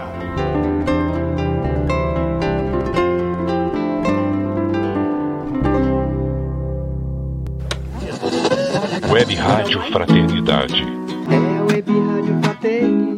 Web 9.11 9.35
Rádio 9.35 9.81
Fraternidade. 9.91 10.85
É 11.31 11.59
a 11.59 11.65
Web 11.65 11.91
Rádio 11.91 12.39
Fraternidade, 12.43 13.18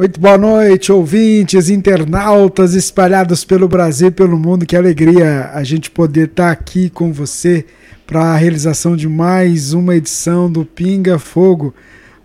Muito 0.00 0.18
boa 0.18 0.38
noite, 0.38 0.90
ouvintes, 0.90 1.68
internautas 1.68 2.72
espalhados 2.72 3.44
pelo 3.44 3.68
Brasil 3.68 4.08
e 4.08 4.10
pelo 4.10 4.38
mundo. 4.38 4.64
Que 4.64 4.74
alegria 4.74 5.50
a 5.52 5.62
gente 5.62 5.90
poder 5.90 6.28
estar 6.28 6.50
aqui 6.50 6.88
com 6.88 7.12
você 7.12 7.66
para 8.06 8.22
a 8.22 8.34
realização 8.34 8.96
de 8.96 9.06
mais 9.06 9.74
uma 9.74 9.94
edição 9.94 10.50
do 10.50 10.64
Pinga 10.64 11.18
Fogo. 11.18 11.74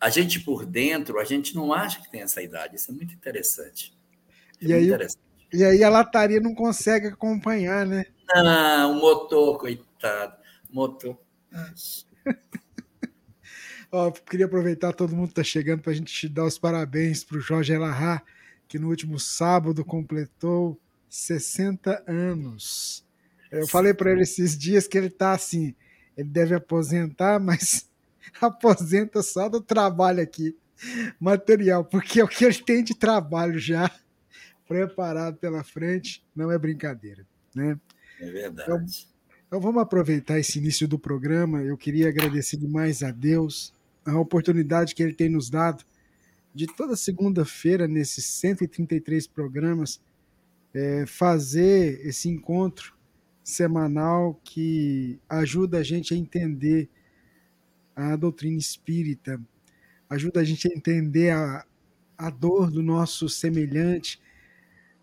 A 0.00 0.10
gente 0.10 0.40
por 0.40 0.64
dentro, 0.64 1.20
a 1.20 1.24
gente 1.24 1.54
não 1.54 1.72
acha 1.72 2.00
que 2.00 2.10
tem 2.10 2.22
essa 2.22 2.42
idade. 2.42 2.76
Isso 2.76 2.90
é 2.90 2.94
muito 2.94 3.14
interessante. 3.14 3.96
É 4.60 4.64
e, 4.64 4.68
muito 4.68 4.76
aí, 4.76 4.86
interessante. 4.86 5.22
e 5.52 5.64
aí 5.64 5.84
a 5.84 5.90
lataria 5.90 6.40
não 6.40 6.54
consegue 6.54 7.08
acompanhar, 7.08 7.86
né? 7.86 8.06
Não, 8.34 8.92
o 8.92 9.00
motor, 9.00 9.58
coitado. 9.58 10.34
Motor. 10.70 11.18
Ó, 13.92 14.10
queria 14.10 14.46
aproveitar, 14.46 14.94
todo 14.94 15.14
mundo 15.14 15.28
está 15.28 15.44
chegando 15.44 15.82
para 15.82 15.92
a 15.92 15.94
gente 15.94 16.12
te 16.12 16.26
dar 16.26 16.46
os 16.46 16.58
parabéns 16.58 17.22
para 17.22 17.36
o 17.36 17.40
Jorge 17.40 17.74
Elahá, 17.74 18.22
que 18.66 18.78
no 18.78 18.88
último 18.88 19.20
sábado 19.20 19.84
completou 19.84 20.80
60 21.12 22.04
anos. 22.08 23.04
Eu 23.50 23.68
falei 23.68 23.92
para 23.92 24.10
ele 24.10 24.22
esses 24.22 24.56
dias 24.56 24.88
que 24.88 24.96
ele 24.96 25.08
está 25.08 25.32
assim, 25.32 25.74
ele 26.16 26.30
deve 26.30 26.54
aposentar, 26.54 27.38
mas 27.38 27.86
aposenta 28.40 29.22
só 29.22 29.46
do 29.46 29.60
trabalho 29.60 30.22
aqui, 30.22 30.56
material, 31.20 31.84
porque 31.84 32.18
é 32.18 32.24
o 32.24 32.28
que 32.28 32.46
ele 32.46 32.54
tem 32.62 32.82
de 32.82 32.94
trabalho 32.94 33.58
já 33.58 33.90
preparado 34.66 35.36
pela 35.36 35.62
frente, 35.62 36.24
não 36.34 36.50
é 36.50 36.56
brincadeira, 36.56 37.26
né? 37.54 37.78
É 38.18 38.30
verdade. 38.30 38.62
Então, 38.62 38.86
então 39.46 39.60
vamos 39.60 39.82
aproveitar 39.82 40.38
esse 40.38 40.58
início 40.58 40.88
do 40.88 40.98
programa. 40.98 41.62
Eu 41.62 41.76
queria 41.76 42.08
agradecer 42.08 42.56
demais 42.56 43.02
a 43.02 43.10
Deus 43.10 43.74
a 44.02 44.18
oportunidade 44.18 44.94
que 44.94 45.02
ele 45.02 45.12
tem 45.12 45.28
nos 45.28 45.50
dado 45.50 45.84
de 46.54 46.66
toda 46.66 46.96
segunda-feira 46.96 47.86
nesses 47.86 48.24
133 48.24 49.26
programas 49.26 50.00
é, 50.74 51.04
fazer 51.06 52.00
esse 52.06 52.28
encontro 52.28 52.94
semanal 53.42 54.40
que 54.44 55.18
ajuda 55.28 55.78
a 55.78 55.82
gente 55.82 56.14
a 56.14 56.16
entender 56.16 56.88
a 57.94 58.16
doutrina 58.16 58.58
espírita, 58.58 59.40
ajuda 60.08 60.40
a 60.40 60.44
gente 60.44 60.68
a 60.68 60.74
entender 60.74 61.30
a, 61.30 61.64
a 62.16 62.30
dor 62.30 62.70
do 62.70 62.82
nosso 62.82 63.28
semelhante, 63.28 64.20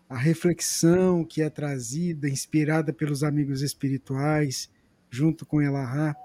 a 0.08 0.16
reflexão 0.16 1.24
que 1.24 1.40
é 1.42 1.48
trazida, 1.48 2.28
inspirada 2.28 2.92
pelos 2.92 3.22
amigos 3.22 3.62
espirituais, 3.62 4.68
junto 5.08 5.46
com 5.46 5.62
Elahá. 5.62 6.16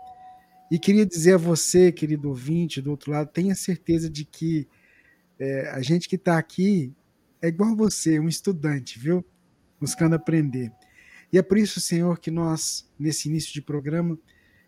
E 0.71 0.79
queria 0.79 1.05
dizer 1.05 1.33
a 1.33 1.37
você, 1.37 1.91
querido 1.91 2.29
ouvinte, 2.29 2.81
do 2.81 2.89
outro 2.89 3.11
lado, 3.11 3.29
tenha 3.31 3.53
certeza 3.53 4.09
de 4.09 4.25
que 4.25 4.67
é, 5.37 5.69
a 5.69 5.81
gente 5.81 6.09
que 6.09 6.15
está 6.15 6.37
aqui 6.37 6.91
é 7.41 7.49
igual 7.49 7.73
a 7.73 7.75
você, 7.75 8.19
um 8.19 8.27
estudante, 8.27 8.97
viu? 8.97 9.23
Buscando 9.79 10.15
aprender. 10.15 10.71
E 11.31 11.37
é 11.37 11.41
por 11.41 11.57
isso, 11.57 11.81
Senhor, 11.81 12.19
que 12.19 12.31
nós, 12.31 12.89
nesse 12.97 13.27
início 13.27 13.53
de 13.53 13.61
programa, 13.61 14.17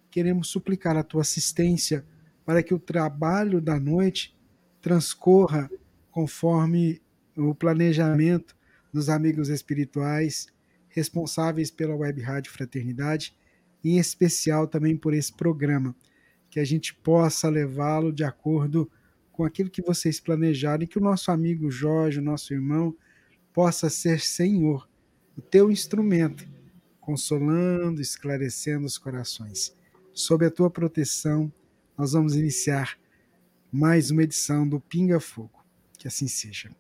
queremos 0.10 0.50
suplicar 0.50 0.98
a 0.98 1.04
tua 1.04 1.22
assistência 1.22 2.06
para 2.46 2.64
que 2.64 2.74
o 2.74 2.80
trabalho 2.80 3.62
da 3.62 3.80
noite 3.80 4.36
transcorra 4.82 5.70
conforme 6.12 7.02
o 7.36 7.54
planejamento 7.54 8.56
dos 8.92 9.10
amigos 9.10 9.50
espirituais 9.50 10.48
responsáveis 10.90 11.70
pela 11.70 11.96
Web 11.96 12.22
Rádio 12.22 12.52
Fraternidade, 12.52 13.36
em 13.84 14.00
especial 14.00 14.68
também 14.68 14.98
por 14.98 15.14
esse 15.14 15.32
programa, 15.32 15.96
que 16.50 16.60
a 16.60 16.66
gente 16.66 16.94
possa 16.96 17.50
levá-lo 17.50 18.12
de 18.12 18.24
acordo 18.24 18.90
com 19.32 19.44
aquilo 19.44 19.70
que 19.70 19.82
vocês 19.82 20.20
planejaram 20.20 20.84
e 20.84 20.88
que 20.88 20.98
o 20.98 21.02
nosso 21.02 21.30
amigo 21.30 21.70
Jorge, 21.70 22.20
o 22.20 22.24
nosso 22.24 22.54
irmão, 22.54 22.96
possa 23.54 23.90
ser 23.90 24.20
Senhor, 24.20 24.90
o 25.38 25.42
teu 25.42 25.70
instrumento, 25.70 26.48
consolando, 27.00 28.02
esclarecendo 28.02 28.88
os 28.88 28.98
corações. 28.98 29.72
Sob 30.12 30.44
a 30.44 30.50
tua 30.50 30.70
proteção, 30.70 31.54
nós 31.96 32.14
vamos 32.14 32.36
iniciar 32.36 32.98
mais 33.72 34.10
uma 34.10 34.24
edição 34.24 34.68
do 34.68 34.80
Pinga 34.80 35.20
Fogo. 35.20 35.64
Que 36.00 36.08
assim 36.08 36.28
seja. 36.28 36.72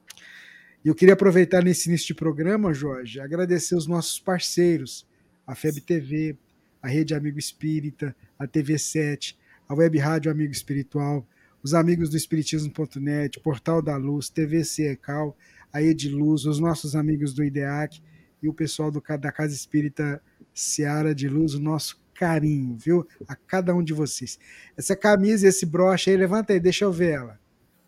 E 0.84 0.88
eu 0.88 0.96
queria 0.96 1.14
aproveitar 1.14 1.64
nesse 1.64 1.88
início 1.88 2.08
de 2.08 2.16
programa, 2.16 2.74
Jorge, 2.74 3.20
agradecer 3.20 3.76
os 3.76 3.86
nossos 3.86 4.20
parceiros, 4.20 5.06
a 5.46 5.54
FEB 5.54 5.82
TV, 5.82 6.38
a 6.82 6.88
Rede 6.88 7.14
Amigo 7.14 7.38
Espírita, 7.38 8.16
a 8.40 8.48
TV 8.48 8.80
7, 8.80 9.38
a 9.68 9.76
Web 9.76 9.98
Rádio 10.00 10.32
Amigo 10.32 10.52
Espiritual, 10.52 11.28
os 11.62 11.74
amigos 11.74 12.10
do 12.10 12.18
Espiritismo.net, 12.18 13.40
Portal 13.40 13.82
da 13.82 13.98
Luz, 13.98 14.30
TV 14.30 14.64
Cecal, 14.64 15.38
a 15.72 15.82
Ediluz, 15.82 16.46
os 16.46 16.60
nossos 16.60 16.96
amigos 16.96 17.34
do 17.34 17.44
IDEAC 17.44 18.02
e 18.42 18.48
o 18.48 18.54
pessoal 18.54 18.92
do, 18.92 19.02
da 19.20 19.32
Casa 19.32 19.54
Espírita 19.54 20.22
Seara 20.54 21.14
de 21.14 21.28
Luz, 21.28 21.54
o 21.54 21.60
nosso 21.60 22.00
carinho, 22.14 22.76
viu? 22.78 23.08
A 23.28 23.36
cada 23.36 23.76
um 23.76 23.84
de 23.84 23.94
vocês. 23.94 24.40
Essa 24.76 24.96
camisa 24.96 25.46
e 25.46 25.50
esse 25.50 25.66
broche 25.66 26.10
aí, 26.10 26.18
levanta 26.18 26.54
aí, 26.54 26.60
deixa 26.60 26.86
eu 26.86 26.92
ver 26.92 27.14
ela. 27.14 27.40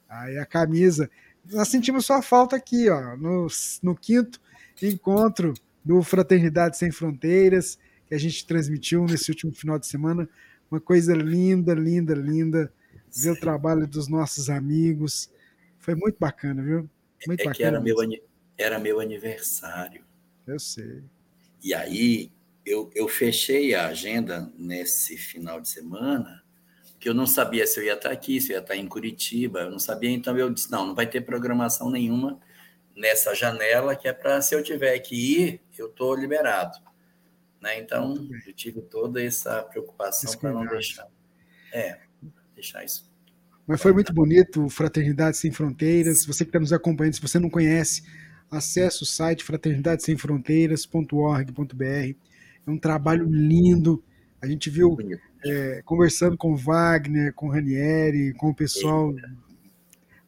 Aí 0.08 0.38
a 0.38 0.46
camisa 0.46 1.10
nós 1.52 1.68
sentimos 1.68 2.06
sua 2.06 2.22
falta 2.22 2.56
aqui, 2.56 2.90
ó, 2.90 3.16
no, 3.18 3.48
no 3.82 3.96
quinto 3.96 4.40
encontro 4.82 5.54
do 5.84 6.02
Fraternidade 6.02 6.78
Sem 6.78 6.92
Fronteiras, 6.92 7.78
que 8.08 8.14
a 8.14 8.18
gente 8.18 8.46
transmitiu 8.46 9.06
nesse 9.06 9.32
último 9.32 9.54
final 9.54 9.80
de 9.80 9.88
semana. 9.88 10.28
Uma 10.70 10.80
coisa 10.80 11.14
linda, 11.14 11.74
linda, 11.74 12.14
linda. 12.14 12.72
Ver 13.12 13.32
o 13.32 13.40
trabalho 13.40 13.88
dos 13.88 14.08
nossos 14.08 14.50
amigos. 14.50 15.32
Foi 15.80 15.96
muito 15.96 16.18
bacana, 16.20 16.62
viu? 16.62 16.90
Muito 17.26 17.42
é 17.42 17.46
bacana. 17.46 17.56
que 17.56 17.64
era 17.64 17.82
meu, 17.82 17.96
era 18.58 18.80
meu 18.80 19.00
aniversário. 19.00 20.04
Eu 20.50 20.60
sei. 20.60 21.04
E 21.64 21.74
aí 21.74 22.32
eu, 22.66 22.90
eu 22.96 23.08
fechei 23.08 23.76
a 23.76 23.88
agenda 23.88 24.52
nesse 24.58 25.18
final 25.18 25.62
de 25.62 25.70
semana 25.70 26.44
que 27.00 27.08
eu 27.08 27.14
não 27.14 27.26
sabia 27.26 27.66
se 27.66 27.80
eu 27.80 27.84
ia 27.84 27.94
estar 27.94 28.12
aqui, 28.12 28.42
se 28.42 28.52
eu 28.52 28.58
ia 28.58 28.62
estar 28.62 28.76
em 28.76 28.86
Curitiba, 28.86 29.62
eu 29.62 29.72
não 29.72 29.80
sabia, 29.80 30.10
então 30.10 30.38
eu 30.38 30.50
disse, 30.50 30.70
não, 30.70 30.88
não 30.88 30.96
vai 30.96 31.08
ter 31.08 31.22
programação 31.22 31.90
nenhuma 31.90 32.40
nessa 32.94 33.34
janela, 33.34 33.96
que 33.96 34.08
é 34.08 34.12
para, 34.12 34.42
se 34.42 34.54
eu 34.54 34.62
tiver 34.62 35.00
que 35.00 35.16
ir, 35.16 35.62
eu 35.78 35.88
estou 35.88 36.14
liberado. 36.14 36.78
Né? 37.62 37.80
Então, 37.80 38.28
eu 38.46 38.54
tive 38.54 38.82
toda 38.82 39.24
essa 39.24 39.64
preocupação 39.64 40.38
para 40.38 40.52
não 40.52 40.66
deixar. 40.66 41.08
É, 41.72 42.00
deixar 42.54 42.84
isso. 42.84 43.10
Mas 43.66 43.82
foi 43.82 43.94
muito 43.94 44.14
bonito, 44.14 44.68
Fraternidade 44.68 45.38
Sem 45.38 45.52
Fronteiras. 45.52 46.26
Você 46.26 46.44
que 46.44 46.50
está 46.50 46.60
nos 46.60 46.74
acompanhando, 46.74 47.14
se 47.14 47.22
você 47.22 47.40
não 47.40 47.50
conhece, 47.50 48.04
acesse 48.52 49.04
o 49.04 49.06
site 49.06 49.44
fraternidadesemfronteiras.org.br. 49.44 51.84
É 51.84 52.16
um 52.68 52.78
trabalho 52.78 53.30
lindo. 53.30 54.04
A 54.42 54.48
gente 54.48 54.70
viu 54.70 54.98
é, 55.46 55.82
conversando 55.86 56.38
com 56.38 56.56
Wagner, 56.56 57.34
com 57.34 57.50
Ranieri, 57.50 58.34
com 58.34 58.50
o 58.50 58.56
pessoal, 58.56 59.14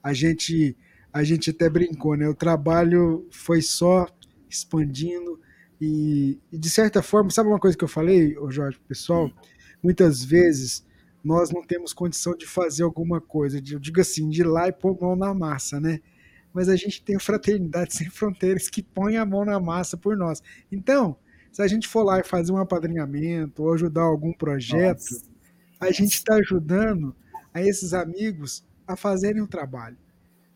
a 0.03 0.13
gente 0.13 0.75
a 1.13 1.23
gente 1.23 1.49
até 1.49 1.69
brincou, 1.69 2.15
né? 2.15 2.27
O 2.29 2.33
trabalho 2.33 3.27
foi 3.31 3.61
só 3.61 4.07
expandindo 4.49 5.39
e, 5.79 6.39
e 6.51 6.57
de 6.57 6.69
certa 6.69 7.01
forma, 7.01 7.29
sabe 7.29 7.49
uma 7.49 7.59
coisa 7.59 7.77
que 7.77 7.83
eu 7.83 7.87
falei, 7.87 8.35
Jorge, 8.49 8.79
pessoal? 8.87 9.29
Muitas 9.83 10.23
vezes 10.23 10.85
nós 11.23 11.51
não 11.51 11.63
temos 11.63 11.91
condição 11.91 12.35
de 12.35 12.45
fazer 12.45 12.83
alguma 12.83 13.19
coisa, 13.19 13.57
eu 13.57 13.79
digo 13.79 13.99
assim, 13.99 14.29
de 14.29 14.41
ir 14.41 14.45
lá 14.45 14.67
e 14.67 14.71
pôr 14.71 14.97
mão 14.99 15.15
na 15.15 15.33
massa, 15.33 15.79
né? 15.79 15.99
Mas 16.53 16.69
a 16.69 16.75
gente 16.75 17.01
tem 17.03 17.15
a 17.15 17.19
Fraternidade 17.19 17.93
Sem 17.95 18.09
Fronteiras 18.09 18.69
que 18.69 18.83
põe 18.83 19.17
a 19.17 19.25
mão 19.25 19.45
na 19.45 19.59
massa 19.59 19.95
por 19.97 20.17
nós. 20.17 20.41
Então, 20.71 21.15
se 21.51 21.61
a 21.61 21.67
gente 21.67 21.87
for 21.87 22.03
lá 22.03 22.19
e 22.19 22.23
fazer 22.23 22.51
um 22.51 22.57
apadrinhamento 22.57 23.63
ou 23.63 23.73
ajudar 23.73 24.03
algum 24.03 24.33
projeto, 24.33 24.99
Nossa. 24.99 25.25
a 25.79 25.91
gente 25.91 26.13
está 26.13 26.35
ajudando 26.35 27.15
a 27.53 27.61
esses 27.61 27.93
amigos 27.93 28.63
a 28.87 28.95
fazerem 28.95 29.41
o 29.41 29.47
trabalho. 29.47 29.97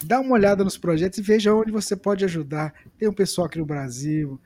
dá 0.05 0.21
uma 0.21 0.35
olhada 0.35 0.63
nos 0.63 0.79
projetos 0.79 1.19
e 1.19 1.23
veja 1.23 1.55
onde 1.55 1.73
você 1.73 1.97
pode 1.97 2.25
ajudar. 2.25 2.73
Tem 2.97 3.09
um 3.09 3.13
pessoal 3.13 3.47
aqui 3.47 3.59
no 3.59 3.67
Brasil, 3.67 4.41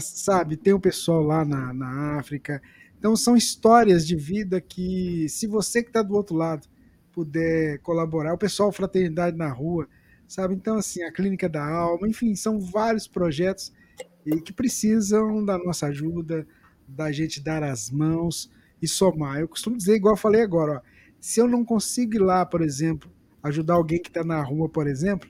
sabe? 0.00 0.56
Tem 0.56 0.72
um 0.72 0.80
pessoal 0.80 1.22
lá 1.22 1.44
na, 1.44 1.72
na 1.72 2.18
África. 2.18 2.60
Então 2.98 3.14
são 3.14 3.36
histórias 3.36 4.06
de 4.06 4.16
vida 4.16 4.60
que, 4.60 5.28
se 5.28 5.46
você 5.46 5.82
que 5.82 5.90
está 5.90 6.02
do 6.02 6.14
outro 6.14 6.34
lado 6.34 6.66
puder 7.12 7.78
colaborar, 7.78 8.34
o 8.34 8.38
pessoal 8.38 8.72
Fraternidade 8.72 9.36
na 9.36 9.48
Rua, 9.48 9.88
sabe? 10.28 10.54
Então, 10.54 10.76
assim, 10.76 11.02
a 11.02 11.12
Clínica 11.12 11.48
da 11.48 11.64
Alma, 11.64 12.08
enfim, 12.08 12.34
são 12.34 12.58
vários 12.58 13.06
projetos 13.06 13.72
e 14.26 14.40
que 14.40 14.52
precisam 14.52 15.44
da 15.44 15.56
nossa 15.56 15.86
ajuda, 15.86 16.46
da 16.86 17.12
gente 17.12 17.40
dar 17.40 17.62
as 17.62 17.90
mãos 17.90 18.50
e 18.82 18.88
somar. 18.88 19.38
Eu 19.38 19.48
costumo 19.48 19.76
dizer, 19.76 19.94
igual 19.94 20.14
eu 20.14 20.18
falei 20.18 20.42
agora, 20.42 20.78
ó, 20.78 20.96
Se 21.20 21.40
eu 21.40 21.48
não 21.48 21.64
consigo 21.64 22.16
ir 22.16 22.18
lá, 22.18 22.44
por 22.44 22.60
exemplo, 22.60 23.10
ajudar 23.42 23.74
alguém 23.74 24.00
que 24.02 24.08
está 24.08 24.22
na 24.24 24.42
rua, 24.42 24.68
por 24.68 24.86
exemplo, 24.86 25.28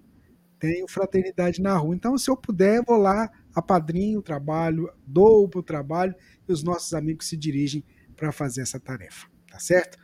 tenho 0.59 0.89
fraternidade 0.89 1.61
na 1.61 1.77
rua. 1.77 1.95
Então, 1.95 2.17
se 2.19 2.31
eu 2.31 2.37
puder, 2.37 2.83
vou 2.85 2.97
lá, 2.97 3.31
apadrinho 3.55 4.19
o 4.19 4.23
trabalho, 4.23 4.91
dou 5.07 5.49
para 5.49 5.61
o 5.61 5.63
trabalho 5.63 6.15
e 6.49 6.53
os 6.53 6.63
nossos 6.63 6.93
amigos 6.95 7.29
se 7.29 7.37
dirigem 7.37 7.85
para 8.17 8.33
fazer 8.33 8.63
essa 8.63 8.81
tarefa. 8.81 9.29
Tá 9.51 9.59
certo? 9.59 9.99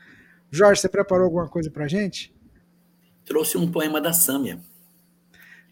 Jorge, 0.50 0.80
você 0.80 0.88
preparou 0.88 1.25
alguma 1.25 1.49
coisa 1.49 1.70
para 1.70 1.88
gente? 1.88 2.34
Trouxe 3.25 3.56
um 3.56 3.70
poema 3.70 4.00
da 4.00 4.12
Sâmia. 4.12 4.61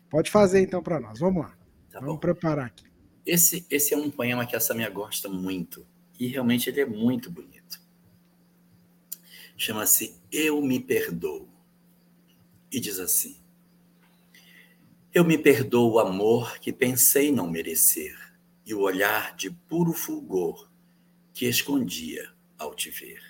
Pode 0.08 0.30
fazer 0.30 0.60
então 0.60 0.82
para 0.82 0.98
nós. 0.98 1.18
Vamos 1.18 1.42
lá. 1.44 1.56
Tá 1.90 2.00
Vamos 2.00 2.14
bom. 2.14 2.20
preparar 2.20 2.66
aqui. 2.66 2.89
Esse, 3.24 3.66
esse 3.70 3.94
é 3.94 3.96
um 3.96 4.10
poema 4.10 4.46
que 4.46 4.56
a 4.56 4.60
Samia 4.60 4.90
gosta 4.90 5.28
muito. 5.28 5.86
E 6.18 6.26
realmente 6.26 6.68
ele 6.68 6.80
é 6.80 6.86
muito 6.86 7.30
bonito. 7.30 7.80
Chama-se 9.56 10.14
Eu 10.32 10.62
Me 10.62 10.80
Perdoo. 10.80 11.48
E 12.72 12.78
diz 12.78 12.98
assim: 12.98 13.36
Eu 15.12 15.24
me 15.24 15.36
perdoo 15.36 15.92
o 15.92 15.98
amor 15.98 16.58
que 16.58 16.72
pensei 16.72 17.32
não 17.32 17.50
merecer 17.50 18.16
e 18.64 18.72
o 18.72 18.80
olhar 18.80 19.34
de 19.34 19.50
puro 19.50 19.92
fulgor 19.92 20.70
que 21.34 21.46
escondia 21.46 22.30
ao 22.56 22.74
te 22.74 22.90
ver. 22.90 23.20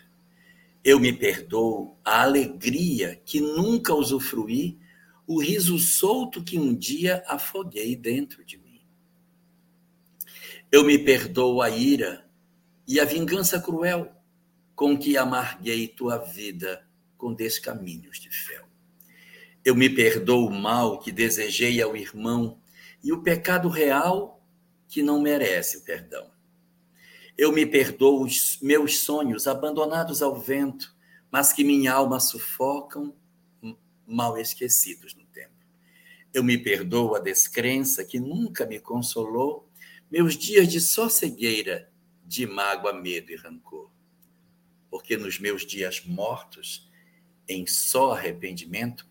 Eu 0.84 0.98
me 0.98 1.12
perdoo 1.12 1.96
a 2.04 2.22
alegria 2.22 3.20
que 3.24 3.40
nunca 3.40 3.94
usufruí, 3.94 4.78
o 5.26 5.40
riso 5.40 5.78
solto 5.78 6.42
que 6.42 6.58
um 6.58 6.74
dia 6.74 7.22
afoguei 7.26 7.96
dentro 7.96 8.44
de. 8.44 8.59
Eu 10.72 10.84
me 10.84 10.96
perdoo 10.96 11.60
a 11.60 11.68
ira 11.68 12.24
e 12.86 13.00
a 13.00 13.04
vingança 13.04 13.60
cruel 13.60 14.08
com 14.76 14.96
que 14.96 15.16
amarguei 15.16 15.88
tua 15.88 16.16
vida 16.16 16.86
com 17.18 17.34
descaminhos 17.34 18.20
de 18.20 18.30
fel. 18.30 18.64
Eu 19.64 19.74
me 19.74 19.90
perdoo 19.90 20.46
o 20.46 20.52
mal 20.52 21.00
que 21.00 21.10
desejei 21.10 21.82
ao 21.82 21.96
irmão 21.96 22.60
e 23.02 23.12
o 23.12 23.20
pecado 23.20 23.68
real 23.68 24.40
que 24.86 25.02
não 25.02 25.20
merece 25.20 25.78
o 25.78 25.82
perdão. 25.82 26.30
Eu 27.36 27.50
me 27.50 27.66
perdoo 27.66 28.22
os 28.22 28.58
meus 28.62 29.00
sonhos 29.00 29.48
abandonados 29.48 30.22
ao 30.22 30.38
vento, 30.38 30.94
mas 31.32 31.52
que 31.52 31.64
minha 31.64 31.92
alma 31.92 32.20
sufocam, 32.20 33.12
mal 34.06 34.38
esquecidos 34.38 35.16
no 35.16 35.24
tempo. 35.26 35.50
Eu 36.32 36.44
me 36.44 36.56
perdoo 36.56 37.16
a 37.16 37.18
descrença 37.18 38.04
que 38.04 38.20
nunca 38.20 38.64
me 38.64 38.78
consolou, 38.78 39.69
meus 40.10 40.36
dias 40.36 40.66
de 40.66 40.80
só 40.80 41.08
cegueira, 41.08 41.88
de 42.26 42.44
mágoa, 42.44 42.92
medo 42.92 43.30
e 43.30 43.36
rancor. 43.36 43.88
Porque 44.90 45.16
nos 45.16 45.38
meus 45.38 45.64
dias 45.64 46.04
mortos, 46.04 46.90
em 47.48 47.64
só 47.64 48.12
arrependimento, 48.12 49.08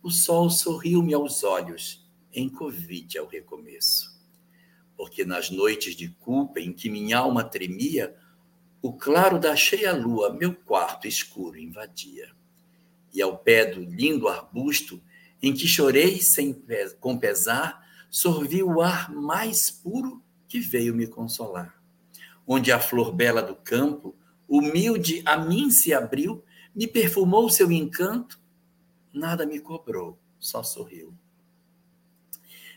o 0.00 0.08
sol 0.08 0.48
sorriu-me 0.48 1.12
aos 1.12 1.42
olhos, 1.42 2.08
em 2.32 2.48
convite 2.48 3.18
ao 3.18 3.26
recomeço. 3.26 4.16
Porque 4.96 5.24
nas 5.24 5.50
noites 5.50 5.96
de 5.96 6.08
culpa 6.08 6.60
em 6.60 6.72
que 6.72 6.88
minha 6.88 7.18
alma 7.18 7.42
tremia, 7.42 8.16
o 8.80 8.92
claro 8.92 9.40
da 9.40 9.56
cheia 9.56 9.92
lua 9.92 10.32
meu 10.32 10.54
quarto 10.54 11.08
escuro 11.08 11.58
invadia. 11.58 12.30
E 13.12 13.20
ao 13.20 13.36
pé 13.36 13.66
do 13.66 13.82
lindo 13.82 14.28
arbusto, 14.28 15.02
em 15.42 15.52
que 15.52 15.66
chorei 15.66 16.20
sem, 16.20 16.62
com 17.00 17.18
pesar, 17.18 17.84
sorvi 18.08 18.62
o 18.62 18.80
ar 18.80 19.12
mais 19.12 19.70
puro 19.70 20.24
que 20.48 20.60
veio 20.60 20.94
me 20.94 21.06
consolar. 21.06 21.80
Onde 22.46 22.70
a 22.70 22.78
flor 22.78 23.12
bela 23.12 23.42
do 23.42 23.54
campo, 23.54 24.14
humilde 24.48 25.22
a 25.24 25.36
mim 25.36 25.70
se 25.70 25.92
abriu, 25.92 26.44
me 26.74 26.86
perfumou 26.86 27.48
seu 27.50 27.70
encanto, 27.72 28.40
nada 29.12 29.46
me 29.46 29.58
cobrou, 29.58 30.18
só 30.38 30.62
sorriu. 30.62 31.14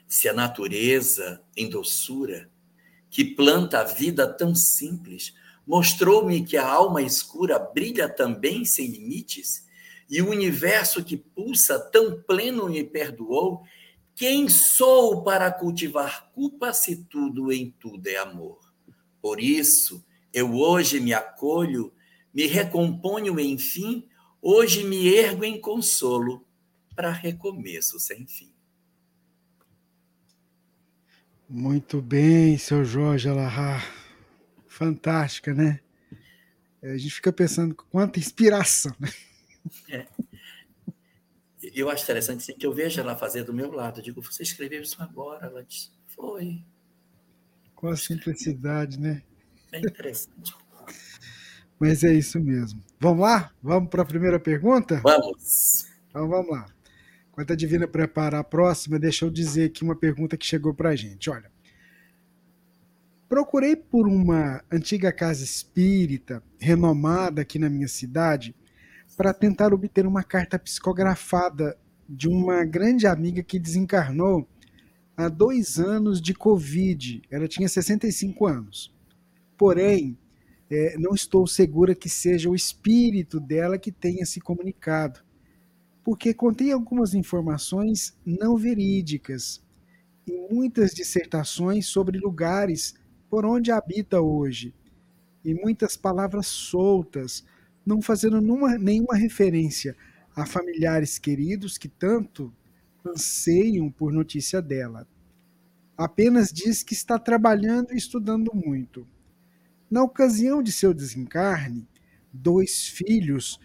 Se 0.08 0.28
a 0.28 0.34
natureza, 0.34 1.44
em 1.56 1.70
doçura, 1.70 2.50
que 3.10 3.24
planta 3.24 3.80
a 3.80 3.84
vida 3.84 4.28
tão 4.28 4.56
simples, 4.56 5.36
mostrou-me 5.68 6.44
que 6.44 6.58
a 6.58 6.68
alma 6.68 7.02
escura 7.02 7.60
brilha 7.60 8.10
também 8.10 8.66
sem 8.66 8.88
limites, 8.88 9.68
e 10.10 10.22
o 10.22 10.30
universo 10.30 11.04
que 11.04 11.16
pulsa 11.16 11.80
tão 11.80 12.20
pleno 12.24 12.68
me 12.68 12.84
perdoou, 12.84 13.64
quem 14.20 14.50
sou 14.50 15.24
para 15.24 15.50
cultivar 15.50 16.30
culpa 16.34 16.74
se 16.74 17.06
tudo 17.06 17.54
em 17.54 17.72
tudo 17.72 18.06
é 18.06 18.18
amor? 18.18 18.60
Por 19.22 19.40
isso, 19.40 20.06
eu 20.34 20.56
hoje 20.56 21.00
me 21.00 21.14
acolho, 21.14 21.94
me 22.34 22.46
recomponho 22.46 23.40
enfim, 23.40 24.10
hoje 24.42 24.84
me 24.84 25.08
ergo 25.08 25.46
em 25.46 25.62
consolo 25.62 26.46
para 26.94 27.14
recomeço 27.14 27.98
sem 27.98 28.28
fim. 28.28 28.52
Muito 31.48 32.02
bem, 32.02 32.58
seu 32.58 32.84
Jorge 32.84 33.30
Alahá. 33.30 33.82
Fantástica, 34.68 35.54
né? 35.54 35.80
A 36.84 36.98
gente 36.98 37.16
fica 37.16 37.32
pensando 37.32 37.74
quanta 37.74 38.20
inspiração, 38.20 38.94
né? 39.00 39.14
É. 39.90 40.08
Eu 41.80 41.90
acho 41.90 42.04
interessante 42.04 42.42
assim, 42.42 42.54
que 42.54 42.66
eu 42.66 42.74
vejo 42.74 43.00
ela 43.00 43.16
fazer 43.16 43.44
do 43.44 43.54
meu 43.54 43.72
lado. 43.72 44.00
Eu 44.00 44.04
digo, 44.04 44.22
você 44.22 44.44
escreveu 44.44 44.82
isso 44.82 45.02
agora? 45.02 45.46
Ela 45.46 45.64
diz, 45.64 45.92
foi. 46.08 46.64
Com 47.74 47.88
a 47.88 47.96
simplicidade, 47.96 49.00
né? 49.00 49.22
É 49.72 49.80
interessante. 49.80 50.54
Mas 51.80 52.04
é 52.04 52.14
isso 52.14 52.40
mesmo. 52.40 52.84
Vamos 53.00 53.22
lá? 53.22 53.52
Vamos 53.64 53.90
para 53.90 54.02
a 54.02 54.06
primeira 54.06 54.40
pergunta? 54.40 55.00
Vamos. 55.02 55.86
Então 56.10 56.28
vamos 56.28 56.52
lá. 56.52 56.66
Enquanto 57.32 57.54
a 57.54 57.56
Divina 57.56 57.88
prepara 57.88 58.40
a 58.40 58.44
próxima, 58.44 59.00
deixa 59.00 59.24
eu 59.24 59.30
dizer 59.30 59.68
aqui 59.68 59.82
uma 59.82 59.96
pergunta 59.96 60.36
que 60.36 60.46
chegou 60.46 60.74
para 60.74 60.90
a 60.90 60.96
gente. 60.96 61.30
Olha, 61.30 61.50
procurei 63.30 63.78
por 63.78 64.06
uma 64.06 64.62
antiga 64.70 65.14
casa 65.14 65.46
espírita 65.46 66.44
renomada 66.60 67.42
aqui 67.42 67.58
na 67.58 67.70
minha 67.70 67.88
cidade 67.88 68.54
para 69.20 69.34
tentar 69.34 69.74
obter 69.74 70.08
uma 70.08 70.24
carta 70.24 70.58
psicografada 70.58 71.78
de 72.08 72.30
uma 72.30 72.64
grande 72.64 73.06
amiga 73.06 73.44
que 73.44 73.60
desencarnou 73.60 74.48
há 75.18 75.28
dois 75.28 75.78
anos 75.78 76.22
de 76.22 76.34
Covid. 76.34 77.24
Ela 77.30 77.46
tinha 77.46 77.68
65 77.68 78.48
anos. 78.48 78.96
Porém, 79.58 80.18
é, 80.72 80.98
não 80.98 81.14
estou 81.14 81.46
segura 81.46 81.94
que 81.94 82.08
seja 82.08 82.50
o 82.50 82.56
espírito 82.56 83.42
dela 83.42 83.78
que 83.78 83.92
tenha 83.92 84.26
se 84.26 84.40
comunicado, 84.40 85.20
porque 86.02 86.34
contém 86.34 86.72
algumas 86.72 87.14
informações 87.14 88.18
não 88.26 88.56
verídicas 88.56 89.62
e 90.26 90.48
muitas 90.50 90.92
dissertações 90.92 91.88
sobre 91.88 92.18
lugares 92.18 92.96
por 93.30 93.46
onde 93.46 93.70
habita 93.70 94.22
hoje, 94.22 94.74
e 95.44 95.54
muitas 95.54 95.98
palavras 95.98 96.48
soltas, 96.48 97.44
não 97.90 98.04
fazendo 98.04 98.40
numa, 98.40 98.78
nenhuma 98.78 99.16
referência 99.16 99.98
a 100.36 100.46
familiares 100.46 101.18
queridos 101.18 101.76
que 101.76 101.88
tanto 101.88 102.54
anseiam 103.04 103.90
por 103.90 104.14
notícia 104.14 104.62
dela. 104.62 105.08
Apenas 105.98 106.54
diz 106.54 106.84
que 106.84 106.94
está 106.94 107.18
trabalhando 107.18 107.92
e 107.92 107.98
estudando 107.98 108.52
muito. 108.54 109.08
Na 109.90 110.04
ocasião 110.04 110.62
de 110.62 110.72
seu 110.72 110.94
desencarne, 110.94 111.88
dois 112.32 112.88
filhos 112.88 113.60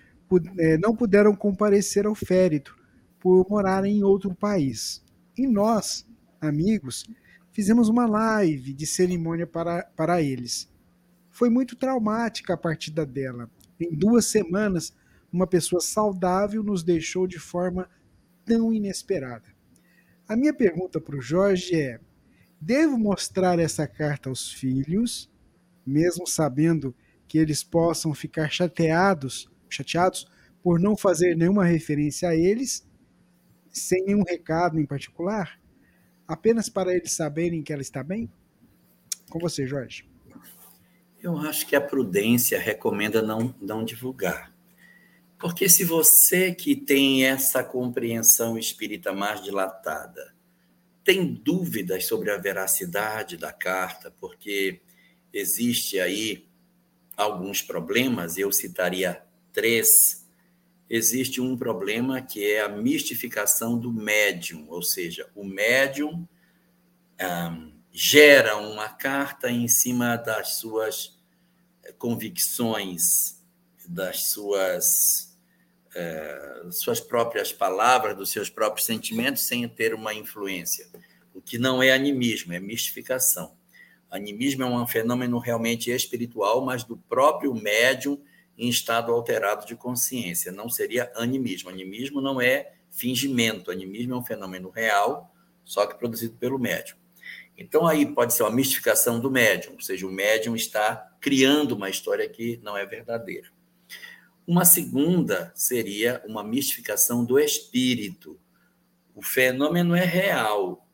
não 0.80 0.96
puderam 0.96 1.36
comparecer 1.36 2.06
ao 2.06 2.14
férito 2.14 2.74
por 3.20 3.46
morarem 3.48 3.98
em 3.98 4.02
outro 4.02 4.34
país. 4.34 5.04
E 5.36 5.46
nós, 5.46 6.06
amigos, 6.40 7.04
fizemos 7.52 7.90
uma 7.90 8.06
live 8.06 8.72
de 8.72 8.86
cerimônia 8.86 9.46
para, 9.46 9.84
para 9.94 10.22
eles. 10.22 10.66
Foi 11.30 11.50
muito 11.50 11.76
traumática 11.76 12.54
a 12.54 12.56
partida 12.56 13.04
dela. 13.04 13.50
Em 13.84 13.94
duas 13.94 14.26
semanas, 14.26 14.94
uma 15.30 15.46
pessoa 15.46 15.80
saudável 15.80 16.62
nos 16.62 16.82
deixou 16.82 17.26
de 17.26 17.38
forma 17.38 17.88
tão 18.44 18.72
inesperada. 18.72 19.54
A 20.26 20.34
minha 20.34 20.54
pergunta 20.54 21.00
para 21.00 21.16
o 21.16 21.20
Jorge 21.20 21.74
é: 21.74 22.00
devo 22.60 22.98
mostrar 22.98 23.58
essa 23.58 23.86
carta 23.86 24.30
aos 24.30 24.52
filhos, 24.52 25.30
mesmo 25.86 26.26
sabendo 26.26 26.94
que 27.28 27.36
eles 27.36 27.62
possam 27.62 28.14
ficar 28.14 28.50
chateados, 28.50 29.50
chateados 29.68 30.26
por 30.62 30.80
não 30.80 30.96
fazer 30.96 31.36
nenhuma 31.36 31.64
referência 31.64 32.30
a 32.30 32.34
eles, 32.34 32.88
sem 33.70 34.04
nenhum 34.04 34.22
recado 34.22 34.80
em 34.80 34.86
particular, 34.86 35.60
apenas 36.26 36.70
para 36.70 36.94
eles 36.94 37.12
saberem 37.12 37.62
que 37.62 37.72
ela 37.72 37.82
está 37.82 38.02
bem? 38.02 38.32
Com 39.28 39.38
você, 39.38 39.66
Jorge. 39.66 40.13
Eu 41.24 41.38
acho 41.38 41.66
que 41.66 41.74
a 41.74 41.80
prudência 41.80 42.60
recomenda 42.60 43.22
não, 43.22 43.54
não 43.58 43.82
divulgar. 43.82 44.54
Porque 45.38 45.70
se 45.70 45.82
você 45.82 46.54
que 46.54 46.76
tem 46.76 47.24
essa 47.24 47.64
compreensão 47.64 48.58
espírita 48.58 49.10
mais 49.10 49.42
dilatada 49.42 50.34
tem 51.02 51.32
dúvidas 51.32 52.04
sobre 52.04 52.30
a 52.30 52.36
veracidade 52.36 53.38
da 53.38 53.54
carta, 53.54 54.14
porque 54.20 54.82
existe 55.32 55.98
aí 55.98 56.46
alguns 57.16 57.62
problemas, 57.62 58.36
eu 58.36 58.52
citaria 58.52 59.22
três 59.50 60.26
existe 60.90 61.40
um 61.40 61.56
problema 61.56 62.20
que 62.20 62.44
é 62.44 62.60
a 62.60 62.68
mistificação 62.68 63.78
do 63.78 63.90
médium, 63.90 64.66
ou 64.68 64.82
seja, 64.82 65.26
o 65.34 65.42
médium 65.42 66.28
um, 67.18 67.72
gera 67.90 68.58
uma 68.58 68.90
carta 68.90 69.50
em 69.50 69.66
cima 69.68 70.16
das 70.16 70.56
suas 70.56 71.13
convicções, 71.98 73.34
das 73.86 74.30
suas, 74.30 75.36
uh, 75.94 76.72
suas 76.72 77.00
próprias 77.00 77.52
palavras, 77.52 78.16
dos 78.16 78.30
seus 78.30 78.48
próprios 78.48 78.86
sentimentos, 78.86 79.42
sem 79.42 79.68
ter 79.68 79.94
uma 79.94 80.14
influência. 80.14 80.86
O 81.34 81.40
que 81.40 81.58
não 81.58 81.82
é 81.82 81.92
animismo, 81.92 82.52
é 82.52 82.60
mistificação. 82.60 83.56
Animismo 84.10 84.62
é 84.62 84.66
um 84.66 84.86
fenômeno 84.86 85.38
realmente 85.38 85.90
espiritual, 85.90 86.64
mas 86.64 86.84
do 86.84 86.96
próprio 86.96 87.52
médium 87.54 88.22
em 88.56 88.68
estado 88.68 89.12
alterado 89.12 89.66
de 89.66 89.74
consciência. 89.74 90.52
Não 90.52 90.68
seria 90.68 91.10
animismo. 91.16 91.68
Animismo 91.68 92.20
não 92.20 92.40
é 92.40 92.74
fingimento. 92.90 93.72
Animismo 93.72 94.14
é 94.14 94.16
um 94.16 94.24
fenômeno 94.24 94.70
real, 94.70 95.34
só 95.64 95.84
que 95.86 95.98
produzido 95.98 96.36
pelo 96.36 96.58
médium. 96.58 96.96
Então, 97.58 97.86
aí 97.86 98.06
pode 98.06 98.34
ser 98.34 98.44
uma 98.44 98.50
mistificação 98.50 99.20
do 99.20 99.30
médium, 99.30 99.74
ou 99.74 99.80
seja, 99.80 100.06
o 100.06 100.10
médium 100.10 100.56
está 100.56 101.13
criando 101.24 101.72
uma 101.72 101.88
história 101.88 102.28
que 102.28 102.60
não 102.62 102.76
é 102.76 102.84
verdadeira. 102.84 103.50
Uma 104.46 104.66
segunda 104.66 105.50
seria 105.54 106.22
uma 106.26 106.44
mistificação 106.44 107.24
do 107.24 107.38
espírito. 107.38 108.38
O 109.14 109.22
fenômeno 109.22 109.94
é 109.94 110.04
real, 110.04 110.86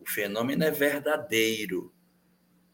o 0.00 0.06
fenômeno 0.06 0.64
é 0.64 0.70
verdadeiro, 0.70 1.92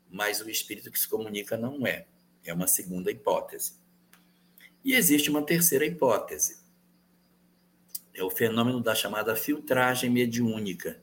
mas 0.09 0.41
o 0.41 0.49
espírito 0.49 0.89
que 0.89 1.01
se 1.01 1.09
comunica 1.09 1.57
não 1.57 1.85
é. 1.85 2.07
É 2.45 2.55
uma 2.55 2.69
segunda 2.69 3.11
hipótese. 3.11 3.73
E 4.85 4.95
existe 4.95 5.31
uma 5.31 5.43
terceira 5.43 5.85
hipótese. 5.85 6.63
É 8.15 8.23
o 8.23 8.31
fenômeno 8.31 8.81
da 8.81 8.95
chamada 8.95 9.35
filtragem 9.35 10.11
mediúnica. 10.11 11.03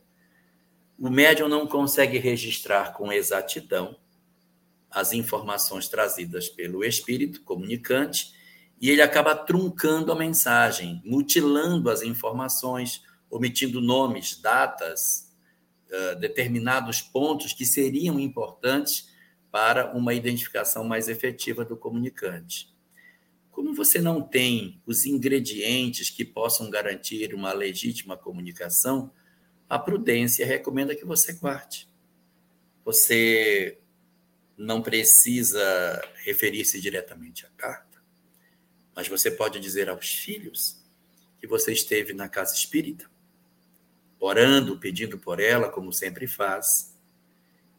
O 0.98 1.10
médium 1.10 1.50
não 1.50 1.68
consegue 1.68 2.18
registrar 2.18 2.94
com 2.94 3.12
exatidão 3.12 4.00
as 4.92 5.14
informações 5.14 5.88
trazidas 5.88 6.50
pelo 6.50 6.84
espírito 6.84 7.42
comunicante 7.44 8.34
e 8.80 8.90
ele 8.90 9.02
acaba 9.02 9.36
truncando 9.36 10.12
a 10.12 10.16
mensagem, 10.16 11.02
mutilando 11.06 11.90
as 11.90 12.02
informações, 12.02 13.04
omitindo 13.30 13.80
nomes, 13.80 14.42
datas, 14.42 15.32
uh, 15.88 16.20
determinados 16.20 17.00
pontos 17.00 17.54
que 17.54 17.66
seriam 17.66 18.20
importantes 18.20 19.10
para 19.52 19.96
uma 19.96 20.14
identificação 20.14 20.84
mais 20.84 21.08
efetiva 21.08 21.64
do 21.64 21.78
comunicante. 21.78 22.74
Como 23.52 23.74
você 23.74 24.00
não 24.00 24.22
tem 24.22 24.82
os 24.86 25.06
ingredientes 25.06 26.10
que 26.10 26.26
possam 26.26 26.70
garantir 26.70 27.34
uma 27.36 27.54
legítima 27.54 28.18
comunicação, 28.18 29.12
a 29.70 29.78
prudência 29.78 30.46
recomenda 30.46 30.96
que 30.96 31.06
você 31.06 31.34
guarde. 31.34 31.88
Você 32.84 33.81
não 34.62 34.80
precisa 34.80 35.62
referir-se 36.24 36.80
diretamente 36.80 37.48
à 37.48 37.50
carta, 37.58 38.00
mas 38.96 39.08
você 39.08 39.32
pode 39.32 39.60
dizer 39.60 39.90
aos 39.90 40.14
filhos 40.14 40.80
que 41.40 41.48
você 41.48 41.74
esteve 41.74 42.14
na 42.14 42.30
casa 42.30 42.54
espírita, 42.54 43.10
orando, 44.20 44.78
pedindo 44.78 45.18
por 45.18 45.40
ela, 45.40 45.68
como 45.68 45.92
sempre 45.92 46.28
faz, 46.28 46.96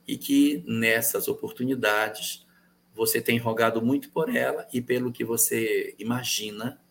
e 0.08 0.18
que 0.18 0.64
nessas 0.66 1.28
oportunidades 1.28 2.44
você 2.92 3.22
tem 3.22 3.38
rogado 3.38 3.80
muito 3.80 4.10
por 4.10 4.34
ela 4.34 4.66
e 4.72 4.82
pelo 4.82 5.12
que 5.12 5.24
você 5.24 5.94
imagina 6.00 6.82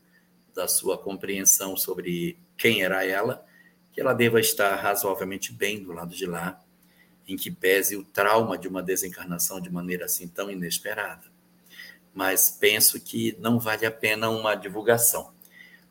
da 0.53 0.69
sua 0.69 0.98
compreensão 0.98 1.75
sobre 1.75 2.39
quem 2.57 2.81
era 2.81 3.05
ela, 3.05 3.45
que 3.91 4.00
ela 4.00 4.13
deva 4.13 4.39
estar 4.39 4.74
razoavelmente 4.75 5.51
bem 5.51 5.83
do 5.83 5.91
lado 5.91 6.15
de 6.15 6.25
lá, 6.25 6.63
em 7.31 7.37
que 7.37 7.50
pese 7.50 7.96
o 7.96 8.03
trauma 8.03 8.57
de 8.57 8.67
uma 8.67 8.83
desencarnação 8.83 9.61
de 9.61 9.70
maneira 9.70 10.05
assim 10.05 10.27
tão 10.27 10.51
inesperada. 10.51 11.24
Mas 12.13 12.50
penso 12.50 13.00
que 13.00 13.37
não 13.39 13.57
vale 13.57 13.85
a 13.85 13.91
pena 13.91 14.29
uma 14.29 14.53
divulgação. 14.53 15.31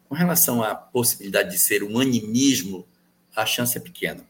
Com 0.07 0.15
relação 0.15 0.63
à 0.63 0.75
possibilidade 0.75 1.51
de 1.51 1.59
ser 1.59 1.83
um 1.83 1.99
animismo, 1.99 2.87
a 3.35 3.47
chance 3.47 3.77
é 3.77 3.81
pequena. 3.81 4.29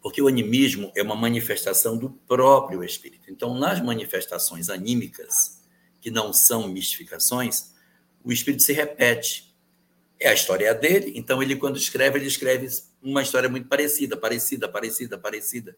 Porque 0.00 0.22
o 0.22 0.28
animismo 0.28 0.92
é 0.94 1.02
uma 1.02 1.16
manifestação 1.16 1.96
do 1.96 2.10
próprio 2.10 2.84
espírito. 2.84 3.30
Então, 3.30 3.58
nas 3.58 3.80
manifestações 3.80 4.70
anímicas, 4.70 5.60
que 6.00 6.10
não 6.10 6.32
são 6.32 6.68
mistificações, 6.68 7.72
o 8.24 8.32
espírito 8.32 8.62
se 8.62 8.72
repete. 8.72 9.52
É 10.18 10.28
a 10.28 10.34
história 10.34 10.72
dele, 10.74 11.12
então 11.16 11.42
ele, 11.42 11.56
quando 11.56 11.76
escreve, 11.76 12.18
ele 12.18 12.26
escreve 12.26 12.68
uma 13.02 13.22
história 13.22 13.48
muito 13.48 13.68
parecida, 13.68 14.16
parecida, 14.16 14.68
parecida, 14.68 15.18
parecida. 15.18 15.76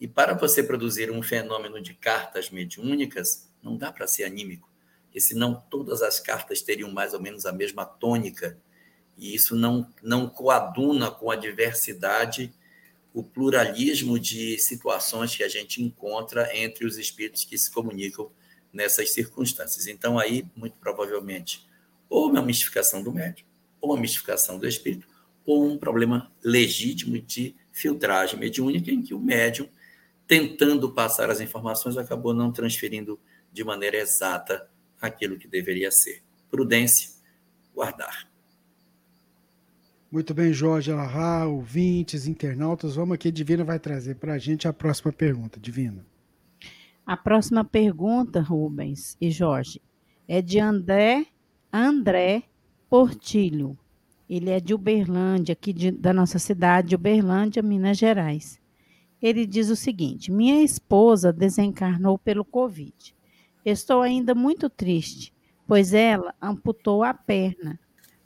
E 0.00 0.08
para 0.08 0.34
você 0.34 0.62
produzir 0.62 1.10
um 1.10 1.22
fenômeno 1.22 1.80
de 1.80 1.94
cartas 1.94 2.50
mediúnicas, 2.50 3.50
não 3.62 3.76
dá 3.76 3.92
para 3.92 4.06
ser 4.06 4.24
anímico, 4.24 4.68
porque 5.04 5.20
senão 5.20 5.62
todas 5.70 6.02
as 6.02 6.18
cartas 6.18 6.62
teriam 6.62 6.90
mais 6.90 7.14
ou 7.14 7.20
menos 7.20 7.46
a 7.46 7.52
mesma 7.52 7.84
tônica, 7.84 8.58
e 9.16 9.34
isso 9.34 9.54
não, 9.54 9.88
não 10.02 10.28
coaduna 10.28 11.10
com 11.10 11.30
a 11.30 11.36
diversidade 11.36 12.52
o 13.14 13.22
pluralismo 13.22 14.18
de 14.18 14.58
situações 14.58 15.36
que 15.36 15.42
a 15.42 15.48
gente 15.48 15.82
encontra 15.82 16.56
entre 16.56 16.86
os 16.86 16.96
espíritos 16.96 17.44
que 17.44 17.58
se 17.58 17.70
comunicam 17.70 18.30
nessas 18.72 19.12
circunstâncias. 19.12 19.86
Então, 19.86 20.18
aí, 20.18 20.46
muito 20.56 20.76
provavelmente, 20.78 21.68
ou 22.08 22.30
uma 22.30 22.42
mistificação 22.42 23.02
do 23.02 23.12
médium, 23.12 23.46
ou 23.80 23.92
uma 23.92 24.00
mistificação 24.00 24.58
do 24.58 24.66
espírito, 24.66 25.06
ou 25.44 25.66
um 25.66 25.78
problema 25.78 26.30
legítimo 26.42 27.18
de 27.20 27.54
filtragem 27.72 28.38
mediúnica, 28.38 28.90
em 28.90 29.02
que 29.02 29.14
o 29.14 29.18
médium, 29.18 29.68
tentando 30.26 30.92
passar 30.92 31.30
as 31.30 31.40
informações, 31.40 31.96
acabou 31.96 32.32
não 32.32 32.52
transferindo 32.52 33.18
de 33.52 33.64
maneira 33.64 33.96
exata 33.96 34.68
aquilo 35.00 35.38
que 35.38 35.48
deveria 35.48 35.90
ser. 35.90 36.22
Prudência, 36.50 37.10
guardar. 37.74 38.30
Muito 40.10 40.34
bem, 40.34 40.52
Jorge 40.52 40.92
Alahá, 40.92 41.46
ouvintes, 41.46 42.26
internautas. 42.26 42.96
Vamos 42.96 43.14
aqui, 43.14 43.32
Divina 43.32 43.64
vai 43.64 43.78
trazer 43.78 44.16
para 44.16 44.34
a 44.34 44.38
gente 44.38 44.68
a 44.68 44.72
próxima 44.72 45.10
pergunta. 45.10 45.58
Divina. 45.58 46.04
A 47.04 47.16
próxima 47.16 47.64
pergunta, 47.64 48.40
Rubens 48.40 49.16
e 49.20 49.30
Jorge, 49.30 49.80
é 50.28 50.42
de 50.42 50.60
André, 50.60 51.26
André 51.72 52.44
Portilho. 52.88 53.78
Ele 54.34 54.48
é 54.48 54.58
de 54.58 54.72
Uberlândia, 54.72 55.52
aqui 55.52 55.74
de, 55.74 55.90
da 55.90 56.10
nossa 56.10 56.38
cidade, 56.38 56.94
Uberlândia, 56.94 57.62
Minas 57.62 57.98
Gerais. 57.98 58.58
Ele 59.20 59.44
diz 59.44 59.68
o 59.68 59.76
seguinte: 59.76 60.32
Minha 60.32 60.62
esposa 60.64 61.30
desencarnou 61.30 62.18
pelo 62.18 62.42
Covid. 62.42 63.14
Estou 63.62 64.00
ainda 64.00 64.34
muito 64.34 64.70
triste, 64.70 65.34
pois 65.66 65.92
ela 65.92 66.34
amputou 66.40 67.04
a 67.04 67.12
perna 67.12 67.78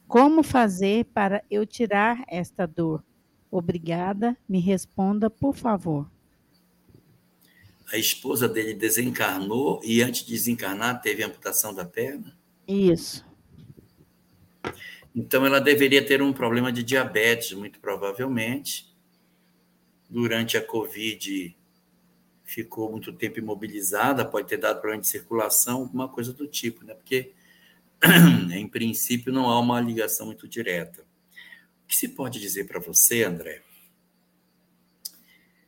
como 0.06 0.44
fazer 0.44 1.06
para 1.06 1.42
eu 1.50 1.66
tirar 1.66 2.22
esta 2.28 2.68
dor? 2.68 3.02
Obrigada, 3.50 4.36
me 4.48 4.60
responda, 4.60 5.28
por 5.28 5.56
favor. 5.56 6.08
A 7.92 7.98
esposa 7.98 8.48
dele 8.48 8.74
desencarnou 8.74 9.80
e 9.82 10.02
antes 10.02 10.24
de 10.24 10.34
desencarnar 10.34 11.02
teve 11.02 11.24
amputação 11.24 11.74
da 11.74 11.84
perna? 11.84 12.38
Isso. 12.68 13.25
Então 15.16 15.46
ela 15.46 15.58
deveria 15.58 16.04
ter 16.04 16.20
um 16.20 16.30
problema 16.30 16.70
de 16.70 16.82
diabetes, 16.82 17.54
muito 17.54 17.80
provavelmente. 17.80 18.94
Durante 20.10 20.58
a 20.58 20.62
Covid 20.62 21.56
ficou 22.44 22.90
muito 22.90 23.10
tempo 23.14 23.38
imobilizada, 23.38 24.26
pode 24.26 24.46
ter 24.46 24.58
dado 24.58 24.78
problema 24.78 25.00
de 25.00 25.08
circulação, 25.08 25.80
alguma 25.80 26.06
coisa 26.06 26.34
do 26.34 26.46
tipo, 26.46 26.84
né? 26.84 26.92
Porque 26.92 27.32
em 28.52 28.68
princípio, 28.68 29.32
não 29.32 29.48
há 29.48 29.58
uma 29.58 29.80
ligação 29.80 30.26
muito 30.26 30.46
direta. 30.46 31.02
O 31.82 31.88
que 31.88 31.96
se 31.96 32.08
pode 32.08 32.38
dizer 32.38 32.66
para 32.66 32.78
você, 32.78 33.24
André, 33.24 33.62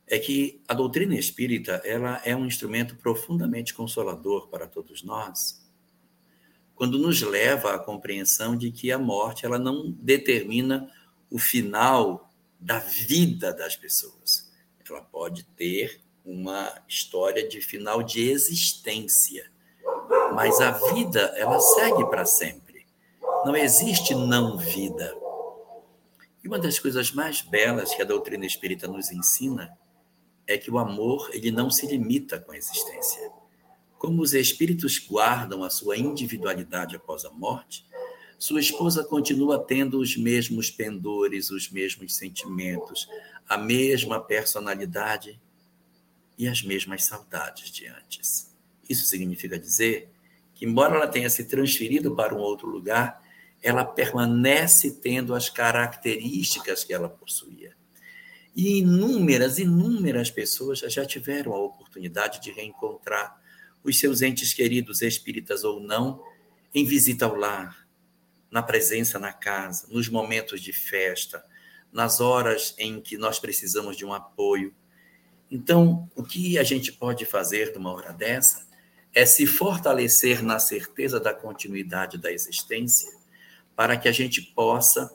é 0.06 0.18
que 0.18 0.60
a 0.68 0.74
doutrina 0.74 1.14
espírita 1.14 1.80
ela 1.84 2.20
é 2.22 2.36
um 2.36 2.44
instrumento 2.44 2.96
profundamente 2.96 3.72
consolador 3.72 4.48
para 4.48 4.66
todos 4.66 5.02
nós, 5.02 5.66
quando 6.78 6.98
nos 6.98 7.20
leva 7.20 7.74
à 7.74 7.78
compreensão 7.78 8.56
de 8.56 8.72
que 8.72 8.90
a 8.90 8.98
morte 8.98 9.44
ela 9.44 9.58
não 9.58 9.90
determina 9.90 10.90
o 11.30 11.38
final 11.38 12.30
da 12.58 12.78
vida 12.78 13.52
das 13.52 13.76
pessoas. 13.76 14.50
Ela 14.88 15.02
pode 15.02 15.44
ter 15.44 16.00
uma 16.24 16.72
história 16.88 17.46
de 17.46 17.60
final 17.60 18.02
de 18.02 18.30
existência 18.30 19.50
mas 20.32 20.60
a 20.60 20.70
vida, 20.70 21.20
ela 21.36 21.58
segue 21.60 22.04
para 22.06 22.24
sempre. 22.24 22.86
Não 23.44 23.56
existe 23.56 24.14
não 24.14 24.56
vida. 24.56 25.14
E 26.42 26.48
uma 26.48 26.58
das 26.58 26.78
coisas 26.78 27.12
mais 27.12 27.42
belas 27.42 27.94
que 27.94 28.02
a 28.02 28.04
doutrina 28.04 28.46
espírita 28.46 28.86
nos 28.86 29.10
ensina 29.10 29.76
é 30.46 30.56
que 30.56 30.70
o 30.70 30.78
amor, 30.78 31.30
ele 31.32 31.50
não 31.50 31.70
se 31.70 31.86
limita 31.86 32.38
com 32.38 32.52
a 32.52 32.56
existência. 32.56 33.30
Como 33.98 34.22
os 34.22 34.32
espíritos 34.32 34.96
guardam 34.98 35.64
a 35.64 35.70
sua 35.70 35.96
individualidade 35.96 36.94
após 36.94 37.24
a 37.24 37.30
morte, 37.30 37.84
sua 38.38 38.60
esposa 38.60 39.02
continua 39.02 39.58
tendo 39.58 39.98
os 39.98 40.16
mesmos 40.16 40.70
pendores, 40.70 41.50
os 41.50 41.68
mesmos 41.68 42.14
sentimentos, 42.14 43.08
a 43.48 43.58
mesma 43.58 44.20
personalidade 44.20 45.40
e 46.38 46.46
as 46.46 46.62
mesmas 46.62 47.04
saudades 47.04 47.72
de 47.72 47.88
antes. 47.88 48.54
Isso 48.88 49.04
significa 49.04 49.58
dizer 49.58 50.08
que, 50.54 50.64
embora 50.64 50.94
ela 50.94 51.08
tenha 51.08 51.28
se 51.28 51.44
transferido 51.44 52.14
para 52.14 52.32
um 52.32 52.38
outro 52.38 52.68
lugar, 52.68 53.20
ela 53.60 53.84
permanece 53.84 54.92
tendo 54.92 55.34
as 55.34 55.50
características 55.50 56.84
que 56.84 56.94
ela 56.94 57.08
possuía. 57.08 57.76
E 58.54 58.78
inúmeras, 58.78 59.58
inúmeras 59.58 60.30
pessoas 60.30 60.78
já 60.78 61.04
tiveram 61.04 61.52
a 61.52 61.58
oportunidade 61.58 62.40
de 62.40 62.52
reencontrar 62.52 63.36
os 63.82 63.98
seus 63.98 64.22
entes 64.22 64.52
queridos, 64.52 65.02
espíritas 65.02 65.64
ou 65.64 65.80
não, 65.80 66.22
em 66.74 66.84
visita 66.84 67.24
ao 67.24 67.34
lar, 67.34 67.88
na 68.50 68.62
presença 68.62 69.18
na 69.18 69.32
casa, 69.32 69.86
nos 69.90 70.08
momentos 70.08 70.60
de 70.60 70.72
festa, 70.72 71.44
nas 71.92 72.20
horas 72.20 72.74
em 72.78 73.00
que 73.00 73.16
nós 73.16 73.38
precisamos 73.38 73.96
de 73.96 74.04
um 74.04 74.12
apoio. 74.12 74.74
Então, 75.50 76.08
o 76.14 76.22
que 76.22 76.58
a 76.58 76.62
gente 76.62 76.92
pode 76.92 77.24
fazer 77.24 77.72
numa 77.74 77.92
hora 77.92 78.12
dessa 78.12 78.66
é 79.14 79.24
se 79.24 79.46
fortalecer 79.46 80.42
na 80.42 80.58
certeza 80.58 81.18
da 81.18 81.32
continuidade 81.32 82.18
da 82.18 82.30
existência, 82.30 83.10
para 83.74 83.96
que 83.96 84.08
a 84.08 84.12
gente 84.12 84.42
possa 84.42 85.10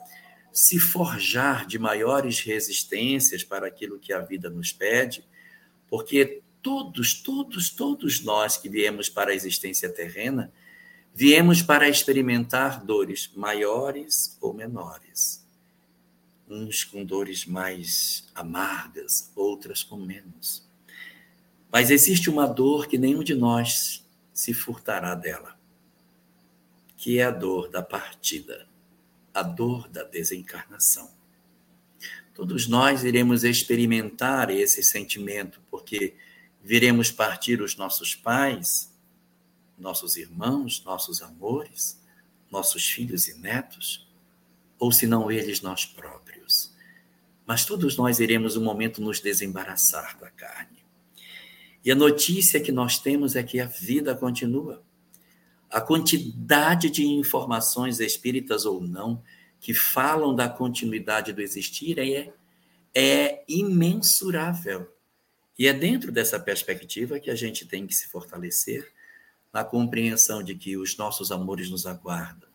se 0.52 0.80
forjar 0.80 1.65
de 1.65 1.80
maiores 1.80 2.39
resistências 2.39 3.43
para 3.43 3.67
aquilo 3.67 3.99
que 3.99 4.13
a 4.13 4.19
vida 4.19 4.49
nos 4.49 4.71
pede, 4.71 5.26
porque 5.89 6.42
todos, 6.63 7.13
todos, 7.13 7.69
todos 7.69 8.21
nós 8.21 8.56
que 8.56 8.69
viemos 8.69 9.10
para 9.10 9.32
a 9.32 9.36
existência 9.36 9.89
terrena, 9.89 10.52
viemos 11.13 11.62
para 11.62 11.89
experimentar 11.89 12.84
dores 12.84 13.30
maiores 13.36 14.38
ou 14.41 14.54
menores. 14.54 15.45
Uns 16.49 16.86
com 16.86 17.04
dores 17.04 17.45
mais 17.45 18.28
amargas, 18.34 19.32
outras 19.36 19.84
com 19.84 19.97
menos. 19.97 20.65
Mas 21.71 21.91
existe 21.91 22.30
uma 22.30 22.47
dor 22.47 22.88
que 22.88 22.97
nenhum 22.97 23.23
de 23.23 23.36
nós 23.36 24.08
se 24.34 24.54
furtará 24.54 25.13
dela, 25.15 25.60
que 26.95 27.19
é 27.19 27.26
a 27.26 27.32
dor 27.32 27.69
da 27.69 27.84
partida, 27.84 28.67
a 29.34 29.43
dor 29.43 29.89
da 29.89 30.04
desencarnação. 30.04 31.12
Todos 32.34 32.67
nós 32.67 33.04
iremos 33.04 33.43
experimentar 33.43 34.49
esse 34.49 34.82
sentimento, 34.82 35.62
porque 35.69 36.15
viremos 36.63 37.12
partir 37.12 37.62
os 37.62 37.76
nossos 37.76 38.15
pais, 38.15 38.91
nossos 39.78 40.15
irmãos, 40.15 40.82
nossos 40.86 41.21
amores, 41.21 42.02
nossos 42.49 42.88
filhos 42.88 43.28
e 43.28 43.38
netos, 43.38 44.08
ou 44.80 44.91
se 44.91 45.06
não 45.06 45.30
eles 45.30 45.62
nós 45.62 45.86
próprios. 45.86 46.73
Mas 47.45 47.65
todos 47.65 47.97
nós 47.97 48.19
iremos 48.19 48.56
um 48.56 48.63
momento 48.63 49.02
nos 49.02 49.19
desembaraçar 49.19 50.17
da 50.17 50.30
carne. 50.30 50.84
E 51.84 51.91
a 51.91 51.95
notícia 51.95 52.62
que 52.62 52.71
nós 52.71 52.97
temos 52.97 53.36
é 53.36 53.43
que 53.43 53.60
a 53.60 53.65
vida 53.65 54.15
continua. 54.15 54.82
A 55.69 55.82
quantidade 55.82 56.89
de 56.89 57.06
informações 57.06 57.99
espíritas 57.99 58.65
ou 58.65 58.80
não 58.80 59.21
que 59.60 59.73
falam 59.73 60.34
da 60.34 60.47
continuidade 60.47 61.34
do 61.34 61.41
existir 61.41 61.99
é, 61.99 62.34
é 62.93 63.43
imensurável. 63.49 64.92
E 65.58 65.68
é 65.68 65.74
dentro 65.74 66.12
dessa 66.12 66.39
perspectiva 66.39 67.20
que 67.20 67.30
a 67.30 67.36
gente 67.36 67.66
tem 67.66 67.86
que 67.86 67.94
se 67.94 68.08
fortalecer 68.08 68.92
na 69.52 69.63
compreensão 69.63 70.42
de 70.42 70.56
que 70.56 70.76
os 70.76 70.98
nossos 70.98 71.32
amores 71.32 71.70
nos 71.70 71.86
aguardam, 71.86 72.50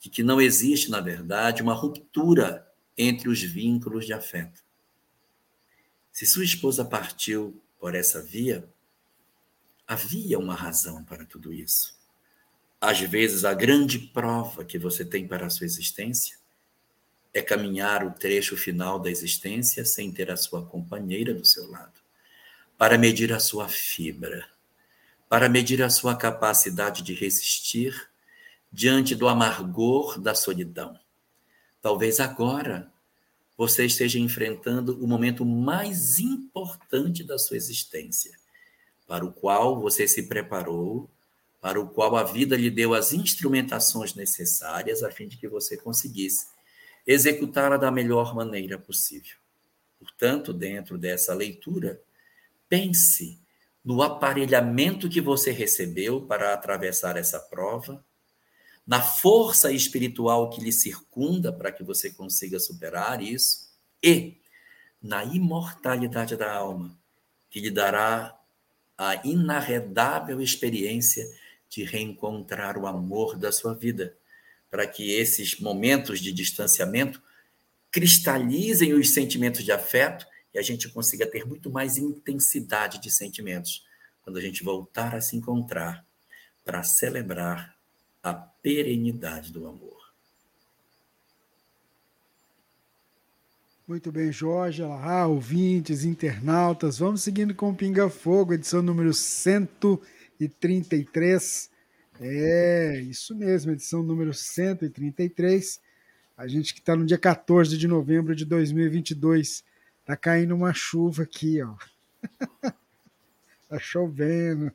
de 0.00 0.08
que 0.08 0.22
não 0.22 0.40
existe, 0.40 0.90
na 0.90 1.00
verdade, 1.00 1.62
uma 1.62 1.74
ruptura 1.74 2.66
entre 2.96 3.28
os 3.28 3.42
vínculos 3.42 4.06
de 4.06 4.14
afeto. 4.14 4.64
Se 6.10 6.24
sua 6.24 6.44
esposa 6.44 6.82
partiu 6.82 7.62
por 7.78 7.94
essa 7.94 8.22
via, 8.22 8.66
havia 9.86 10.38
uma 10.38 10.54
razão 10.54 11.04
para 11.04 11.26
tudo 11.26 11.52
isso. 11.52 11.94
Às 12.80 13.00
vezes, 13.00 13.44
a 13.44 13.52
grande 13.52 13.98
prova 13.98 14.64
que 14.64 14.78
você 14.78 15.04
tem 15.04 15.28
para 15.28 15.46
a 15.46 15.50
sua 15.50 15.66
existência 15.66 16.38
é 17.34 17.42
caminhar 17.42 18.06
o 18.06 18.12
trecho 18.12 18.56
final 18.56 18.98
da 18.98 19.10
existência 19.10 19.84
sem 19.84 20.10
ter 20.10 20.30
a 20.30 20.36
sua 20.38 20.64
companheira 20.64 21.34
do 21.34 21.44
seu 21.44 21.70
lado 21.70 22.05
para 22.78 22.98
medir 22.98 23.32
a 23.32 23.40
sua 23.40 23.68
fibra, 23.68 24.46
para 25.28 25.48
medir 25.48 25.82
a 25.82 25.90
sua 25.90 26.14
capacidade 26.14 27.02
de 27.02 27.14
resistir 27.14 28.08
diante 28.70 29.14
do 29.14 29.28
amargor 29.28 30.20
da 30.20 30.34
solidão. 30.34 30.98
Talvez 31.80 32.20
agora 32.20 32.92
você 33.56 33.86
esteja 33.86 34.18
enfrentando 34.18 35.02
o 35.02 35.06
momento 35.06 35.44
mais 35.44 36.18
importante 36.18 37.24
da 37.24 37.38
sua 37.38 37.56
existência, 37.56 38.36
para 39.06 39.24
o 39.24 39.32
qual 39.32 39.80
você 39.80 40.06
se 40.06 40.24
preparou, 40.24 41.08
para 41.60 41.80
o 41.80 41.88
qual 41.88 42.16
a 42.16 42.22
vida 42.22 42.56
lhe 42.56 42.70
deu 42.70 42.92
as 42.92 43.12
instrumentações 43.12 44.14
necessárias 44.14 45.02
a 45.02 45.10
fim 45.10 45.26
de 45.26 45.38
que 45.38 45.48
você 45.48 45.76
conseguisse 45.76 46.46
executá-la 47.06 47.76
da 47.76 47.90
melhor 47.90 48.34
maneira 48.34 48.78
possível. 48.78 49.36
Portanto, 49.98 50.52
dentro 50.52 50.98
dessa 50.98 51.32
leitura, 51.32 52.00
Pense 52.68 53.40
no 53.84 54.02
aparelhamento 54.02 55.08
que 55.08 55.20
você 55.20 55.52
recebeu 55.52 56.22
para 56.22 56.52
atravessar 56.52 57.16
essa 57.16 57.38
prova, 57.38 58.04
na 58.86 59.00
força 59.00 59.72
espiritual 59.72 60.50
que 60.50 60.60
lhe 60.60 60.72
circunda 60.72 61.52
para 61.52 61.70
que 61.70 61.84
você 61.84 62.10
consiga 62.10 62.58
superar 62.58 63.22
isso 63.22 63.68
e 64.02 64.36
na 65.00 65.24
imortalidade 65.24 66.36
da 66.36 66.52
alma, 66.52 66.96
que 67.48 67.60
lhe 67.60 67.70
dará 67.70 68.36
a 68.98 69.14
inarredável 69.26 70.40
experiência 70.40 71.24
de 71.68 71.84
reencontrar 71.84 72.78
o 72.78 72.86
amor 72.86 73.36
da 73.36 73.52
sua 73.52 73.74
vida, 73.74 74.16
para 74.70 74.86
que 74.86 75.12
esses 75.12 75.60
momentos 75.60 76.20
de 76.20 76.32
distanciamento 76.32 77.22
cristalizem 77.90 78.94
os 78.94 79.10
sentimentos 79.10 79.64
de 79.64 79.72
afeto 79.72 80.26
e 80.56 80.58
a 80.58 80.62
gente 80.62 80.88
consiga 80.88 81.26
ter 81.26 81.44
muito 81.44 81.70
mais 81.70 81.98
intensidade 81.98 82.98
de 82.98 83.10
sentimentos 83.10 83.84
quando 84.22 84.38
a 84.38 84.40
gente 84.40 84.64
voltar 84.64 85.14
a 85.14 85.20
se 85.20 85.36
encontrar 85.36 86.02
para 86.64 86.82
celebrar 86.82 87.76
a 88.22 88.32
perenidade 88.32 89.52
do 89.52 89.68
amor. 89.68 89.94
Muito 93.86 94.10
bem, 94.10 94.32
Jorge, 94.32 94.82
ouvintes, 94.82 96.04
internautas. 96.04 96.98
Vamos 96.98 97.20
seguindo 97.20 97.54
com 97.54 97.68
o 97.68 97.74
Pinga 97.74 98.08
Fogo, 98.08 98.54
edição 98.54 98.80
número 98.80 99.12
133. 99.12 101.70
É, 102.18 102.98
isso 103.02 103.36
mesmo, 103.36 103.72
edição 103.72 104.02
número 104.02 104.32
133. 104.32 105.82
A 106.34 106.48
gente 106.48 106.72
que 106.72 106.80
está 106.80 106.96
no 106.96 107.04
dia 107.04 107.18
14 107.18 107.76
de 107.76 107.86
novembro 107.86 108.34
de 108.34 108.46
2022. 108.46 109.62
Tá 110.06 110.16
caindo 110.16 110.54
uma 110.54 110.72
chuva 110.72 111.24
aqui, 111.24 111.60
ó. 111.60 111.74
tá 113.68 113.78
chovendo. 113.80 114.72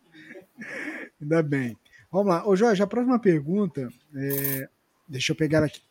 Ainda 1.21 1.41
bem. 1.41 1.77
Vamos 2.11 2.27
lá. 2.27 2.45
Ô 2.45 2.53
Jorge, 2.53 2.83
a 2.83 2.87
próxima 2.87 3.17
pergunta, 3.17 3.87
é... 4.13 4.69
deixa 5.07 5.31
eu 5.31 5.35
pegar 5.35 5.63
aqui. 5.63 5.81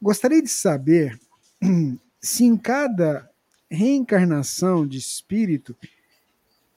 Gostaria 0.00 0.40
de 0.40 0.48
saber 0.48 1.18
se 2.22 2.44
em 2.44 2.56
cada 2.56 3.28
reencarnação 3.68 4.86
de 4.86 4.96
espírito 4.96 5.76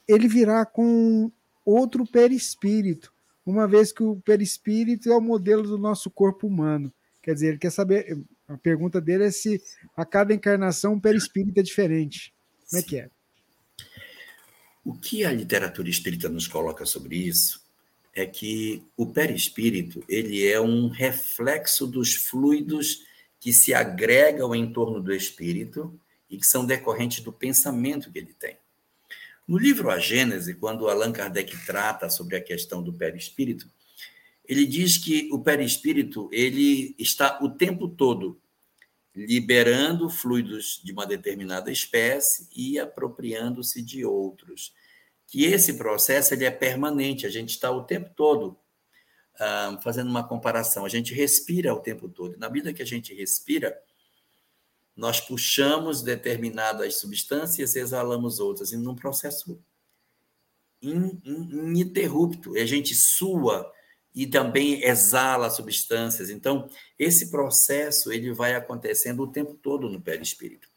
ele 0.08 0.28
virá 0.28 0.66
com 0.66 1.32
outro 1.64 2.06
perispírito, 2.06 3.14
uma 3.46 3.68
vez 3.68 3.92
que 3.92 4.02
o 4.02 4.16
perispírito 4.22 5.12
é 5.12 5.16
o 5.16 5.22
modelo 5.22 5.64
do 5.64 5.78
nosso 5.78 6.10
corpo 6.10 6.48
humano. 6.48 6.92
Quer 7.22 7.36
dizer, 7.36 7.48
ele 7.50 7.58
quer 7.58 7.72
saber, 7.72 8.18
a 8.48 8.58
pergunta 8.58 9.02
dele 9.02 9.26
é 9.26 9.32
se 9.32 9.62
a 9.96 10.06
cada 10.06 10.34
encarnação 10.34 10.94
um 10.94 11.00
perispírito 11.00 11.60
é 11.60 11.64
diferente. 11.64 12.34
Como 12.70 12.82
é 12.82 12.84
que 12.84 12.98
é? 12.98 13.10
O 14.84 14.94
que 14.94 15.26
a 15.26 15.32
literatura 15.32 15.90
espírita 15.90 16.30
nos 16.30 16.48
coloca 16.48 16.86
sobre 16.86 17.18
isso 17.18 17.64
é 18.14 18.26
que 18.26 18.84
o 18.96 19.08
perispírito 19.08 20.04
ele 20.08 20.46
é 20.46 20.62
um 20.62 20.88
reflexo 20.88 21.88
dos 21.88 22.16
fluidos 22.16 23.04
que 23.40 23.52
se 23.52 23.74
agregam 23.74 24.56
em 24.56 24.72
torno 24.72 25.02
do 25.02 25.14
espírito 25.14 26.00
e 26.30 26.38
que 26.38 26.46
são 26.46 26.66
decorrentes 26.66 27.24
do 27.24 27.34
pensamento 27.34 28.12
que 28.12 28.20
ele 28.20 28.34
tem. 28.34 28.58
No 29.48 29.58
livro 29.58 29.92
A 29.92 30.00
Gênese, 30.00 30.56
quando 30.56 30.90
Allan 30.90 31.12
Kardec 31.12 31.56
trata 31.66 32.10
sobre 32.10 32.36
a 32.36 32.42
questão 32.42 32.82
do 32.82 32.94
perispírito, 32.94 33.70
ele 34.48 34.66
diz 34.66 34.98
que 34.98 35.30
o 35.32 35.40
perispírito 35.40 36.30
ele 36.32 36.96
está 36.98 37.40
o 37.42 37.50
tempo 37.50 37.88
todo 37.88 38.42
liberando 39.16 40.10
fluidos 40.10 40.82
de 40.84 40.92
uma 40.92 41.06
determinada 41.06 41.72
espécie 41.72 42.50
e 42.54 42.78
apropriando-se 42.78 43.82
de 43.82 44.04
outros. 44.04 44.74
Que 45.28 45.46
esse 45.46 45.76
processo 45.76 46.34
ele 46.34 46.44
é 46.44 46.52
permanente, 46.52 47.26
a 47.26 47.30
gente 47.30 47.52
está 47.52 47.72
o 47.72 47.84
tempo 47.84 48.12
todo 48.16 48.58
ah, 49.40 49.80
fazendo 49.82 50.10
uma 50.10 50.28
comparação. 50.28 50.86
A 50.86 50.90
gente 50.90 51.14
respira 51.14 51.74
o 51.74 51.80
tempo 51.80 52.10
todo. 52.10 52.38
Na 52.38 52.50
medida 52.50 52.74
que 52.74 52.82
a 52.82 52.86
gente 52.86 53.14
respira, 53.14 53.78
nós 54.96 55.22
puxamos 55.22 56.02
determinadas 56.02 56.96
substâncias 56.96 57.76
e 57.76 57.80
exalamos 57.80 58.40
outras, 58.40 58.72
e 58.72 58.78
num 58.78 58.96
processo 58.96 59.60
ininterrupto. 60.82 62.56
A 62.56 62.66
gente 62.66 62.94
sua 62.94 63.72
e 64.16 64.26
também 64.26 64.82
exala 64.82 65.50
substâncias. 65.50 66.30
Então, 66.30 66.70
esse 66.98 67.30
processo 67.30 68.14
ele 68.14 68.32
vai 68.32 68.56
acontecendo 68.56 69.22
o 69.22 69.32
tempo 69.32 69.54
todo 69.56 69.90
no 69.90 70.00
perispírito. 70.00 70.70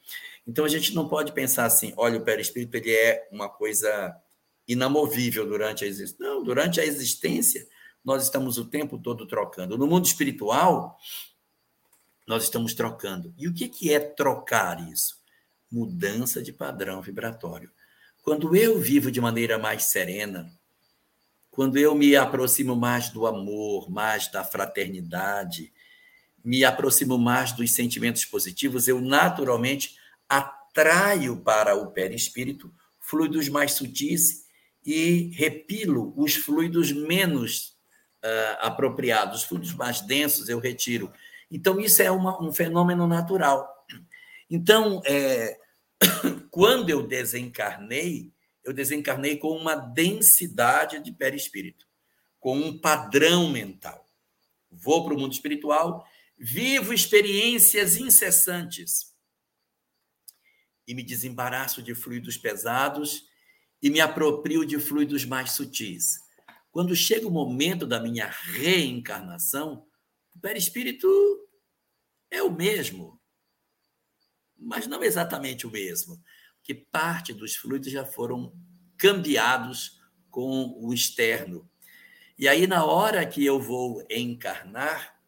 Então, 0.45 0.65
a 0.65 0.69
gente 0.69 0.93
não 0.93 1.09
pode 1.09 1.33
pensar 1.33 1.65
assim, 1.65 1.95
olha, 1.97 2.19
o 2.19 2.25
perispírito 2.25 2.77
ele 2.77 2.93
é 2.93 3.29
uma 3.31 3.49
coisa 3.49 4.17
inamovível 4.67 5.47
durante 5.47 5.85
a 5.85 5.87
existência. 5.87 6.17
Não, 6.19 6.43
durante 6.43 6.81
a 6.81 6.85
existência, 6.85 7.69
nós 8.05 8.25
estamos 8.25 8.59
o 8.59 8.65
tempo 8.65 8.99
todo 8.99 9.27
trocando. 9.27 9.79
No 9.79 9.87
mundo 9.87 10.07
espiritual, 10.07 10.99
nós 12.27 12.43
estamos 12.43 12.75
trocando. 12.75 13.33
E 13.39 13.47
o 13.47 13.55
que, 13.55 13.69
que 13.69 13.95
é 13.95 14.01
trocar 14.01 14.91
isso? 14.91 15.17
Mudança 15.71 16.43
de 16.43 16.53
padrão 16.53 17.01
vibratório. 17.01 17.71
Quando 18.23 18.57
eu 18.57 18.79
vivo 18.79 19.11
de 19.11 19.21
maneira 19.21 19.59
mais 19.59 19.85
serena, 19.85 20.51
quando 21.59 21.77
eu 21.77 21.93
me 21.93 22.15
aproximo 22.15 22.77
mais 22.77 23.11
do 23.11 23.27
amor, 23.27 23.91
mais 23.91 24.29
da 24.29 24.45
fraternidade, 24.45 25.73
me 26.45 26.65
aproximo 26.65 27.19
mais 27.19 27.51
dos 27.51 27.73
sentimentos 27.73 28.25
positivos, 28.25 28.87
eu 28.87 29.01
naturalmente 29.01 29.97
atraio 30.29 31.37
para 31.39 31.75
o 31.75 31.91
perispírito 31.91 32.73
fluidos 33.01 33.49
mais 33.49 33.73
sutis 33.73 34.45
e 34.87 35.33
repilo 35.35 36.15
os 36.17 36.37
fluidos 36.37 36.93
menos 36.93 37.77
uh, 38.25 38.59
apropriados, 38.61 39.41
os 39.41 39.45
fluidos 39.49 39.75
mais 39.75 40.01
densos 40.01 40.49
eu 40.49 40.61
retiro. 40.61 41.13
Então, 41.51 41.81
isso 41.81 42.01
é 42.01 42.11
uma, 42.13 42.41
um 42.41 42.53
fenômeno 42.53 43.05
natural. 43.05 43.69
Então, 44.49 45.03
é, 45.05 45.59
quando 46.53 46.89
eu 46.89 47.05
desencarnei, 47.05 48.33
eu 48.69 48.75
desencarnei 48.75 49.39
com 49.39 49.57
uma 49.57 49.75
densidade 49.75 51.01
de 51.01 51.11
perispírito, 51.11 51.87
com 52.39 52.55
um 52.55 52.79
padrão 52.79 53.51
mental. 53.51 54.07
Vou 54.71 55.05
para 55.05 55.15
o 55.15 55.19
mundo 55.19 55.33
espiritual, 55.33 56.07
vivo 56.37 56.93
experiências 56.93 57.97
incessantes 57.97 59.15
e 60.87 60.95
me 60.95 61.03
desembaraço 61.03 61.83
de 61.83 61.95
fluidos 61.95 62.37
pesados 62.37 63.27
e 63.83 63.89
me 63.89 64.01
aproprio 64.01 64.67
de 64.67 64.79
fluidos 64.79 65.25
mais 65.25 65.53
sutis. 65.53 66.21
Quando 66.71 66.95
chega 66.95 67.27
o 67.27 67.31
momento 67.31 67.87
da 67.87 67.99
minha 67.99 68.27
reencarnação, 68.27 69.87
o 70.37 70.39
perispírito 70.41 71.09
é 72.31 72.43
o 72.43 72.53
mesmo, 72.53 73.19
mas 74.59 74.87
não 74.87 75.03
exatamente 75.03 75.67
o 75.67 75.71
mesmo, 75.71 76.23
porque 76.69 76.75
parte 76.93 77.33
dos 77.33 77.57
fluidos 77.57 77.91
já 77.91 78.05
foram 78.05 78.53
cambiados 78.99 80.03
com 80.31 80.77
o 80.79 80.93
externo. 80.93 81.67
E 82.39 82.47
aí, 82.47 82.67
na 82.67 82.85
hora 82.85 83.25
que 83.25 83.43
eu 83.43 83.59
vou 83.59 84.05
encarnar, 84.11 85.19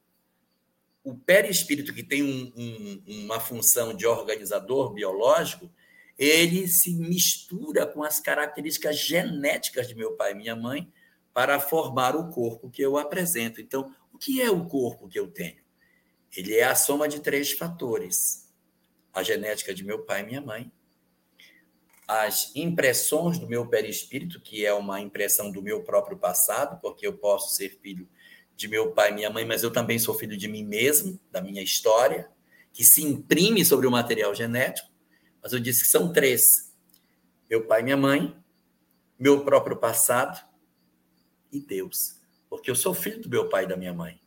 o 1.03 1.17
perispírito, 1.17 1.95
que 1.95 2.03
tem 2.03 2.23
um, 2.23 2.53
um, 2.55 3.25
uma 3.25 3.41
função 3.41 3.97
de 3.97 4.07
organizador 4.07 4.93
biológico, 4.93 5.73
ele 6.19 6.69
se 6.69 6.93
mistura 6.93 7.87
com 7.87 8.03
as 8.03 8.21
características 8.21 8.99
genéticas 8.99 9.89
de 9.89 9.95
meu 9.95 10.17
pai 10.17 10.33
e 10.33 10.35
minha 10.35 10.55
mãe 10.55 10.93
para 11.33 11.59
formar 11.59 12.15
o 12.15 12.29
corpo 12.29 12.71
que 12.71 12.83
eu 12.83 12.99
apresento. 12.99 13.63
Então, 13.63 13.95
o 14.13 14.19
que 14.19 14.43
é 14.43 14.51
o 14.51 14.67
corpo 14.67 15.09
que 15.09 15.19
eu 15.19 15.29
tenho? 15.29 15.63
Ele 16.37 16.55
é 16.55 16.65
a 16.65 16.75
soma 16.75 17.09
de 17.09 17.19
três 17.21 17.53
fatores: 17.53 18.53
a 19.11 19.23
genética 19.23 19.73
de 19.73 19.83
meu 19.83 20.05
pai 20.05 20.21
e 20.21 20.27
minha 20.27 20.43
mãe, 20.43 20.71
as 22.11 22.51
impressões 22.57 23.39
do 23.39 23.47
meu 23.47 23.69
perispírito, 23.69 24.41
que 24.41 24.67
é 24.67 24.75
uma 24.75 25.01
impressão 25.01 25.53
do 25.53 25.63
meu 25.63 25.85
próprio 25.85 26.19
passado, 26.19 26.81
porque 26.81 27.07
eu 27.07 27.17
posso 27.17 27.55
ser 27.55 27.79
filho 27.81 28.09
de 28.57 28.67
meu 28.67 28.91
pai 28.91 29.13
e 29.13 29.15
minha 29.15 29.31
mãe, 29.31 29.45
mas 29.45 29.63
eu 29.63 29.71
também 29.71 29.97
sou 29.97 30.13
filho 30.13 30.37
de 30.37 30.49
mim 30.49 30.65
mesmo, 30.65 31.21
da 31.31 31.41
minha 31.41 31.63
história, 31.63 32.29
que 32.73 32.83
se 32.83 33.01
imprime 33.01 33.65
sobre 33.65 33.87
o 33.87 33.93
material 33.93 34.35
genético. 34.35 34.91
Mas 35.41 35.53
eu 35.53 35.61
disse 35.61 35.85
que 35.85 35.89
são 35.89 36.13
três: 36.13 36.75
meu 37.49 37.65
pai 37.65 37.81
e 37.81 37.85
minha 37.85 37.97
mãe, 37.97 38.37
meu 39.17 39.45
próprio 39.45 39.77
passado 39.77 40.45
e 41.53 41.61
Deus. 41.61 42.17
Porque 42.49 42.69
eu 42.73 42.75
sou 42.75 42.93
filho 42.93 43.21
do 43.21 43.29
meu 43.29 43.49
pai 43.49 43.67
e 43.67 43.69
da 43.69 43.77
minha 43.77 43.95
mãe. 43.95 44.21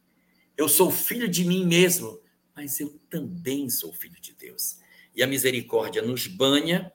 Eu 0.56 0.70
sou 0.70 0.90
filho 0.90 1.28
de 1.28 1.44
mim 1.44 1.66
mesmo, 1.66 2.18
mas 2.56 2.80
eu 2.80 2.98
também 3.10 3.70
sou 3.70 3.92
filho 3.92 4.22
de 4.22 4.34
Deus. 4.34 4.80
E 5.14 5.22
a 5.22 5.28
misericórdia 5.28 6.02
nos 6.02 6.28
banha, 6.28 6.90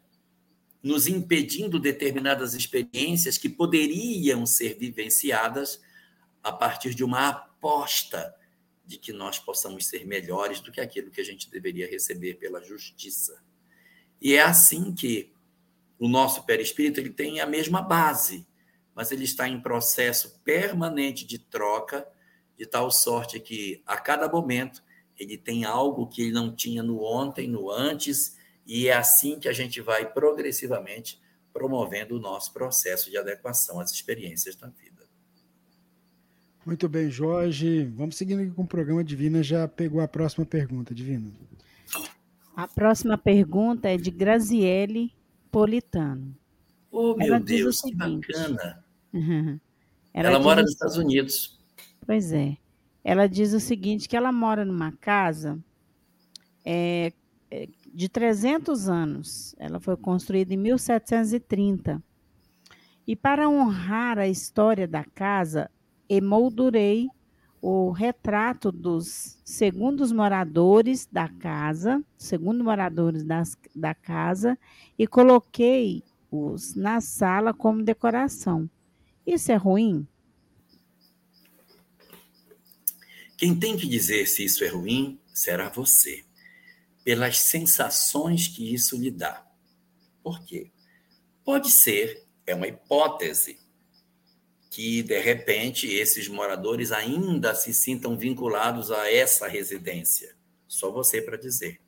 nos 0.83 1.07
impedindo 1.07 1.79
determinadas 1.79 2.55
experiências 2.55 3.37
que 3.37 3.49
poderiam 3.49 4.47
ser 4.47 4.79
vivenciadas 4.79 5.81
a 6.43 6.53
partir 6.53 6.95
de 6.95 7.05
uma 7.05 7.29
aposta 7.29 8.35
de 8.87 8.97
que 8.97 9.13
nós 9.13 9.39
possamos 9.39 9.87
ser 9.87 10.07
melhores 10.07 10.61
do 10.61 10.73
que 10.73 10.81
aquilo 10.81 11.11
que 11.11 11.21
a 11.21 11.25
gente 11.25 11.51
deveria 11.51 11.89
receber 11.89 12.35
pela 12.35 12.63
justiça. 12.63 13.43
E 14.21 14.35
é 14.35 14.41
assim 14.41 14.95
que 14.95 15.33
o 15.99 16.09
nosso 16.09 16.45
perispírito 16.47 17.01
ele 17.01 17.11
tem 17.11 17.41
a 17.41 17.47
mesma 17.47 17.83
base, 17.83 18.47
mas 18.95 19.13
ele 19.13 19.25
está 19.25 19.49
em 19.49 19.61
processo 19.61 20.41
permanente 20.43 21.27
de 21.27 21.39
troca, 21.39 22.09
de 22.57 22.65
tal 22.65 22.91
sorte 22.91 23.39
que 23.39 23.83
a 23.85 23.97
cada 23.97 24.29
momento 24.29 24.83
ele 25.19 25.37
tem 25.37 25.65
algo 25.65 26.07
que 26.07 26.23
ele 26.23 26.33
não 26.33 26.55
tinha 26.55 26.83
no 26.83 27.03
ontem, 27.03 27.47
no 27.49 27.71
antes, 27.71 28.38
e 28.69 28.87
é 28.89 28.93
assim 28.93 29.41
que 29.41 29.49
a 29.49 29.53
gente 29.53 29.81
vai 29.81 30.13
progressivamente 30.13 31.19
promovendo 31.55 32.17
o 32.17 32.21
nosso 32.21 32.53
processo 32.53 33.11
de 33.11 33.17
adequação 33.17 33.81
às 33.81 33.91
experiências 33.91 34.55
da 34.55 34.69
vida. 34.69 35.09
Muito 36.67 36.87
bem, 36.87 37.11
Jorge. 37.11 37.87
Vamos 37.97 38.17
seguindo 38.17 38.43
aqui 38.43 38.51
com 38.51 38.63
o 38.63 38.67
programa. 38.67 39.03
Divina 39.03 39.43
já 39.43 39.67
pegou 39.67 40.03
a 40.03 40.07
próxima 40.07 40.45
pergunta, 40.45 40.95
Divina. 40.95 41.33
A 42.55 42.69
próxima 42.69 43.17
pergunta 43.17 43.89
é 43.89 43.97
de 43.97 44.11
Graziele 44.11 45.15
Politano. 45.51 46.37
Oh, 46.91 47.17
meu 47.17 47.29
ela 47.29 47.41
Deus, 47.41 47.81
que 47.81 47.95
bacana. 47.95 48.85
Uhum. 49.15 49.59
Ela, 50.13 50.29
ela 50.29 50.39
mora 50.39 50.61
nos 50.61 50.73
Estados 50.73 50.97
Unidos. 50.99 51.59
Pois 52.05 52.33
é. 52.33 52.59
Ela 53.03 53.27
diz 53.27 53.55
o 53.55 53.61
seguinte, 53.61 54.07
que 54.07 54.17
ela 54.17 54.31
mora 54.31 54.65
numa 54.65 54.93
casa 54.93 55.59
é, 56.65 57.13
é 57.51 57.67
de 57.93 58.09
300 58.09 58.89
anos. 58.89 59.55
Ela 59.59 59.81
foi 59.81 59.97
construída 59.97 60.55
em 60.55 60.57
1730. 60.57 62.03
E 63.07 63.17
para 63.17 63.49
honrar 63.49 64.19
a 64.19 64.29
história 64.29 64.87
da 64.87 65.05
casa, 65.05 65.71
emoldurei 66.09 67.09
o 67.61 67.91
retrato 67.91 68.71
dos 68.71 69.39
segundos 69.45 70.13
moradores 70.13 71.09
da 71.11 71.29
casa, 71.29 72.05
segundo 72.17 72.63
moradores 72.63 73.25
das, 73.25 73.57
da 73.75 73.95
casa, 73.95 74.59
e 74.99 75.07
coloquei-os 75.07 76.75
na 76.75 77.01
sala 77.01 77.53
como 77.53 77.83
decoração. 77.83 78.71
Isso 79.27 79.51
é 79.51 79.57
ruim? 79.57 80.07
Quem 83.37 83.55
tem 83.55 83.77
que 83.77 83.89
dizer 83.89 84.27
se 84.27 84.45
isso 84.45 84.65
é 84.65 84.69
ruim 84.69 85.19
será 85.33 85.69
você, 85.69 86.25
pelas 87.09 87.39
sensações 87.39 88.49
que 88.49 88.75
isso 88.75 88.95
lhe 88.95 89.11
dá. 89.11 89.43
Por 90.23 90.45
quê? 90.45 90.71
Pode 91.43 91.71
ser, 91.71 92.23
é 92.47 92.55
uma 92.55 92.69
hipótese, 92.69 93.59
que, 94.71 95.03
de 95.03 95.19
repente, 95.19 95.87
esses 95.87 96.29
moradores 96.29 96.93
ainda 96.93 97.55
se 97.55 97.73
sintam 97.73 98.15
vinculados 98.15 98.91
a 98.91 99.11
essa 99.11 99.49
residência. 99.49 100.37
Só 100.67 100.93
você 100.93 101.23
para 101.23 101.39
dizer. 101.39 101.81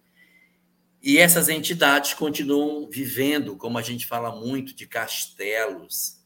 E 1.03 1.19
essas 1.19 1.51
entidades 1.51 2.15
continuam 2.15 2.89
vivendo, 2.89 3.59
como 3.59 3.77
a 3.77 3.83
gente 3.83 4.07
fala 4.07 4.35
muito, 4.35 4.75
de 4.75 4.87
castelos, 4.87 6.19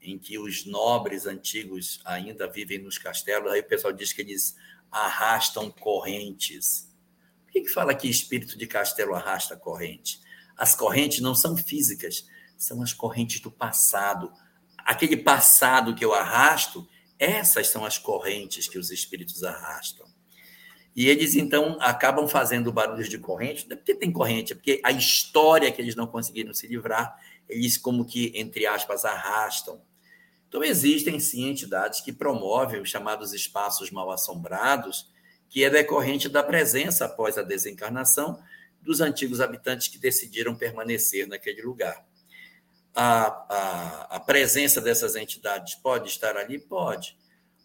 em 0.00 0.18
que 0.18 0.38
os 0.38 0.64
nobres 0.64 1.26
antigos 1.26 2.00
ainda 2.06 2.48
vivem 2.48 2.78
nos 2.78 2.96
castelos. 2.96 3.52
Aí 3.52 3.60
o 3.60 3.68
pessoal 3.68 3.92
diz 3.92 4.14
que 4.14 4.22
eles 4.22 4.56
arrastam 4.90 5.70
correntes. 5.70 6.93
Por 7.54 7.62
que, 7.62 7.68
fala 7.68 7.94
que 7.94 8.10
espírito 8.10 8.58
de 8.58 8.66
castelo 8.66 9.14
arrasta 9.14 9.56
corrente? 9.56 10.18
As 10.56 10.74
correntes 10.74 11.20
não 11.20 11.36
são 11.36 11.56
físicas, 11.56 12.26
são 12.58 12.82
as 12.82 12.92
correntes 12.92 13.40
do 13.40 13.48
passado, 13.48 14.32
aquele 14.78 15.16
passado 15.16 15.94
que 15.94 16.04
eu 16.04 16.12
arrasto, 16.12 16.88
essas 17.16 17.68
são 17.68 17.84
as 17.84 17.96
correntes 17.96 18.66
que 18.66 18.76
os 18.76 18.90
espíritos 18.90 19.44
arrastam. 19.44 20.04
E 20.96 21.08
eles, 21.08 21.36
então, 21.36 21.78
acabam 21.80 22.26
fazendo 22.26 22.72
barulhos 22.72 23.08
de 23.08 23.18
corrente, 23.18 23.66
é 23.70 23.76
porque 23.76 23.94
tem 23.94 24.12
corrente, 24.12 24.52
é 24.52 24.56
porque 24.56 24.80
a 24.82 24.90
história 24.90 25.70
que 25.70 25.80
eles 25.80 25.94
não 25.94 26.08
conseguiram 26.08 26.52
se 26.52 26.66
livrar, 26.66 27.16
eles, 27.48 27.78
como 27.78 28.04
que, 28.04 28.32
entre 28.34 28.66
aspas, 28.66 29.04
arrastam. 29.04 29.80
Então, 30.48 30.62
existem 30.64 31.20
sim 31.20 31.48
entidades 31.48 32.00
que 32.00 32.12
promovem 32.12 32.80
os 32.80 32.90
chamados 32.90 33.32
espaços 33.32 33.92
mal 33.92 34.10
assombrados, 34.10 35.13
que 35.54 35.62
é 35.62 35.70
decorrente 35.70 36.28
da 36.28 36.42
presença 36.42 37.04
após 37.04 37.38
a 37.38 37.42
desencarnação 37.42 38.42
dos 38.82 39.00
antigos 39.00 39.40
habitantes 39.40 39.86
que 39.86 39.98
decidiram 39.98 40.52
permanecer 40.52 41.28
naquele 41.28 41.62
lugar. 41.62 42.04
A, 42.92 43.26
a, 43.54 44.16
a 44.16 44.18
presença 44.18 44.80
dessas 44.80 45.14
entidades 45.14 45.76
pode 45.76 46.08
estar 46.08 46.36
ali? 46.36 46.58
Pode. 46.58 47.16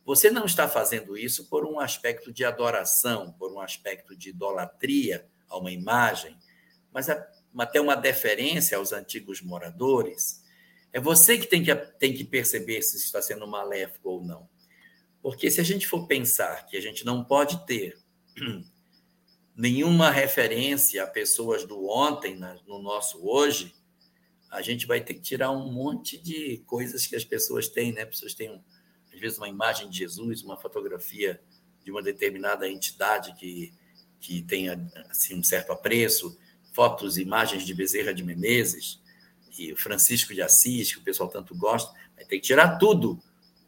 Você 0.06 0.30
não 0.30 0.46
está 0.46 0.68
fazendo 0.68 1.18
isso 1.18 1.50
por 1.50 1.66
um 1.66 1.80
aspecto 1.80 2.32
de 2.32 2.46
adoração, 2.46 3.34
por 3.40 3.52
um 3.52 3.60
aspecto 3.60 4.16
de 4.16 4.30
idolatria 4.30 5.26
a 5.50 5.58
uma 5.58 5.72
imagem, 5.72 6.38
mas 6.94 7.10
até 7.10 7.82
uma 7.82 7.96
deferência 7.96 8.78
aos 8.78 8.94
antigos 8.94 9.42
moradores. 9.42 10.44
É 10.94 11.00
você 11.00 11.40
que 11.40 11.48
tem 11.48 11.64
que, 11.64 11.74
tem 11.74 12.14
que 12.14 12.24
perceber 12.24 12.84
se 12.84 12.98
está 12.98 13.20
sendo 13.20 13.48
maléfico 13.48 14.10
ou 14.12 14.24
não. 14.24 14.48
Porque 15.22 15.52
se 15.52 15.60
a 15.60 15.64
gente 15.64 15.88
for 15.88 16.08
pensar 16.08 16.66
que 16.66 16.78
a 16.78 16.82
gente 16.82 17.06
não 17.06 17.24
pode 17.24 17.66
ter 17.66 17.98
nenhuma 19.56 20.10
referência 20.10 21.04
a 21.04 21.08
pessoas 21.08 21.66
do 21.66 21.88
ontem 21.90 22.40
no 22.66 22.82
nosso 22.82 23.20
hoje, 23.28 23.76
a 24.50 24.62
gente 24.62 24.88
vai 24.88 25.02
ter 25.02 25.14
que 25.14 25.22
tirar 25.22 25.52
um 25.52 25.72
monte 25.72 26.18
de 26.18 26.64
coisas 26.66 27.06
que 27.06 27.16
as 27.16 27.24
pessoas 27.24 27.68
têm, 27.68 27.92
né? 27.92 28.06
Pessoas 28.06 28.34
têm, 28.34 28.64
às 29.14 29.20
vezes, 29.20 29.38
uma 29.38 29.48
imagem 29.48 29.90
de 29.90 29.98
Jesus, 29.98 30.42
uma 30.42 30.58
fotografia 30.58 31.40
de 31.84 31.92
uma 31.92 32.02
determinada 32.02 32.68
entidade 32.68 33.36
que, 33.36 33.74
que 34.20 34.42
tenha 34.42 34.90
assim, 35.10 35.36
um 35.36 35.44
certo 35.44 35.72
apreço, 35.72 36.38
fotos, 36.74 37.18
imagens 37.18 37.64
de 37.64 37.74
Bezerra 37.74 38.14
de 38.14 38.24
Menezes 38.24 39.02
e 39.58 39.76
Francisco 39.76 40.34
de 40.34 40.42
Assis, 40.42 40.94
que 40.94 41.00
o 41.00 41.04
pessoal 41.04 41.30
tanto 41.30 41.56
gosta, 41.56 41.94
vai 42.16 42.26
ter 42.26 42.40
que 42.40 42.48
tirar 42.48 42.78
tudo, 42.78 43.22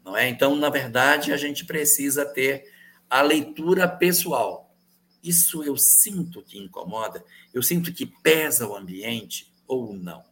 não 0.04 0.16
é? 0.16 0.28
Então, 0.28 0.56
na 0.56 0.68
verdade, 0.68 1.32
a 1.32 1.36
gente 1.36 1.64
precisa 1.64 2.24
ter 2.24 2.70
a 3.08 3.22
leitura 3.22 3.86
pessoal. 3.88 4.74
Isso 5.22 5.62
eu 5.62 5.76
sinto 5.76 6.42
que 6.42 6.58
incomoda, 6.58 7.24
eu 7.54 7.62
sinto 7.62 7.92
que 7.92 8.06
pesa 8.06 8.66
o 8.66 8.76
ambiente 8.76 9.52
ou 9.66 9.92
não. 9.92 10.24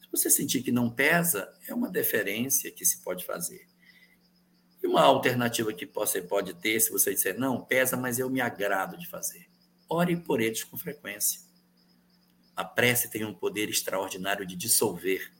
Se 0.00 0.08
você 0.10 0.30
sentir 0.30 0.62
que 0.62 0.72
não 0.72 0.88
pesa, 0.88 1.52
é 1.68 1.74
uma 1.74 1.90
deferência 1.90 2.70
que 2.70 2.84
se 2.84 2.98
pode 3.02 3.24
fazer. 3.24 3.66
E 4.82 4.86
uma 4.86 5.02
alternativa 5.02 5.72
que 5.72 5.86
você 5.86 6.22
pode 6.22 6.54
ter, 6.54 6.80
se 6.80 6.90
você 6.90 7.12
disser, 7.12 7.38
não, 7.38 7.64
pesa, 7.64 7.96
mas 7.96 8.18
eu 8.18 8.30
me 8.30 8.40
agrado 8.40 8.96
de 8.96 9.08
fazer. 9.08 9.48
Ore 9.88 10.16
por 10.16 10.40
eles 10.40 10.64
com 10.64 10.76
frequência. 10.78 11.40
A 12.56 12.64
prece 12.64 13.10
tem 13.10 13.24
um 13.24 13.34
poder 13.34 13.68
extraordinário 13.68 14.46
de 14.46 14.54
dissolver 14.54 15.32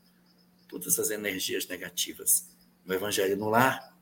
todas 0.67 0.99
as 0.99 1.09
energias 1.09 1.67
negativas. 1.67 2.54
No 2.85 2.93
Evangelho 2.93 3.35
no 3.35 3.49
Lar, 3.49 3.95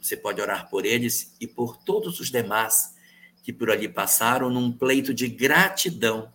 você 0.00 0.16
pode 0.16 0.40
orar 0.40 0.68
por 0.68 0.84
eles 0.84 1.34
e 1.40 1.46
por 1.46 1.76
todos 1.76 2.20
os 2.20 2.30
demais 2.30 2.94
que 3.42 3.52
por 3.52 3.70
ali 3.70 3.88
passaram 3.88 4.50
num 4.50 4.70
pleito 4.72 5.14
de 5.14 5.28
gratidão 5.28 6.32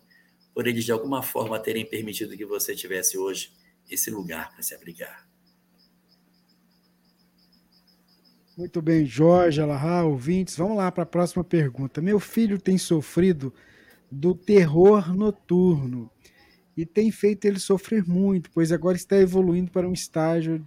por 0.54 0.66
eles 0.66 0.84
de 0.84 0.92
alguma 0.92 1.22
forma 1.22 1.58
terem 1.58 1.84
permitido 1.84 2.36
que 2.36 2.46
você 2.46 2.74
tivesse 2.74 3.18
hoje 3.18 3.52
esse 3.90 4.10
lugar 4.10 4.52
para 4.52 4.62
se 4.62 4.74
abrigar. 4.74 5.28
Muito 8.56 8.80
bem, 8.80 9.04
Jorge, 9.04 9.60
Alahá, 9.60 10.04
ouvintes. 10.04 10.56
Vamos 10.56 10.76
lá 10.76 10.90
para 10.92 11.02
a 11.02 11.06
próxima 11.06 11.42
pergunta. 11.42 12.00
Meu 12.00 12.20
filho 12.20 12.56
tem 12.56 12.78
sofrido 12.78 13.52
do 14.08 14.32
terror 14.32 15.12
noturno 15.12 16.08
e 16.76 16.86
tem 16.86 17.10
feito 17.10 17.46
ele 17.46 17.58
sofrer 17.58 18.06
muito, 18.06 18.50
pois 18.52 18.70
agora 18.70 18.96
está 18.96 19.16
evoluindo 19.16 19.72
para 19.72 19.88
um 19.88 19.92
estágio 19.92 20.64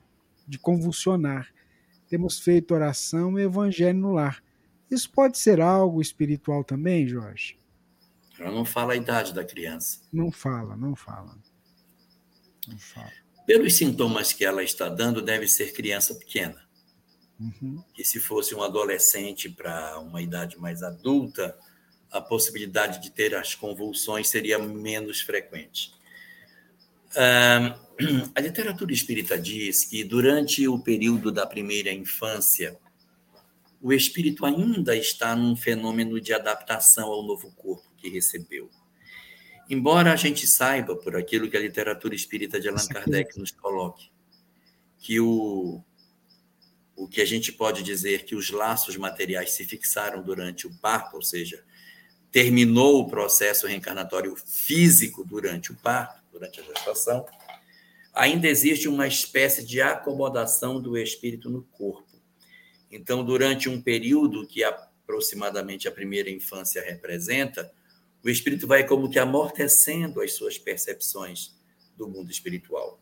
de 0.47 0.57
convulsionar. 0.57 1.51
Temos 2.07 2.39
feito 2.39 2.73
oração 2.73 3.37
e 3.37 3.43
evangelho 3.43 3.99
no 3.99 4.13
lar. 4.13 4.41
Isso 4.89 5.11
pode 5.11 5.37
ser 5.37 5.59
algo 5.59 6.01
espiritual 6.01 6.63
também, 6.63 7.07
Jorge? 7.07 7.59
Ela 8.39 8.51
não 8.51 8.63
fala 8.63 8.93
a 8.93 8.95
idade 8.95 9.33
da 9.33 9.43
criança. 9.43 10.01
Não 10.13 10.31
fala, 10.31 10.77
não 10.77 10.95
fala. 10.95 11.37
Não 12.67 12.77
fala. 12.77 13.11
Pelos 13.45 13.75
sintomas 13.75 14.31
que 14.31 14.45
ela 14.45 14.63
está 14.63 14.87
dando, 14.89 15.21
deve 15.21 15.47
ser 15.47 15.73
criança 15.73 16.13
pequena. 16.15 16.67
Uhum. 17.39 17.83
E 17.97 18.03
se 18.03 18.19
fosse 18.19 18.55
um 18.55 18.63
adolescente 18.63 19.49
para 19.49 19.99
uma 19.99 20.21
idade 20.21 20.57
mais 20.57 20.83
adulta, 20.83 21.57
a 22.11 22.21
possibilidade 22.21 23.01
de 23.01 23.11
ter 23.11 23.35
as 23.35 23.53
convulsões 23.53 24.29
seria 24.29 24.57
menos 24.57 25.21
frequente. 25.21 25.93
a 28.35 28.41
literatura 28.41 28.93
espírita 28.93 29.37
diz 29.37 29.85
que 29.85 30.03
durante 30.03 30.67
o 30.67 30.79
período 30.79 31.31
da 31.31 31.45
primeira 31.45 31.91
infância, 31.91 32.77
o 33.81 33.93
espírito 33.93 34.45
ainda 34.45 34.95
está 34.95 35.35
num 35.35 35.55
fenômeno 35.55 36.19
de 36.19 36.33
adaptação 36.33 37.09
ao 37.09 37.23
novo 37.23 37.51
corpo 37.51 37.87
que 37.97 38.09
recebeu. 38.09 38.69
Embora 39.69 40.13
a 40.13 40.15
gente 40.15 40.47
saiba, 40.47 40.95
por 40.95 41.15
aquilo 41.15 41.49
que 41.49 41.57
a 41.57 41.59
literatura 41.59 42.15
espírita 42.15 42.59
de 42.59 42.69
Allan 42.69 42.87
Kardec 42.87 43.37
nos 43.37 43.51
coloque, 43.51 44.09
que 44.99 45.19
o, 45.19 45.83
o 46.95 47.07
que 47.07 47.21
a 47.21 47.25
gente 47.25 47.51
pode 47.51 47.83
dizer 47.83 48.23
que 48.23 48.35
os 48.35 48.49
laços 48.49 48.95
materiais 48.95 49.51
se 49.51 49.65
fixaram 49.65 50.23
durante 50.23 50.65
o 50.65 50.73
parto, 50.79 51.15
ou 51.15 51.21
seja, 51.21 51.63
terminou 52.31 53.01
o 53.01 53.09
processo 53.09 53.67
reencarnatório 53.67 54.35
físico 54.35 55.23
durante 55.25 55.71
o 55.71 55.75
parto, 55.75 56.16
durante 56.37 56.61
a 56.61 56.63
gestação, 56.63 57.25
ainda 58.13 58.47
existe 58.47 58.87
uma 58.87 59.07
espécie 59.07 59.65
de 59.65 59.81
acomodação 59.81 60.79
do 60.79 60.97
espírito 60.97 61.49
no 61.49 61.63
corpo. 61.63 62.07
Então, 62.91 63.25
durante 63.25 63.67
um 63.67 63.81
período 63.81 64.47
que 64.47 64.63
aproximadamente 64.63 65.87
a 65.87 65.91
primeira 65.91 66.29
infância 66.29 66.83
representa, 66.83 67.71
o 68.23 68.29
espírito 68.29 68.67
vai 68.67 68.85
como 68.85 69.09
que 69.09 69.19
amortecendo 69.19 70.21
as 70.21 70.33
suas 70.33 70.57
percepções 70.57 71.55
do 71.95 72.07
mundo 72.07 72.31
espiritual. 72.31 72.99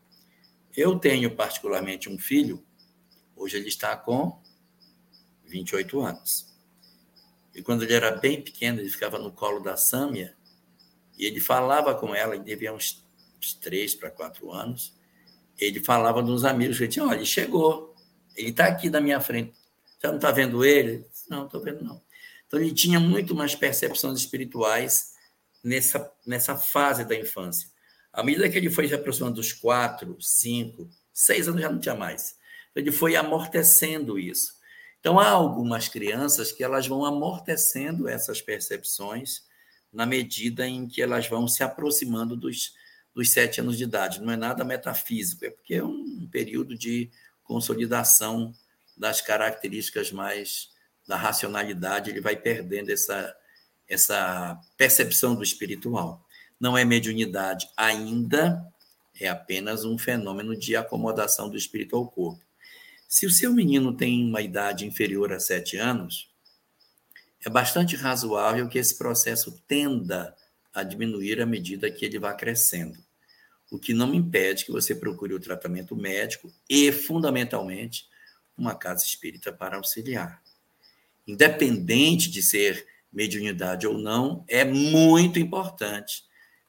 Eu 0.76 0.98
tenho 0.98 1.36
particularmente 1.36 2.10
um 2.10 2.18
filho, 2.18 2.66
hoje 3.36 3.58
ele 3.58 3.68
está 3.68 3.96
com 3.96 4.42
28 5.46 6.02
anos. 6.02 6.54
E 7.54 7.62
quando 7.62 7.84
ele 7.84 7.94
era 7.94 8.12
bem 8.12 8.42
pequeno, 8.42 8.80
ele 8.80 8.90
ficava 8.90 9.18
no 9.18 9.32
colo 9.32 9.62
da 9.62 9.78
Sâmia 9.78 10.36
e 11.18 11.26
ele 11.26 11.40
falava 11.40 11.96
com 11.96 12.14
ela, 12.14 12.36
ele 12.36 12.44
devia 12.44 12.74
uns, 12.74 13.05
uns 13.46 13.54
três 13.54 13.94
para 13.94 14.10
quatro 14.10 14.52
anos. 14.52 14.94
Ele 15.58 15.80
falava 15.80 16.22
dos 16.22 16.44
amigos, 16.44 16.80
ele 16.80 16.90
tinha, 16.90 17.06
olha, 17.06 17.18
ele 17.18 17.26
chegou, 17.26 17.96
ele 18.36 18.50
está 18.50 18.66
aqui 18.66 18.90
na 18.90 19.00
minha 19.00 19.22
frente. 19.22 19.54
Você 20.00 20.08
não 20.08 20.16
está 20.16 20.32
vendo 20.32 20.66
ele? 20.66 21.06
Não, 21.30 21.46
estou 21.46 21.62
vendo 21.62 21.84
não. 21.84 22.02
Então 22.48 22.60
ele 22.60 22.74
tinha 22.74 23.00
muito 23.00 23.36
mais 23.36 23.56
percepções 23.56 24.20
espirituais 24.20 25.14
nessa, 25.64 26.12
nessa 26.26 26.56
fase 26.56 27.06
da 27.06 27.16
infância. 27.16 27.70
À 28.12 28.24
medida 28.24 28.50
que 28.50 28.58
ele 28.58 28.70
foi 28.70 28.88
se 28.88 28.94
aproximando 28.94 29.36
dos 29.36 29.54
quatro, 29.54 30.18
cinco, 30.20 30.90
seis 31.14 31.48
anos 31.48 31.62
já 31.62 31.70
não 31.70 31.80
tinha 31.80 31.96
mais. 31.96 32.38
Ele 32.76 32.92
foi 32.92 33.16
amortecendo 33.16 34.20
isso. 34.20 34.56
Então, 35.00 35.20
há 35.20 35.30
algumas 35.30 35.88
crianças 35.88 36.52
que 36.52 36.64
elas 36.64 36.88
vão 36.88 37.06
amortecendo 37.06 38.08
essas 38.08 38.42
percepções 38.42 39.44
na 39.94 40.06
medida 40.06 40.68
em 40.68 40.88
que 40.88 41.02
elas 41.02 41.28
vão 41.28 41.48
se 41.48 41.64
aproximando 41.64 42.36
dos, 42.36 42.74
dos 43.16 43.32
sete 43.32 43.62
anos 43.62 43.78
de 43.78 43.86
idade. 43.86 44.22
Não 44.22 44.34
é 44.34 44.36
nada 44.36 44.66
metafísico, 44.66 45.46
é 45.46 45.50
porque 45.50 45.76
é 45.76 45.84
um 45.84 46.28
período 46.30 46.78
de 46.78 47.10
consolidação 47.44 48.54
das 48.98 49.22
características 49.22 50.12
mais 50.12 50.70
da 51.08 51.16
racionalidade, 51.16 52.10
ele 52.10 52.20
vai 52.20 52.36
perdendo 52.36 52.90
essa, 52.90 53.36
essa 53.88 54.60
percepção 54.76 55.36
do 55.36 55.44
espiritual. 55.44 56.26
Não 56.60 56.78
é 56.78 56.84
mediunidade 56.84 57.70
ainda, 57.78 58.66
é 59.20 59.28
apenas 59.28 59.86
um 59.86 59.98
fenômeno 59.98 60.58
de 60.58 60.76
acomodação 60.76 61.50
do 61.50 61.58
espírito 61.58 61.96
ao 61.96 62.08
corpo. 62.08 62.44
Se 63.08 63.26
o 63.26 63.32
seu 63.32 63.54
menino 63.54 63.96
tem 63.96 64.28
uma 64.28 64.42
idade 64.42 64.86
inferior 64.86 65.32
a 65.32 65.40
sete 65.40 65.78
anos, 65.78 66.30
é 67.46 67.50
bastante 67.50 67.96
razoável 67.96 68.68
que 68.68 68.80
esse 68.80 68.98
processo 68.98 69.62
tenda 69.68 70.36
a 70.74 70.82
diminuir 70.82 71.40
à 71.40 71.46
medida 71.46 71.92
que 71.92 72.04
ele 72.04 72.18
vá 72.18 72.34
crescendo. 72.34 73.05
O 73.72 73.80
que 73.80 73.94
não 73.94 74.14
impede 74.14 74.66
que 74.66 74.72
você 74.72 74.94
procure 74.94 75.34
o 75.34 75.40
tratamento 75.40 75.96
médico 75.96 76.52
e, 76.70 76.92
fundamentalmente, 76.92 78.08
uma 78.58 78.76
casa 78.76 79.04
espírita 79.04 79.52
para 79.52 79.78
auxiliar. 79.78 80.42
Independente 81.28 82.30
de 82.30 82.42
ser 82.42 82.86
mediunidade 83.12 83.88
ou 83.88 83.98
não, 83.98 84.44
é 84.48 84.64
muito 84.64 85.40
importante 85.40 86.24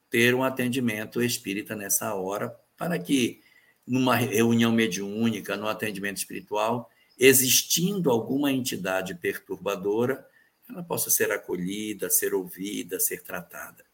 ter 0.09 0.35
um 0.35 0.43
atendimento 0.43 1.23
espírita 1.23 1.75
nessa 1.75 2.15
hora 2.15 2.57
para 2.77 2.99
que 2.99 3.43
numa 3.87 4.17
reunião 4.17 4.73
mediúnica, 4.73 5.57
no 5.57 5.69
atendimento 5.69 6.17
espiritual, 6.17 6.91
existindo 7.19 8.11
alguma 8.11 8.53
entidade 8.53 9.15
perturbadora, 9.15 10.27
ela 10.69 10.83
possa 10.83 11.11
ser 11.11 11.31
acolhida, 11.31 12.11
ser 12.11 12.35
ouvida, 12.35 12.99
ser 12.99 13.23
tratada. 13.23 13.85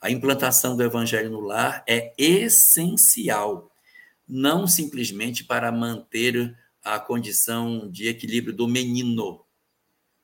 A 0.00 0.10
implantação 0.10 0.76
do 0.76 0.82
evangelho 0.82 1.28
no 1.28 1.40
lar 1.40 1.84
é 1.86 2.14
essencial, 2.16 3.70
não 4.26 4.66
simplesmente 4.66 5.44
para 5.44 5.70
manter 5.70 6.56
a 6.82 6.98
condição 6.98 7.90
de 7.90 8.08
equilíbrio 8.08 8.54
do 8.54 8.66
menino, 8.66 9.44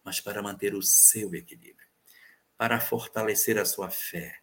mas 0.02 0.18
para 0.18 0.42
manter 0.42 0.74
o 0.74 0.82
seu 0.82 1.34
equilíbrio, 1.34 1.86
para 2.56 2.80
fortalecer 2.80 3.58
a 3.58 3.66
sua 3.66 3.90
fé, 3.90 4.36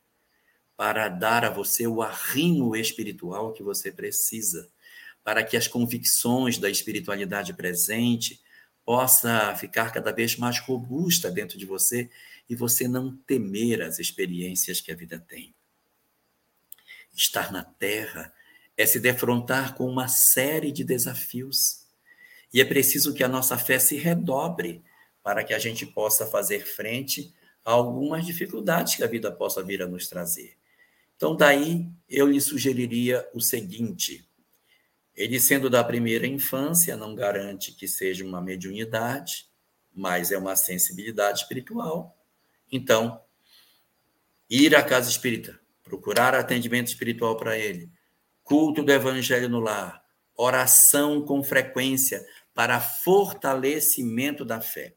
para 0.78 1.10
dar 1.10 1.44
a 1.46 1.50
você 1.50 1.88
o 1.88 2.04
arrimo 2.04 2.76
espiritual 2.76 3.54
que 3.54 3.64
você 3.64 3.92
precisa, 3.92 4.70
para 5.24 5.44
que 5.44 5.58
as 5.58 5.68
convicções 5.68 6.60
da 6.60 6.70
espiritualidade 6.70 7.54
presente 7.54 8.40
possa 8.86 9.56
ficar 9.56 9.92
cada 9.92 10.12
vez 10.12 10.36
mais 10.36 10.60
robusta 10.60 11.32
dentro 11.32 11.58
de 11.58 11.66
você 11.66 12.10
e 12.50 12.56
você 12.56 12.88
não 12.88 13.16
temer 13.16 13.82
as 13.82 14.00
experiências 14.00 14.82
que 14.82 14.92
a 14.92 14.96
vida 14.96 15.20
tem. 15.20 15.54
Estar 17.14 17.52
na 17.52 17.64
Terra 17.64 18.34
é 18.76 18.86
se 18.86 19.00
defrontar 19.00 19.76
com 19.76 19.86
uma 19.86 20.08
série 20.08 20.72
de 20.72 20.84
desafios. 20.84 21.86
E 22.54 22.60
é 22.60 22.66
preciso 22.66 23.14
que 23.14 23.24
a 23.24 23.28
nossa 23.28 23.58
fé 23.58 23.80
se 23.80 23.98
redobre 23.98 24.84
para 25.22 25.44
que 25.44 25.54
a 25.54 25.60
gente 25.60 25.86
possa 25.86 26.26
fazer 26.26 26.66
frente 26.66 27.34
a 27.64 27.72
algumas 27.72 28.26
dificuldades 28.26 28.96
que 28.96 29.04
a 29.04 29.08
vida 29.08 29.32
possa 29.32 29.64
vir 29.64 29.82
a 29.82 29.88
nos 29.88 30.08
trazer. 30.08 30.58
Então, 31.16 31.36
daí 31.36 31.88
eu 32.10 32.28
lhe 32.28 32.42
sugeriria 32.42 33.28
o 33.34 33.40
seguinte: 33.40 34.28
ele 35.16 35.40
sendo 35.40 35.70
da 35.70 35.84
primeira 35.84 36.28
infância, 36.28 36.98
não 36.98 37.16
garante 37.16 37.72
que 37.72 37.88
seja 37.88 38.26
uma 38.26 38.42
mediunidade, 38.42 39.48
mas 39.94 40.32
é 40.32 40.38
uma 40.38 40.56
sensibilidade 40.56 41.42
espiritual. 41.42 42.18
Então, 42.76 43.22
ir 44.50 44.76
à 44.76 44.82
casa 44.82 45.08
espírita, 45.08 45.60
procurar 45.84 46.34
atendimento 46.34 46.88
espiritual 46.88 47.38
para 47.38 47.56
ele, 47.56 47.92
culto 48.44 48.82
do 48.82 48.92
evangelho 48.92 49.48
no 49.48 49.60
lar, 49.60 50.04
oração 50.36 51.24
com 51.24 51.44
frequência 51.44 52.26
para 52.52 52.82
fortalecimento 52.82 54.44
da 54.44 54.60
fé. 54.60 54.96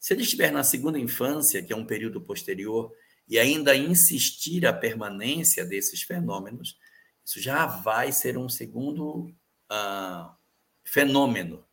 Se 0.00 0.12
ele 0.12 0.22
estiver 0.22 0.50
na 0.50 0.64
segunda 0.64 0.98
infância, 0.98 1.62
que 1.62 1.72
é 1.72 1.76
um 1.76 1.86
período 1.86 2.20
posterior, 2.20 2.92
e 3.28 3.38
ainda 3.38 3.76
insistir 3.76 4.66
a 4.66 4.72
permanência 4.72 5.64
desses 5.64 6.02
fenômenos, 6.02 6.76
isso 7.24 7.40
já 7.40 7.64
vai 7.64 8.10
ser 8.10 8.36
um 8.36 8.48
segundo 8.48 9.32
ah, 9.70 10.34
fenômeno. 10.82 11.64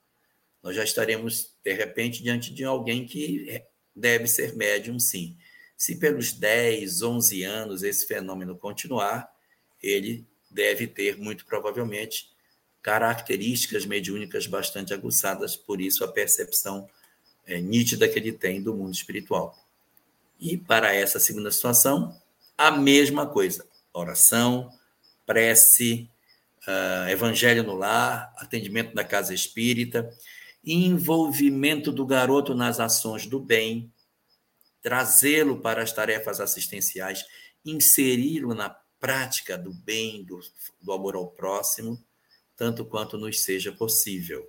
Nós 0.61 0.75
já 0.75 0.83
estaremos, 0.83 1.57
de 1.63 1.73
repente, 1.73 2.21
diante 2.21 2.53
de 2.53 2.63
alguém 2.63 3.07
que 3.07 3.63
deve 4.01 4.27
ser 4.27 4.55
médium, 4.55 4.99
sim. 4.99 5.37
Se 5.77 5.95
pelos 5.95 6.33
10, 6.33 7.01
11 7.01 7.43
anos 7.43 7.83
esse 7.83 8.05
fenômeno 8.05 8.57
continuar, 8.57 9.31
ele 9.81 10.25
deve 10.49 10.87
ter, 10.87 11.17
muito 11.17 11.45
provavelmente, 11.45 12.29
características 12.81 13.85
mediúnicas 13.85 14.47
bastante 14.47 14.93
aguçadas, 14.93 15.55
por 15.55 15.79
isso 15.79 16.03
a 16.03 16.07
percepção 16.11 16.89
é, 17.45 17.61
nítida 17.61 18.07
que 18.07 18.17
ele 18.17 18.31
tem 18.31 18.61
do 18.61 18.73
mundo 18.73 18.93
espiritual. 18.93 19.57
E 20.39 20.57
para 20.57 20.93
essa 20.93 21.19
segunda 21.19 21.51
situação, 21.51 22.19
a 22.57 22.71
mesma 22.71 23.27
coisa: 23.27 23.65
oração, 23.93 24.71
prece, 25.25 26.09
uh, 26.67 27.09
evangelho 27.09 27.63
no 27.63 27.75
lar, 27.75 28.33
atendimento 28.37 28.93
da 28.93 29.03
casa 29.03 29.33
espírita, 29.33 30.11
envolvimento 30.63 31.91
do 31.91 32.05
garoto 32.05 32.53
nas 32.53 32.79
ações 32.79 33.25
do 33.25 33.39
bem, 33.39 33.91
trazê-lo 34.81 35.59
para 35.59 35.81
as 35.81 35.91
tarefas 35.91 36.39
assistenciais, 36.39 37.25
inseri-lo 37.65 38.53
na 38.53 38.69
prática 38.99 39.57
do 39.57 39.73
bem, 39.73 40.23
do, 40.23 40.39
do 40.81 40.91
amor 40.91 41.15
ao 41.15 41.27
próximo, 41.27 42.03
tanto 42.55 42.85
quanto 42.85 43.17
nos 43.17 43.43
seja 43.43 43.71
possível. 43.71 44.47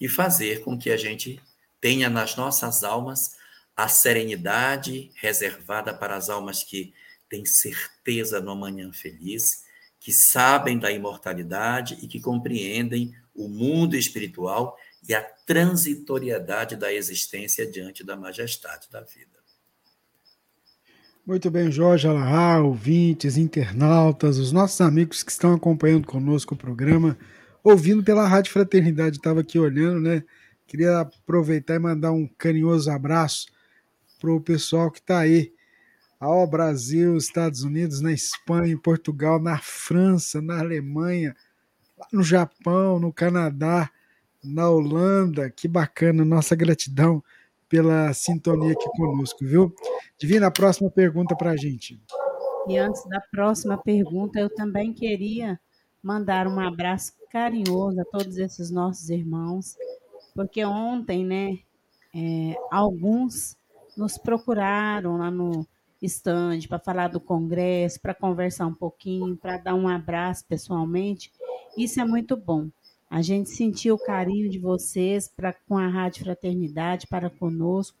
E 0.00 0.08
fazer 0.08 0.62
com 0.62 0.78
que 0.78 0.90
a 0.90 0.96
gente 0.96 1.40
tenha 1.80 2.10
nas 2.10 2.36
nossas 2.36 2.84
almas 2.84 3.36
a 3.76 3.88
serenidade 3.88 5.10
reservada 5.14 5.94
para 5.94 6.16
as 6.16 6.28
almas 6.28 6.62
que 6.62 6.92
têm 7.28 7.44
certeza 7.44 8.40
no 8.40 8.50
amanhã 8.50 8.92
feliz 8.92 9.64
que 10.04 10.12
sabem 10.12 10.78
da 10.78 10.92
imortalidade 10.92 11.96
e 12.02 12.06
que 12.06 12.20
compreendem 12.20 13.16
o 13.34 13.48
mundo 13.48 13.96
espiritual 13.96 14.76
e 15.08 15.14
a 15.14 15.22
transitoriedade 15.22 16.76
da 16.76 16.92
existência 16.92 17.66
diante 17.66 18.04
da 18.04 18.16
majestade 18.16 18.88
da 18.90 19.00
vida. 19.00 19.34
Muito 21.26 21.50
bem, 21.50 21.72
Jorge 21.72 22.06
Alahá, 22.06 22.60
ouvintes, 22.60 23.38
internautas, 23.38 24.38
os 24.38 24.52
nossos 24.52 24.80
amigos 24.80 25.22
que 25.22 25.30
estão 25.30 25.54
acompanhando 25.54 26.06
conosco 26.06 26.54
o 26.54 26.58
programa, 26.58 27.16
ouvindo 27.62 28.02
pela 28.02 28.28
Rádio 28.28 28.52
Fraternidade, 28.52 29.16
estava 29.16 29.40
aqui 29.40 29.58
olhando, 29.58 30.00
né? 30.00 30.22
Queria 30.66 31.00
aproveitar 31.00 31.76
e 31.76 31.78
mandar 31.78 32.12
um 32.12 32.26
carinhoso 32.26 32.90
abraço 32.90 33.46
para 34.20 34.32
o 34.32 34.40
pessoal 34.40 34.90
que 34.90 34.98
está 34.98 35.20
aí 35.20 35.52
ao 36.20 36.46
Brasil, 36.46 37.16
Estados 37.16 37.62
Unidos, 37.62 38.00
na 38.00 38.12
Espanha, 38.12 38.72
em 38.72 38.78
Portugal, 38.78 39.40
na 39.40 39.58
França, 39.58 40.40
na 40.40 40.58
Alemanha, 40.58 41.34
no 42.12 42.22
Japão, 42.22 42.98
no 42.98 43.12
Canadá, 43.12 43.90
na 44.44 44.68
Holanda. 44.68 45.50
Que 45.50 45.66
bacana, 45.66 46.24
nossa 46.24 46.54
gratidão 46.54 47.22
pela 47.68 48.12
sintonia 48.12 48.72
aqui 48.72 48.88
conosco, 48.96 49.44
viu? 49.44 49.74
Divina, 50.18 50.46
a 50.46 50.50
próxima 50.50 50.90
pergunta 50.90 51.34
para 51.34 51.52
a 51.52 51.56
gente. 51.56 52.00
E 52.68 52.78
antes 52.78 53.04
da 53.08 53.20
próxima 53.20 53.76
pergunta, 53.76 54.38
eu 54.38 54.48
também 54.48 54.92
queria 54.92 55.58
mandar 56.02 56.46
um 56.46 56.60
abraço 56.60 57.12
carinhoso 57.30 58.00
a 58.00 58.04
todos 58.04 58.38
esses 58.38 58.70
nossos 58.70 59.10
irmãos, 59.10 59.76
porque 60.34 60.64
ontem, 60.64 61.24
né, 61.24 61.58
é, 62.14 62.54
alguns 62.70 63.56
nos 63.96 64.16
procuraram 64.16 65.16
lá 65.16 65.30
no, 65.30 65.66
stand 66.06 66.60
para 66.68 66.78
falar 66.78 67.08
do 67.08 67.20
congresso, 67.20 68.00
para 68.00 68.14
conversar 68.14 68.66
um 68.66 68.74
pouquinho, 68.74 69.36
para 69.36 69.56
dar 69.56 69.74
um 69.74 69.88
abraço 69.88 70.44
pessoalmente. 70.46 71.32
Isso 71.76 72.00
é 72.00 72.04
muito 72.04 72.36
bom. 72.36 72.68
A 73.14 73.22
gente 73.22 73.48
sentiu 73.50 73.94
o 73.94 73.98
carinho 74.04 74.50
de 74.50 74.58
vocês 74.58 75.28
para 75.28 75.52
com 75.52 75.78
a 75.78 75.86
Rádio 75.86 76.24
Fraternidade 76.24 77.06
para 77.06 77.30
conosco. 77.30 77.96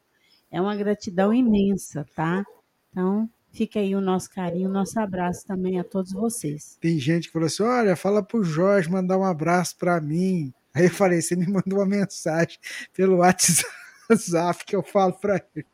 É 0.50 0.60
uma 0.60 0.74
gratidão 0.74 1.32
imensa, 1.32 2.04
tá? 2.16 2.44
Então, 2.90 3.30
fica 3.52 3.78
aí 3.78 3.94
o 3.94 4.00
nosso 4.00 4.28
carinho, 4.28 4.68
o 4.68 4.72
nosso 4.72 4.98
abraço 4.98 5.46
também 5.46 5.78
a 5.78 5.84
todos 5.84 6.10
vocês. 6.10 6.76
Tem 6.80 6.98
gente 6.98 7.28
que 7.28 7.32
falou 7.32 7.46
assim: 7.46 7.62
olha, 7.62 7.94
fala 7.94 8.24
para 8.24 8.40
o 8.40 8.42
Jorge 8.42 8.90
mandar 8.90 9.16
um 9.16 9.22
abraço 9.22 9.76
para 9.78 10.00
mim. 10.00 10.52
Aí 10.74 10.86
eu 10.86 10.90
falei: 10.90 11.22
você 11.22 11.36
me 11.36 11.46
mandou 11.46 11.78
uma 11.78 11.86
mensagem 11.86 12.58
pelo 12.92 13.18
WhatsApp 13.18 14.64
que 14.66 14.74
eu 14.74 14.82
falo 14.82 15.12
para 15.12 15.40
ele. 15.54 15.64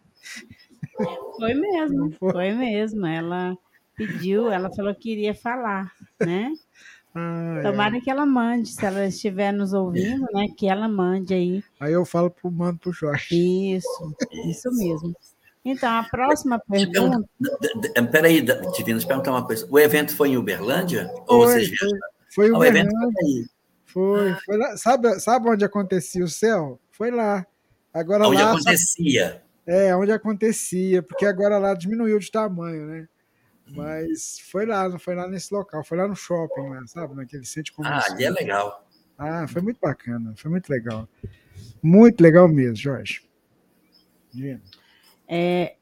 Foi 1.39 1.55
mesmo, 1.55 2.13
foi? 2.19 2.33
foi 2.33 2.53
mesmo. 2.53 3.07
Ela 3.07 3.57
pediu, 3.97 4.51
ela 4.51 4.71
falou 4.71 4.95
que 4.95 5.13
iria 5.13 5.35
falar, 5.35 5.91
né? 6.21 6.53
Ah, 7.15 7.61
Tomara 7.63 7.97
é. 7.97 8.01
que 8.01 8.11
ela 8.11 8.25
mande, 8.25 8.69
se 8.69 8.85
ela 8.85 9.07
estiver 9.07 9.53
nos 9.53 9.73
ouvindo, 9.73 10.27
né? 10.33 10.47
Que 10.57 10.69
ela 10.69 10.89
mande 10.89 11.35
aí. 11.35 11.65
Aí 11.81 11.93
eu 11.93 12.05
falo 12.05 12.31
pro 12.31 12.51
mando 12.51 12.79
pro 12.79 12.93
Jorge. 12.93 13.35
Isso, 13.75 14.15
isso 14.47 14.71
mesmo. 14.77 15.15
Então, 15.65 15.91
a 15.93 16.05
próxima 16.05 16.59
pergunta. 16.59 17.29
Peraí, 18.11 18.41
Divino, 18.41 18.65
deixa 18.75 19.05
eu 19.05 19.09
perguntar 19.09 19.33
uma 19.33 19.45
coisa. 19.45 19.67
O 19.69 19.79
evento 19.79 20.17
foi 20.17 20.31
em 20.31 20.37
Uberlândia? 20.37 21.09
Foi, 21.09 21.25
ou 21.27 21.45
vocês 21.45 21.69
foi, 21.69 21.89
foi 22.35 22.49
em 22.49 22.53
Uberlândia. 22.53 22.91
Foi, 23.87 24.35
foi 24.47 24.57
lá. 24.57 24.77
Sabe, 24.77 25.21
sabe 25.21 25.49
onde 25.49 25.65
acontecia 25.65 26.25
o 26.25 26.29
céu? 26.29 26.81
Foi 26.93 27.11
lá. 27.11 27.45
Agora 27.93 28.27
onde 28.27 28.41
lá, 28.41 28.53
acontecia. 28.53 29.43
É, 29.67 29.95
onde 29.95 30.13
acontecia, 30.13 31.03
porque 31.03 31.27
agora 31.27 31.59
lá 31.59 31.75
diminuiu 31.75 32.19
de 32.19 32.31
tamanho, 32.31 32.87
né? 32.87 33.09
Mas 33.75 34.39
foi 34.51 34.67
lá, 34.67 34.89
não 34.89 34.99
foi 34.99 35.15
lá 35.15 35.29
nesse 35.29 35.53
local, 35.53 35.85
foi 35.85 35.99
lá 35.99 36.09
no 36.09 36.17
shopping, 36.17 36.69
lá, 36.69 36.87
sabe? 36.87 37.15
Naquele 37.15 37.45
centro 37.45 37.73
comercial. 37.75 38.05
Ah, 38.09 38.13
ali 38.13 38.25
é 38.25 38.31
legal. 38.31 38.89
Ah, 39.17 39.47
foi 39.47 39.63
muito 39.63 39.79
bacana, 39.81 40.35
foi 40.37 40.51
muito 40.51 40.69
legal. 40.69 41.09
Muito 41.83 42.21
legal 42.21 42.49
mesmo, 42.49 42.77
Jorge. 42.77 43.23
É, 45.29 45.77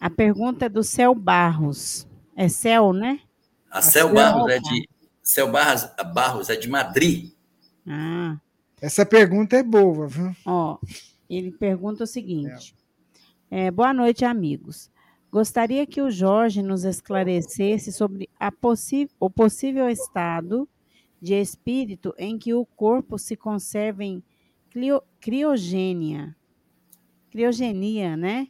a 0.00 0.10
pergunta 0.10 0.66
é 0.66 0.68
do 0.68 0.82
Céu 0.82 1.14
Barros. 1.14 2.06
É 2.36 2.48
Céu, 2.48 2.92
né? 2.92 3.20
A 3.70 3.82
Céu 3.82 4.12
Barros 4.12 4.50
é 4.50 4.58
de 4.60 4.88
Céu 5.22 5.50
Barros, 5.50 5.88
Barros 6.14 6.48
é 6.50 6.56
de 6.56 6.68
Madrid. 6.68 7.32
Ah. 7.86 8.38
Essa 8.80 9.04
pergunta 9.04 9.56
é 9.56 9.62
boa, 9.62 10.06
viu? 10.06 10.34
Ó, 10.46 10.78
ele 11.28 11.50
pergunta 11.50 12.04
o 12.04 12.06
seguinte: 12.06 12.74
é, 13.50 13.70
Boa 13.70 13.92
noite, 13.92 14.24
amigos. 14.24 14.90
Gostaria 15.30 15.86
que 15.86 16.00
o 16.00 16.10
Jorge 16.10 16.62
nos 16.62 16.84
esclarecesse 16.84 17.92
sobre 17.92 18.28
o 19.20 19.30
possível 19.30 19.88
estado 19.88 20.68
de 21.20 21.34
espírito 21.34 22.14
em 22.16 22.38
que 22.38 22.54
o 22.54 22.64
corpo 22.64 23.18
se 23.18 23.36
conserva 23.36 24.04
em 24.04 24.22
criogênia, 25.20 26.36
criogenia, 27.30 28.16
né? 28.16 28.48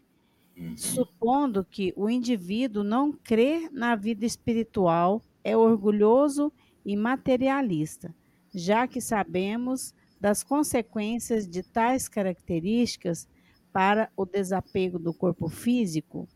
Uhum. 0.57 0.77
Supondo 0.77 1.65
que 1.65 1.93
o 1.97 2.09
indivíduo 2.09 2.85
não 2.85 3.13
crê 3.13 3.69
na 3.71 3.97
vida 3.97 4.25
espiritual, 4.25 5.23
é 5.43 5.57
orgulhoso 5.57 6.53
e 6.85 6.97
materialista. 6.97 8.15
já 8.55 8.87
que 8.89 9.01
sabemos 9.01 9.95
das 10.21 10.43
consequências 10.43 11.47
de 11.47 11.63
tais 11.63 12.09
características 12.09 13.29
para 13.73 14.11
o 14.17 14.25
desapego 14.25 14.99
do 14.99 15.13
corpo 15.15 15.49
físico? 15.49 16.29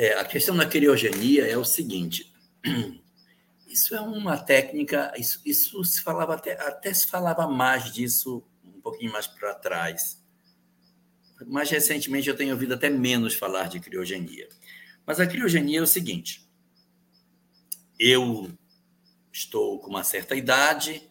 É, 0.00 0.18
a 0.18 0.24
questão 0.24 0.56
da 0.56 0.64
criogenia 0.64 1.46
é 1.46 1.58
o 1.58 1.64
seguinte: 1.64 2.32
isso 3.68 3.94
é 3.94 4.00
uma 4.00 4.38
técnica, 4.38 5.12
isso, 5.18 5.42
isso 5.44 5.84
se 5.84 6.00
falava 6.00 6.36
até, 6.36 6.52
até 6.52 6.94
se 6.94 7.06
falava 7.06 7.46
mais 7.46 7.92
disso 7.92 8.42
um 8.64 8.80
pouquinho 8.80 9.12
mais 9.12 9.26
para 9.26 9.54
trás. 9.54 10.24
Mais 11.46 11.68
recentemente 11.68 12.30
eu 12.30 12.34
tenho 12.34 12.52
ouvido 12.52 12.72
até 12.72 12.88
menos 12.88 13.34
falar 13.34 13.68
de 13.68 13.78
criogenia. 13.78 14.48
Mas 15.04 15.20
a 15.20 15.26
criogenia 15.26 15.80
é 15.80 15.82
o 15.82 15.86
seguinte: 15.86 16.48
eu 17.98 18.50
estou 19.30 19.80
com 19.80 19.90
uma 19.90 20.02
certa 20.02 20.34
idade 20.34 21.10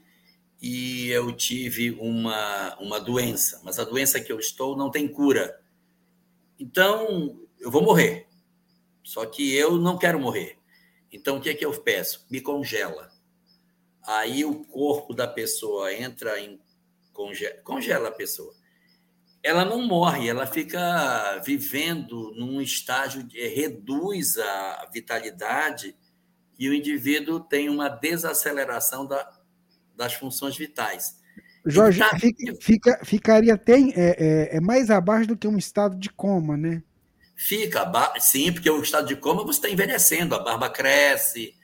e 0.59 1.09
eu 1.09 1.31
tive 1.31 1.91
uma, 1.91 2.75
uma 2.79 2.99
doença, 2.99 3.61
mas 3.63 3.77
a 3.77 3.83
doença 3.83 4.19
que 4.19 4.31
eu 4.31 4.39
estou 4.39 4.75
não 4.75 4.89
tem 4.89 5.07
cura. 5.07 5.61
Então, 6.57 7.39
eu 7.59 7.69
vou 7.69 7.83
morrer. 7.83 8.28
Só 9.03 9.25
que 9.25 9.55
eu 9.55 9.77
não 9.77 9.97
quero 9.97 10.19
morrer. 10.19 10.57
Então, 11.11 11.37
o 11.37 11.41
que 11.41 11.49
é 11.49 11.53
que 11.53 11.65
eu 11.65 11.71
peço? 11.81 12.25
Me 12.29 12.41
congela. 12.41 13.09
Aí 14.05 14.45
o 14.45 14.63
corpo 14.65 15.13
da 15.13 15.27
pessoa 15.27 15.93
entra 15.93 16.39
em. 16.39 16.59
Congela, 17.13 17.55
congela 17.63 18.09
a 18.09 18.11
pessoa. 18.11 18.53
Ela 19.41 19.63
não 19.63 19.81
morre, 19.81 20.27
ela 20.27 20.45
fica 20.45 21.41
vivendo 21.45 22.33
num 22.35 22.61
estágio 22.61 23.23
de. 23.23 23.39
reduz 23.47 24.37
a 24.37 24.89
vitalidade 24.93 25.95
e 26.57 26.67
o 26.69 26.73
indivíduo 26.73 27.39
tem 27.39 27.69
uma 27.69 27.87
desaceleração 27.87 29.05
da, 29.05 29.29
das 29.95 30.13
funções 30.13 30.57
vitais. 30.57 31.17
Jorge, 31.65 31.99
tá... 31.99 32.17
fica, 32.19 32.55
fica, 32.59 32.99
ficaria 33.05 33.53
até 33.53 33.79
é, 33.79 33.93
é, 33.95 34.57
é, 34.57 34.59
mais 34.59 34.89
abaixo 34.89 35.27
do 35.27 35.37
que 35.37 35.47
um 35.47 35.57
estado 35.57 35.97
de 35.97 36.09
coma, 36.09 36.57
né? 36.57 36.83
Fica, 37.41 37.89
sim, 38.19 38.51
porque 38.51 38.69
o 38.69 38.81
estado 38.81 39.07
de 39.07 39.15
coma 39.15 39.45
você 39.45 39.59
está 39.59 39.69
envelhecendo, 39.69 40.35
a 40.35 40.39
barba 40.39 40.69
cresce. 40.69 41.55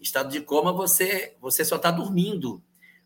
Estado 0.00 0.28
de 0.28 0.40
coma 0.40 0.72
você, 0.72 1.36
você 1.40 1.64
só 1.64 1.76
está 1.76 1.88
dormindo, 1.92 2.60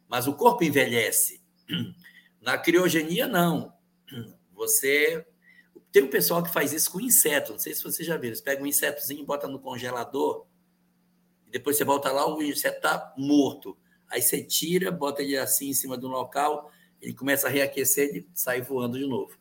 mas 0.08 0.26
o 0.26 0.32
corpo 0.32 0.64
envelhece. 0.64 1.44
Na 2.40 2.56
criogenia, 2.56 3.28
não. 3.28 3.74
Você. 4.54 5.26
Tem 5.92 6.02
um 6.02 6.08
pessoal 6.08 6.42
que 6.42 6.52
faz 6.52 6.72
isso 6.72 6.90
com 6.90 7.00
inseto, 7.00 7.52
não 7.52 7.58
sei 7.58 7.74
se 7.74 7.84
você 7.84 8.02
já 8.02 8.16
viu. 8.16 8.30
Eles 8.30 8.40
pegam 8.40 8.64
um 8.64 8.66
insetozinho 8.66 9.22
e 9.22 9.26
botam 9.26 9.50
no 9.50 9.60
congelador, 9.60 10.46
e 11.46 11.50
depois 11.50 11.76
você 11.76 11.84
volta 11.84 12.10
lá, 12.10 12.26
o 12.26 12.42
inseto 12.42 12.76
está 12.76 13.12
morto. 13.16 13.76
Aí 14.10 14.22
você 14.22 14.42
tira, 14.42 14.90
bota 14.90 15.22
ele 15.22 15.36
assim 15.36 15.68
em 15.68 15.74
cima 15.74 15.96
um 15.96 16.08
local, 16.08 16.70
ele 17.00 17.14
começa 17.14 17.48
a 17.48 17.50
reaquecer 17.50 18.16
e 18.16 18.26
sai 18.34 18.62
voando 18.62 18.98
de 18.98 19.06
novo. 19.06 19.38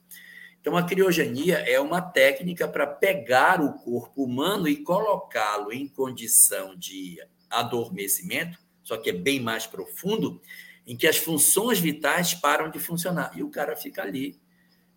Então, 0.64 0.78
a 0.78 0.84
criogenia 0.84 1.58
é 1.58 1.78
uma 1.78 2.02
técnica 2.02 2.66
para 2.66 2.88
pegar 2.88 3.62
o 3.62 3.74
corpo 3.74 4.24
humano 4.24 4.66
e 4.66 4.78
colocá-lo 4.78 5.74
em 5.74 5.90
condição 5.90 6.74
de 6.74 7.18
adormecimento, 7.50 8.58
só 8.82 8.96
que 8.96 9.10
é 9.10 9.14
bem 9.14 9.42
mais 9.42 9.68
profundo, 9.68 10.42
em 10.88 10.96
que 10.96 11.06
as 11.06 11.18
funções 11.18 11.80
vitais 11.80 12.34
param 12.34 12.72
de 12.72 12.80
funcionar. 12.80 13.38
E 13.38 13.44
o 13.44 13.50
cara 13.50 13.76
fica 13.76 14.04
ali 14.04 14.40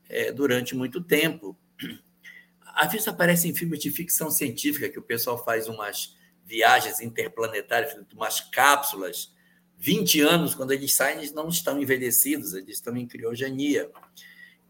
é, 0.08 0.30
durante 0.30 0.72
muito 0.76 1.02
tempo. 1.02 1.58
Às 2.62 2.92
vezes 2.92 3.44
em 3.44 3.52
filmes 3.52 3.80
de 3.80 3.90
ficção 3.90 4.30
científica 4.30 4.88
que 4.88 5.00
o 5.00 5.02
pessoal 5.02 5.44
faz 5.44 5.66
umas 5.66 6.16
viagens 6.44 7.00
interplanetárias, 7.00 7.92
umas 8.14 8.38
cápsulas. 8.38 9.34
20 9.78 10.20
anos, 10.20 10.54
quando 10.54 10.70
eles 10.70 10.94
saem, 10.94 11.18
eles 11.18 11.32
não 11.32 11.48
estão 11.48 11.82
envelhecidos, 11.82 12.54
eles 12.54 12.76
estão 12.76 12.96
em 12.96 13.04
criogenia. 13.04 13.90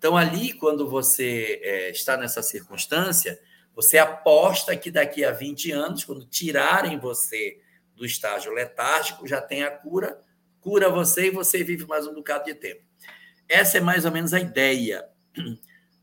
Então, 0.07 0.16
ali, 0.16 0.52
quando 0.52 0.88
você 0.88 1.61
é, 1.64 1.90
está 1.90 2.16
nessa 2.16 2.40
circunstância, 2.40 3.42
você 3.74 3.98
aposta 3.98 4.76
que 4.76 4.88
daqui 4.88 5.24
a 5.24 5.32
20 5.32 5.72
anos, 5.72 6.04
quando 6.04 6.24
tirarem 6.24 6.96
você 6.96 7.61
do 7.92 8.07
estágio 8.07 8.52
letárgico, 8.52 9.26
já 9.26 9.42
tem 9.42 9.64
a 9.64 9.70
cura, 9.72 10.22
cura 10.61 10.88
você 10.88 11.26
e 11.26 11.30
você 11.32 11.64
vive 11.64 11.84
mais 11.86 12.07
um 12.07 12.14
bocado 12.14 12.44
de 12.44 12.54
tempo. 12.54 12.84
Essa 13.48 13.78
é 13.78 13.80
mais 13.80 14.04
ou 14.04 14.12
menos 14.12 14.32
a 14.32 14.38
ideia. 14.38 15.09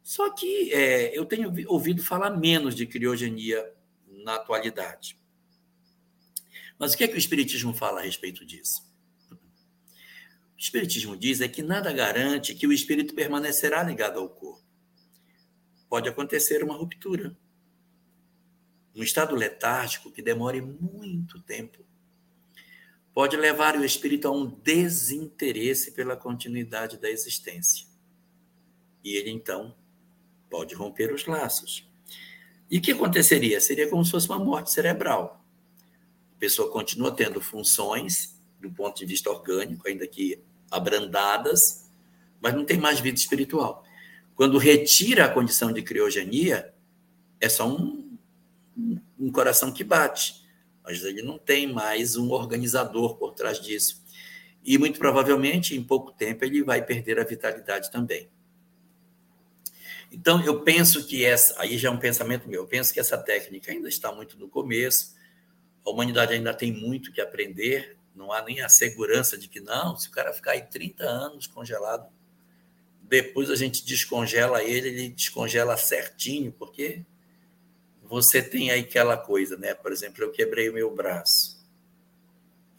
Só 0.04 0.30
que 0.32 0.74
é, 0.74 1.18
eu 1.18 1.24
tenho 1.24 1.54
ouvido 1.70 2.04
falar 2.04 2.32
menos 2.32 2.76
de 2.76 2.86
criogenia 2.86 3.72
na 4.26 4.36
atualidade. 4.36 5.18
Mas 6.78 6.94
o 6.94 6.98
que 6.98 7.06
é 7.06 7.08
que 7.08 7.16
o 7.16 7.18
Espiritismo 7.18 7.74
fala 7.74 8.02
a 8.02 8.04
respeito 8.04 8.46
disso? 8.46 8.84
O 10.56 10.60
Espiritismo 10.60 11.18
diz 11.18 11.42
é 11.42 11.48
que 11.48 11.62
nada 11.62 11.92
garante 11.92 12.56
que 12.56 12.68
o 12.68 12.74
espírito 12.74 13.14
permanecerá 13.14 13.84
ligado 13.84 14.20
ao 14.20 14.30
corpo. 14.30 14.64
Pode 15.90 16.08
acontecer 16.08 16.64
uma 16.64 16.76
ruptura. 16.76 17.36
Um 18.96 19.04
estado 19.04 19.36
letárgico 19.36 20.12
que 20.12 20.22
demore 20.22 20.62
muito 20.62 21.42
tempo 21.42 21.84
pode 23.14 23.38
levar 23.38 23.78
o 23.78 23.86
espírito 23.86 24.28
a 24.28 24.32
um 24.32 24.46
desinteresse 24.46 25.92
pela 25.92 26.18
continuidade 26.18 26.98
da 26.98 27.10
existência. 27.10 27.86
E 29.04 29.16
ele, 29.16 29.30
então, 29.30 29.76
pode 30.50 30.74
romper 30.74 31.14
os 31.14 31.26
laços. 31.26 31.88
E 32.70 32.80
o 32.80 32.82
que 32.82 32.92
aconteceria? 32.92 33.62
Seria 33.62 33.88
como 33.88 34.04
se 34.04 34.12
fosse 34.12 34.28
uma 34.28 34.40
morte 34.40 34.72
cerebral. 34.72 35.46
A 36.36 36.40
pessoa 36.40 36.72
continua 36.72 37.12
tendo 37.12 37.40
funções 37.40 38.42
do 38.64 38.72
ponto 38.72 38.98
de 38.98 39.06
vista 39.06 39.30
orgânico, 39.30 39.88
ainda 39.88 40.08
que 40.08 40.42
abrandadas, 40.72 41.90
mas 42.42 42.54
não 42.54 42.66
tem 42.66 42.78
mais 42.78 43.00
vida 43.00 43.20
espiritual. 43.20 43.84
Quando 44.36 44.58
retira 44.58 45.26
a 45.26 45.30
condição 45.30 45.72
de 45.72 45.82
criogenia, 45.84 46.74
é 47.40 47.48
só 47.48 47.70
um, 47.70 48.18
um 49.20 49.32
coração 49.32 49.72
que 49.72 49.84
bate, 49.84 50.44
mas 50.84 51.04
ele 51.04 51.22
não 51.22 51.38
tem 51.38 51.72
mais 51.72 52.16
um 52.16 52.32
organizador 52.32 53.18
por 53.18 53.34
trás 53.34 53.60
disso. 53.60 54.02
E 54.64 54.78
muito 54.78 54.98
provavelmente, 54.98 55.76
em 55.76 55.84
pouco 55.84 56.12
tempo, 56.12 56.44
ele 56.46 56.64
vai 56.64 56.84
perder 56.84 57.20
a 57.20 57.24
vitalidade 57.24 57.92
também. 57.92 58.30
Então, 60.12 60.44
eu 60.44 60.62
penso 60.62 61.06
que 61.06 61.26
essa, 61.26 61.60
aí 61.60 61.78
já 61.78 61.90
é 61.90 61.92
um 61.92 61.98
pensamento 61.98 62.48
meu, 62.48 62.62
eu 62.62 62.68
penso 62.68 62.94
que 62.94 63.00
essa 63.00 63.18
técnica 63.18 63.72
ainda 63.72 63.90
está 63.90 64.12
muito 64.12 64.38
no 64.38 64.48
começo, 64.48 65.16
a 65.86 65.90
humanidade 65.90 66.34
ainda 66.34 66.54
tem 66.54 66.72
muito 66.72 67.12
que 67.12 67.20
aprender, 67.20 67.98
não 68.16 68.32
há 68.32 68.42
nem 68.42 68.62
a 68.62 68.70
segurança 68.70 69.38
de 69.38 69.48
que 69.48 69.60
não, 69.60 69.96
se 69.98 70.08
o 70.08 70.12
cara 70.12 70.34
ficar 70.34 70.52
aí 70.52 70.62
30 70.62 71.04
anos 71.04 71.48
congelado, 71.48 72.08
depois 73.02 73.50
a 73.50 73.56
gente 73.56 73.86
descongela 73.86 74.64
ele, 74.64 74.90
ele 74.90 75.10
descongela 75.10 75.78
certinho, 75.78 76.52
porque 76.52 77.04
você 78.04 78.42
tem 78.42 78.72
aí 78.72 78.82
aquela 78.82 79.18
coisa, 79.18 79.58
né? 79.58 79.74
Por 79.74 79.92
exemplo, 79.92 80.24
eu 80.24 80.32
quebrei 80.32 80.70
o 80.70 80.74
meu 80.74 80.94
braço. 80.94 81.64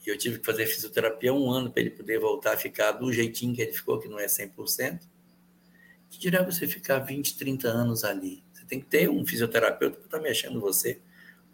E 0.06 0.08
eu 0.10 0.18
tive 0.18 0.38
que 0.38 0.46
fazer 0.46 0.66
fisioterapia 0.66 1.32
um 1.32 1.50
ano 1.50 1.70
para 1.70 1.80
ele 1.80 1.90
poder 1.90 2.18
voltar 2.18 2.54
a 2.54 2.56
ficar 2.56 2.92
do 2.92 3.12
jeitinho 3.12 3.54
que 3.54 3.62
ele 3.62 3.72
ficou, 3.72 3.98
que 3.98 4.08
não 4.08 4.18
é 4.18 4.26
100%. 4.26 5.00
Que 6.10 6.18
dirá 6.18 6.42
você 6.42 6.68
ficar 6.68 6.98
20, 6.98 7.36
30 7.36 7.68
anos 7.68 8.04
ali? 8.04 8.44
Você 8.52 8.64
tem 8.64 8.80
que 8.80 8.86
ter 8.86 9.08
um 9.08 9.26
fisioterapeuta 9.26 9.96
para 9.96 10.04
estar 10.04 10.18
tá 10.18 10.22
mexendo 10.22 10.60
você 10.60 11.00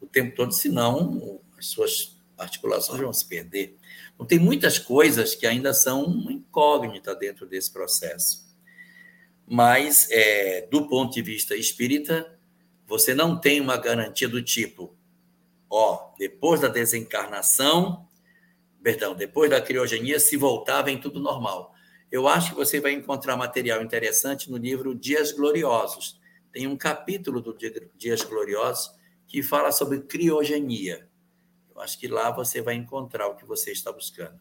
o 0.01 0.07
tempo 0.07 0.35
todo, 0.35 0.53
senão 0.53 1.41
as 1.57 1.67
suas 1.67 2.20
articulações 2.41 3.01
vão 3.01 3.13
se 3.13 3.27
perder. 3.27 3.77
Então, 4.15 4.27
tem 4.27 4.39
muitas 4.39 4.79
coisas 4.79 5.35
que 5.35 5.47
ainda 5.47 5.73
são 5.75 6.05
uma 6.05 6.33
incógnita 6.33 7.15
dentro 7.15 7.47
desse 7.47 7.71
processo. 7.71 8.49
Mas, 9.47 10.09
é, 10.11 10.67
do 10.71 10.89
ponto 10.89 11.13
de 11.13 11.23
vista 11.23 11.55
espírita, 11.55 12.39
você 12.87 13.15
não 13.15 13.39
tem 13.39 13.61
uma 13.61 13.77
garantia 13.77 14.29
do 14.29 14.43
tipo, 14.43 14.97
ó, 15.69 16.13
depois 16.19 16.61
da 16.61 16.69
desencarnação, 16.69 18.09
perdão, 18.83 19.15
depois 19.15 19.51
da 19.51 19.61
criogenia, 19.61 20.19
se 20.19 20.37
voltar, 20.37 20.83
vem 20.83 21.01
tudo 21.01 21.21
normal. 21.21 21.75
Eu 22.11 22.27
acho 22.27 22.51
que 22.51 22.57
você 22.57 22.81
vai 22.81 22.93
encontrar 22.93 23.37
material 23.37 23.83
interessante 23.83 24.51
no 24.51 24.57
livro 24.57 24.95
Dias 24.95 25.33
Gloriosos. 25.33 26.21
Tem 26.53 26.67
um 26.67 26.77
capítulo 26.77 27.41
do 27.41 27.57
Dias 27.97 28.23
Gloriosos 28.23 28.91
que 29.29 29.43
fala 29.43 29.71
sobre 29.71 30.01
criogenia 30.01 31.10
acho 31.81 31.99
que 31.99 32.09
lá 32.09 32.31
você 32.31 32.61
vai 32.61 32.75
encontrar 32.75 33.29
o 33.29 33.37
que 33.37 33.45
você 33.45 33.73
está 33.73 33.93
buscando. 33.93 34.41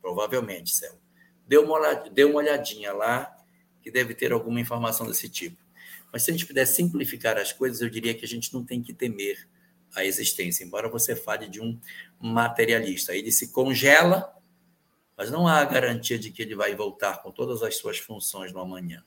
Provavelmente, 0.00 0.74
Céu. 0.74 0.98
Dê 1.46 1.58
uma, 1.58 1.78
olhadinha, 2.38 2.92
lá, 2.92 3.36
que 3.82 3.90
deve 3.90 4.14
ter 4.14 4.32
alguma 4.32 4.60
informação 4.60 5.06
desse 5.06 5.28
tipo. 5.28 5.62
Mas 6.12 6.22
se 6.22 6.30
a 6.30 6.32
gente 6.32 6.46
puder 6.46 6.66
simplificar 6.66 7.36
as 7.38 7.52
coisas, 7.52 7.80
eu 7.80 7.88
diria 7.88 8.14
que 8.14 8.24
a 8.24 8.28
gente 8.28 8.52
não 8.52 8.64
tem 8.64 8.82
que 8.82 8.92
temer 8.92 9.48
a 9.94 10.04
existência, 10.04 10.64
embora 10.64 10.88
você 10.88 11.14
fale 11.14 11.48
de 11.48 11.60
um 11.60 11.78
materialista. 12.20 13.14
Ele 13.14 13.30
se 13.30 13.52
congela, 13.52 14.34
mas 15.16 15.30
não 15.30 15.46
há 15.46 15.64
garantia 15.64 16.18
de 16.18 16.30
que 16.30 16.42
ele 16.42 16.54
vai 16.54 16.74
voltar 16.74 17.22
com 17.22 17.30
todas 17.30 17.62
as 17.62 17.76
suas 17.76 17.98
funções 17.98 18.52
no 18.52 18.60
amanhã. 18.60 19.04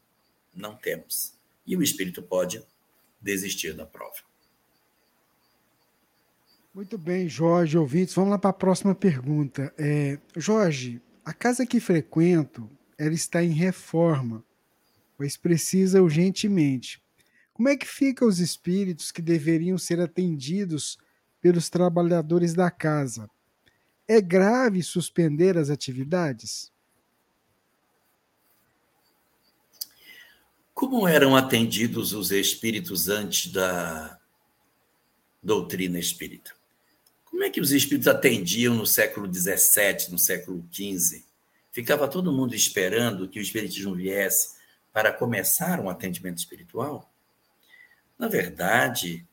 Não 0.53 0.75
temos. 0.75 1.37
E 1.65 1.75
o 1.75 1.83
espírito 1.83 2.23
pode 2.23 2.63
desistir 3.21 3.73
da 3.73 3.85
prova. 3.85 4.28
Muito 6.79 6.97
bem, 6.97 7.27
Jorge, 7.27 7.77
ouvintes. 7.77 8.15
Vamos 8.15 8.31
lá 8.31 8.37
para 8.37 8.51
a 8.51 8.53
próxima 8.53 8.95
pergunta. 8.95 9.73
É, 9.77 10.17
Jorge, 10.37 11.01
a 11.25 11.33
casa 11.33 11.65
que 11.65 11.77
frequento, 11.77 12.69
ela 12.97 13.13
está 13.13 13.43
em 13.43 13.51
reforma, 13.51 14.41
pois 15.17 15.35
precisa 15.35 16.01
urgentemente. 16.01 17.03
Como 17.51 17.67
é 17.67 17.75
que 17.75 17.85
ficam 17.85 18.25
os 18.25 18.39
espíritos 18.39 19.11
que 19.11 19.21
deveriam 19.21 19.77
ser 19.77 19.99
atendidos 19.99 20.97
pelos 21.41 21.69
trabalhadores 21.69 22.53
da 22.53 22.71
casa? 22.71 23.29
É 24.07 24.21
grave 24.21 24.81
suspender 24.81 25.57
as 25.57 25.69
atividades? 25.69 26.71
Como 30.73 31.05
eram 31.05 31.35
atendidos 31.35 32.13
os 32.13 32.31
espíritos 32.31 33.09
antes 33.09 33.51
da 33.51 34.17
doutrina 35.43 35.99
espírita? 35.99 36.57
Como 37.29 37.43
é 37.43 37.49
que 37.49 37.61
os 37.61 37.71
espíritos 37.71 38.07
atendiam 38.07 38.75
no 38.75 38.85
século 38.85 39.31
XVII, 39.31 40.11
no 40.11 40.17
século 40.17 40.65
XV? 40.71 41.23
Ficava 41.71 42.07
todo 42.07 42.31
mundo 42.31 42.55
esperando 42.55 43.27
que 43.27 43.39
o 43.39 43.41
espiritismo 43.41 43.95
viesse 43.95 44.57
para 44.91 45.13
começar 45.13 45.79
um 45.79 45.89
atendimento 45.89 46.39
espiritual? 46.39 47.11
Na 48.17 48.27
verdade, 48.27 49.25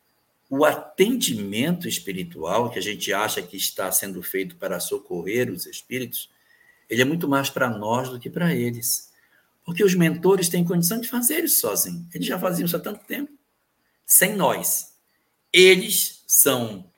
o 0.48 0.64
atendimento 0.64 1.88
espiritual 1.88 2.70
que 2.70 2.78
a 2.78 2.82
gente 2.82 3.12
acha 3.12 3.42
que 3.42 3.56
está 3.56 3.90
sendo 3.90 4.22
feito 4.22 4.56
para 4.56 4.78
socorrer 4.78 5.50
os 5.50 5.66
espíritos, 5.66 6.30
ele 6.88 7.02
é 7.02 7.04
muito 7.04 7.28
mais 7.28 7.50
para 7.50 7.68
nós 7.68 8.10
do 8.10 8.20
que 8.20 8.30
para 8.30 8.54
eles. 8.54 9.12
Porque 9.64 9.82
os 9.82 9.94
mentores 9.94 10.48
têm 10.48 10.64
condição 10.64 11.00
de 11.00 11.08
fazer 11.08 11.42
isso 11.42 11.60
sozinhos. 11.60 12.06
Eles 12.14 12.28
já 12.28 12.38
faziam 12.38 12.66
isso 12.66 12.76
há 12.76 12.80
tanto 12.80 13.04
tempo, 13.04 13.32
sem 14.06 14.36
nós. 14.36 14.94
Eles 15.52 16.22
são 16.26 16.88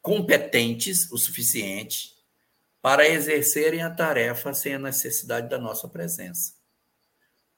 competentes 0.00 1.10
o 1.10 1.18
suficiente 1.18 2.10
para 2.80 3.08
exercerem 3.08 3.82
a 3.82 3.90
tarefa 3.90 4.54
sem 4.54 4.74
a 4.74 4.78
necessidade 4.78 5.48
da 5.48 5.58
nossa 5.58 5.88
presença. 5.88 6.54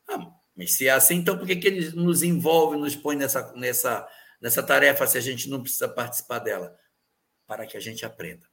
Ah, 0.09 0.33
mas 0.57 0.75
se 0.75 0.89
é 0.89 0.91
assim, 0.91 1.17
então 1.17 1.39
por 1.39 1.47
que, 1.47 1.57
que 1.57 1.67
eles 1.67 1.93
nos 1.93 2.23
envolvem, 2.23 2.81
nos 2.81 2.97
põem 2.97 3.17
nessa, 3.17 3.53
nessa, 3.55 4.09
nessa 4.41 4.63
tarefa 4.63 5.07
se 5.07 5.19
a 5.19 5.21
gente 5.21 5.49
não 5.49 5.63
precisa 5.63 5.89
participar 5.89 6.39
dela? 6.39 6.77
Para 7.47 7.67
que 7.67 7.77
a 7.77 7.81
gente 7.81 8.05
aprenda. 8.05 8.47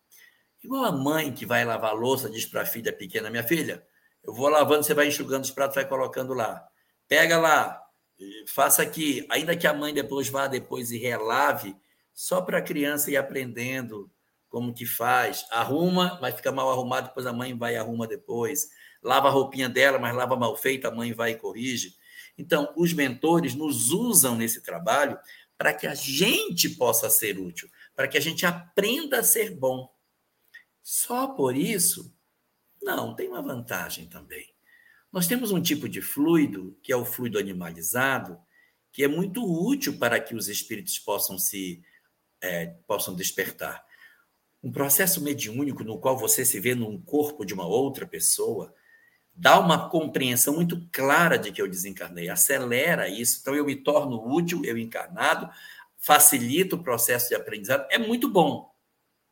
Igual 0.64 0.86
a 0.86 0.92
mãe 0.92 1.32
que 1.34 1.46
vai 1.46 1.64
lavar 1.64 1.94
louça 1.96 2.30
diz 2.30 2.46
para 2.46 2.62
a 2.62 2.66
filha 2.66 2.92
pequena: 2.92 3.30
Minha 3.30 3.44
filha, 3.44 3.86
eu 4.24 4.34
vou 4.34 4.50
lavando, 4.50 4.84
você 4.84 4.94
vai 4.94 5.08
enxugando 5.08 5.44
os 5.44 5.52
pratos, 5.52 5.76
vai 5.76 5.88
colocando 5.88 6.34
lá. 6.34 6.68
Pega 7.08 7.38
lá, 7.38 7.82
faça 8.48 8.82
aqui. 8.82 9.26
Ainda 9.30 9.56
que 9.56 9.68
a 9.68 9.74
mãe 9.74 9.94
depois 9.94 10.30
vá 10.30 10.48
depois 10.48 10.92
e 10.92 10.98
relave, 10.98 11.76
só 12.18 12.42
para 12.42 12.58
a 12.58 12.64
criança 12.64 13.12
ir 13.12 13.16
aprendendo 13.16 14.12
como 14.50 14.74
que 14.74 14.88
faz. 14.88 15.46
Arruma, 15.52 16.18
mas 16.20 16.34
fica 16.34 16.52
mal 16.52 16.72
arrumado, 16.72 17.10
depois 17.10 17.28
a 17.28 17.32
mãe 17.32 17.56
vai 17.56 17.76
e 17.76 17.78
arruma 17.78 18.08
depois. 18.08 18.72
Lava 19.04 19.28
a 19.28 19.32
roupinha 19.32 19.70
dela, 19.70 20.00
mas 20.00 20.16
lava 20.16 20.36
mal 20.36 20.58
feita, 20.58 20.88
a 20.88 20.92
mãe 20.92 21.14
vai 21.14 21.34
e 21.34 21.36
corrige. 21.36 21.96
Então, 22.36 22.74
os 22.76 22.92
mentores 22.92 23.54
nos 23.54 23.92
usam 23.92 24.36
nesse 24.36 24.62
trabalho 24.62 25.20
para 25.60 25.76
que 25.76 25.86
a 25.86 25.94
gente 25.94 26.70
possa 26.72 27.08
ser 27.08 27.38
útil, 27.38 27.70
para 27.96 28.08
que 28.08 28.18
a 28.18 28.22
gente 28.22 28.48
aprenda 28.48 29.20
a 29.20 29.24
ser 29.24 29.52
bom. 29.52 29.88
Só 30.82 31.28
por 31.28 31.56
isso 31.56 32.12
não, 32.82 33.16
tem 33.16 33.28
uma 33.28 33.44
vantagem 33.44 34.08
também. 34.08 34.56
Nós 35.12 35.28
temos 35.28 35.52
um 35.52 35.62
tipo 35.62 35.88
de 35.88 36.02
fluido, 36.02 36.76
que 36.82 36.92
é 36.92 36.96
o 36.96 37.06
fluido 37.06 37.38
animalizado, 37.38 38.40
que 38.92 39.04
é 39.04 39.08
muito 39.08 39.44
útil 39.46 40.00
para 40.00 40.20
que 40.20 40.34
os 40.34 40.48
espíritos 40.48 40.98
possam 40.98 41.38
se 41.38 41.84
é, 42.42 42.68
possam 42.88 43.16
despertar. 43.16 43.86
Um 44.64 44.72
processo 44.72 45.22
mediúnico 45.22 45.84
no 45.84 46.00
qual 46.00 46.18
você 46.18 46.44
se 46.44 46.60
vê 46.60 46.76
num 46.76 47.00
corpo 47.00 47.46
de 47.46 47.54
uma 47.54 47.66
outra 47.66 48.06
pessoa 48.06 48.74
dá 49.38 49.60
uma 49.60 49.88
compreensão 49.88 50.56
muito 50.56 50.90
clara 50.92 51.38
de 51.38 51.52
que 51.52 51.62
eu 51.62 51.70
desencarnei, 51.70 52.28
acelera 52.28 53.08
isso. 53.08 53.38
Então 53.40 53.56
eu 53.56 53.66
me 53.66 53.76
torno 53.76 54.28
útil, 54.28 54.66
eu 54.66 54.78
encarnado, 54.78 55.48
facilita 55.96 56.76
o 56.76 56.84
processo 56.84 57.30
de 57.30 57.36
aprendizado. 57.36 57.86
É 57.92 58.00
muito 58.00 58.28
bom, 58.28 58.74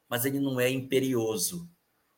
mas 0.07 0.23
ele 0.23 0.39
não 0.39 0.59
é 0.59 0.69
imperioso 0.69 1.67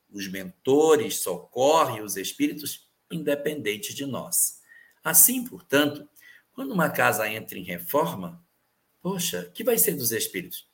os 0.09 0.27
mentores 0.27 1.19
socorrem 1.19 2.01
os 2.01 2.17
espíritos 2.17 2.89
independentes 3.09 3.95
de 3.95 4.05
nós. 4.05 4.61
Assim, 5.03 5.45
portanto, 5.45 6.07
quando 6.53 6.73
uma 6.73 6.89
casa 6.89 7.29
entra 7.29 7.57
em 7.57 7.63
reforma, 7.63 8.43
poxa, 9.01 9.49
que 9.53 9.63
vai 9.63 9.77
ser 9.77 9.93
dos 9.93 10.11
espíritos 10.11 10.66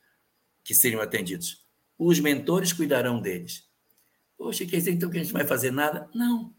que 0.64 0.74
seriam 0.74 1.01
atendidos? 1.01 1.66
Os 1.97 2.20
mentores 2.20 2.74
cuidarão 2.74 3.22
deles. 3.22 3.64
Poxa, 4.38 4.66
quer 4.66 4.78
dizer 4.78 4.91
então 4.91 5.09
que 5.09 5.18
a 5.18 5.24
gente 5.24 5.34
não 5.34 5.39
vai 5.39 5.47
fazer 5.47 5.72
nada? 5.72 6.09
Não. 6.14 6.53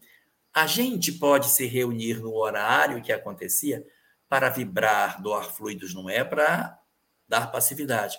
A 0.53 0.65
gente 0.65 1.11
pode 1.11 1.49
se 1.49 1.65
reunir 1.65 2.19
no 2.19 2.33
horário 2.33 3.01
que 3.01 3.11
acontecia 3.11 3.85
para 4.29 4.49
vibrar, 4.49 5.21
doar 5.21 5.53
fluidos, 5.53 5.93
não 5.93 6.09
é 6.09 6.23
para 6.23 6.79
dar 7.27 7.51
passividade, 7.51 8.17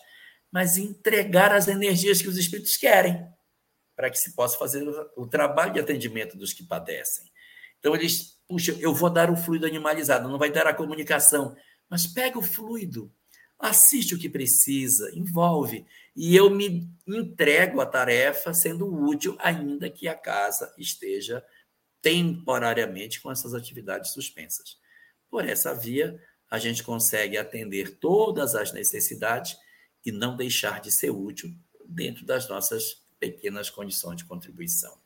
mas 0.51 0.77
entregar 0.77 1.53
as 1.53 1.69
energias 1.69 2.21
que 2.21 2.29
os 2.29 2.37
espíritos 2.37 2.77
querem 2.77 3.27
para 3.95 4.11
que 4.11 4.19
se 4.19 4.35
possa 4.35 4.59
fazer 4.59 4.87
o 5.17 5.27
trabalho 5.27 5.73
de 5.73 5.81
atendimento 5.81 6.37
dos 6.37 6.53
que 6.53 6.63
padecem. 6.63 7.25
Então, 7.79 7.95
eles, 7.95 8.39
puxa, 8.47 8.77
eu 8.79 8.95
vou 8.95 9.09
dar 9.09 9.31
o 9.31 9.37
fluido 9.37 9.67
animalizado, 9.67 10.29
não 10.29 10.39
vai 10.39 10.51
dar 10.51 10.67
a 10.67 10.75
comunicação, 10.75 11.57
mas 11.89 12.07
pega 12.07 12.39
o 12.39 12.43
fluido, 12.43 13.11
assiste 13.59 14.15
o 14.15 14.19
que 14.19 14.29
precisa, 14.29 15.11
envolve, 15.15 15.87
e 16.15 16.35
eu 16.35 16.51
me 16.51 16.89
entrego 17.07 17.81
à 17.81 17.87
tarefa 17.87 18.55
sendo 18.55 18.87
útil, 18.87 19.37
ainda 19.39 19.91
que 19.91 20.09
a 20.09 20.15
casa 20.15 20.73
esteja 20.79 21.45
temporariamente 22.01 23.21
com 23.21 23.31
essas 23.31 23.55
atividades 23.55 24.13
suspensas. 24.13 24.79
Por 25.29 25.45
essa 25.45 25.75
via, 25.75 26.21
a 26.51 26.59
gente 26.59 26.83
consegue 26.83 27.37
atender 27.37 27.99
todas 27.99 28.55
as 28.55 28.73
necessidades 28.73 29.57
e 30.05 30.13
não 30.13 30.37
deixar 30.37 30.81
de 30.81 30.93
ser 30.93 31.11
útil 31.11 31.53
dentro 31.85 32.25
das 32.25 32.49
nossas 32.49 33.03
pequenas 33.19 33.69
condições 33.71 34.19
de 34.19 34.25
contribuição. 34.25 34.97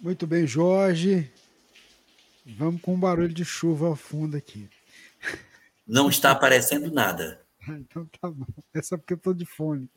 Muito 0.00 0.26
bem, 0.26 0.46
Jorge. 0.46 1.30
Vamos 2.46 2.80
com 2.80 2.94
um 2.94 3.00
barulho 3.00 3.34
de 3.34 3.44
chuva 3.44 3.88
ao 3.88 3.96
fundo 3.96 4.36
aqui. 4.36 4.70
Não 5.88 6.10
está 6.10 6.32
aparecendo 6.32 6.92
nada. 6.92 7.40
então 7.66 8.06
tá 8.20 8.30
bom. 8.30 8.44
É 8.74 8.82
só 8.82 8.98
porque 8.98 9.14
eu 9.14 9.16
estou 9.16 9.32
de 9.32 9.46
fone. 9.46 9.88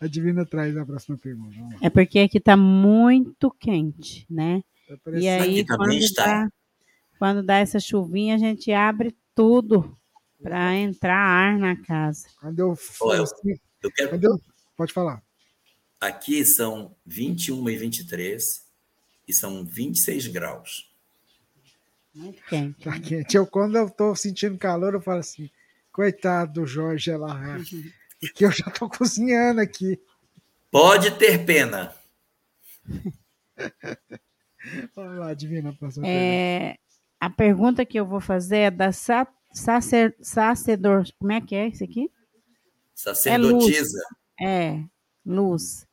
A 0.00 0.06
Divina 0.06 0.46
traz 0.46 0.76
a 0.76 0.86
próxima 0.86 1.18
pergunta. 1.18 1.76
É 1.82 1.90
porque 1.90 2.20
aqui 2.20 2.38
está 2.38 2.56
muito 2.56 3.50
quente, 3.50 4.26
né? 4.30 4.62
Tá 5.04 5.10
e 5.12 5.28
aí, 5.28 5.66
quando 5.66 5.92
está. 5.92 6.44
dá, 6.44 6.52
quando 7.18 7.42
dá 7.42 7.58
essa 7.58 7.78
chuvinha, 7.78 8.36
a 8.36 8.38
gente 8.38 8.72
abre 8.72 9.14
tudo 9.34 9.98
para 10.42 10.74
entrar 10.76 11.18
ar 11.18 11.58
na 11.58 11.76
casa. 11.76 12.28
Quando 12.40 12.58
eu, 12.60 12.78
oh, 13.00 13.14
eu, 13.14 13.24
assim, 13.24 13.58
eu 13.82 13.90
quero... 13.90 14.18
Eu, 14.22 14.40
pode 14.76 14.92
falar. 14.92 15.22
Aqui 16.00 16.44
são 16.44 16.94
21 17.04 17.68
e 17.68 17.76
23 17.76 18.64
e 19.26 19.32
são 19.34 19.64
26 19.64 20.28
graus. 20.28 20.87
Muito 22.18 22.42
quente. 22.46 22.82
Tá 22.82 22.98
quente. 22.98 23.36
Eu, 23.36 23.46
quando 23.46 23.76
eu 23.76 23.86
estou 23.86 24.16
sentindo 24.16 24.58
calor, 24.58 24.92
eu 24.92 25.00
falo 25.00 25.20
assim: 25.20 25.48
coitado 25.92 26.54
do 26.54 26.66
Jorge 26.66 27.16
lá, 27.16 27.58
que 28.34 28.44
eu 28.44 28.50
já 28.50 28.66
estou 28.66 28.90
cozinhando 28.90 29.60
aqui. 29.60 30.00
Pode 30.68 31.12
ter 31.12 31.46
pena. 31.46 31.94
Vamos 34.96 35.18
lá, 35.18 35.32
Divina, 35.32 35.72
próxima 35.72 36.08
é, 36.08 36.58
pergunta. 36.58 36.80
A 37.20 37.30
pergunta 37.30 37.86
que 37.86 37.98
eu 37.98 38.04
vou 38.04 38.20
fazer 38.20 38.58
é 38.58 38.70
da 38.70 38.90
sacer, 38.92 40.16
sacerdor. 40.20 41.04
Como 41.20 41.30
é 41.30 41.40
que 41.40 41.54
é 41.54 41.68
isso 41.68 41.84
aqui? 41.84 42.10
Sacerdotisa. 42.94 44.02
É, 44.40 44.72
luz. 44.72 44.84
É, 44.84 44.88
luz. 45.24 45.86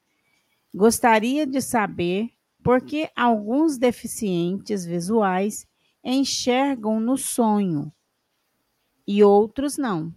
Gostaria 0.74 1.46
de 1.46 1.62
saber 1.62 2.32
por 2.64 2.82
que 2.82 3.12
alguns 3.16 3.78
deficientes 3.78 4.84
visuais 4.84 5.68
enxergam 6.14 7.00
no 7.00 7.18
sonho 7.18 7.92
e 9.08 9.24
outros 9.24 9.78
não. 9.78 10.14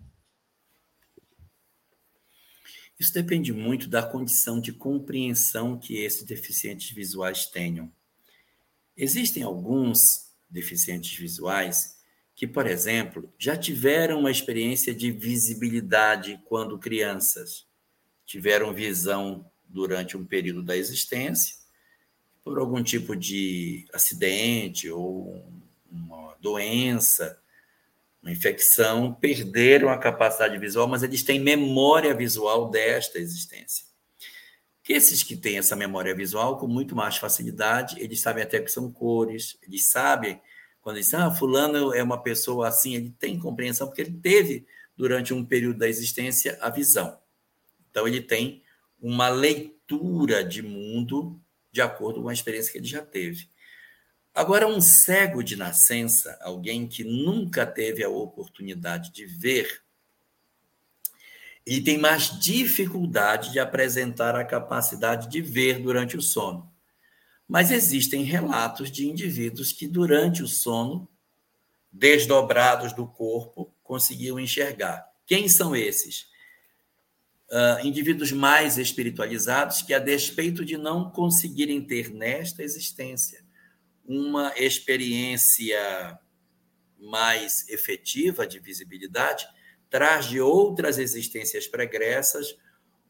Isso 2.98 3.14
depende 3.14 3.52
muito 3.52 3.88
da 3.88 4.02
condição 4.02 4.60
de 4.60 4.72
compreensão 4.72 5.78
que 5.78 5.96
esses 5.96 6.24
deficientes 6.24 6.90
visuais 6.90 7.46
tenham. 7.46 7.90
Existem 8.96 9.42
alguns 9.42 10.32
deficientes 10.50 11.16
visuais 11.16 11.96
que, 12.34 12.46
por 12.46 12.66
exemplo, 12.66 13.32
já 13.38 13.56
tiveram 13.56 14.20
uma 14.20 14.30
experiência 14.30 14.94
de 14.94 15.10
visibilidade 15.10 16.40
quando 16.46 16.78
crianças, 16.78 17.66
tiveram 18.26 18.74
visão 18.74 19.48
durante 19.68 20.16
um 20.16 20.24
período 20.24 20.62
da 20.62 20.76
existência, 20.76 21.56
por 22.42 22.58
algum 22.58 22.82
tipo 22.82 23.14
de 23.14 23.86
acidente 23.92 24.90
ou 24.90 25.44
uma 25.90 26.36
doença, 26.40 27.40
uma 28.22 28.32
infecção, 28.32 29.12
perderam 29.14 29.88
a 29.88 29.98
capacidade 29.98 30.56
visual, 30.58 30.86
mas 30.86 31.02
eles 31.02 31.22
têm 31.22 31.40
memória 31.40 32.14
visual 32.14 32.70
desta 32.70 33.18
existência. 33.18 33.86
Que 34.82 34.92
esses 34.92 35.22
que 35.22 35.36
têm 35.36 35.58
essa 35.58 35.76
memória 35.76 36.14
visual 36.14 36.58
com 36.58 36.66
muito 36.66 36.96
mais 36.96 37.16
facilidade, 37.16 38.00
eles 38.00 38.20
sabem 38.20 38.42
até 38.42 38.60
que 38.60 38.70
são 38.70 38.90
cores, 38.90 39.58
eles 39.62 39.88
sabem 39.90 40.40
quando 40.80 40.96
dizem, 40.96 41.18
ah, 41.18 41.30
fulano 41.30 41.92
é 41.92 42.02
uma 42.02 42.22
pessoa 42.22 42.68
assim, 42.68 42.94
ele 42.94 43.14
tem 43.18 43.38
compreensão 43.38 43.86
porque 43.86 44.00
ele 44.00 44.18
teve 44.22 44.66
durante 44.96 45.34
um 45.34 45.44
período 45.44 45.78
da 45.78 45.88
existência 45.88 46.56
a 46.60 46.70
visão. 46.70 47.18
Então 47.90 48.08
ele 48.08 48.22
tem 48.22 48.62
uma 49.00 49.28
leitura 49.28 50.42
de 50.42 50.62
mundo 50.62 51.38
de 51.70 51.82
acordo 51.82 52.22
com 52.22 52.28
a 52.28 52.32
experiência 52.32 52.72
que 52.72 52.78
ele 52.78 52.86
já 52.86 53.02
teve. 53.02 53.48
Agora, 54.38 54.68
um 54.68 54.80
cego 54.80 55.42
de 55.42 55.56
nascença, 55.56 56.38
alguém 56.40 56.86
que 56.86 57.02
nunca 57.02 57.66
teve 57.66 58.04
a 58.04 58.08
oportunidade 58.08 59.12
de 59.12 59.26
ver, 59.26 59.82
ele 61.66 61.80
tem 61.80 61.98
mais 61.98 62.38
dificuldade 62.38 63.50
de 63.50 63.58
apresentar 63.58 64.36
a 64.36 64.44
capacidade 64.44 65.28
de 65.28 65.40
ver 65.40 65.80
durante 65.80 66.16
o 66.16 66.22
sono. 66.22 66.72
Mas 67.48 67.72
existem 67.72 68.22
relatos 68.22 68.92
de 68.92 69.08
indivíduos 69.08 69.72
que, 69.72 69.88
durante 69.88 70.40
o 70.40 70.46
sono, 70.46 71.08
desdobrados 71.90 72.92
do 72.92 73.08
corpo, 73.08 73.74
conseguiam 73.82 74.38
enxergar. 74.38 75.04
Quem 75.26 75.48
são 75.48 75.74
esses? 75.74 76.28
Uh, 77.50 77.84
indivíduos 77.84 78.30
mais 78.30 78.78
espiritualizados 78.78 79.82
que, 79.82 79.92
a 79.92 79.98
despeito 79.98 80.64
de 80.64 80.76
não 80.76 81.10
conseguirem 81.10 81.84
ter 81.84 82.14
nesta 82.14 82.62
existência 82.62 83.47
uma 84.08 84.52
experiência 84.56 86.18
mais 86.98 87.68
efetiva 87.68 88.46
de 88.46 88.58
visibilidade, 88.58 89.46
traz 89.90 90.24
de 90.24 90.40
outras 90.40 90.98
existências 90.98 91.68
pregressas 91.68 92.56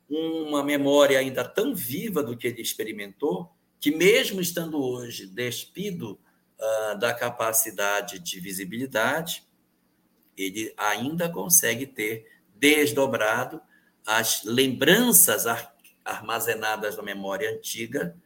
uma 0.08 0.64
memória 0.64 1.18
ainda 1.18 1.44
tão 1.44 1.74
viva 1.74 2.22
do 2.22 2.36
que 2.36 2.46
ele 2.46 2.62
experimentou, 2.62 3.52
que 3.78 3.90
mesmo 3.90 4.40
estando 4.40 4.82
hoje 4.82 5.26
despido 5.26 6.18
uh, 6.58 6.98
da 6.98 7.12
capacidade 7.12 8.18
de 8.18 8.40
visibilidade, 8.40 9.46
ele 10.36 10.72
ainda 10.76 11.28
consegue 11.28 11.86
ter 11.86 12.26
desdobrado 12.56 13.60
as 14.06 14.42
lembranças 14.44 15.44
armazenadas 16.04 16.96
na 16.96 17.02
memória 17.02 17.50
antiga, 17.50 18.16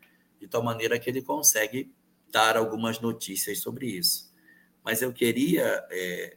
de 0.41 0.47
tal 0.47 0.63
maneira 0.63 0.99
que 0.99 1.11
ele 1.11 1.21
consegue 1.21 1.93
dar 2.33 2.57
algumas 2.57 2.99
notícias 2.99 3.59
sobre 3.59 3.87
isso. 3.87 4.33
Mas 4.83 5.03
eu 5.03 5.13
queria, 5.13 5.87
é, 5.91 6.37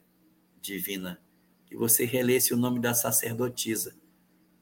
Divina, 0.62 1.20
que 1.66 1.76
você 1.76 2.06
relesse 2.06 2.54
o 2.54 2.58
nome 2.58 2.80
da 2.80 2.93
sacerdotisa, 2.93 3.96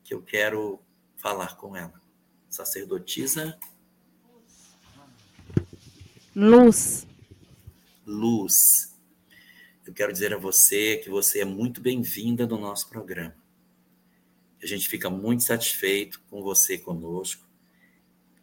que 0.04 0.14
eu 0.14 0.22
quero 0.22 0.80
falar 1.18 1.58
com 1.58 1.76
ela. 1.76 2.00
Sacerdotisa. 2.50 3.58
Luz. 6.36 7.08
Luz. 8.06 8.96
Eu 9.86 9.94
quero 9.94 10.14
dizer 10.14 10.34
a 10.34 10.38
você 10.38 10.98
que 10.98 11.10
você 11.10 11.40
é 11.40 11.46
muito 11.46 11.82
bem-vinda 11.82 12.46
no 12.46 12.60
nosso 12.60 12.88
programa. 12.90 13.36
A 14.62 14.66
gente 14.66 14.88
fica 14.88 15.10
muito 15.10 15.44
satisfeito 15.44 16.22
com 16.30 16.42
você 16.42 16.78
conosco 16.78 17.43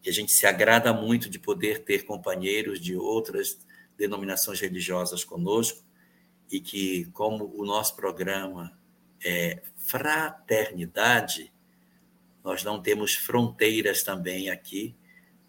que 0.03 0.09
a 0.09 0.13
gente 0.13 0.33
se 0.33 0.47
agrada 0.47 0.93
muito 0.93 1.29
de 1.29 1.39
poder 1.39 1.85
ter 1.85 2.05
companheiros 2.05 2.81
de 2.81 2.97
outras 2.97 3.59
denominações 3.99 4.61
religiosas 4.61 5.25
conosco 5.25 5.83
e 6.51 6.61
que, 6.61 7.05
como 7.13 7.53
o 7.55 7.65
nosso 7.65 7.95
programa 7.95 8.77
é 9.23 9.63
fraternidade, 9.77 11.53
nós 12.43 12.65
não 12.65 12.81
temos 12.81 13.15
fronteiras 13.15 14.03
também 14.03 14.49
aqui 14.49 14.95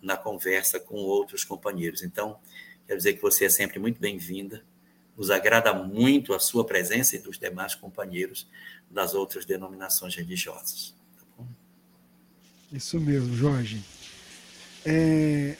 na 0.01 0.17
conversa 0.17 0.79
com 0.79 0.95
outros 0.95 1.45
companheiros. 1.45 2.03
Então, 2.03 2.39
quero 2.85 2.97
dizer 2.97 3.13
que 3.13 3.21
você 3.21 3.45
é 3.45 3.49
sempre 3.49 3.79
muito 3.79 4.01
bem-vinda. 4.01 4.65
Nos 5.15 5.29
agrada 5.29 5.73
muito 5.73 6.33
a 6.33 6.39
sua 6.39 6.65
presença 6.65 7.15
e 7.15 7.19
dos 7.19 7.37
demais 7.37 7.75
companheiros 7.75 8.47
das 8.89 9.13
outras 9.13 9.45
denominações 9.45 10.15
religiosas. 10.15 10.93
Tá 11.17 11.43
Isso 12.71 12.99
mesmo, 12.99 13.33
Jorge. 13.35 13.81
É, 14.85 15.55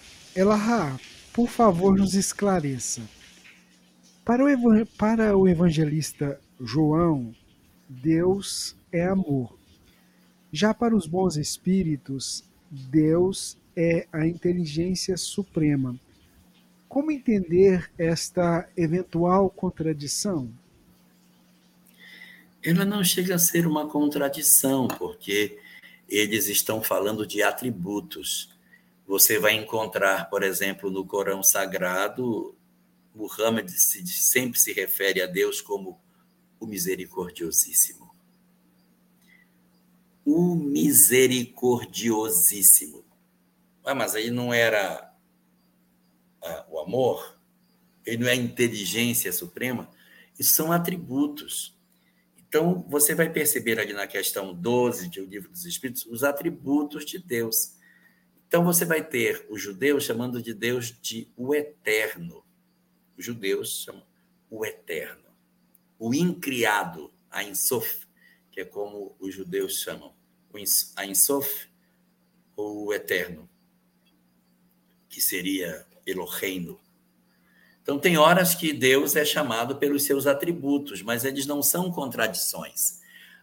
por 1.33 1.47
favor, 1.47 1.97
nos 1.97 2.13
esclareça. 2.13 3.01
Para 4.25 4.43
o, 4.43 4.85
para 4.97 5.37
o 5.37 5.47
evangelista 5.47 6.39
João, 6.59 7.33
Deus 7.87 8.75
é 8.91 9.05
amor. 9.05 9.57
Já 10.51 10.73
para 10.73 10.95
os 10.95 11.05
bons 11.05 11.37
espíritos, 11.37 12.43
Deus 12.69 13.57
é 13.75 14.07
a 14.11 14.25
inteligência 14.25 15.17
suprema. 15.17 15.99
Como 16.87 17.11
entender 17.11 17.89
esta 17.97 18.67
eventual 18.75 19.49
contradição? 19.49 20.49
Ela 22.63 22.85
não 22.85 23.03
chega 23.03 23.35
a 23.35 23.39
ser 23.39 23.65
uma 23.65 23.87
contradição, 23.87 24.87
porque 24.87 25.57
eles 26.07 26.47
estão 26.47 26.81
falando 26.81 27.25
de 27.25 27.41
atributos. 27.41 28.49
Você 29.11 29.37
vai 29.37 29.53
encontrar, 29.55 30.29
por 30.29 30.41
exemplo, 30.41 30.89
no 30.89 31.05
Corão 31.05 31.43
Sagrado, 31.43 32.55
Muhammad 33.13 33.69
sempre 33.69 34.57
se 34.57 34.71
refere 34.71 35.21
a 35.21 35.25
Deus 35.25 35.59
como 35.59 35.99
o 36.57 36.65
Misericordiosíssimo. 36.65 38.15
O 40.25 40.55
Misericordiosíssimo. 40.55 43.03
Ah, 43.83 43.93
mas 43.93 44.15
aí 44.15 44.31
não 44.31 44.53
era 44.53 45.13
ah, 46.41 46.65
o 46.69 46.79
amor? 46.79 47.37
Ele 48.05 48.23
não 48.23 48.29
é 48.29 48.31
a 48.31 48.35
inteligência 48.35 49.33
suprema? 49.33 49.91
Isso 50.39 50.53
são 50.53 50.71
atributos. 50.71 51.77
Então, 52.37 52.85
você 52.87 53.13
vai 53.13 53.29
perceber 53.29 53.77
ali 53.77 53.91
na 53.91 54.07
questão 54.07 54.53
12 54.53 55.09
do 55.09 55.25
Livro 55.25 55.51
dos 55.51 55.65
Espíritos 55.65 56.05
os 56.05 56.23
atributos 56.23 57.03
de 57.03 57.19
Deus. 57.19 57.80
Então 58.51 58.65
você 58.65 58.83
vai 58.83 59.01
ter 59.01 59.45
os 59.49 59.61
judeus 59.61 60.03
chamando 60.03 60.41
de 60.41 60.53
Deus 60.53 60.93
de 61.01 61.25
o 61.37 61.55
eterno. 61.55 62.43
Os 63.17 63.23
judeus 63.23 63.83
chamam 63.83 64.05
o 64.49 64.65
eterno. 64.65 65.23
O 65.97 66.13
incriado, 66.13 67.13
a 67.29 67.45
Insof, 67.45 68.05
que 68.51 68.59
é 68.59 68.65
como 68.65 69.15
os 69.21 69.33
judeus 69.33 69.79
chamam. 69.79 70.13
A 70.97 71.05
Insof, 71.05 71.69
ou 72.53 72.87
o 72.87 72.93
eterno, 72.93 73.49
que 75.07 75.21
seria 75.21 75.87
Eloheino. 76.05 76.77
Então, 77.81 77.97
tem 77.97 78.17
horas 78.17 78.53
que 78.53 78.73
Deus 78.73 79.15
é 79.15 79.23
chamado 79.23 79.77
pelos 79.77 80.03
seus 80.03 80.27
atributos, 80.27 81.01
mas 81.01 81.23
eles 81.23 81.45
não 81.45 81.63
são 81.63 81.89
contradições. 81.89 83.00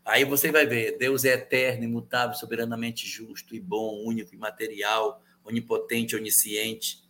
Aí 0.08 0.24
você 0.24 0.50
vai 0.50 0.64
ver, 0.64 0.96
Deus 0.96 1.26
é 1.26 1.34
eterno, 1.34 1.84
imutável, 1.84 2.34
soberanamente 2.34 3.06
justo 3.06 3.54
e 3.54 3.60
bom, 3.60 4.02
único, 4.06 4.34
imaterial, 4.34 5.22
onipotente, 5.44 6.16
onisciente. 6.16 7.06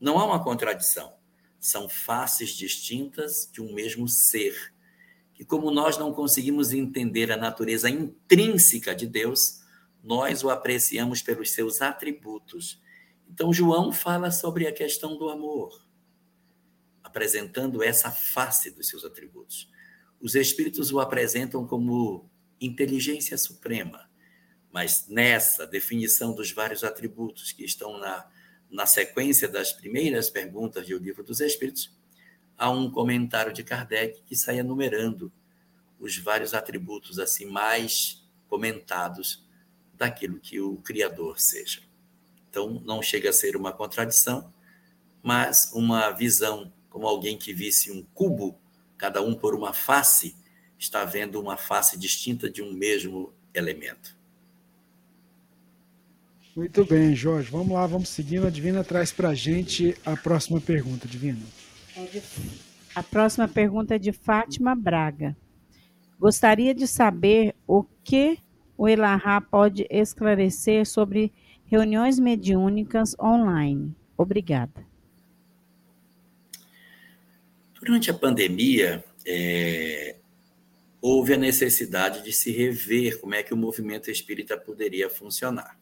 Não 0.00 0.18
há 0.18 0.24
uma 0.24 0.42
contradição. 0.42 1.12
São 1.58 1.90
faces 1.90 2.56
distintas 2.56 3.50
de 3.52 3.60
um 3.60 3.74
mesmo 3.74 4.08
ser. 4.08 4.72
Que 5.34 5.44
como 5.44 5.70
nós 5.70 5.98
não 5.98 6.10
conseguimos 6.10 6.72
entender 6.72 7.30
a 7.30 7.36
natureza 7.36 7.90
intrínseca 7.90 8.94
de 8.94 9.06
Deus, 9.06 9.60
nós 10.02 10.42
o 10.42 10.48
apreciamos 10.48 11.20
pelos 11.20 11.50
seus 11.50 11.82
atributos. 11.82 12.80
Então 13.28 13.52
João 13.52 13.92
fala 13.92 14.30
sobre 14.30 14.66
a 14.66 14.72
questão 14.72 15.18
do 15.18 15.28
amor, 15.28 15.86
apresentando 17.04 17.82
essa 17.82 18.10
face 18.10 18.70
dos 18.70 18.88
seus 18.88 19.04
atributos 19.04 19.68
os 20.20 20.34
espíritos 20.34 20.92
o 20.92 21.00
apresentam 21.00 21.66
como 21.66 22.28
inteligência 22.60 23.38
suprema, 23.38 24.08
mas 24.72 25.06
nessa 25.08 25.66
definição 25.66 26.34
dos 26.34 26.52
vários 26.52 26.84
atributos 26.84 27.52
que 27.52 27.64
estão 27.64 27.98
na, 27.98 28.28
na 28.70 28.86
sequência 28.86 29.48
das 29.48 29.72
primeiras 29.72 30.28
perguntas 30.28 30.86
do 30.86 30.98
Livro 30.98 31.24
dos 31.24 31.40
Espíritos, 31.40 31.96
há 32.56 32.70
um 32.70 32.90
comentário 32.90 33.52
de 33.52 33.64
Kardec 33.64 34.22
que 34.22 34.36
sai 34.36 34.58
enumerando 34.58 35.32
os 35.98 36.16
vários 36.18 36.54
atributos 36.54 37.18
assim 37.18 37.46
mais 37.46 38.22
comentados 38.48 39.46
daquilo 39.94 40.38
que 40.38 40.60
o 40.60 40.76
Criador 40.78 41.40
seja. 41.40 41.82
Então, 42.48 42.82
não 42.84 43.02
chega 43.02 43.30
a 43.30 43.32
ser 43.32 43.56
uma 43.56 43.72
contradição, 43.72 44.52
mas 45.22 45.70
uma 45.72 46.10
visão 46.10 46.72
como 46.88 47.06
alguém 47.06 47.38
que 47.38 47.52
visse 47.54 47.92
um 47.92 48.02
cubo 48.12 48.58
cada 49.00 49.22
um 49.22 49.34
por 49.34 49.54
uma 49.54 49.72
face, 49.72 50.36
está 50.78 51.06
vendo 51.06 51.40
uma 51.40 51.56
face 51.56 51.98
distinta 51.98 52.50
de 52.50 52.62
um 52.62 52.70
mesmo 52.70 53.32
elemento. 53.54 54.14
Muito 56.54 56.84
bem, 56.84 57.16
Jorge. 57.16 57.50
Vamos 57.50 57.72
lá, 57.72 57.86
vamos 57.86 58.10
seguindo. 58.10 58.46
A 58.46 58.50
Divina 58.50 58.84
traz 58.84 59.10
para 59.10 59.30
a 59.30 59.34
gente 59.34 59.96
a 60.04 60.14
próxima 60.18 60.60
pergunta, 60.60 61.08
Divina. 61.08 61.40
A 62.94 63.02
próxima 63.02 63.48
pergunta 63.48 63.94
é 63.94 63.98
de 63.98 64.12
Fátima 64.12 64.74
Braga. 64.74 65.34
Gostaria 66.18 66.74
de 66.74 66.86
saber 66.86 67.54
o 67.66 67.82
que 68.04 68.38
o 68.76 68.86
Elahá 68.86 69.40
pode 69.40 69.86
esclarecer 69.88 70.86
sobre 70.86 71.32
reuniões 71.64 72.18
mediúnicas 72.18 73.16
online. 73.18 73.96
Obrigada. 74.18 74.89
Durante 77.80 78.10
a 78.10 78.14
pandemia, 78.14 79.02
é, 79.26 80.16
houve 81.00 81.32
a 81.34 81.38
necessidade 81.38 82.22
de 82.22 82.32
se 82.32 82.50
rever 82.50 83.18
como 83.20 83.34
é 83.34 83.42
que 83.42 83.54
o 83.54 83.56
movimento 83.56 84.10
espírita 84.10 84.56
poderia 84.56 85.08
funcionar. 85.08 85.78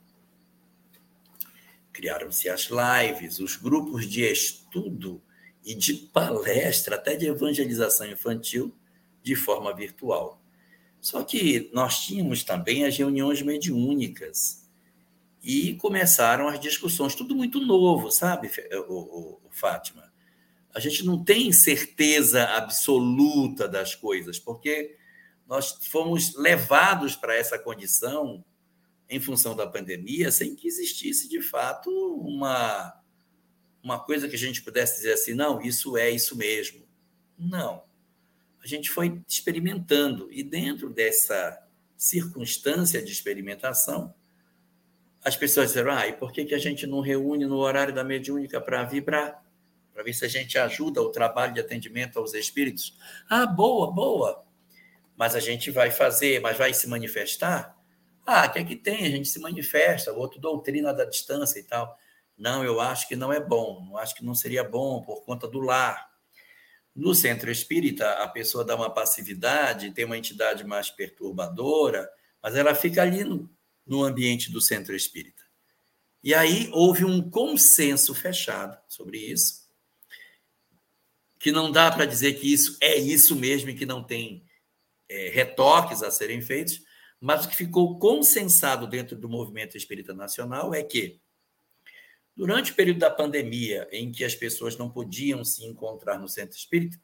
Criaram-se 1.93 2.49
as 2.49 2.69
lives, 2.71 3.41
os 3.41 3.57
grupos 3.57 4.09
de 4.09 4.23
estudo 4.23 5.21
e 5.65 5.75
de 5.75 5.95
palestra, 5.95 6.95
até 6.95 7.17
de 7.17 7.27
evangelização 7.27 8.07
infantil, 8.07 8.73
de 9.21 9.35
forma 9.35 9.75
virtual. 9.75 10.41
Só 11.01 11.25
que 11.25 11.69
nós 11.73 12.07
tínhamos 12.07 12.45
também 12.45 12.85
as 12.85 12.97
reuniões 12.97 13.43
mediúnicas 13.43 14.69
e 15.43 15.75
começaram 15.75 16.49
as 16.49 16.61
discussões, 16.61 17.15
tudo 17.15 17.35
muito 17.35 17.61
novo, 17.61 18.11
sabe, 18.11 18.51
Fátima? 19.51 20.08
A 20.79 20.81
gente 20.81 21.05
não 21.05 21.25
tem 21.25 21.53
certeza 21.53 22.45
absoluta 22.45 23.67
das 23.67 23.97
coisas, 23.97 24.39
porque 24.39 24.97
nós 25.45 25.73
fomos 25.87 26.37
levados 26.37 27.17
para 27.17 27.35
essa 27.35 27.59
condição 27.59 28.45
em 29.11 29.19
função 29.19 29.57
da 29.57 29.67
pandemia, 29.67 30.31
sem 30.31 30.55
que 30.55 30.69
existisse 30.69 31.29
de 31.29 31.43
fato 31.43 31.91
uma 31.91 32.95
uma 33.83 33.99
coisa 33.99 34.29
que 34.29 34.37
a 34.37 34.39
gente 34.39 34.63
pudesse 34.63 34.99
dizer 34.99 35.15
assim, 35.15 35.35
não, 35.35 35.61
isso 35.61 35.97
é 35.97 36.11
isso 36.11 36.37
mesmo. 36.37 36.87
Não. 37.37 37.85
A 38.63 38.67
gente 38.67 38.91
foi 38.91 39.21
experimentando 39.27 40.29
e 40.31 40.43
dentro 40.45 40.91
dessa 40.91 41.61
circunstância 41.97 43.03
de 43.03 43.11
experimentação, 43.11 44.15
as 45.25 45.35
pessoas 45.35 45.69
disseram: 45.69 45.91
"Ah, 45.91 46.07
e 46.07 46.13
por 46.13 46.31
que 46.33 46.45
que 46.45 46.55
a 46.55 46.59
gente 46.59 46.87
não 46.87 47.01
reúne 47.01 47.47
no 47.47 47.57
horário 47.57 47.93
da 47.93 48.05
mediúnica 48.05 48.61
para 48.61 48.85
vibrar?" 48.85 49.48
Para 49.99 50.05
ver 50.05 50.15
se 50.15 50.25
a 50.25 50.29
gente 50.29 50.57
ajuda 50.57 51.03
o 51.03 51.11
trabalho 51.11 51.53
de 51.53 51.59
atendimento 51.59 52.21
aos 52.21 52.33
espíritos. 52.33 52.97
Ah, 53.29 53.45
boa, 53.45 53.91
boa. 53.91 54.47
Mas 55.17 55.35
a 55.35 55.41
gente 55.41 55.73
vai 55.73 55.91
fazer, 55.91 56.41
mas 56.41 56.57
vai 56.57 56.73
se 56.73 56.87
manifestar? 56.87 57.77
Ah, 58.25 58.47
o 58.47 58.53
que 58.53 58.61
é 58.61 58.65
que 58.65 58.77
tem? 58.77 59.05
A 59.05 59.11
gente 59.11 59.29
se 59.29 59.41
manifesta, 59.41 60.13
o 60.13 60.19
outro 60.21 60.41
doutrina 60.41 60.95
da 60.95 61.05
distância 61.05 61.59
e 61.59 61.65
tal. 61.65 61.99
Não, 62.37 62.63
eu 62.63 62.81
acho 62.81 63.09
que 63.09 63.17
não 63.17 63.33
é 63.33 63.41
bom, 63.41 63.89
eu 63.91 63.99
acho 63.99 64.15
que 64.15 64.25
não 64.25 64.37
seria 64.37 64.63
bom 64.63 65.03
por 65.03 65.25
conta 65.25 65.49
do 65.49 65.59
lar. 65.59 66.09
No 66.95 67.13
centro 67.13 67.51
espírita, 67.51 68.09
a 68.23 68.29
pessoa 68.29 68.65
dá 68.65 68.77
uma 68.77 68.95
passividade, 68.95 69.91
tem 69.91 70.05
uma 70.05 70.17
entidade 70.17 70.63
mais 70.63 70.91
perturbadora, 70.91 72.09
mas 72.41 72.55
ela 72.55 72.73
fica 72.73 73.03
ali 73.03 73.25
no, 73.25 73.51
no 73.85 74.05
ambiente 74.05 74.53
do 74.53 74.61
centro 74.61 74.95
espírita. 74.95 75.43
E 76.23 76.33
aí 76.33 76.71
houve 76.73 77.05
um 77.05 77.29
consenso 77.29 78.15
fechado 78.15 78.79
sobre 78.87 79.19
isso, 79.19 79.68
que 81.39 81.53
não 81.53 81.71
dá 81.71 81.91
para 81.91 82.05
dizer 82.05 82.35
que 82.35 82.53
isso 82.53 82.77
é 82.81 82.97
isso 82.97 83.37
mesmo 83.37 83.71
e 83.71 83.75
que 83.75 83.87
não 83.87 84.03
tem 84.03 84.45
é, 85.09 85.31
retoques 85.31 86.03
a 86.03 86.11
serem 86.11 86.43
feitos, 86.43 86.83
mas 87.21 87.45
o 87.45 87.49
que 87.49 87.57
ficou 87.57 87.99
consensado 87.99 88.87
dentro 88.87 89.17
do 89.17 89.29
movimento 89.29 89.77
espírita 89.77 90.15
nacional 90.15 90.75
é 90.75 90.83
que, 90.83 91.21
durante 92.37 92.73
o 92.73 92.75
período 92.75 92.99
da 92.99 93.11
pandemia, 93.11 93.89
em 93.91 94.13
que 94.13 94.25
as 94.25 94.35
pessoas 94.35 94.77
não 94.77 94.91
podiam 94.91 95.45
se 95.45 95.65
encontrar 95.65 96.19
no 96.19 96.29
centro 96.29 96.57
espírita, 96.57 96.99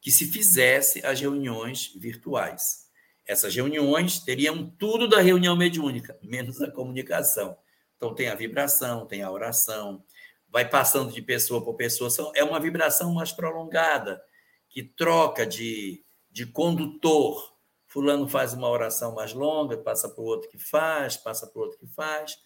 que 0.00 0.10
se 0.10 0.26
fizesse 0.26 1.04
as 1.04 1.20
reuniões 1.20 1.92
virtuais. 1.96 2.88
Essas 3.26 3.54
reuniões 3.54 4.20
teriam 4.20 4.70
tudo 4.78 5.06
da 5.06 5.20
reunião 5.20 5.54
mediúnica, 5.54 6.18
menos 6.22 6.62
a 6.62 6.70
comunicação. 6.70 7.58
Então, 7.96 8.14
tem 8.14 8.28
a 8.28 8.34
vibração, 8.34 9.06
tem 9.06 9.22
a 9.22 9.30
oração, 9.30 10.02
vai 10.48 10.68
passando 10.68 11.12
de 11.12 11.22
pessoa 11.22 11.62
por 11.62 11.74
pessoa, 11.74 12.10
é 12.34 12.42
uma 12.42 12.58
vibração 12.58 13.12
mais 13.12 13.32
prolongada, 13.32 14.22
que 14.68 14.82
troca 14.82 15.46
de, 15.46 16.04
de 16.30 16.46
condutor. 16.46 17.56
Fulano 17.86 18.28
faz 18.28 18.52
uma 18.52 18.68
oração 18.68 19.14
mais 19.14 19.32
longa, 19.32 19.76
passa 19.78 20.08
para 20.08 20.22
o 20.22 20.26
outro 20.26 20.48
que 20.50 20.58
faz, 20.58 21.16
passa 21.16 21.46
para 21.46 21.58
o 21.58 21.64
outro 21.64 21.78
que 21.78 21.86
faz. 21.86 22.36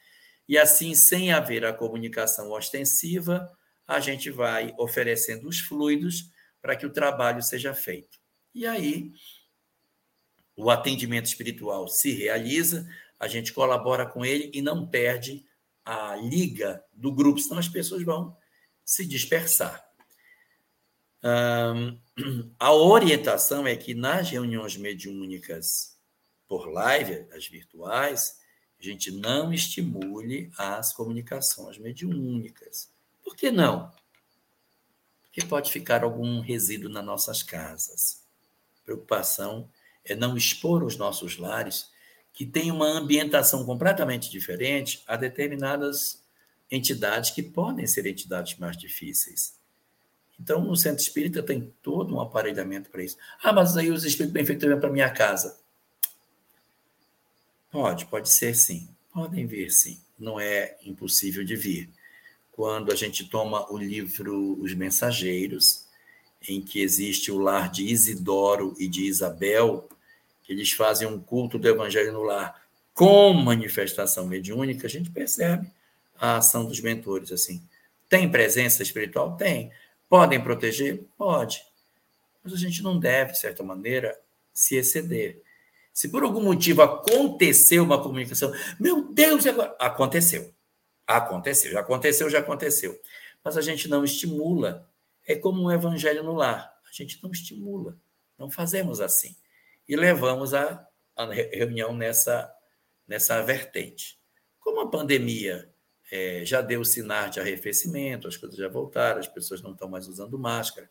E 0.49 0.59
assim, 0.59 0.95
sem 0.95 1.33
haver 1.33 1.65
a 1.65 1.73
comunicação 1.73 2.51
ostensiva, 2.51 3.51
a 3.87 4.01
gente 4.01 4.31
vai 4.31 4.75
oferecendo 4.79 5.49
os 5.49 5.61
fluidos 5.61 6.31
para 6.61 6.77
que 6.77 6.87
o 6.87 6.93
trabalho 6.93 7.43
seja 7.43 7.75
feito. 7.75 8.19
E 8.55 8.67
aí, 8.67 9.13
o 10.57 10.71
atendimento 10.71 11.27
espiritual 11.27 11.89
se 11.89 12.13
realiza, 12.13 12.89
a 13.19 13.27
gente 13.27 13.53
colabora 13.53 14.07
com 14.07 14.25
ele 14.25 14.51
e 14.53 14.61
não 14.61 14.87
perde 14.87 15.45
a 15.85 16.17
liga 16.17 16.85
do 16.93 17.13
grupo, 17.13 17.41
senão 17.41 17.59
as 17.59 17.69
pessoas 17.69 18.03
vão 18.03 18.37
se 18.85 19.05
dispersar. 19.07 19.85
a 22.59 22.73
orientação 22.73 23.67
é 23.67 23.77
que 23.77 23.95
nas 23.95 24.31
reuniões 24.31 24.77
mediúnicas 24.77 25.97
por 26.49 26.69
live, 26.71 27.27
as 27.33 27.47
virtuais, 27.47 28.39
a 28.79 28.83
gente 28.83 29.11
não 29.11 29.55
estimule 29.55 30.53
as 30.59 30.93
comunicações 30.93 31.79
mediúnicas. 31.79 32.91
Por 33.23 33.37
que 33.37 33.51
não? 33.51 33.91
Porque 35.23 35.47
pode 35.47 35.73
ficar 35.73 36.03
algum 36.03 36.41
resíduo 36.41 36.91
nas 36.91 37.05
nossas 37.05 37.43
casas. 37.43 38.23
Preocupação 38.85 39.71
é 40.05 40.15
não 40.15 40.37
expor 40.37 40.83
os 40.83 40.97
nossos 40.97 41.39
lares 41.39 41.92
que 42.33 42.47
tem 42.47 42.71
uma 42.71 42.87
ambientação 42.87 43.65
completamente 43.65 44.31
diferente 44.31 45.03
a 45.07 45.17
determinadas 45.17 46.23
entidades 46.71 47.31
que 47.31 47.43
podem 47.43 47.87
ser 47.87 48.07
entidades 48.07 48.57
mais 48.59 48.77
difíceis. 48.77 49.55
Então, 50.41 50.65
no 50.65 50.75
centro 50.75 51.03
espírita 51.03 51.43
tem 51.43 51.73
todo 51.83 52.15
um 52.15 52.21
aparelhamento 52.21 52.91
para 52.91 53.05
isso. 53.05 53.17
Ah, 53.43 53.53
mas 53.53 53.77
aí 53.77 53.91
os 53.91 54.05
espíritos 54.05 54.33
benfeitores 54.33 54.73
vêm 54.73 54.81
para 54.81 54.91
minha 54.91 55.11
casa. 55.11 55.59
Pode, 57.71 58.07
pode 58.07 58.29
ser 58.29 58.55
sim. 58.55 58.89
Podem 59.13 59.47
vir 59.47 59.71
sim. 59.71 60.01
Não 60.19 60.41
é 60.41 60.77
impossível 60.85 61.45
de 61.45 61.55
vir. 61.55 61.91
Quando 62.51 62.91
a 62.91 62.97
gente 62.97 63.29
toma 63.29 63.71
o 63.73 63.77
livro 63.77 64.59
Os 64.61 64.75
Mensageiros, 64.75 65.87
em 66.49 66.61
que 66.61 66.83
existe 66.83 67.31
o 67.31 67.39
lar 67.39 67.71
de 67.71 67.85
Isidoro 67.85 68.75
e 68.79 68.89
de 68.89 69.05
Isabel, 69.05 69.89
eles 70.53 70.73
fazem 70.73 71.07
um 71.07 71.19
culto 71.19 71.59
do 71.59 71.69
evangelho 71.69 72.13
no 72.13 72.23
lar 72.23 72.63
com 72.95 73.33
manifestação 73.33 74.27
mediúnica, 74.27 74.87
a 74.87 74.91
gente 74.91 75.11
percebe 75.11 75.71
a 76.19 76.37
ação 76.37 76.65
dos 76.65 76.81
mentores 76.81 77.33
assim. 77.33 77.63
Tem 78.09 78.31
presença 78.31 78.83
espiritual? 78.83 79.37
Tem. 79.37 79.73
Podem 80.09 80.43
proteger? 80.43 81.03
Pode. 81.17 81.65
Mas 82.45 82.53
a 82.53 82.57
gente 82.57 82.83
não 82.83 82.99
deve, 82.99 83.33
de 83.33 83.39
certa 83.39 83.63
maneira, 83.63 84.19
se 84.53 84.77
exceder. 84.77 85.41
Se 85.93 86.09
por 86.09 86.23
algum 86.23 86.43
motivo 86.43 86.83
aconteceu 86.83 87.83
uma 87.83 88.03
comunicação, 88.03 88.53
meu 88.79 89.03
Deus, 89.11 89.47
agora 89.47 89.75
aconteceu. 89.79 90.53
Aconteceu, 91.07 91.73
já 91.73 91.81
aconteceu, 91.81 92.31
já 92.31 92.39
aconteceu. 92.41 92.99
Mas 93.43 93.57
a 93.57 93.61
gente 93.61 93.89
não 93.89 94.05
estimula. 94.05 94.87
É 95.27 95.35
como 95.35 95.63
um 95.63 95.71
evangelho 95.71 96.23
no 96.23 96.35
lar. 96.35 96.73
A 96.85 96.93
gente 96.93 97.19
não 97.23 97.31
estimula. 97.31 97.97
Não 98.39 98.51
fazemos 98.51 99.01
assim 99.01 99.35
e 99.89 99.97
levamos 99.97 100.55
a, 100.55 100.87
a 101.17 101.25
reunião 101.27 101.95
nessa, 101.95 102.53
nessa 103.07 103.43
vertente. 103.43 104.19
Como 104.61 104.81
a 104.81 104.91
pandemia 104.91 105.69
é, 106.11 106.45
já 106.45 106.61
deu 106.61 106.85
sinal 106.85 107.29
de 107.29 107.41
arrefecimento, 107.41 108.29
as 108.29 108.37
coisas 108.37 108.57
já 108.57 108.69
voltaram, 108.69 109.19
as 109.19 109.29
pessoas 109.29 109.63
não 109.63 109.73
estão 109.73 109.89
mais 109.89 110.07
usando 110.09 110.39
máscara. 110.39 110.89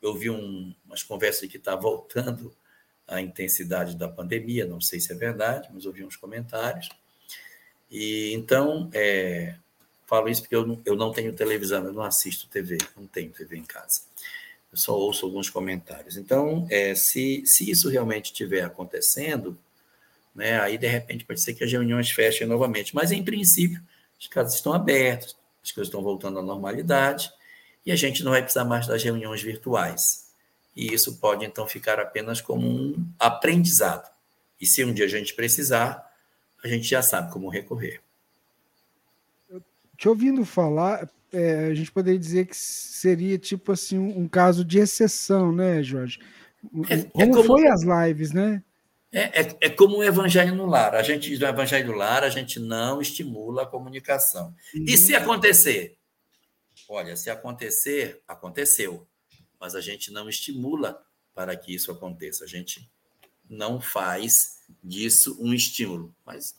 Eu 0.00 0.14
vi 0.14 0.30
um, 0.30 0.74
umas 0.84 1.02
conversas 1.02 1.48
que 1.48 1.56
está 1.56 1.74
voltando 1.74 2.54
a 3.06 3.20
intensidade 3.20 3.96
da 3.96 4.08
pandemia, 4.08 4.66
não 4.66 4.80
sei 4.80 5.00
se 5.00 5.12
é 5.12 5.16
verdade, 5.16 5.68
mas 5.72 5.86
ouvi 5.86 6.04
uns 6.04 6.16
comentários. 6.16 6.88
E 7.90 8.32
então, 8.34 8.88
é, 8.94 9.56
falo 10.06 10.28
isso 10.28 10.42
porque 10.42 10.54
eu 10.54 10.66
não, 10.66 10.80
eu 10.84 10.94
não 10.94 11.12
tenho 11.12 11.32
televisão, 11.32 11.84
eu 11.84 11.92
não 11.92 12.02
assisto 12.02 12.48
TV, 12.48 12.78
não 12.96 13.06
tenho 13.06 13.30
TV 13.30 13.56
em 13.56 13.64
casa 13.64 14.02
eu 14.72 14.78
só 14.78 14.96
ouço 14.96 15.26
alguns 15.26 15.50
comentários. 15.50 16.16
Então, 16.16 16.66
é, 16.70 16.94
se, 16.94 17.42
se 17.44 17.68
isso 17.70 17.88
realmente 17.88 18.26
estiver 18.26 18.62
acontecendo, 18.62 19.58
né, 20.34 20.60
aí 20.60 20.78
de 20.78 20.86
repente 20.86 21.24
pode 21.24 21.40
ser 21.40 21.54
que 21.54 21.64
as 21.64 21.72
reuniões 21.72 22.10
fechem 22.10 22.46
novamente. 22.46 22.94
Mas, 22.94 23.10
em 23.10 23.22
princípio, 23.22 23.82
as 24.18 24.28
casas 24.28 24.54
estão 24.54 24.72
abertas, 24.72 25.36
as 25.62 25.72
coisas 25.72 25.88
estão 25.88 26.02
voltando 26.02 26.38
à 26.38 26.42
normalidade 26.42 27.30
e 27.84 27.90
a 27.90 27.96
gente 27.96 28.22
não 28.22 28.30
vai 28.30 28.42
precisar 28.42 28.64
mais 28.64 28.86
das 28.86 29.02
reuniões 29.02 29.42
virtuais. 29.42 30.30
E 30.76 30.94
isso 30.94 31.18
pode, 31.18 31.44
então, 31.44 31.66
ficar 31.66 31.98
apenas 31.98 32.40
como 32.40 32.66
um 32.66 33.06
aprendizado. 33.18 34.08
E 34.60 34.66
se 34.66 34.84
um 34.84 34.94
dia 34.94 35.06
a 35.06 35.08
gente 35.08 35.34
precisar, 35.34 36.08
a 36.62 36.68
gente 36.68 36.84
já 36.84 37.02
sabe 37.02 37.32
como 37.32 37.48
recorrer. 37.48 38.00
Te 39.96 40.08
ouvindo 40.08 40.44
falar, 40.44 41.10
é, 41.32 41.66
a 41.66 41.74
gente 41.74 41.90
poderia 41.92 42.18
dizer 42.18 42.46
que 42.46 42.56
seria 42.56 43.38
tipo 43.38 43.72
assim 43.72 43.98
um, 43.98 44.20
um 44.20 44.28
caso 44.28 44.64
de 44.64 44.78
exceção, 44.78 45.52
né, 45.52 45.82
Jorge? 45.82 46.18
É, 46.88 46.94
é 46.94 47.02
como, 47.04 47.32
como- 47.32 47.44
foi 47.44 47.66
as 47.68 47.82
lives, 47.82 48.32
né? 48.32 48.62
É, 49.12 49.40
é, 49.42 49.56
é 49.62 49.68
como 49.70 49.96
o 49.98 50.04
evangelho 50.04 50.54
no 50.54 50.66
lar. 50.66 50.94
A 50.94 51.02
gente, 51.02 51.36
no 51.36 51.46
evangelho 51.46 51.88
no 51.88 51.98
lar, 51.98 52.22
a 52.22 52.28
gente 52.28 52.60
não 52.60 53.00
estimula 53.00 53.62
a 53.62 53.66
comunicação. 53.66 54.54
E 54.72 54.96
se 54.96 55.16
acontecer? 55.16 55.96
Olha, 56.88 57.16
se 57.16 57.28
acontecer, 57.28 58.22
aconteceu. 58.28 59.06
Mas 59.60 59.74
a 59.74 59.80
gente 59.80 60.12
não 60.12 60.28
estimula 60.28 61.02
para 61.34 61.56
que 61.56 61.74
isso 61.74 61.90
aconteça. 61.90 62.44
A 62.44 62.46
gente 62.46 62.88
não 63.48 63.80
faz 63.80 64.58
disso 64.82 65.36
um 65.40 65.52
estímulo. 65.52 66.14
Mas 66.24 66.54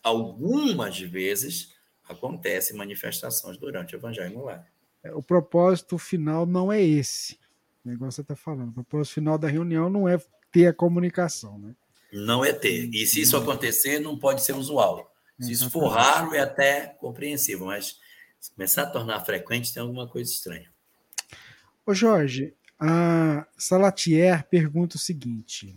algumas 0.00 0.98
vezes 1.00 1.72
acontecem 2.10 2.76
manifestações 2.76 3.56
durante 3.56 3.94
o 3.94 3.98
evangelho 3.98 4.34
no 4.34 4.44
lar. 4.44 4.66
É, 5.02 5.12
O 5.14 5.22
propósito 5.22 5.96
final 5.98 6.44
não 6.46 6.70
é 6.72 6.82
esse. 6.82 7.38
O 7.84 7.88
negócio 7.88 8.12
você 8.16 8.20
está 8.22 8.36
falando. 8.36 8.70
O 8.70 8.74
propósito 8.74 9.14
final 9.14 9.38
da 9.38 9.48
reunião 9.48 9.88
não 9.88 10.08
é 10.08 10.20
ter 10.52 10.66
a 10.66 10.72
comunicação, 10.74 11.58
né? 11.58 11.74
Não 12.12 12.44
é 12.44 12.52
ter. 12.52 12.90
E 12.92 13.06
se 13.06 13.20
isso 13.20 13.36
acontecer, 13.36 14.00
não 14.00 14.18
pode 14.18 14.42
ser 14.42 14.52
usual. 14.54 15.10
Se 15.40 15.52
isso 15.52 15.70
for 15.70 15.88
raro, 15.88 16.34
é 16.34 16.40
até 16.40 16.88
compreensível, 17.00 17.66
mas 17.66 17.98
se 18.38 18.50
começar 18.52 18.82
a 18.82 18.90
tornar 18.90 19.20
frequente, 19.24 19.72
tem 19.72 19.80
alguma 19.80 20.06
coisa 20.06 20.30
estranha. 20.30 20.70
Ô 21.86 21.94
Jorge, 21.94 22.52
a 22.78 23.46
Salatier 23.56 24.46
pergunta 24.48 24.96
o 24.96 24.98
seguinte: 24.98 25.74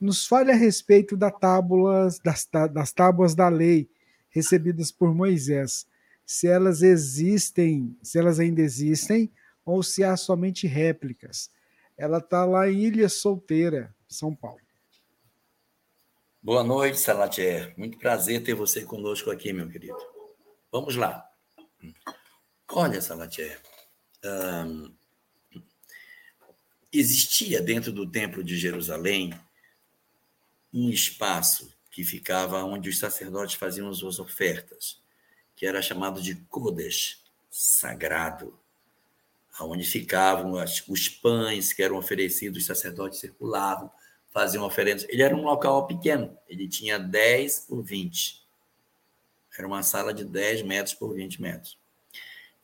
nos 0.00 0.26
fale 0.26 0.50
a 0.50 0.56
respeito 0.56 1.16
da 1.16 1.30
tábulas, 1.30 2.18
das, 2.18 2.44
tá- 2.44 2.66
das 2.66 2.92
tábuas 2.92 3.34
da 3.34 3.48
lei 3.48 3.88
recebidas 4.36 4.92
por 4.92 5.14
Moisés, 5.14 5.86
se 6.26 6.46
elas 6.46 6.82
existem, 6.82 7.96
se 8.02 8.18
elas 8.18 8.38
ainda 8.38 8.60
existem, 8.60 9.32
ou 9.64 9.82
se 9.82 10.04
há 10.04 10.14
somente 10.14 10.66
réplicas. 10.66 11.50
Ela 11.96 12.18
está 12.18 12.44
lá 12.44 12.70
em 12.70 12.84
Ilha 12.84 13.08
Solteira, 13.08 13.96
São 14.06 14.34
Paulo. 14.34 14.60
Boa 16.42 16.62
noite, 16.62 16.98
Salatier. 16.98 17.72
Muito 17.78 17.96
prazer 17.96 18.42
ter 18.44 18.52
você 18.52 18.84
conosco 18.84 19.30
aqui, 19.30 19.54
meu 19.54 19.70
querido. 19.70 19.96
Vamos 20.70 20.96
lá. 20.96 21.26
Olha, 22.68 23.00
Salatier, 23.00 23.58
existia 26.92 27.62
dentro 27.62 27.90
do 27.90 28.08
Templo 28.08 28.44
de 28.44 28.58
Jerusalém 28.58 29.32
um 30.74 30.90
espaço 30.90 31.74
que 31.96 32.04
ficava 32.04 32.62
onde 32.62 32.90
os 32.90 32.98
sacerdotes 32.98 33.54
faziam 33.54 33.88
as 33.88 33.96
suas 33.96 34.18
ofertas, 34.18 35.00
que 35.54 35.64
era 35.64 35.80
chamado 35.80 36.20
de 36.20 36.34
Kodesh, 36.50 37.22
sagrado, 37.50 38.52
onde 39.58 39.82
ficavam 39.82 40.58
as- 40.58 40.86
os 40.86 41.08
pães 41.08 41.72
que 41.72 41.82
eram 41.82 41.96
oferecidos, 41.96 42.58
os 42.58 42.66
sacerdotes 42.66 43.18
circulavam, 43.18 43.90
faziam 44.30 44.62
oferendas. 44.66 45.06
Ele 45.08 45.22
era 45.22 45.34
um 45.34 45.40
local 45.40 45.86
pequeno, 45.86 46.36
ele 46.46 46.68
tinha 46.68 46.98
10 46.98 47.60
por 47.60 47.80
20. 47.82 48.42
Era 49.56 49.66
uma 49.66 49.82
sala 49.82 50.12
de 50.12 50.22
10 50.22 50.60
metros 50.60 50.94
por 50.94 51.14
20 51.14 51.40
metros. 51.40 51.78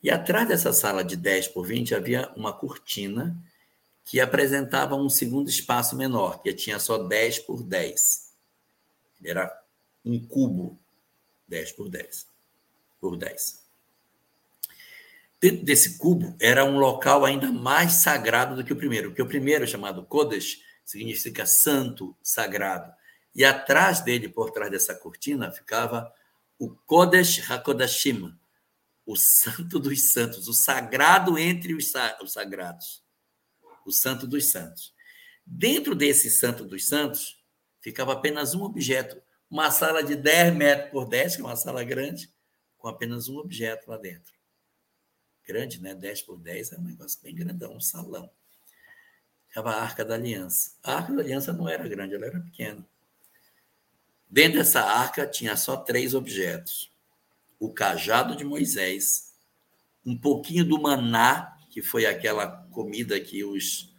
E 0.03 0.11
atrás 0.11 0.47
dessa 0.47 0.71
sala 0.71 1.03
de 1.03 1.15
10 1.15 1.47
por 1.47 1.65
20 1.65 1.95
havia 1.95 2.31
uma 2.35 2.53
cortina 2.53 3.35
que 4.05 4.19
apresentava 4.19 4.95
um 4.95 5.09
segundo 5.09 5.49
espaço 5.49 5.95
menor, 5.95 6.39
que 6.43 6.53
tinha 6.53 6.77
só 6.77 6.99
10 6.99 7.39
por 7.39 7.63
10. 7.63 8.22
Era 9.23 9.51
um 10.03 10.19
cubo, 10.25 10.79
10 11.47 11.71
por 11.73 11.89
10. 11.89 12.27
Por 12.99 13.17
10. 13.17 13.63
Dentro 15.41 15.65
desse 15.65 15.97
cubo 15.97 16.35
era 16.39 16.63
um 16.63 16.77
local 16.77 17.25
ainda 17.25 17.51
mais 17.51 17.93
sagrado 17.93 18.55
do 18.55 18.63
que 18.63 18.71
o 18.71 18.77
primeiro, 18.77 19.09
porque 19.09 19.21
o 19.21 19.27
primeiro, 19.27 19.67
chamado 19.67 20.05
Kodesh, 20.05 20.61
significa 20.85 21.45
santo, 21.45 22.15
sagrado. 22.23 22.93
E 23.35 23.43
atrás 23.43 24.01
dele, 24.01 24.29
por 24.29 24.51
trás 24.51 24.71
dessa 24.71 24.95
cortina, 24.95 25.51
ficava 25.51 26.13
o 26.57 26.69
Kodesh 26.69 27.39
HaKodashim, 27.49 28.33
o 29.05 29.17
santo 29.17 29.79
dos 29.79 30.13
santos, 30.13 30.47
o 30.47 30.53
sagrado 30.53 31.37
entre 31.37 31.73
os, 31.73 31.91
sa- 31.91 32.17
os 32.21 32.31
sagrados, 32.31 33.03
o 33.85 33.91
santo 33.91 34.25
dos 34.25 34.49
santos. 34.49 34.93
Dentro 35.45 35.93
desse 35.93 36.29
santo 36.31 36.63
dos 36.63 36.87
santos, 36.87 37.42
ficava 37.83 38.13
apenas 38.13 38.55
um 38.55 38.63
objeto, 38.63 39.21
uma 39.49 39.69
sala 39.69 40.01
de 40.01 40.15
10 40.15 40.55
metros 40.55 40.89
por 40.89 41.05
10, 41.05 41.35
que 41.35 41.41
é 41.41 41.45
uma 41.45 41.55
sala 41.55 41.83
grande, 41.83 42.33
com 42.77 42.87
apenas 42.87 43.27
um 43.27 43.37
objeto 43.37 43.91
lá 43.91 43.97
dentro. 43.97 44.33
Grande, 45.45 45.81
né? 45.81 45.93
10 45.93 46.21
por 46.21 46.39
10 46.39 46.71
é 46.71 46.77
um 46.79 46.83
negócio 46.83 47.19
bem 47.21 47.35
grandão, 47.35 47.75
um 47.75 47.81
salão. 47.81 48.31
Ficava 49.49 49.71
a 49.71 49.83
Arca 49.83 50.03
da 50.05 50.15
Aliança. 50.15 50.71
A 50.81 50.95
Arca 50.95 51.13
da 51.13 51.21
Aliança 51.21 51.51
não 51.51 51.67
era 51.67 51.87
grande, 51.87 52.15
ela 52.15 52.25
era 52.25 52.39
pequena. 52.39 52.87
Dentro 54.29 54.57
dessa 54.57 54.81
arca 54.81 55.27
tinha 55.27 55.55
só 55.55 55.77
três 55.77 56.15
objetos: 56.15 56.91
o 57.59 57.71
cajado 57.71 58.35
de 58.35 58.43
Moisés, 58.43 59.35
um 60.03 60.17
pouquinho 60.17 60.65
do 60.65 60.81
maná, 60.81 61.55
que 61.69 61.83
foi 61.83 62.07
aquela 62.07 62.47
comida 62.71 63.19
que 63.19 63.43
os, 63.43 63.92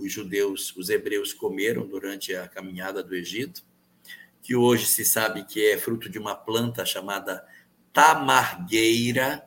os 0.00 0.12
judeus, 0.12 0.74
os 0.76 0.88
hebreus 0.88 1.32
comeram 1.32 1.86
durante 1.86 2.34
a 2.34 2.48
caminhada 2.48 3.02
do 3.02 3.14
Egito, 3.14 3.62
que 4.42 4.56
hoje 4.56 4.86
se 4.86 5.04
sabe 5.04 5.44
que 5.44 5.64
é 5.66 5.78
fruto 5.78 6.08
de 6.08 6.18
uma 6.18 6.34
planta 6.34 6.84
chamada 6.84 7.46
tamargueira. 7.92 9.46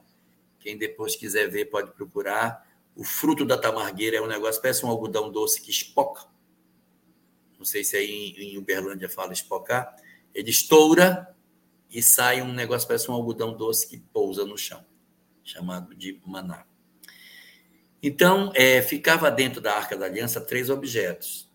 Quem 0.60 0.78
depois 0.78 1.16
quiser 1.16 1.50
ver 1.50 1.66
pode 1.66 1.92
procurar. 1.92 2.68
O 2.96 3.04
fruto 3.04 3.44
da 3.44 3.58
tamargueira 3.58 4.18
é 4.18 4.22
um 4.22 4.28
negócio, 4.28 4.62
parece 4.62 4.86
um 4.86 4.90
algodão 4.90 5.32
doce 5.32 5.62
que 5.62 5.72
espoca. 5.72 6.26
Não 7.58 7.66
sei 7.66 7.84
se 7.84 7.98
aí 7.98 8.36
em, 8.38 8.58
Uberlândia 8.58 9.10
fala 9.10 9.34
espocar. 9.34 9.96
Ele 10.34 10.52
estoura 10.52 11.36
e 11.90 12.04
sai 12.04 12.42
um 12.42 12.54
negócio, 12.54 12.88
parece 12.88 13.10
um 13.10 13.14
algodão 13.14 13.56
doce 13.56 13.88
que 13.88 13.98
pousa 13.98 14.46
no 14.46 14.58
chão, 14.58 14.86
chamado 15.44 15.96
de 15.96 16.22
maná. 16.26 16.66
Então, 18.06 18.52
é, 18.54 18.82
ficava 18.82 19.32
dentro 19.32 19.62
da 19.62 19.78
Arca 19.78 19.96
da 19.96 20.06
Aliança 20.06 20.42
três 20.42 20.70
objetos: 20.70 21.50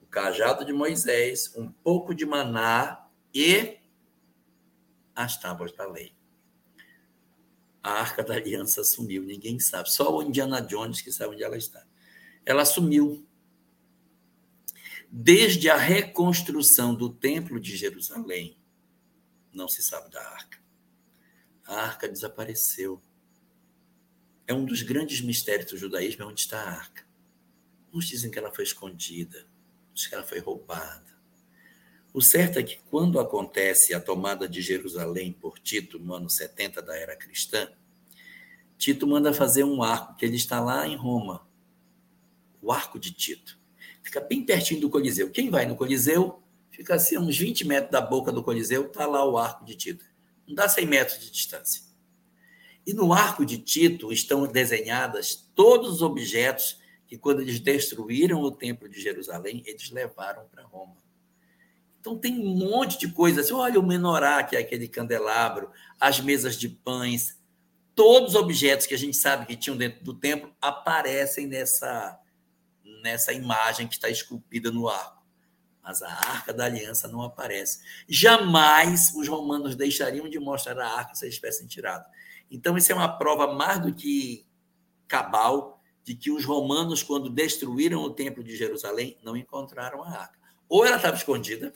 o 0.00 0.06
cajado 0.06 0.64
de 0.64 0.72
Moisés, 0.72 1.52
um 1.56 1.68
pouco 1.72 2.14
de 2.14 2.24
maná 2.24 3.04
e 3.34 3.78
as 5.12 5.36
tábuas 5.36 5.72
da 5.72 5.84
lei. 5.84 6.14
A 7.82 7.94
Arca 7.94 8.22
da 8.22 8.34
Aliança 8.34 8.84
sumiu, 8.84 9.24
ninguém 9.24 9.58
sabe, 9.58 9.90
só 9.90 10.16
o 10.16 10.22
Indiana 10.22 10.62
Jones 10.62 11.02
que 11.02 11.10
sabe 11.10 11.34
onde 11.34 11.42
ela 11.42 11.56
está. 11.56 11.84
Ela 12.46 12.64
sumiu. 12.64 13.26
Desde 15.10 15.68
a 15.68 15.76
reconstrução 15.76 16.94
do 16.94 17.10
Templo 17.12 17.60
de 17.60 17.76
Jerusalém, 17.76 18.56
não 19.52 19.68
se 19.68 19.82
sabe 19.82 20.10
da 20.10 20.22
arca. 20.22 20.58
A 21.66 21.74
arca 21.74 22.08
desapareceu. 22.08 23.02
É 24.52 24.54
um 24.54 24.66
dos 24.66 24.82
grandes 24.82 25.22
mistérios 25.22 25.70
do 25.70 25.78
judaísmo 25.78 26.24
é 26.24 26.26
onde 26.26 26.40
está 26.40 26.60
a 26.60 26.70
arca. 26.70 27.06
Uns 27.90 28.04
dizem 28.04 28.30
que 28.30 28.38
ela 28.38 28.52
foi 28.52 28.64
escondida, 28.64 29.46
outros 29.88 30.06
que 30.06 30.14
ela 30.14 30.24
foi 30.24 30.40
roubada. 30.40 31.06
O 32.12 32.20
certo 32.20 32.58
é 32.58 32.62
que 32.62 32.78
quando 32.90 33.18
acontece 33.18 33.94
a 33.94 34.00
tomada 34.00 34.46
de 34.46 34.60
Jerusalém 34.60 35.32
por 35.32 35.58
Tito 35.58 35.98
no 35.98 36.12
ano 36.12 36.28
70 36.28 36.82
da 36.82 36.94
era 36.94 37.16
cristã, 37.16 37.66
Tito 38.76 39.06
manda 39.06 39.32
fazer 39.32 39.64
um 39.64 39.82
arco, 39.82 40.16
que 40.16 40.26
ele 40.26 40.36
está 40.36 40.60
lá 40.60 40.86
em 40.86 40.96
Roma. 40.96 41.48
O 42.60 42.70
arco 42.70 42.98
de 42.98 43.10
Tito. 43.10 43.58
Fica 44.02 44.20
bem 44.20 44.44
pertinho 44.44 44.82
do 44.82 44.90
Coliseu. 44.90 45.30
Quem 45.30 45.48
vai 45.48 45.64
no 45.64 45.76
Coliseu, 45.76 46.42
fica 46.70 46.96
assim, 46.96 47.16
uns 47.16 47.38
20 47.38 47.66
metros 47.66 47.90
da 47.90 48.02
boca 48.02 48.30
do 48.30 48.42
Coliseu, 48.42 48.84
está 48.84 49.06
lá 49.06 49.24
o 49.24 49.38
arco 49.38 49.64
de 49.64 49.74
Tito. 49.74 50.04
Não 50.46 50.54
dá 50.54 50.68
100 50.68 50.84
metros 50.84 51.20
de 51.20 51.30
distância. 51.30 51.90
E 52.86 52.92
no 52.92 53.12
arco 53.12 53.44
de 53.44 53.58
Tito 53.58 54.12
estão 54.12 54.46
desenhadas 54.46 55.48
todos 55.54 55.90
os 55.90 56.02
objetos 56.02 56.80
que, 57.06 57.16
quando 57.16 57.40
eles 57.40 57.60
destruíram 57.60 58.40
o 58.40 58.50
templo 58.50 58.88
de 58.88 59.00
Jerusalém, 59.00 59.62
eles 59.66 59.90
levaram 59.90 60.46
para 60.48 60.64
Roma. 60.64 60.96
Então 62.00 62.18
tem 62.18 62.40
um 62.40 62.56
monte 62.56 62.98
de 62.98 63.12
coisas. 63.12 63.46
Assim, 63.46 63.54
olha 63.54 63.78
o 63.78 63.86
menorá, 63.86 64.42
que 64.42 64.56
é 64.56 64.58
aquele 64.58 64.88
candelabro, 64.88 65.70
as 66.00 66.18
mesas 66.20 66.56
de 66.56 66.68
pães, 66.68 67.38
todos 67.94 68.30
os 68.30 68.34
objetos 68.34 68.86
que 68.86 68.94
a 68.94 68.98
gente 68.98 69.16
sabe 69.16 69.46
que 69.46 69.56
tinham 69.56 69.76
dentro 69.76 70.02
do 70.02 70.12
templo 70.12 70.52
aparecem 70.60 71.46
nessa, 71.46 72.18
nessa 73.02 73.32
imagem 73.32 73.86
que 73.86 73.94
está 73.94 74.08
esculpida 74.08 74.72
no 74.72 74.88
arco. 74.88 75.22
Mas 75.80 76.02
a 76.02 76.08
arca 76.08 76.52
da 76.52 76.64
aliança 76.64 77.06
não 77.06 77.22
aparece. 77.22 77.80
Jamais 78.08 79.12
os 79.14 79.28
romanos 79.28 79.76
deixariam 79.76 80.28
de 80.28 80.38
mostrar 80.40 80.78
a 80.78 80.88
arca 80.88 81.14
se 81.14 81.24
eles 81.24 81.36
tivessem 81.36 81.66
tirado. 81.66 82.04
Então, 82.52 82.76
isso 82.76 82.92
é 82.92 82.94
uma 82.94 83.08
prova 83.08 83.54
mais 83.54 83.80
do 83.80 83.94
que 83.94 84.46
cabal 85.08 85.82
de 86.04 86.14
que 86.14 86.30
os 86.30 86.44
romanos, 86.44 87.02
quando 87.02 87.30
destruíram 87.30 88.02
o 88.02 88.10
templo 88.10 88.44
de 88.44 88.54
Jerusalém, 88.54 89.16
não 89.22 89.36
encontraram 89.36 90.02
a 90.02 90.10
arca. 90.10 90.38
Ou 90.68 90.84
ela 90.84 90.96
estava 90.96 91.16
escondida, 91.16 91.72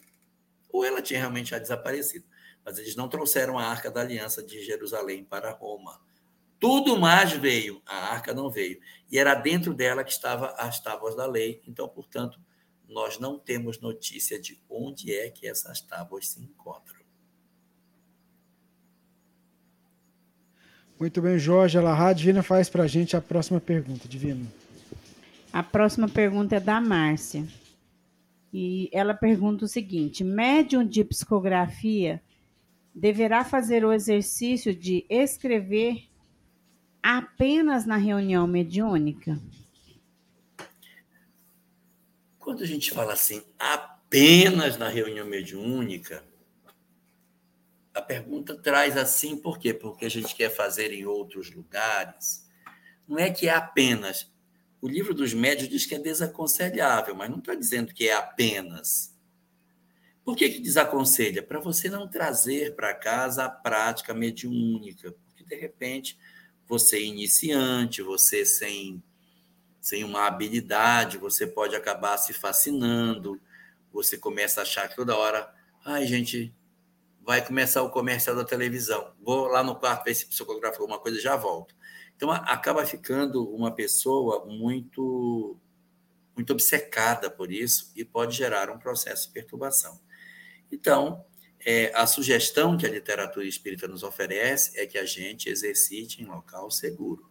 ou 0.68 0.84
ela 0.84 1.00
tinha 1.00 1.20
realmente 1.20 1.50
já 1.50 1.58
desaparecido. 1.58 2.26
Mas 2.62 2.78
eles 2.78 2.94
não 2.94 3.08
trouxeram 3.08 3.58
a 3.58 3.64
arca 3.64 3.90
da 3.90 4.02
aliança 4.02 4.42
de 4.42 4.62
Jerusalém 4.62 5.24
para 5.24 5.50
Roma. 5.52 5.98
Tudo 6.58 6.98
mais 6.98 7.32
veio, 7.32 7.80
a 7.86 8.12
arca 8.12 8.34
não 8.34 8.50
veio. 8.50 8.78
E 9.10 9.18
era 9.18 9.34
dentro 9.34 9.72
dela 9.72 10.04
que 10.04 10.12
estavam 10.12 10.52
as 10.58 10.78
tábuas 10.80 11.14
da 11.14 11.26
lei. 11.26 11.62
Então, 11.66 11.88
portanto, 11.88 12.38
nós 12.88 13.18
não 13.18 13.38
temos 13.38 13.80
notícia 13.80 14.38
de 14.38 14.60
onde 14.68 15.14
é 15.14 15.30
que 15.30 15.46
essas 15.46 15.80
tábuas 15.80 16.28
se 16.28 16.42
encontram. 16.42 16.95
Muito 20.98 21.20
bem, 21.20 21.38
Jorge 21.38 21.76
Alahá. 21.76 22.12
Divina 22.12 22.42
faz 22.42 22.68
para 22.68 22.84
a 22.84 22.86
gente 22.86 23.16
a 23.16 23.20
próxima 23.20 23.60
pergunta, 23.60 24.08
Divina. 24.08 24.46
A 25.52 25.62
próxima 25.62 26.08
pergunta 26.08 26.56
é 26.56 26.60
da 26.60 26.80
Márcia. 26.80 27.46
E 28.52 28.88
ela 28.92 29.12
pergunta 29.12 29.66
o 29.66 29.68
seguinte: 29.68 30.24
médium 30.24 30.86
de 30.86 31.04
psicografia 31.04 32.22
deverá 32.94 33.44
fazer 33.44 33.84
o 33.84 33.92
exercício 33.92 34.74
de 34.74 35.04
escrever 35.10 36.04
apenas 37.02 37.84
na 37.84 37.96
reunião 37.96 38.46
mediúnica? 38.46 39.38
Quando 42.38 42.62
a 42.62 42.66
gente 42.66 42.90
fala 42.90 43.12
assim, 43.12 43.42
apenas 43.58 44.78
na 44.78 44.88
reunião 44.88 45.26
mediúnica, 45.26 46.24
a 47.96 48.02
pergunta 48.02 48.54
traz 48.54 48.94
assim, 48.94 49.38
por 49.38 49.58
quê? 49.58 49.72
Porque 49.72 50.04
a 50.04 50.10
gente 50.10 50.34
quer 50.34 50.50
fazer 50.50 50.92
em 50.92 51.06
outros 51.06 51.50
lugares. 51.50 52.46
Não 53.08 53.18
é 53.18 53.30
que 53.30 53.48
é 53.48 53.54
apenas. 53.54 54.30
O 54.82 54.86
livro 54.86 55.14
dos 55.14 55.32
médios 55.32 55.70
diz 55.70 55.86
que 55.86 55.94
é 55.94 55.98
desaconselhável, 55.98 57.14
mas 57.14 57.30
não 57.30 57.38
está 57.38 57.54
dizendo 57.54 57.94
que 57.94 58.06
é 58.06 58.12
apenas. 58.12 59.16
Por 60.22 60.36
que, 60.36 60.50
que 60.50 60.60
desaconselha? 60.60 61.42
Para 61.42 61.58
você 61.58 61.88
não 61.88 62.06
trazer 62.06 62.76
para 62.76 62.92
casa 62.92 63.46
a 63.46 63.48
prática 63.48 64.12
mediúnica. 64.12 65.14
Porque, 65.26 65.42
de 65.42 65.56
repente, 65.56 66.18
você 66.68 66.98
é 66.98 67.02
iniciante, 67.02 68.02
você 68.02 68.44
sem, 68.44 69.02
sem 69.80 70.04
uma 70.04 70.26
habilidade, 70.26 71.16
você 71.16 71.46
pode 71.46 71.74
acabar 71.74 72.18
se 72.18 72.34
fascinando, 72.34 73.40
você 73.90 74.18
começa 74.18 74.60
a 74.60 74.64
achar 74.64 74.86
que 74.86 74.96
toda 74.96 75.16
hora, 75.16 75.50
ai, 75.82 76.06
gente, 76.06 76.54
vai 77.26 77.44
começar 77.44 77.82
o 77.82 77.90
comercial 77.90 78.36
da 78.36 78.44
televisão. 78.44 79.12
Vou 79.20 79.48
lá 79.48 79.64
no 79.64 79.74
quarto 79.74 80.04
ver 80.04 80.14
se 80.14 80.26
psicografou 80.26 80.82
alguma 80.82 81.00
coisa 81.00 81.20
já 81.20 81.34
volto. 81.34 81.74
Então, 82.14 82.30
acaba 82.30 82.86
ficando 82.86 83.44
uma 83.52 83.74
pessoa 83.74 84.46
muito, 84.46 85.58
muito 86.36 86.52
obcecada 86.52 87.28
por 87.28 87.50
isso 87.50 87.90
e 87.96 88.04
pode 88.04 88.36
gerar 88.36 88.70
um 88.70 88.78
processo 88.78 89.26
de 89.26 89.34
perturbação. 89.34 90.00
Então, 90.70 91.24
é, 91.64 91.90
a 91.96 92.06
sugestão 92.06 92.76
que 92.76 92.86
a 92.86 92.90
literatura 92.90 93.44
espírita 93.44 93.88
nos 93.88 94.04
oferece 94.04 94.78
é 94.78 94.86
que 94.86 94.96
a 94.96 95.04
gente 95.04 95.48
exercite 95.48 96.22
em 96.22 96.26
local 96.26 96.70
seguro, 96.70 97.28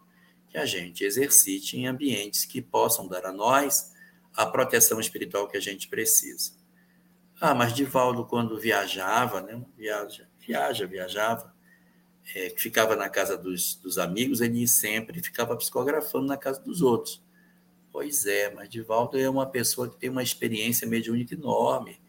que 0.49 0.57
a 0.57 0.65
gente 0.65 1.05
exercite 1.05 1.77
em 1.77 1.87
ambientes 1.87 2.43
que 2.43 2.61
possam 2.61 3.07
dar 3.07 3.25
a 3.25 3.31
nós 3.31 3.93
a 4.35 4.45
proteção 4.45 4.99
espiritual 4.99 5.47
que 5.47 5.55
a 5.55 5.61
gente 5.61 5.87
precisa. 5.87 6.51
Ah, 7.39 7.53
mas 7.53 7.73
Divaldo, 7.73 8.25
quando 8.25 8.59
viajava, 8.59 9.41
né? 9.41 9.61
Viaja, 9.77 10.27
viaja, 10.39 10.87
viajava, 10.87 11.53
é, 12.33 12.53
ficava 12.57 12.95
na 12.95 13.09
casa 13.09 13.37
dos, 13.37 13.75
dos 13.75 13.97
amigos, 13.97 14.41
ele 14.41 14.67
sempre 14.67 15.21
ficava 15.21 15.55
psicografando 15.57 16.27
na 16.27 16.37
casa 16.37 16.61
dos 16.61 16.81
outros. 16.81 17.21
Pois 17.91 18.25
é, 18.25 18.53
mas 18.53 18.69
Divaldo 18.69 19.17
é 19.17 19.29
uma 19.29 19.45
pessoa 19.45 19.89
que 19.89 19.97
tem 19.97 20.09
uma 20.09 20.23
experiência 20.23 20.87
mediúnica 20.87 21.33
enorme, 21.33 21.99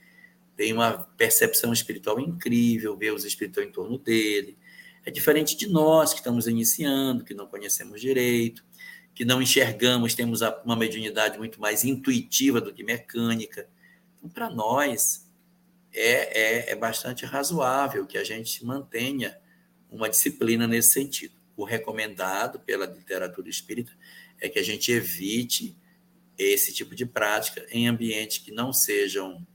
tem 0.57 0.72
uma 0.72 0.93
percepção 1.16 1.72
espiritual 1.72 2.18
incrível, 2.18 2.97
vê 2.97 3.11
os 3.11 3.24
espíritos 3.24 3.62
em 3.62 3.70
torno 3.70 3.99
dele. 3.99 4.57
É 5.05 5.11
diferente 5.11 5.57
de 5.57 5.68
nós 5.68 6.12
que 6.12 6.20
estamos 6.20 6.47
iniciando, 6.47 7.24
que 7.24 7.35
não 7.35 7.47
conhecemos 7.47 8.01
direito, 8.01 8.64
que 9.14 9.24
não 9.24 9.41
enxergamos, 9.41 10.14
temos 10.14 10.41
uma 10.64 10.77
mediunidade 10.77 11.39
muito 11.39 11.61
mais 11.61 11.85
intuitiva 11.85 12.61
do 12.61 12.72
que 12.72 12.83
mecânica. 12.83 13.68
Para 14.29 14.51
nós, 14.51 15.27
é, 15.93 16.68
é, 16.68 16.72
é 16.72 16.74
bastante 16.74 17.24
razoável 17.24 18.07
que 18.07 18.18
a 18.18 18.24
gente 18.24 18.64
mantenha 18.64 19.39
uma 19.91 20.09
disciplina 20.09 20.66
nesse 20.66 20.93
sentido. 20.93 21.35
O 21.57 21.64
recomendado 21.64 22.61
pela 22.61 22.87
literatura 22.87 23.49
espírita 23.49 23.93
é 24.39 24.49
que 24.49 24.59
a 24.59 24.62
gente 24.62 24.93
evite 24.93 25.77
esse 26.37 26.72
tipo 26.74 26.95
de 26.95 27.07
prática 27.07 27.66
em 27.70 27.89
ambientes 27.89 28.39
que 28.39 28.53
não 28.53 28.72
sejam 28.72 29.47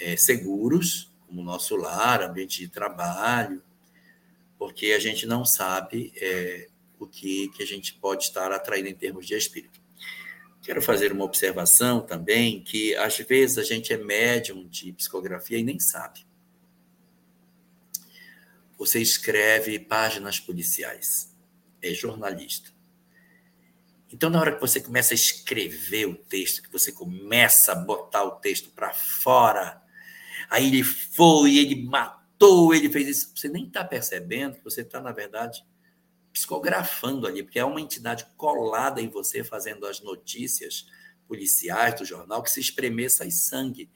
é, 0.00 0.16
seguros, 0.16 1.12
como 1.26 1.42
o 1.42 1.44
nosso 1.44 1.76
lar, 1.76 2.22
ambiente 2.22 2.60
de 2.60 2.68
trabalho, 2.68 3.62
porque 4.58 4.92
a 4.92 4.98
gente 4.98 5.26
não 5.26 5.44
sabe 5.44 6.12
é, 6.16 6.68
o 6.98 7.06
que, 7.06 7.48
que 7.48 7.62
a 7.62 7.66
gente 7.66 7.92
pode 7.94 8.24
estar 8.24 8.50
atraindo 8.52 8.88
em 8.88 8.94
termos 8.94 9.26
de 9.26 9.34
espírito. 9.34 9.83
Quero 10.64 10.80
fazer 10.80 11.12
uma 11.12 11.26
observação 11.26 12.00
também 12.00 12.64
que 12.64 12.96
às 12.96 13.18
vezes 13.18 13.58
a 13.58 13.62
gente 13.62 13.92
é 13.92 13.98
médium 13.98 14.66
de 14.66 14.94
psicografia 14.94 15.58
e 15.58 15.62
nem 15.62 15.78
sabe. 15.78 16.26
Você 18.78 18.98
escreve 18.98 19.78
páginas 19.78 20.40
policiais, 20.40 21.36
é 21.82 21.92
jornalista. 21.92 22.72
Então, 24.10 24.30
na 24.30 24.40
hora 24.40 24.54
que 24.54 24.60
você 24.60 24.80
começa 24.80 25.12
a 25.12 25.14
escrever 25.14 26.06
o 26.06 26.14
texto, 26.14 26.62
que 26.62 26.72
você 26.72 26.90
começa 26.90 27.72
a 27.72 27.74
botar 27.74 28.24
o 28.24 28.36
texto 28.36 28.70
para 28.70 28.90
fora, 28.94 29.82
aí 30.48 30.68
ele 30.68 30.82
foi, 30.82 31.58
ele 31.58 31.84
matou, 31.84 32.74
ele 32.74 32.88
fez 32.88 33.08
isso, 33.08 33.32
você 33.36 33.50
nem 33.50 33.66
está 33.66 33.84
percebendo 33.84 34.56
que 34.56 34.64
você 34.64 34.80
está, 34.80 34.98
na 34.98 35.12
verdade, 35.12 35.62
psicografando 36.34 37.28
ali, 37.28 37.44
porque 37.44 37.60
é 37.60 37.64
uma 37.64 37.80
entidade 37.80 38.26
colada 38.36 39.00
em 39.00 39.08
você, 39.08 39.44
fazendo 39.44 39.86
as 39.86 40.00
notícias 40.00 40.84
policiais 41.28 41.94
do 41.94 42.04
jornal, 42.04 42.42
que 42.42 42.50
se 42.50 42.58
espremer 42.58 43.08
sai 43.08 43.30
sangue. 43.30 43.88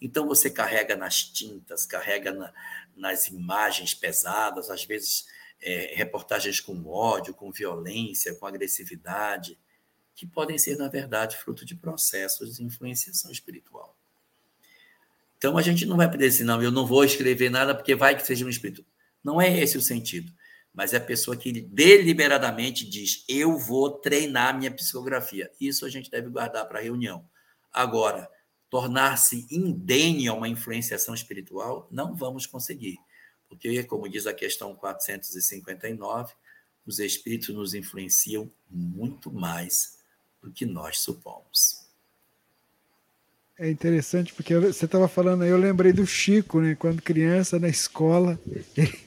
Então 0.00 0.26
você 0.26 0.50
carrega 0.50 0.96
nas 0.96 1.22
tintas, 1.22 1.86
carrega 1.86 2.32
na, 2.32 2.52
nas 2.96 3.28
imagens 3.28 3.94
pesadas, 3.94 4.70
às 4.70 4.84
vezes 4.84 5.24
é, 5.62 5.94
reportagens 5.94 6.58
com 6.58 6.84
ódio, 6.84 7.32
com 7.32 7.52
violência, 7.52 8.34
com 8.34 8.44
agressividade, 8.44 9.56
que 10.16 10.26
podem 10.26 10.58
ser, 10.58 10.76
na 10.76 10.88
verdade, 10.88 11.36
fruto 11.36 11.64
de 11.64 11.76
processos 11.76 12.56
de 12.56 12.64
influenciação 12.64 13.30
espiritual. 13.30 13.96
Então 15.38 15.56
a 15.56 15.62
gente 15.62 15.86
não 15.86 15.96
vai 15.96 16.10
poder 16.10 16.28
dizer, 16.28 16.42
não, 16.42 16.60
eu 16.60 16.72
não 16.72 16.86
vou 16.86 17.04
escrever 17.04 17.50
nada 17.50 17.72
porque 17.72 17.94
vai 17.94 18.16
que 18.16 18.26
seja 18.26 18.44
um 18.44 18.48
espírito. 18.48 18.84
Não 19.22 19.40
é 19.40 19.56
esse 19.60 19.78
o 19.78 19.80
sentido 19.80 20.32
mas 20.74 20.92
é 20.92 20.96
a 20.96 21.00
pessoa 21.00 21.36
que 21.36 21.52
deliberadamente 21.52 22.84
diz: 22.84 23.24
eu 23.28 23.56
vou 23.56 23.90
treinar 23.90 24.58
minha 24.58 24.72
psicografia. 24.72 25.50
Isso 25.60 25.86
a 25.86 25.88
gente 25.88 26.10
deve 26.10 26.28
guardar 26.28 26.66
para 26.66 26.80
a 26.80 26.82
reunião. 26.82 27.24
Agora, 27.72 28.28
tornar-se 28.68 29.46
indene 29.50 30.26
a 30.26 30.34
uma 30.34 30.48
influenciação 30.48 31.14
espiritual, 31.14 31.88
não 31.92 32.14
vamos 32.14 32.44
conseguir. 32.44 32.98
Porque, 33.48 33.84
como 33.84 34.08
diz 34.08 34.26
a 34.26 34.34
questão 34.34 34.74
459, 34.74 36.34
os 36.84 36.98
espíritos 36.98 37.54
nos 37.54 37.72
influenciam 37.72 38.50
muito 38.68 39.32
mais 39.32 39.98
do 40.42 40.50
que 40.50 40.66
nós 40.66 40.98
supomos. 40.98 41.84
É 43.56 43.70
interessante 43.70 44.34
porque 44.34 44.58
você 44.58 44.84
estava 44.84 45.06
falando 45.06 45.42
aí, 45.42 45.50
eu 45.50 45.56
lembrei 45.56 45.92
do 45.92 46.04
Chico, 46.04 46.60
né? 46.60 46.74
Quando 46.74 47.00
criança 47.00 47.58
na 47.60 47.68
escola, 47.68 48.38
ele, 48.76 48.98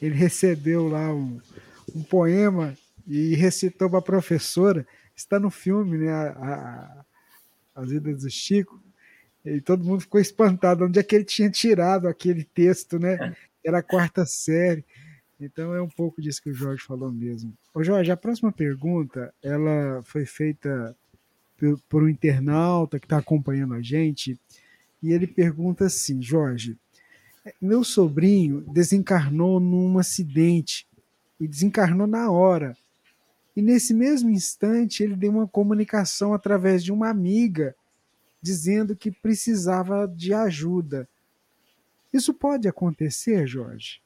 ele 0.00 0.14
recebeu 0.14 0.88
lá 0.88 1.12
um, 1.12 1.40
um 1.94 2.02
poema 2.02 2.76
e 3.06 3.34
recitou 3.34 3.88
para 3.88 3.98
a 3.98 4.02
professora. 4.02 4.86
Está 5.14 5.38
no 5.38 5.50
filme, 5.50 5.98
né? 5.98 6.10
A, 6.10 6.28
a, 6.30 7.04
As 7.82 7.90
Vidas 7.90 8.22
do 8.22 8.30
Chico. 8.30 8.82
E 9.44 9.60
todo 9.60 9.84
mundo 9.84 10.00
ficou 10.00 10.20
espantado 10.20 10.84
onde 10.84 10.98
é 10.98 11.02
que 11.02 11.14
ele 11.14 11.24
tinha 11.24 11.48
tirado 11.48 12.08
aquele 12.08 12.44
texto, 12.44 12.98
né? 12.98 13.36
Era 13.64 13.78
a 13.78 13.82
quarta 13.82 14.26
série. 14.26 14.84
Então 15.40 15.74
é 15.74 15.80
um 15.80 15.88
pouco 15.88 16.20
disso 16.20 16.42
que 16.42 16.50
o 16.50 16.54
Jorge 16.54 16.82
falou 16.82 17.12
mesmo. 17.12 17.56
Ô 17.74 17.84
Jorge, 17.84 18.10
a 18.10 18.16
próxima 18.16 18.50
pergunta, 18.50 19.32
ela 19.42 20.02
foi 20.02 20.24
feita 20.24 20.96
por, 21.56 21.78
por 21.88 22.02
um 22.02 22.08
internauta 22.08 22.98
que 22.98 23.06
está 23.06 23.18
acompanhando 23.18 23.74
a 23.74 23.82
gente, 23.82 24.38
e 25.02 25.12
ele 25.12 25.26
pergunta 25.26 25.86
assim, 25.86 26.20
Jorge, 26.22 26.76
meu 27.60 27.84
sobrinho 27.84 28.62
desencarnou 28.72 29.60
num 29.60 29.98
acidente 29.98 30.86
e 31.38 31.46
desencarnou 31.46 32.06
na 32.06 32.30
hora. 32.30 32.76
E 33.54 33.62
nesse 33.62 33.94
mesmo 33.94 34.30
instante 34.30 35.02
ele 35.02 35.16
deu 35.16 35.30
uma 35.30 35.46
comunicação 35.46 36.34
através 36.34 36.82
de 36.84 36.92
uma 36.92 37.08
amiga 37.08 37.74
dizendo 38.42 38.94
que 38.94 39.10
precisava 39.10 40.06
de 40.06 40.32
ajuda. 40.34 41.08
Isso 42.12 42.34
pode 42.34 42.68
acontecer, 42.68 43.46
Jorge? 43.46 44.00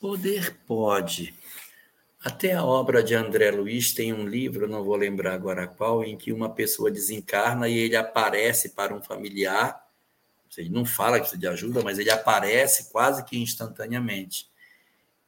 Poder 0.00 0.56
pode. 0.66 1.34
Até 2.22 2.52
a 2.52 2.64
obra 2.64 3.02
de 3.02 3.14
André 3.14 3.50
Luiz 3.50 3.92
tem 3.92 4.12
um 4.12 4.26
livro, 4.26 4.68
não 4.68 4.82
vou 4.82 4.96
lembrar 4.96 5.34
agora 5.34 5.66
qual, 5.66 6.04
em 6.04 6.16
que 6.16 6.32
uma 6.32 6.48
pessoa 6.48 6.90
desencarna 6.90 7.68
e 7.68 7.76
ele 7.76 7.96
aparece 7.96 8.70
para 8.70 8.94
um 8.94 9.02
familiar 9.02 9.83
ele 10.56 10.70
não 10.70 10.84
fala 10.84 11.16
que 11.16 11.22
precisa 11.22 11.40
de 11.40 11.46
ajuda, 11.46 11.82
mas 11.82 11.98
ele 11.98 12.10
aparece 12.10 12.90
quase 12.90 13.24
que 13.24 13.38
instantaneamente. 13.38 14.48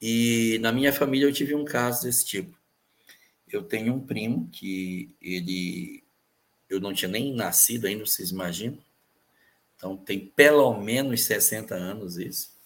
E 0.01 0.59
na 0.61 0.73
minha 0.73 0.93
família 0.93 1.27
eu 1.27 1.33
tive 1.33 1.55
um 1.55 1.65
caso 1.65 2.03
desse 2.03 2.25
tipo. 2.25 2.57
Eu 3.49 3.63
tenho 3.63 3.95
um 3.95 4.01
primo 4.01 4.49
que 4.51 5.15
ele. 5.21 6.05
Eu 6.69 6.81
não 6.81 6.93
tinha 6.93 7.09
nem 7.11 7.35
nascido 7.35 7.87
ainda, 7.87 8.05
vocês 8.05 8.31
imaginam? 8.31 8.79
Então 9.77 9.97
tem 9.97 10.19
pelo 10.19 10.79
menos 10.81 11.25
60 11.25 11.75
anos 11.75 12.17
isso. 12.17 12.57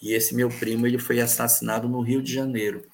E 0.00 0.12
esse 0.12 0.34
meu 0.34 0.48
primo 0.48 0.86
ele 0.86 0.98
foi 0.98 1.20
assassinado 1.20 1.88
no 1.88 2.00
Rio 2.00 2.20
de 2.22 2.32
Janeiro, 2.32 2.90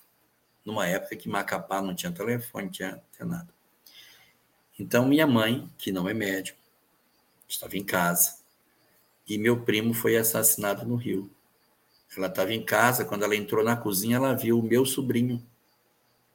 numa 0.64 0.86
época 0.86 1.16
que 1.16 1.28
Macapá 1.28 1.80
não 1.80 1.94
tinha 1.94 2.12
telefone, 2.12 2.66
não 2.66 2.70
tinha, 2.70 2.90
não 2.92 3.02
tinha 3.16 3.26
nada. 3.26 3.48
Então 4.78 5.06
minha 5.06 5.26
mãe, 5.26 5.68
que 5.78 5.90
não 5.90 6.08
é 6.08 6.14
médico, 6.14 6.58
estava 7.48 7.76
em 7.76 7.84
casa. 7.84 8.37
E 9.28 9.36
meu 9.36 9.62
primo 9.62 9.92
foi 9.92 10.16
assassinado 10.16 10.86
no 10.86 10.96
Rio. 10.96 11.30
Ela 12.16 12.28
estava 12.28 12.54
em 12.54 12.64
casa, 12.64 13.04
quando 13.04 13.24
ela 13.24 13.36
entrou 13.36 13.62
na 13.62 13.76
cozinha, 13.76 14.16
ela 14.16 14.34
viu 14.34 14.58
o 14.58 14.62
meu 14.62 14.86
sobrinho 14.86 15.46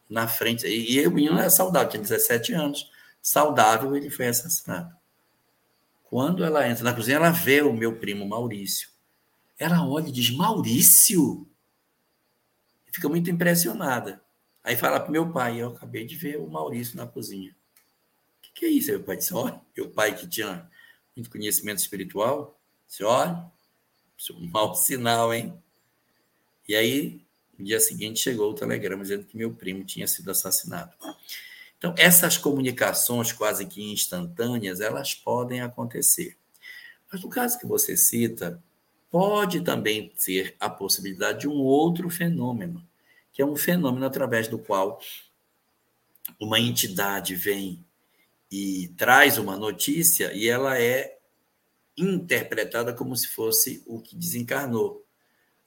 na 0.09 0.27
frente. 0.27 0.67
E, 0.67 0.99
e 0.99 1.07
o 1.07 1.11
menino 1.11 1.39
era 1.39 1.49
saudável, 1.49 1.89
tinha 1.89 2.03
17 2.03 2.53
anos. 2.53 2.91
Saudável, 3.21 3.95
ele 3.95 4.09
foi 4.09 4.27
assassinado. 4.27 4.95
Quando 6.03 6.43
ela 6.43 6.69
entra 6.69 6.83
na 6.83 6.93
cozinha, 6.93 7.17
ela 7.17 7.31
vê 7.31 7.63
o 7.63 7.73
meu 7.73 7.97
primo 7.97 8.27
Maurício. 8.27 8.89
Ela 9.57 9.83
olha 9.87 10.09
e 10.09 10.11
diz: 10.11 10.29
Maurício? 10.29 11.47
Fica 12.91 13.09
muito 13.09 13.31
impressionada. 13.31 14.21
Aí 14.63 14.77
fala 14.77 14.99
para 14.99 15.11
meu 15.11 15.31
pai: 15.31 15.59
Eu 15.59 15.69
acabei 15.69 16.05
de 16.05 16.15
ver 16.15 16.37
o 16.37 16.47
Maurício 16.47 16.95
na 16.95 17.07
cozinha. 17.07 17.49
O 17.51 18.41
que, 18.43 18.51
que 18.53 18.65
é 18.65 18.69
isso? 18.69 18.91
Aí 18.91 18.97
meu 18.97 19.05
pai 19.05 19.17
disse: 19.17 19.33
Olha, 19.33 19.59
meu 19.75 19.89
pai 19.89 20.15
que 20.15 20.27
tinha 20.27 20.69
muito 21.15 21.31
conhecimento 21.31 21.79
espiritual, 21.79 22.59
disse: 22.87 23.03
Olha, 23.03 23.51
é 24.29 24.33
um 24.33 24.47
mau 24.47 24.75
sinal, 24.75 25.33
hein? 25.33 25.53
E 26.67 26.75
aí, 26.75 27.21
no 27.57 27.65
dia 27.65 27.79
seguinte, 27.79 28.19
chegou 28.19 28.51
o 28.51 28.55
telegrama 28.55 29.03
dizendo 29.03 29.25
que 29.25 29.37
meu 29.37 29.53
primo 29.53 29.83
tinha 29.83 30.07
sido 30.07 30.31
assassinado. 30.31 30.93
Então, 31.77 31.93
essas 31.97 32.37
comunicações 32.37 33.33
quase 33.33 33.65
que 33.65 33.91
instantâneas, 33.91 34.79
elas 34.79 35.13
podem 35.13 35.61
acontecer. 35.61 36.37
Mas 37.11 37.21
no 37.21 37.29
caso 37.29 37.59
que 37.59 37.65
você 37.65 37.97
cita, 37.97 38.63
pode 39.11 39.61
também 39.61 40.11
ser 40.15 40.55
a 40.59 40.69
possibilidade 40.69 41.41
de 41.41 41.47
um 41.47 41.61
outro 41.61 42.09
fenômeno, 42.09 42.83
que 43.31 43.41
é 43.41 43.45
um 43.45 43.55
fenômeno 43.55 44.05
através 44.05 44.47
do 44.47 44.57
qual 44.57 44.99
uma 46.39 46.59
entidade 46.59 47.35
vem 47.35 47.85
e 48.49 48.87
traz 48.97 49.37
uma 49.37 49.57
notícia 49.57 50.33
e 50.33 50.47
ela 50.47 50.79
é 50.79 51.19
interpretada 51.97 52.93
como 52.93 53.15
se 53.15 53.27
fosse 53.27 53.83
o 53.85 53.99
que 53.99 54.15
desencarnou. 54.15 55.05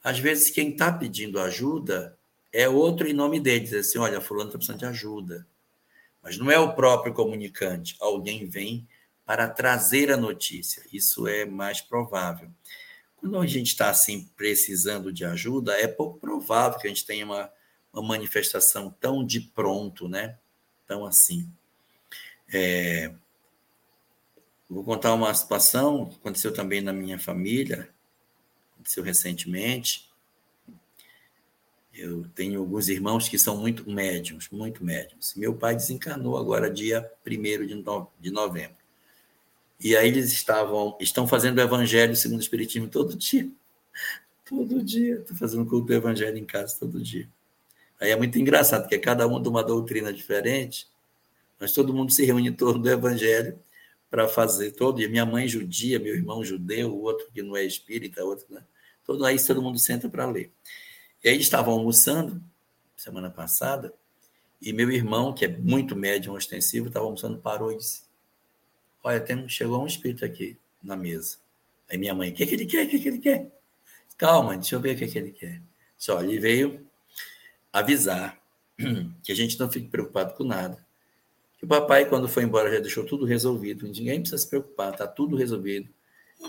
Às 0.02 0.18
vezes, 0.18 0.50
quem 0.50 0.70
está 0.70 0.92
pedindo 0.92 1.40
ajuda 1.40 2.16
é 2.52 2.68
outro 2.68 3.08
em 3.08 3.12
nome 3.12 3.40
dele, 3.40 3.76
assim: 3.76 3.98
olha, 3.98 4.20
fulano 4.20 4.48
está 4.48 4.58
precisando 4.58 4.78
de 4.80 4.86
ajuda. 4.86 5.46
Mas 6.22 6.38
não 6.38 6.50
é 6.50 6.58
o 6.58 6.74
próprio 6.74 7.14
comunicante, 7.14 7.96
alguém 8.00 8.46
vem 8.46 8.86
para 9.24 9.48
trazer 9.48 10.10
a 10.10 10.16
notícia. 10.16 10.82
Isso 10.92 11.26
é 11.26 11.44
mais 11.44 11.80
provável. 11.80 12.48
Quando 13.16 13.38
a 13.38 13.46
gente 13.46 13.68
está 13.68 13.90
assim 13.90 14.30
precisando 14.36 15.12
de 15.12 15.24
ajuda, 15.24 15.72
é 15.72 15.88
pouco 15.88 16.18
provável 16.18 16.78
que 16.78 16.86
a 16.86 16.90
gente 16.90 17.04
tenha 17.04 17.24
uma, 17.24 17.50
uma 17.92 18.02
manifestação 18.02 18.94
tão 19.00 19.24
de 19.24 19.40
pronto, 19.40 20.08
né? 20.08 20.38
Tão 20.86 21.04
assim. 21.04 21.50
É, 22.52 23.12
Vou 24.68 24.82
contar 24.82 25.14
uma 25.14 25.32
situação, 25.32 26.10
aconteceu 26.20 26.52
também 26.52 26.80
na 26.80 26.92
minha 26.92 27.18
família, 27.18 27.88
aconteceu 28.74 29.02
recentemente. 29.02 30.10
Eu 31.94 32.26
tenho 32.34 32.60
alguns 32.60 32.88
irmãos 32.88 33.28
que 33.28 33.38
são 33.38 33.56
muito 33.56 33.88
médiums, 33.88 34.48
muito 34.50 34.84
médiums. 34.84 35.34
Meu 35.36 35.54
pai 35.54 35.76
desencarnou 35.76 36.36
agora, 36.36 36.70
dia 36.70 37.10
1 37.24 38.06
de 38.20 38.30
novembro. 38.30 38.76
E 39.78 39.96
aí 39.96 40.08
eles 40.08 40.32
estavam, 40.32 40.96
estão 41.00 41.28
fazendo 41.28 41.58
o 41.58 41.60
evangelho 41.60 42.16
segundo 42.16 42.38
o 42.38 42.42
Espiritismo 42.42 42.88
todo 42.88 43.16
dia. 43.16 43.48
Todo 44.44 44.80
dia. 44.82 45.16
Estou 45.16 45.36
fazendo 45.36 45.66
culto 45.66 45.86
do 45.86 45.94
evangelho 45.94 46.38
em 46.38 46.44
casa 46.44 46.76
todo 46.78 47.02
dia. 47.02 47.28
Aí 48.00 48.10
é 48.10 48.16
muito 48.16 48.38
engraçado, 48.38 48.82
porque 48.82 48.96
cada 48.96 49.26
um 49.26 49.42
de 49.42 49.48
uma 49.48 49.60
doutrina 49.60 50.12
diferente, 50.12 50.86
mas 51.58 51.72
todo 51.72 51.92
mundo 51.92 52.12
se 52.12 52.24
reúne 52.24 52.50
em 52.50 52.52
torno 52.52 52.80
do 52.80 52.88
evangelho 52.88 53.58
para 54.10 54.28
fazer 54.28 54.72
todo 54.72 54.96
dia. 54.96 55.08
Minha 55.08 55.26
mãe 55.26 55.48
judia, 55.48 55.98
meu 55.98 56.14
irmão 56.14 56.44
judeu, 56.44 56.92
o 56.92 57.02
outro 57.02 57.30
que 57.32 57.42
não 57.42 57.56
é 57.56 57.64
espírita, 57.64 58.24
outro, 58.24 58.46
né? 58.50 58.62
Todo 59.04 59.24
aí 59.24 59.36
todo 59.44 59.62
mundo 59.62 59.78
senta 59.78 60.08
para 60.08 60.26
ler. 60.26 60.52
E 61.22 61.28
aí 61.28 61.38
estavam 61.38 61.74
almoçando 61.74 62.42
semana 62.96 63.30
passada 63.30 63.92
e 64.60 64.72
meu 64.72 64.90
irmão, 64.90 65.32
que 65.32 65.44
é 65.44 65.48
muito 65.48 65.94
médium 65.94 66.34
ostensivo, 66.34 66.88
estava 66.88 67.04
almoçando, 67.04 67.38
parou 67.38 67.72
e 67.72 67.76
disse: 67.76 68.02
Olha, 69.02 69.20
tem, 69.20 69.48
chegou 69.48 69.82
um 69.82 69.86
espírito 69.86 70.24
aqui 70.24 70.58
na 70.82 70.96
mesa. 70.96 71.36
Aí 71.90 71.98
minha 71.98 72.14
mãe, 72.14 72.30
o 72.30 72.34
que, 72.34 72.46
que 72.46 72.54
ele 72.54 72.66
quer? 72.66 72.86
O 72.86 72.90
que, 72.90 72.98
que 72.98 73.08
ele 73.08 73.18
quer? 73.18 73.50
Calma, 74.16 74.56
deixa 74.56 74.74
eu 74.74 74.80
ver 74.80 74.96
o 74.96 74.98
que, 74.98 75.06
que 75.06 75.18
ele 75.18 75.30
quer. 75.30 75.62
Só, 75.96 76.22
ele 76.22 76.38
veio 76.38 76.86
avisar 77.72 78.40
que 79.22 79.30
a 79.30 79.34
gente 79.34 79.58
não 79.58 79.70
fique 79.70 79.88
preocupado 79.88 80.34
com 80.34 80.44
nada, 80.44 80.84
o 81.66 81.68
papai, 81.68 82.08
quando 82.08 82.28
foi 82.28 82.44
embora, 82.44 82.72
já 82.72 82.78
deixou 82.78 83.04
tudo 83.04 83.24
resolvido. 83.24 83.88
Ninguém 83.88 84.20
precisa 84.20 84.38
se 84.38 84.48
preocupar, 84.48 84.92
está 84.92 85.04
tudo 85.04 85.36
resolvido. 85.36 85.88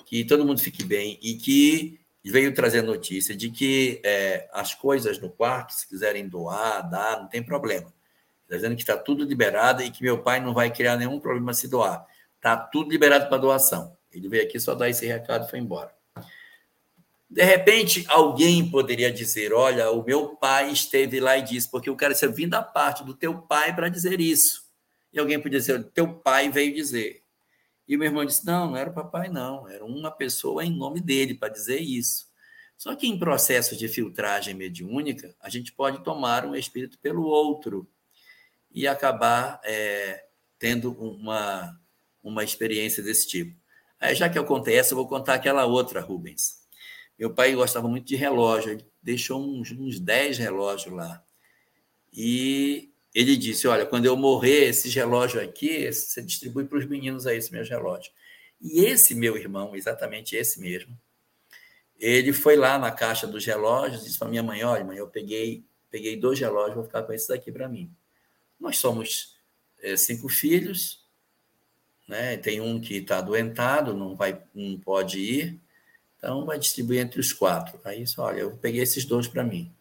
Que 0.06 0.24
todo 0.24 0.46
mundo 0.46 0.62
fique 0.62 0.84
bem 0.84 1.18
e 1.22 1.34
que 1.34 2.00
veio 2.24 2.54
trazer 2.54 2.80
a 2.80 2.84
notícia 2.84 3.36
de 3.36 3.50
que 3.50 4.00
é, 4.06 4.48
as 4.54 4.76
coisas 4.76 5.20
no 5.20 5.30
quarto, 5.30 5.74
se 5.74 5.88
quiserem 5.88 6.28
doar, 6.28 6.88
dar, 6.88 7.20
não 7.20 7.28
tem 7.28 7.42
problema. 7.42 7.92
Está 8.44 8.58
dizendo 8.58 8.76
que 8.76 8.84
está 8.84 8.96
tudo 8.96 9.24
liberado 9.24 9.82
e 9.82 9.90
que 9.90 10.04
meu 10.04 10.22
pai 10.22 10.40
não 10.40 10.54
vai 10.54 10.72
criar 10.72 10.96
nenhum 10.96 11.20
problema 11.20 11.52
se 11.52 11.68
doar. 11.68 12.06
Está 12.36 12.56
tudo 12.56 12.92
liberado 12.92 13.28
para 13.28 13.40
doação. 13.40 13.98
Ele 14.12 14.30
veio 14.30 14.44
aqui 14.44 14.60
só 14.60 14.76
dar 14.76 14.88
esse 14.88 15.06
recado 15.08 15.48
e 15.48 15.50
foi 15.50 15.58
embora. 15.58 15.92
De 17.28 17.44
repente, 17.44 18.06
alguém 18.08 18.70
poderia 18.70 19.12
dizer: 19.12 19.52
Olha, 19.52 19.90
o 19.90 20.04
meu 20.04 20.36
pai 20.36 20.72
esteve 20.72 21.20
lá 21.20 21.38
e 21.38 21.42
disse, 21.42 21.70
porque 21.70 21.90
o 21.90 21.96
cara 21.96 22.14
disse: 22.14 22.28
Vim 22.28 22.48
da 22.48 22.62
parte 22.62 23.04
do 23.04 23.16
teu 23.16 23.36
pai 23.42 23.76
para 23.76 23.90
dizer 23.90 24.22
isso. 24.22 24.67
E 25.12 25.20
alguém 25.20 25.40
podia 25.40 25.60
dizer, 25.60 25.84
teu 25.92 26.14
pai 26.14 26.50
veio 26.50 26.74
dizer. 26.74 27.24
E 27.88 27.96
o 27.96 28.00
meu 28.00 28.08
irmão 28.08 28.26
disse, 28.26 28.46
não, 28.46 28.68
não 28.68 28.78
era 28.78 28.90
o 28.90 28.94
papai, 28.94 29.30
não. 29.30 29.68
Era 29.68 29.86
uma 29.86 30.12
pessoa 30.12 30.64
em 30.64 30.76
nome 30.76 31.00
dele 31.00 31.34
para 31.34 31.52
dizer 31.52 31.80
isso. 31.80 32.28
Só 32.78 32.96
que 32.96 33.08
em 33.08 33.18
processo 33.18 33.76
de 33.76 33.88
filtragem 33.88 34.54
mediúnica, 34.54 35.36
a 35.40 35.50
gente 35.50 35.72
pode 35.72 36.04
tomar 36.04 36.46
um 36.46 36.56
espírito 36.56 37.00
pelo 37.00 37.24
outro 37.24 37.90
e 38.72 38.88
acabar 38.88 39.60
é, 39.64 40.26
tendo 40.60 40.92
uma, 40.92 41.80
uma 42.22 42.44
experiência 42.44 43.02
desse 43.02 43.28
tipo. 43.28 43.58
Aí, 44.00 44.14
já 44.14 44.30
que 44.30 44.38
eu 44.38 44.46
contei 44.46 44.76
essa, 44.76 44.94
eu 44.94 44.98
vou 44.98 45.08
contar 45.08 45.34
aquela 45.34 45.66
outra, 45.66 46.02
Rubens. 46.02 46.58
Meu 47.18 47.34
pai 47.34 47.56
gostava 47.56 47.88
muito 47.88 48.06
de 48.06 48.16
relógio, 48.16 48.74
ele 48.74 48.86
deixou 49.02 49.42
uns, 49.42 49.72
uns 49.72 50.00
10 50.00 50.38
relógios 50.38 50.94
lá. 50.94 51.24
E 52.14 52.94
ele 53.18 53.36
disse: 53.36 53.68
Olha, 53.68 53.84
quando 53.84 54.06
eu 54.06 54.16
morrer, 54.16 54.66
esse 54.66 54.90
relógio 54.90 55.42
aqui, 55.42 55.92
você 55.92 56.22
distribui 56.22 56.66
para 56.66 56.78
os 56.78 56.86
meninos 56.86 57.26
aí, 57.26 57.38
esse 57.38 57.52
meu 57.52 57.64
relógio. 57.64 58.12
E 58.62 58.82
esse 58.86 59.16
meu 59.16 59.36
irmão, 59.36 59.76
exatamente 59.76 60.36
esse 60.36 60.60
mesmo, 60.60 60.96
ele 62.00 62.32
foi 62.32 62.56
lá 62.56 62.78
na 62.78 62.92
caixa 62.92 63.26
dos 63.26 63.44
relógios 63.44 64.02
e 64.02 64.06
disse 64.06 64.20
para 64.20 64.28
minha 64.28 64.44
mãe: 64.44 64.64
Olha, 64.64 64.86
mãe, 64.86 64.98
eu 65.00 65.08
peguei, 65.08 65.66
peguei 65.90 66.16
dois 66.16 66.40
relógios, 66.40 66.76
vou 66.76 66.84
ficar 66.84 67.02
com 67.02 67.12
esses 67.12 67.32
aqui 67.32 67.52
para 67.52 67.68
mim. 67.68 67.92
Nós 68.60 68.78
somos 68.78 69.36
é, 69.82 69.98
cinco 69.98 70.30
filhos, 70.30 71.04
né? 72.08 72.38
tem 72.38 72.62
um 72.62 72.80
que 72.80 72.98
está 72.98 73.18
adoentado, 73.18 73.96
não, 73.96 74.16
vai, 74.16 74.40
não 74.54 74.80
pode 74.80 75.20
ir, 75.20 75.60
então 76.20 76.46
vai 76.46 76.60
distribuir 76.60 77.02
entre 77.02 77.20
os 77.20 77.34
quatro. 77.34 77.80
Aí, 77.84 78.04
olha, 78.20 78.42
eu 78.42 78.58
peguei 78.58 78.82
esses 78.84 79.06
dois 79.06 79.28
para 79.28 79.44
mim. 79.44 79.74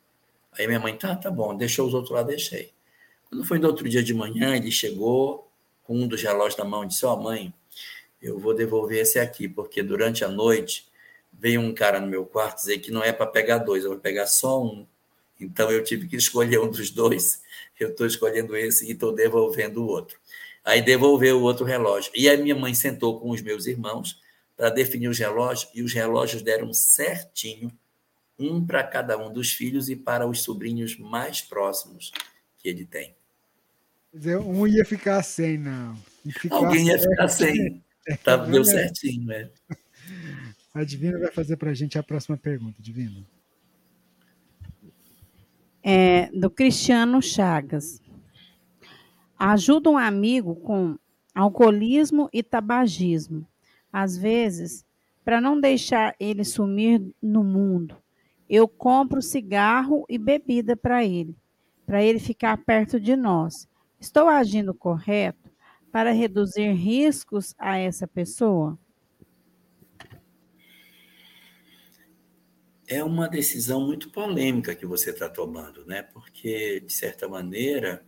Aí 0.52 0.66
minha 0.66 0.80
mãe, 0.80 0.96
tá, 0.96 1.14
tá 1.14 1.30
bom, 1.30 1.54
deixou 1.54 1.86
os 1.86 1.92
outros 1.92 2.12
lá, 2.12 2.22
deixei. 2.22 2.75
Quando 3.36 3.44
foi 3.44 3.58
no 3.58 3.66
outro 3.66 3.86
dia 3.86 4.02
de 4.02 4.14
manhã, 4.14 4.56
ele 4.56 4.70
chegou 4.70 5.46
com 5.84 5.94
um 5.94 6.08
dos 6.08 6.22
relógios 6.22 6.56
na 6.56 6.64
mão 6.64 6.84
e 6.84 6.86
disse: 6.86 7.04
Ó, 7.04 7.12
oh, 7.12 7.22
mãe, 7.22 7.52
eu 8.22 8.38
vou 8.38 8.54
devolver 8.54 9.02
esse 9.02 9.18
aqui, 9.18 9.46
porque 9.46 9.82
durante 9.82 10.24
a 10.24 10.28
noite 10.28 10.88
veio 11.30 11.60
um 11.60 11.74
cara 11.74 12.00
no 12.00 12.06
meu 12.06 12.24
quarto 12.24 12.60
dizer 12.60 12.78
que 12.78 12.90
não 12.90 13.04
é 13.04 13.12
para 13.12 13.26
pegar 13.26 13.58
dois, 13.58 13.84
eu 13.84 13.90
vou 13.90 13.98
pegar 13.98 14.26
só 14.26 14.64
um. 14.64 14.86
Então 15.38 15.70
eu 15.70 15.84
tive 15.84 16.08
que 16.08 16.16
escolher 16.16 16.60
um 16.60 16.70
dos 16.70 16.88
dois. 16.88 17.42
Eu 17.78 17.90
estou 17.90 18.06
escolhendo 18.06 18.56
esse 18.56 18.86
e 18.86 18.92
estou 18.92 19.14
devolvendo 19.14 19.84
o 19.84 19.86
outro. 19.86 20.18
Aí 20.64 20.80
devolveu 20.80 21.38
o 21.38 21.42
outro 21.42 21.66
relógio. 21.66 22.10
E 22.14 22.30
a 22.30 22.38
minha 22.38 22.54
mãe 22.54 22.72
sentou 22.72 23.20
com 23.20 23.28
os 23.28 23.42
meus 23.42 23.66
irmãos 23.66 24.18
para 24.56 24.70
definir 24.70 25.08
os 25.08 25.18
relógios, 25.18 25.70
e 25.74 25.82
os 25.82 25.92
relógios 25.92 26.40
deram 26.40 26.72
certinho, 26.72 27.70
um 28.38 28.66
para 28.66 28.82
cada 28.82 29.18
um 29.18 29.30
dos 29.30 29.52
filhos 29.52 29.90
e 29.90 29.94
para 29.94 30.26
os 30.26 30.40
sobrinhos 30.40 30.96
mais 30.96 31.42
próximos 31.42 32.10
que 32.56 32.70
ele 32.70 32.86
tem. 32.86 33.14
Dizer, 34.16 34.38
um 34.38 34.66
ia 34.66 34.84
ficar 34.84 35.22
sem, 35.22 35.58
não. 35.58 35.96
Alguém 36.50 36.86
ia 36.88 36.98
ficar 36.98 37.28
sem. 37.28 37.84
Tá, 38.22 38.36
deu 38.36 38.64
certinho, 38.64 39.26
né? 39.26 39.50
A 40.72 40.84
Divina 40.84 41.18
vai 41.18 41.32
fazer 41.32 41.56
para 41.56 41.72
a 41.72 41.74
gente 41.74 41.98
a 41.98 42.04
próxima 42.04 42.36
pergunta, 42.36 42.80
Divina. 42.80 43.26
é, 45.82 46.28
do 46.32 46.50
Cristiano 46.50 47.20
Chagas. 47.20 48.00
Ajuda 49.38 49.90
um 49.90 49.98
amigo 49.98 50.56
com 50.56 50.96
alcoolismo 51.34 52.28
e 52.32 52.42
tabagismo. 52.42 53.46
Às 53.92 54.16
vezes, 54.16 54.84
para 55.24 55.40
não 55.40 55.60
deixar 55.60 56.14
ele 56.18 56.44
sumir 56.44 57.00
no 57.22 57.44
mundo, 57.44 57.96
eu 58.48 58.66
compro 58.66 59.20
cigarro 59.20 60.04
e 60.08 60.16
bebida 60.16 60.76
para 60.76 61.04
ele, 61.04 61.36
para 61.84 62.02
ele 62.02 62.18
ficar 62.18 62.56
perto 62.58 62.98
de 62.98 63.14
nós. 63.16 63.68
Estou 64.06 64.28
agindo 64.28 64.72
correto 64.72 65.50
para 65.90 66.12
reduzir 66.12 66.70
riscos 66.74 67.56
a 67.58 67.76
essa 67.76 68.06
pessoa? 68.06 68.78
é 72.86 73.02
uma 73.02 73.28
decisão 73.28 73.84
muito 73.84 74.10
polêmica 74.10 74.72
que 74.72 74.86
você 74.86 75.10
está 75.10 75.28
tomando, 75.28 75.84
né? 75.86 76.02
Porque, 76.02 76.78
de 76.78 76.92
certa 76.92 77.28
maneira, 77.28 78.06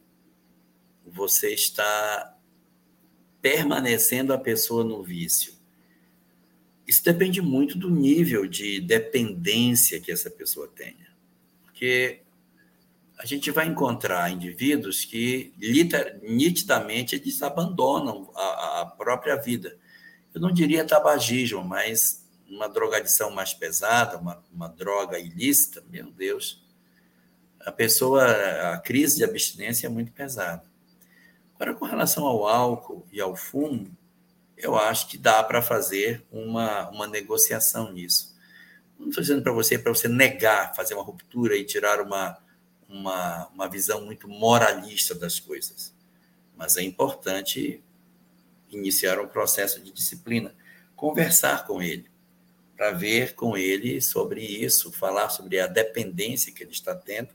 você 1.05 1.53
está 1.53 2.39
permanecendo 3.43 4.33
a 4.33 4.39
pessoa 4.39 4.85
no 4.85 5.03
vício. 5.03 5.53
Isso 6.87 7.03
depende 7.03 7.43
muito 7.43 7.77
do 7.77 7.91
nível 7.91 8.47
de 8.47 8.81
dependência 8.81 10.01
que 10.01 10.13
essa 10.13 10.31
pessoa 10.31 10.69
tenha. 10.69 11.13
Porque 11.65 12.23
a 13.19 13.27
gente 13.27 13.51
vai 13.51 13.67
encontrar 13.67 14.31
indivíduos 14.31 15.05
que 15.05 15.53
nitidamente 16.23 17.17
eles 17.17 17.43
abandonam 17.43 18.31
a, 18.35 18.83
a 18.83 18.87
própria 18.87 19.35
vida. 19.35 19.77
Eu 20.33 20.41
não 20.41 20.53
diria 20.53 20.85
tabagismo, 20.85 21.65
mas 21.65 22.25
uma 22.49 22.69
drogadição 22.69 23.31
mais 23.33 23.53
pesada, 23.53 24.19
uma, 24.19 24.43
uma 24.53 24.69
droga 24.69 25.19
ilícita, 25.19 25.83
meu 25.91 26.13
Deus, 26.13 26.65
a 27.61 27.73
pessoa, 27.73 28.25
a 28.73 28.79
crise 28.79 29.17
de 29.17 29.25
abstinência 29.25 29.89
é 29.89 29.91
muito 29.91 30.13
pesada. 30.13 30.63
Agora, 31.57 31.75
com 31.75 31.87
relação 31.87 32.25
ao 32.25 32.47
álcool 32.47 33.05
e 33.11 33.21
ao 33.21 33.35
fumo, 33.35 33.91
eu 34.57 34.77
acho 34.77 35.09
que 35.09 35.19
dá 35.19 35.43
para 35.43 35.61
fazer 35.61 36.25
uma, 36.31 36.89
uma 36.91 37.09
negociação 37.09 37.93
nisso. 37.93 38.37
Não 38.97 39.09
estou 39.09 39.23
dizendo 39.23 39.43
para 39.43 39.53
você 39.53 39.77
para 39.77 39.93
você 39.93 40.07
negar, 40.07 40.73
fazer 40.75 40.95
uma 40.95 41.03
ruptura 41.03 41.57
e 41.57 41.65
tirar 41.65 42.01
uma, 42.01 42.39
uma, 42.89 43.49
uma 43.49 43.69
visão 43.69 44.05
muito 44.05 44.29
moralista 44.29 45.15
das 45.15 45.39
coisas. 45.39 45.95
Mas 46.57 46.77
é 46.77 46.83
importante 46.83 47.83
iniciar 48.71 49.21
um 49.21 49.29
processo 49.29 49.81
de 49.81 49.93
disciplina, 49.93 50.55
conversar 50.97 51.67
com 51.67 51.83
ele 51.83 52.09
para 52.79 52.93
ver 52.93 53.35
com 53.35 53.57
ele 53.57 54.01
sobre 54.01 54.41
isso, 54.41 54.93
falar 54.93 55.31
sobre 55.31 55.59
a 55.59 55.67
dependência 55.67 56.53
que 56.53 56.63
ele 56.63 56.71
está 56.71 56.95
tendo, 56.95 57.31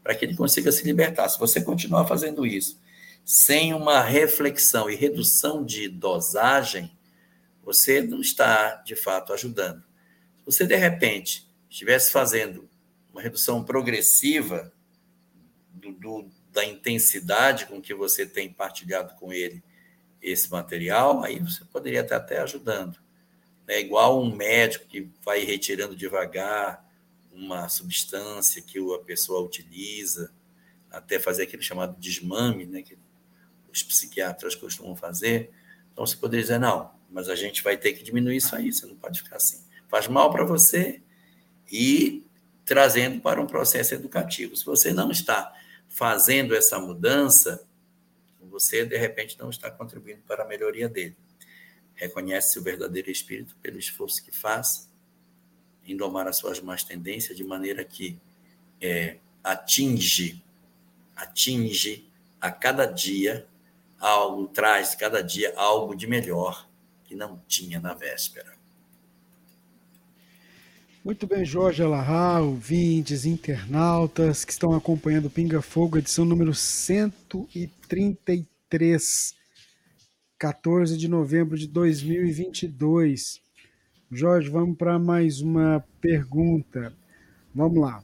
para 0.00 0.14
que 0.14 0.24
ele 0.24 0.36
consiga 0.36 0.70
se 0.70 0.84
libertar. 0.84 1.28
Se 1.28 1.40
você 1.40 1.60
continuar 1.60 2.06
fazendo 2.06 2.46
isso 2.46 2.80
sem 3.24 3.74
uma 3.74 4.00
reflexão 4.00 4.88
e 4.88 4.94
redução 4.94 5.64
de 5.64 5.88
dosagem, 5.88 6.96
você 7.64 8.00
não 8.00 8.20
está, 8.20 8.76
de 8.76 8.94
fato, 8.94 9.32
ajudando. 9.32 9.82
Se 10.38 10.44
você, 10.44 10.64
de 10.64 10.76
repente, 10.76 11.44
estivesse 11.68 12.12
fazendo 12.12 12.68
uma 13.12 13.20
redução 13.20 13.64
progressiva 13.64 14.72
do, 15.92 16.22
do, 16.22 16.30
da 16.52 16.64
intensidade 16.64 17.66
com 17.66 17.80
que 17.80 17.94
você 17.94 18.26
tem 18.26 18.52
partilhado 18.52 19.14
com 19.14 19.32
ele 19.32 19.62
esse 20.20 20.50
material, 20.50 21.22
aí 21.22 21.38
você 21.38 21.64
poderia 21.64 22.00
estar 22.00 22.16
até 22.16 22.40
ajudando 22.40 22.98
né? 23.66 23.80
igual 23.80 24.22
um 24.22 24.34
médico 24.34 24.86
que 24.86 25.10
vai 25.24 25.40
retirando 25.40 25.96
devagar 25.96 26.86
uma 27.32 27.68
substância 27.68 28.62
que 28.62 28.78
a 28.94 28.98
pessoa 29.00 29.42
utiliza, 29.42 30.32
até 30.90 31.18
fazer 31.18 31.42
aquele 31.42 31.62
chamado 31.62 31.98
desmame, 31.98 32.64
né? 32.64 32.82
que 32.82 32.96
os 33.70 33.82
psiquiatras 33.82 34.54
costumam 34.54 34.96
fazer. 34.96 35.50
Então, 35.92 36.06
você 36.06 36.16
poderia 36.16 36.42
dizer, 36.42 36.58
não, 36.58 36.94
mas 37.10 37.28
a 37.28 37.34
gente 37.34 37.62
vai 37.62 37.76
ter 37.76 37.92
que 37.92 38.02
diminuir 38.02 38.36
isso 38.36 38.54
aí, 38.54 38.72
você 38.72 38.86
não 38.86 38.96
pode 38.96 39.22
ficar 39.22 39.36
assim. 39.36 39.62
Faz 39.88 40.08
mal 40.08 40.30
para 40.30 40.44
você 40.44 41.02
e 41.70 42.24
trazendo 42.64 43.20
para 43.20 43.40
um 43.40 43.46
processo 43.46 43.94
educativo. 43.94 44.56
Se 44.56 44.64
você 44.64 44.92
não 44.92 45.10
está 45.10 45.52
fazendo 45.96 46.54
essa 46.54 46.78
mudança, 46.78 47.66
você, 48.40 48.84
de 48.84 48.96
repente, 48.96 49.38
não 49.38 49.50
está 49.50 49.70
contribuindo 49.70 50.22
para 50.26 50.44
a 50.44 50.46
melhoria 50.46 50.88
dele 50.88 51.16
reconhece 51.96 52.58
o 52.58 52.62
verdadeiro 52.62 53.10
espírito 53.10 53.56
pelo 53.56 53.78
esforço 53.78 54.22
que 54.22 54.30
faz 54.30 54.88
em 55.84 55.96
domar 55.96 56.28
as 56.28 56.36
suas 56.36 56.60
más 56.60 56.84
tendências 56.84 57.36
de 57.36 57.42
maneira 57.42 57.84
que 57.84 58.18
é, 58.80 59.16
atinge, 59.42 60.44
atinge 61.14 62.08
a 62.40 62.50
cada 62.50 62.84
dia 62.84 63.46
algo, 63.98 64.46
traz 64.48 64.94
cada 64.94 65.22
dia 65.22 65.54
algo 65.56 65.96
de 65.96 66.06
melhor 66.06 66.68
que 67.04 67.14
não 67.14 67.42
tinha 67.48 67.80
na 67.80 67.94
véspera. 67.94 68.55
Muito 71.06 71.24
bem, 71.24 71.44
Jorge 71.44 71.84
Alahá, 71.84 72.40
ouvintes, 72.40 73.24
internautas 73.24 74.44
que 74.44 74.50
estão 74.50 74.72
acompanhando 74.72 75.30
Pinga 75.30 75.62
Fogo, 75.62 75.98
edição 75.98 76.24
número 76.24 76.52
133 76.52 79.36
14 80.36 80.98
de 80.98 81.06
novembro 81.06 81.56
de 81.56 81.68
2022. 81.68 83.40
Jorge, 84.10 84.50
vamos 84.50 84.76
para 84.76 84.98
mais 84.98 85.40
uma 85.40 85.84
pergunta. 86.00 86.92
Vamos 87.54 87.80
lá. 87.80 88.02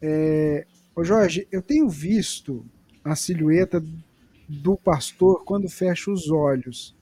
É, 0.00 0.64
ô 0.94 1.02
Jorge, 1.02 1.48
eu 1.50 1.60
tenho 1.60 1.88
visto 1.88 2.64
a 3.02 3.16
silhueta 3.16 3.82
do 4.48 4.76
pastor 4.76 5.42
quando 5.44 5.68
fecha 5.68 6.12
os 6.12 6.30
olhos. 6.30 6.95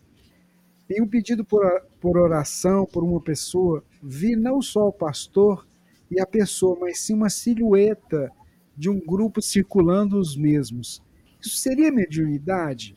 Em 0.90 1.02
um 1.02 1.08
pedido 1.08 1.44
por, 1.44 1.62
por 2.00 2.18
oração 2.18 2.84
por 2.84 3.02
uma 3.02 3.20
pessoa, 3.20 3.82
vi 4.02 4.36
não 4.36 4.60
só 4.60 4.88
o 4.88 4.92
pastor 4.92 5.66
e 6.10 6.20
a 6.20 6.26
pessoa, 6.26 6.78
mas 6.78 7.00
sim 7.00 7.14
uma 7.14 7.30
silhueta 7.30 8.30
de 8.76 8.90
um 8.90 9.00
grupo 9.00 9.40
circulando 9.40 10.18
os 10.18 10.36
mesmos. 10.36 11.02
Isso 11.40 11.56
seria 11.56 11.92
mediunidade? 11.92 12.96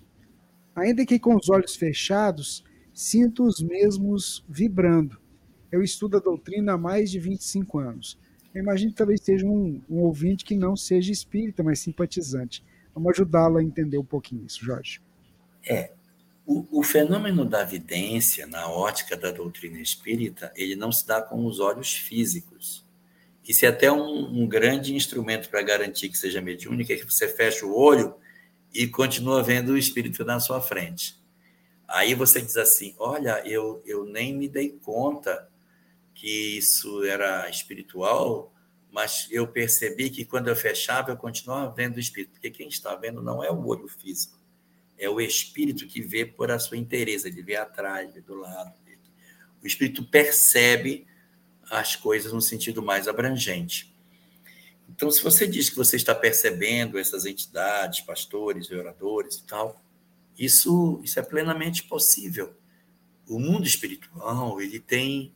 Ainda 0.76 1.06
que 1.06 1.20
com 1.20 1.36
os 1.36 1.50
olhos 1.50 1.76
fechados, 1.76 2.64
sinto 2.94 3.44
os 3.44 3.62
mesmos 3.62 4.44
vibrando. 4.50 5.18
Eu 5.72 5.82
estudo 5.82 6.18
a 6.18 6.20
doutrina 6.20 6.74
há 6.74 6.78
mais 6.78 7.12
de 7.12 7.20
25 7.20 7.80
anos. 7.80 8.20
Eu 8.54 8.62
imagino 8.62 8.92
que 8.92 8.98
talvez 8.98 9.22
seja 9.22 9.46
um, 9.46 9.82
um 9.90 10.00
ouvinte 10.00 10.44
que 10.44 10.56
não 10.56 10.76
seja 10.76 11.12
espírita, 11.12 11.64
mas 11.64 11.80
simpatizante. 11.80 12.64
Vamos 12.94 13.12
ajudá-lo 13.12 13.58
a 13.58 13.64
entender 13.64 13.98
um 13.98 14.06
pouquinho 14.06 14.46
isso, 14.46 14.64
Jorge. 14.64 15.02
É, 15.68 15.92
o, 16.48 16.80
o, 16.80 16.82
fenômeno 16.82 17.44
da 17.44 17.66
vidência, 17.66 18.48
na 18.48 18.70
ótica 18.70 19.18
da 19.18 19.32
doutrina 19.32 19.82
espírita, 19.82 20.50
ele 20.56 20.78
não 20.78 20.94
se 20.94 21.06
dá 21.06 21.22
com 21.22 21.46
os 21.46 21.60
olhos 21.60 21.92
físicos. 21.94 22.86
Isso 23.46 23.66
é 23.66 23.68
até 23.68 23.92
um, 23.92 24.44
um 24.44 24.48
grande 24.48 24.96
instrumento 24.96 25.50
para 25.50 25.62
garantir 25.62 26.08
que 26.08 26.18
seja 26.18 26.42
mediúnica, 26.42 26.94
é 26.94 26.96
que 26.96 27.04
você 27.04 27.28
fecha 27.28 27.66
o 27.66 27.78
olho 27.78 28.16
e 28.74 28.88
continua 28.88 29.44
vendo 29.44 29.74
o 29.74 29.78
espírito 29.78 30.24
na 30.24 30.40
sua 30.40 30.62
frente. 30.62 31.22
Aí 31.86 32.14
você 32.14 32.42
diz 32.42 32.56
assim: 32.56 32.96
Olha, 32.98 33.42
eu, 33.46 33.82
eu 33.86 34.06
nem 34.06 34.34
me 34.34 34.48
dei 34.48 34.70
conta 34.70 35.50
que 36.14 36.58
isso 36.58 37.04
era 37.04 37.50
espiritual, 37.50 38.54
mas 38.90 39.28
eu 39.32 39.48
percebi 39.48 40.10
que 40.10 40.24
quando 40.24 40.48
eu 40.48 40.56
fechava, 40.56 41.12
eu 41.12 41.18
continuava 41.18 41.74
vendo 41.74 41.98
o 41.98 42.00
espírito, 42.00 42.32
porque 42.32 42.50
quem 42.50 42.70
está 42.70 42.96
vendo 42.96 43.22
não 43.22 43.44
é 43.44 43.52
o 43.52 43.66
olho 43.66 43.88
físico, 43.90 44.37
é 44.98 45.10
o 45.10 45.22
espírito 45.22 45.88
que 45.88 46.02
vê 46.02 46.26
por 46.26 46.52
a 46.52 46.60
sua 46.60 46.78
interesse, 46.78 47.28
ele 47.28 47.42
vê 47.44 47.56
atrás, 47.56 48.14
vê 48.14 48.22
do 48.22 48.36
lado. 48.36 48.74
O 49.62 49.68
espírito 49.68 50.04
percebe 50.04 51.08
as 51.70 51.96
coisas 51.96 52.32
no 52.32 52.42
sentido 52.42 52.82
mais 52.82 53.08
abrangente. 53.08 53.94
Então, 54.90 55.12
se 55.12 55.22
você 55.22 55.46
diz 55.46 55.70
que 55.70 55.76
você 55.76 55.98
está 55.98 56.16
percebendo 56.16 56.98
essas 56.98 57.26
entidades, 57.26 58.00
pastores, 58.02 58.72
oradores 58.72 59.36
e 59.36 59.44
tal, 59.44 59.84
isso, 60.38 61.02
isso 61.04 61.20
é 61.20 61.24
plenamente 61.24 61.84
possível. 61.84 62.56
O 63.28 63.40
mundo 63.40 63.68
espiritual 63.68 64.62
ele 64.62 64.80
tem 64.80 65.34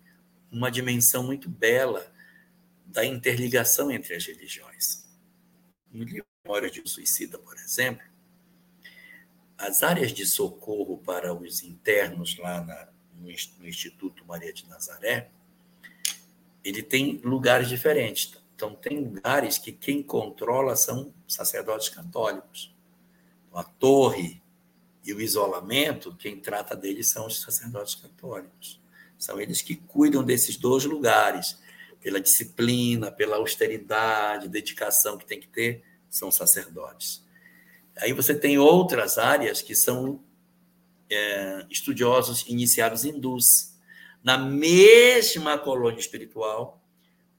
uma 0.52 0.72
dimensão 0.72 1.24
muito 1.24 1.50
bela 1.50 2.12
da 2.86 3.06
interligação 3.06 3.92
entre 3.92 4.16
as 4.16 4.26
religiões. 4.26 5.06
No 5.92 6.04
livro 6.04 6.26
Memória 6.46 6.70
de 6.70 6.82
um 6.82 6.86
Suicida, 6.86 7.38
por 7.38 7.58
exemplo, 7.58 8.06
as 9.62 9.84
áreas 9.84 10.12
de 10.12 10.26
socorro 10.26 10.98
para 10.98 11.34
os 11.34 11.62
internos 11.62 12.36
lá 12.40 12.62
na, 12.62 12.88
no, 13.16 13.68
Instituto 13.68 14.26
Maria 14.26 14.52
de 14.52 14.68
Nazaré, 14.68 15.30
ele 16.64 16.82
tem 16.82 17.22
lugares 17.24 17.70
diferentes. 17.70 18.36
Então, 18.56 18.74
tem 18.74 19.00
lugares 19.00 19.60
que 19.60 19.72
quem 19.72 20.02
controla 20.02 20.76
são 20.76 21.14
sacerdotes 21.28 21.90
católicos. 21.90 22.74
Então, 23.48 23.60
a 23.60 23.64
torre 23.64 24.42
e 25.04 25.14
o 25.14 25.22
isolamento, 25.22 26.16
quem 26.16 26.40
trata 26.40 26.76
deles 26.76 27.10
são 27.10 27.28
os 27.28 27.42
sacerdotes 27.42 27.94
católicos. 27.96 28.82
São 29.18 29.40
eles 29.40 29.62
que 29.62 29.76
cuidam 29.76 30.24
desses 30.24 30.58
dois 30.58 30.86
lugares. 30.86 31.60
pela 32.00 32.20
disciplina, 32.20 33.12
pela 33.12 33.36
austeridade, 33.36 34.50
dedicação 34.50 35.20
que 35.20 35.26
tem 35.26 35.40
que 35.40 35.48
ter, 35.48 35.84
são 36.10 36.32
sacerdotes. 36.32 37.24
Aí 38.02 38.14
você 38.14 38.34
tem 38.34 38.58
outras 38.58 39.20
áreas 39.20 39.62
que 39.62 39.76
são 39.76 40.24
é, 41.08 41.68
estudiosos 41.70 42.48
iniciados 42.48 43.06
hindus. 43.06 43.78
Na 44.24 44.38
mesma 44.38 45.58
colônia 45.58 46.00
espiritual, 46.00 46.84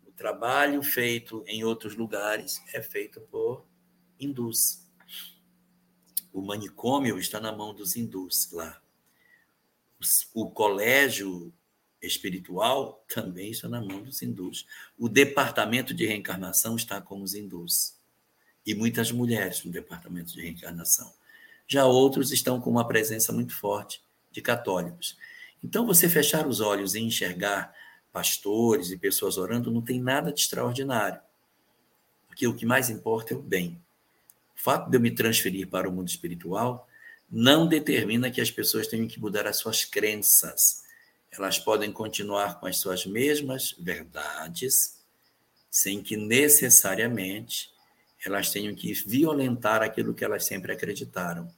o 0.07 0.13
trabalho 0.13 0.81
feito 0.83 1.43
em 1.49 1.65
outros 1.65 1.97
lugares 1.97 2.63
é 2.73 2.81
feito 2.81 3.21
por 3.23 3.67
hindus. 4.21 4.87
O 6.33 6.41
manicômio 6.41 7.19
está 7.19 7.41
na 7.41 7.51
mão 7.51 7.75
dos 7.75 7.97
hindus 7.97 8.51
lá. 8.53 8.81
O 10.33 10.51
colégio 10.51 11.53
espiritual 12.01 13.05
também 13.09 13.51
está 13.51 13.69
na 13.69 13.81
mão 13.81 14.03
dos 14.03 14.23
hindus. 14.23 14.67
O 14.97 15.09
departamento 15.09 15.93
de 15.93 16.07
reencarnação 16.07 16.77
está 16.77 17.01
com 17.01 17.21
os 17.21 17.35
hindus. 17.35 18.01
E 18.65 18.75
muitas 18.75 19.11
mulheres 19.11 19.65
no 19.65 19.71
departamento 19.71 20.33
de 20.33 20.43
reencarnação. 20.43 21.13
Já 21.67 21.85
outros 21.85 22.33
estão 22.33 22.61
com 22.61 22.71
uma 22.71 22.87
presença 22.87 23.33
muito 23.33 23.55
forte 23.55 24.03
de 24.31 24.41
católicos. 24.41 25.17
Então, 25.63 25.87
você 25.87 26.09
fechar 26.09 26.47
os 26.47 26.61
olhos 26.61 26.95
e 26.95 27.01
enxergar 27.01 27.75
pastores 28.13 28.91
e 28.91 28.97
pessoas 28.97 29.39
orando 29.39 29.71
não 29.71 29.81
tem 29.81 30.01
nada 30.01 30.33
de 30.33 30.41
extraordinário. 30.41 31.21
Porque 32.29 32.47
o 32.47 32.55
que 32.55 32.67
mais 32.67 32.91
importa 32.91 33.35
é 33.35 33.37
o 33.37 33.43
bem. 33.43 33.81
O 34.57 34.61
fato 34.61 34.91
de 34.91 34.97
eu 34.97 35.01
me 35.01 35.11
transferir 35.11 35.69
para 35.69 35.89
o 35.89 35.93
mundo 35.93 36.09
espiritual 36.09 36.89
não 37.31 37.67
determina 37.67 38.31
que 38.31 38.41
as 38.41 38.51
pessoas 38.51 38.87
tenham 38.87 39.09
que 39.09 39.21
mudar 39.21 39.47
as 39.47 39.57
suas 39.57 39.85
crenças 39.85 40.83
elas 41.33 41.59
podem 41.59 41.91
continuar 41.91 42.61
com 42.61 42.67
as 42.67 42.77
suas 42.77 43.07
mesmas 43.07 43.75
verdades, 43.79 44.99
sem 45.71 46.03
que 46.03 46.15
necessariamente 46.15 47.72
elas 48.25 48.51
tenham 48.51 48.75
que 48.75 48.93
violentar 48.93 49.83
aquilo 49.83 50.15
que 50.15 50.25
elas 50.25 50.45
sempre 50.45 50.73
acreditaram. 50.73 51.53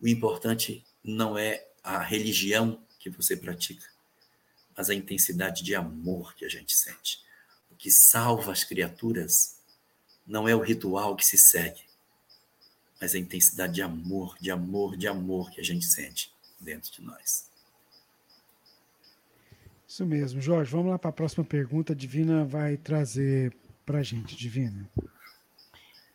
O 0.00 0.08
importante 0.08 0.84
não 1.02 1.38
é 1.38 1.66
a 1.82 1.98
religião 1.98 2.82
que 2.98 3.10
você 3.10 3.36
pratica, 3.36 3.86
mas 4.76 4.90
a 4.90 4.94
intensidade 4.94 5.62
de 5.62 5.74
amor 5.74 6.34
que 6.34 6.44
a 6.44 6.48
gente 6.48 6.74
sente. 6.74 7.20
O 7.70 7.74
que 7.74 7.90
salva 7.90 8.52
as 8.52 8.64
criaturas 8.64 9.58
não 10.26 10.48
é 10.48 10.54
o 10.54 10.60
ritual 10.60 11.16
que 11.16 11.26
se 11.26 11.38
segue, 11.38 11.82
mas 13.00 13.14
a 13.14 13.18
intensidade 13.18 13.74
de 13.74 13.82
amor, 13.82 14.36
de 14.40 14.50
amor, 14.50 14.96
de 14.96 15.08
amor 15.08 15.50
que 15.50 15.60
a 15.60 15.64
gente 15.64 15.84
sente 15.84 16.32
dentro 16.60 16.92
de 16.92 17.02
nós. 17.02 17.50
Isso 19.88 20.06
mesmo, 20.06 20.40
Jorge. 20.40 20.70
Vamos 20.70 20.90
lá 20.90 20.98
para 20.98 21.10
a 21.10 21.12
próxima 21.12 21.44
pergunta. 21.44 21.94
Divina 21.94 22.44
vai 22.44 22.76
trazer 22.76 23.52
para 23.84 23.98
a 23.98 24.02
gente, 24.02 24.34
Divina. 24.36 24.88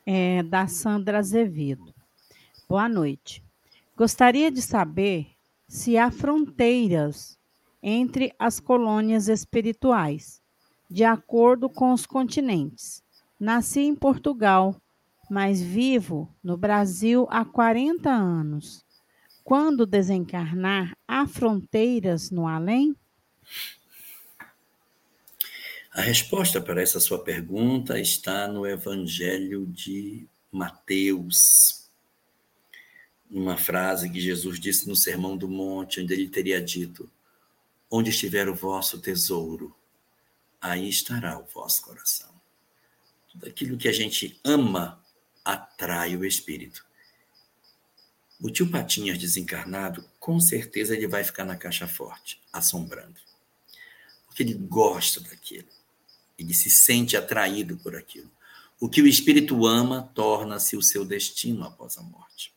É 0.09 0.41
da 0.41 0.67
Sandra 0.67 1.19
Azevedo. 1.19 1.93
Boa 2.69 2.87
noite. 2.87 3.43
Gostaria 3.93 4.49
de 4.49 4.61
saber 4.61 5.27
se 5.67 5.97
há 5.97 6.09
fronteiras 6.09 7.37
entre 7.83 8.33
as 8.39 8.57
colônias 8.57 9.27
espirituais, 9.27 10.41
de 10.89 11.03
acordo 11.03 11.69
com 11.69 11.91
os 11.91 12.05
continentes. 12.05 13.03
Nasci 13.37 13.81
em 13.81 13.93
Portugal, 13.93 14.81
mas 15.29 15.61
vivo 15.61 16.33
no 16.41 16.55
Brasil 16.55 17.27
há 17.29 17.43
40 17.43 18.09
anos. 18.09 18.85
Quando 19.43 19.85
desencarnar, 19.85 20.95
há 21.05 21.27
fronteiras 21.27 22.31
no 22.31 22.47
além? 22.47 22.95
A 25.97 26.01
resposta 26.01 26.61
para 26.61 26.79
essa 26.79 26.99
sua 26.99 27.23
pergunta 27.23 27.99
está 27.99 28.47
no 28.47 28.67
Evangelho 28.67 29.65
de 29.65 30.27
Mateus. 30.51 31.89
Uma 33.27 33.57
frase 33.57 34.07
que 34.07 34.21
Jesus 34.21 34.59
disse 34.59 34.87
no 34.87 34.95
Sermão 34.95 35.35
do 35.35 35.49
Monte, 35.49 35.99
onde 35.99 36.13
ele 36.13 36.29
teria 36.29 36.61
dito: 36.61 37.11
Onde 37.89 38.11
estiver 38.11 38.47
o 38.47 38.53
vosso 38.53 39.01
tesouro, 39.01 39.75
aí 40.61 40.87
estará 40.87 41.39
o 41.39 41.45
vosso 41.45 41.81
coração. 41.81 42.29
Tudo 43.31 43.47
aquilo 43.47 43.75
que 43.75 43.87
a 43.87 43.91
gente 43.91 44.39
ama 44.43 45.03
atrai 45.43 46.15
o 46.15 46.23
espírito. 46.23 46.85
O 48.39 48.51
tio 48.51 48.69
Patinhas 48.69 49.17
desencarnado, 49.17 50.07
com 50.19 50.39
certeza 50.39 50.95
ele 50.95 51.07
vai 51.07 51.23
ficar 51.23 51.43
na 51.43 51.55
caixa 51.55 51.87
forte, 51.87 52.39
assombrando 52.53 53.19
que 54.37 54.43
ele 54.43 54.53
gosta 54.53 55.19
daquilo. 55.21 55.76
Ele 56.37 56.53
se 56.53 56.69
sente 56.69 57.17
atraído 57.17 57.77
por 57.77 57.95
aquilo. 57.95 58.31
O 58.79 58.87
que 58.87 59.01
o 59.01 59.07
espírito 59.07 59.65
ama 59.65 60.11
torna-se 60.13 60.77
o 60.77 60.81
seu 60.81 61.03
destino 61.03 61.63
após 61.63 61.97
a 61.97 62.03
morte. 62.03 62.53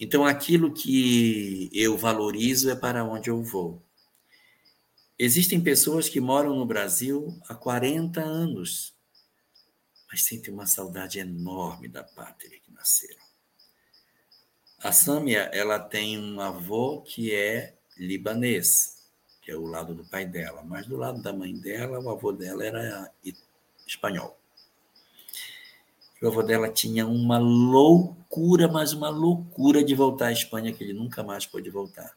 Então, 0.00 0.24
aquilo 0.24 0.72
que 0.72 1.70
eu 1.72 1.96
valorizo 1.96 2.70
é 2.70 2.76
para 2.76 3.04
onde 3.04 3.30
eu 3.30 3.42
vou. 3.42 3.82
Existem 5.18 5.60
pessoas 5.60 6.08
que 6.08 6.20
moram 6.20 6.56
no 6.56 6.64
Brasil 6.64 7.36
há 7.48 7.54
40 7.54 8.20
anos, 8.20 8.94
mas 10.08 10.24
sentem 10.24 10.54
uma 10.54 10.66
saudade 10.66 11.18
enorme 11.18 11.88
da 11.88 12.04
pátria 12.04 12.58
que 12.60 12.72
nasceram. 12.72 13.22
A 14.80 14.92
Sâmia, 14.92 15.50
ela 15.52 15.80
tem 15.80 16.16
um 16.16 16.40
avô 16.40 17.02
que 17.02 17.34
é 17.34 17.76
libanês 17.96 18.97
que 19.48 19.52
é 19.52 19.56
o 19.56 19.64
lado 19.64 19.94
do 19.94 20.04
pai 20.04 20.26
dela, 20.26 20.62
mas 20.62 20.86
do 20.86 20.94
lado 20.94 21.22
da 21.22 21.32
mãe 21.32 21.54
dela, 21.54 21.98
o 21.98 22.10
avô 22.10 22.32
dela 22.32 22.62
era 22.62 23.10
espanhol. 23.86 24.38
O 26.20 26.26
avô 26.26 26.42
dela 26.42 26.68
tinha 26.68 27.06
uma 27.06 27.38
loucura, 27.38 28.68
mas 28.68 28.92
uma 28.92 29.08
loucura 29.08 29.82
de 29.82 29.94
voltar 29.94 30.26
à 30.26 30.32
Espanha, 30.32 30.70
que 30.70 30.84
ele 30.84 30.92
nunca 30.92 31.22
mais 31.22 31.46
pôde 31.46 31.70
voltar. 31.70 32.14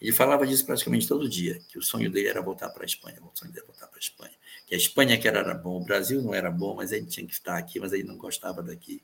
Ele 0.00 0.12
falava 0.12 0.46
disso 0.46 0.64
praticamente 0.64 1.06
todo 1.06 1.28
dia, 1.28 1.60
que 1.68 1.78
o 1.78 1.82
sonho 1.82 2.10
dele 2.10 2.28
era 2.28 2.40
voltar 2.40 2.70
para 2.70 2.84
a 2.84 2.86
Espanha, 2.86 3.18
o 3.20 3.30
sonho 3.34 3.52
dele 3.52 3.66
era 3.66 3.72
voltar 3.74 3.88
para 3.88 3.98
a 3.98 4.00
Espanha. 4.00 4.34
Que 4.66 4.74
a 4.74 4.78
Espanha 4.78 5.18
que 5.18 5.28
era, 5.28 5.40
era 5.40 5.52
bom, 5.52 5.82
o 5.82 5.84
Brasil 5.84 6.22
não 6.22 6.32
era 6.32 6.50
bom, 6.50 6.74
mas 6.74 6.90
ele 6.90 7.04
tinha 7.04 7.26
que 7.26 7.34
estar 7.34 7.58
aqui, 7.58 7.78
mas 7.78 7.92
ele 7.92 8.04
não 8.04 8.16
gostava 8.16 8.62
daqui. 8.62 9.02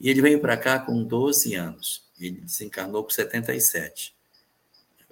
E 0.00 0.10
ele 0.10 0.20
veio 0.20 0.40
para 0.40 0.56
cá 0.56 0.80
com 0.80 1.04
12 1.04 1.54
anos. 1.54 2.04
Ele 2.18 2.40
desencarnou 2.40 3.04
com 3.04 3.10
77. 3.10 4.12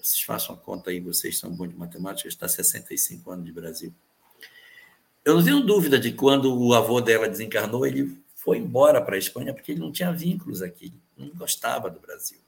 Vocês 0.03 0.23
façam 0.23 0.57
conta 0.57 0.91
aí, 0.91 0.99
vocês 0.99 1.39
são 1.39 1.55
bons 1.55 1.69
de 1.69 1.77
matemática, 1.77 2.29
está 2.29 2.49
65 2.49 3.31
anos 3.31 3.47
de 3.47 3.53
Brasil. 3.53 3.95
Eu 5.25 5.37
não 5.37 5.45
tenho 5.45 5.61
dúvida 5.61 6.01
de 6.01 6.11
quando 6.11 6.53
o 6.61 6.75
avô 6.75 7.01
dela 7.01 7.29
desencarnou, 7.29 7.87
ele 7.87 8.21
foi 8.35 8.59
embora 8.59 9.01
para 9.01 9.15
a 9.15 9.19
Espanha 9.19 9.55
porque 9.55 9.71
ele 9.71 9.81
não 9.81 9.93
tinha 9.93 10.13
vínculos 10.13 10.61
aqui, 10.61 10.93
não 11.17 11.29
gostava 11.29 11.89
do 11.89 12.01
Brasil. 12.01 12.41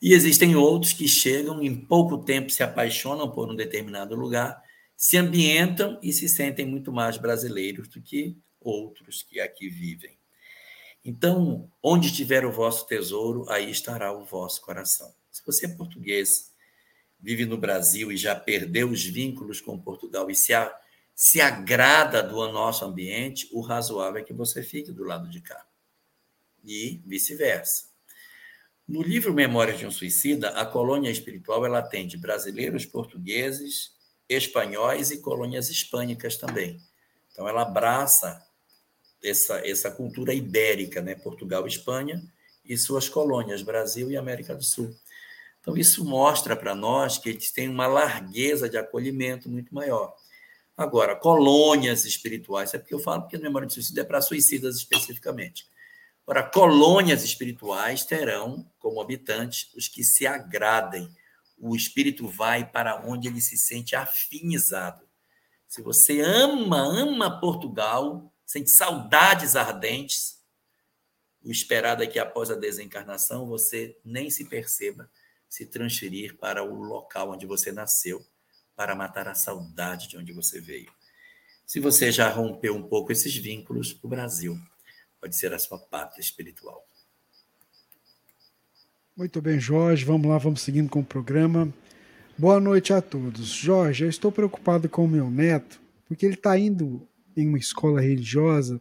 E 0.00 0.12
existem 0.12 0.54
outros 0.54 0.92
que 0.92 1.08
chegam 1.08 1.60
em 1.60 1.74
pouco 1.74 2.18
tempo, 2.18 2.50
se 2.50 2.62
apaixonam 2.62 3.28
por 3.28 3.50
um 3.50 3.56
determinado 3.56 4.14
lugar, 4.14 4.62
se 4.96 5.16
ambientam 5.16 5.98
e 6.00 6.12
se 6.12 6.28
sentem 6.28 6.64
muito 6.64 6.92
mais 6.92 7.16
brasileiros 7.16 7.88
do 7.88 8.00
que 8.00 8.36
outros 8.60 9.24
que 9.24 9.40
aqui 9.40 9.68
vivem. 9.68 10.16
Então, 11.04 11.68
onde 11.82 12.06
estiver 12.06 12.44
o 12.46 12.52
vosso 12.52 12.86
tesouro, 12.86 13.44
aí 13.48 13.68
estará 13.68 14.12
o 14.12 14.24
vosso 14.24 14.60
coração. 14.60 15.12
Se 15.32 15.42
você 15.44 15.66
é 15.66 15.68
português, 15.70 16.52
vive 17.18 17.46
no 17.46 17.56
Brasil 17.56 18.12
e 18.12 18.16
já 18.16 18.36
perdeu 18.36 18.90
os 18.90 19.02
vínculos 19.02 19.60
com 19.60 19.78
Portugal 19.78 20.30
e 20.30 20.34
se, 20.34 20.52
a, 20.52 20.72
se 21.14 21.40
agrada 21.40 22.22
do 22.22 22.36
nosso 22.52 22.84
ambiente, 22.84 23.48
o 23.52 23.60
razoável 23.60 24.20
é 24.20 24.24
que 24.24 24.32
você 24.32 24.62
fique 24.62 24.92
do 24.92 25.04
lado 25.04 25.28
de 25.28 25.40
cá. 25.40 25.66
E 26.64 27.00
vice-versa. 27.06 27.90
No 28.86 29.00
livro 29.00 29.32
Memórias 29.32 29.78
de 29.78 29.86
um 29.86 29.90
Suicida, 29.90 30.50
a 30.50 30.66
colônia 30.66 31.10
espiritual 31.10 31.64
ela 31.64 31.78
atende 31.78 32.16
brasileiros, 32.16 32.84
portugueses, 32.84 33.92
espanhóis 34.28 35.10
e 35.10 35.20
colônias 35.20 35.70
hispânicas 35.70 36.36
também. 36.36 36.80
Então, 37.30 37.48
ela 37.48 37.62
abraça 37.62 38.44
essa, 39.22 39.66
essa 39.66 39.90
cultura 39.90 40.34
ibérica, 40.34 41.00
né? 41.00 41.14
Portugal, 41.14 41.66
Espanha 41.66 42.22
e 42.64 42.76
suas 42.76 43.08
colônias, 43.08 43.62
Brasil 43.62 44.10
e 44.10 44.16
América 44.16 44.54
do 44.54 44.62
Sul. 44.62 44.94
Então, 45.62 45.76
isso 45.76 46.04
mostra 46.04 46.56
para 46.56 46.74
nós 46.74 47.18
que 47.18 47.28
eles 47.28 47.52
têm 47.52 47.68
uma 47.68 47.86
largueza 47.86 48.68
de 48.68 48.76
acolhimento 48.76 49.48
muito 49.48 49.72
maior. 49.72 50.12
Agora, 50.76 51.14
colônias 51.14 52.04
espirituais, 52.04 52.74
é 52.74 52.78
porque 52.78 52.92
eu 52.92 52.98
falo 52.98 53.28
que 53.28 53.36
a 53.36 53.38
memória 53.38 53.68
de 53.68 53.74
suicídio 53.74 54.00
é 54.00 54.04
para 54.04 54.20
suicidas 54.20 54.74
especificamente. 54.76 55.64
Agora, 56.26 56.42
colônias 56.42 57.22
espirituais 57.22 58.04
terão 58.04 58.68
como 58.80 59.00
habitantes 59.00 59.72
os 59.76 59.86
que 59.86 60.02
se 60.02 60.26
agradem. 60.26 61.08
O 61.56 61.76
espírito 61.76 62.26
vai 62.26 62.68
para 62.68 63.00
onde 63.06 63.28
ele 63.28 63.40
se 63.40 63.56
sente 63.56 63.94
afinizado. 63.94 65.06
Se 65.68 65.80
você 65.80 66.20
ama, 66.20 66.78
ama 66.78 67.38
Portugal, 67.38 68.32
sente 68.44 68.70
saudades 68.70 69.54
ardentes, 69.54 70.42
o 71.44 71.52
esperado 71.52 72.02
é 72.02 72.06
que 72.06 72.18
após 72.18 72.50
a 72.50 72.56
desencarnação 72.56 73.46
você 73.46 73.96
nem 74.04 74.28
se 74.28 74.44
perceba 74.44 75.08
se 75.52 75.66
transferir 75.66 76.38
para 76.38 76.64
o 76.64 76.82
local 76.82 77.32
onde 77.32 77.44
você 77.44 77.70
nasceu, 77.70 78.24
para 78.74 78.94
matar 78.94 79.28
a 79.28 79.34
saudade 79.34 80.08
de 80.08 80.16
onde 80.16 80.32
você 80.32 80.58
veio. 80.58 80.90
Se 81.66 81.78
você 81.78 82.10
já 82.10 82.26
rompeu 82.30 82.74
um 82.74 82.82
pouco 82.82 83.12
esses 83.12 83.36
vínculos, 83.36 83.98
o 84.02 84.08
Brasil 84.08 84.58
pode 85.20 85.36
ser 85.36 85.52
a 85.52 85.58
sua 85.58 85.78
pátria 85.78 86.22
espiritual. 86.22 86.82
Muito 89.14 89.42
bem, 89.42 89.60
Jorge. 89.60 90.06
Vamos 90.06 90.26
lá, 90.26 90.38
vamos 90.38 90.62
seguindo 90.62 90.88
com 90.88 91.00
o 91.00 91.04
programa. 91.04 91.70
Boa 92.38 92.58
noite 92.58 92.94
a 92.94 93.02
todos. 93.02 93.48
Jorge, 93.48 94.04
eu 94.04 94.08
estou 94.08 94.32
preocupado 94.32 94.88
com 94.88 95.04
o 95.04 95.08
meu 95.08 95.30
neto, 95.30 95.82
porque 96.08 96.24
ele 96.24 96.32
está 96.32 96.58
indo 96.58 97.06
em 97.36 97.46
uma 97.46 97.58
escola 97.58 98.00
religiosa. 98.00 98.80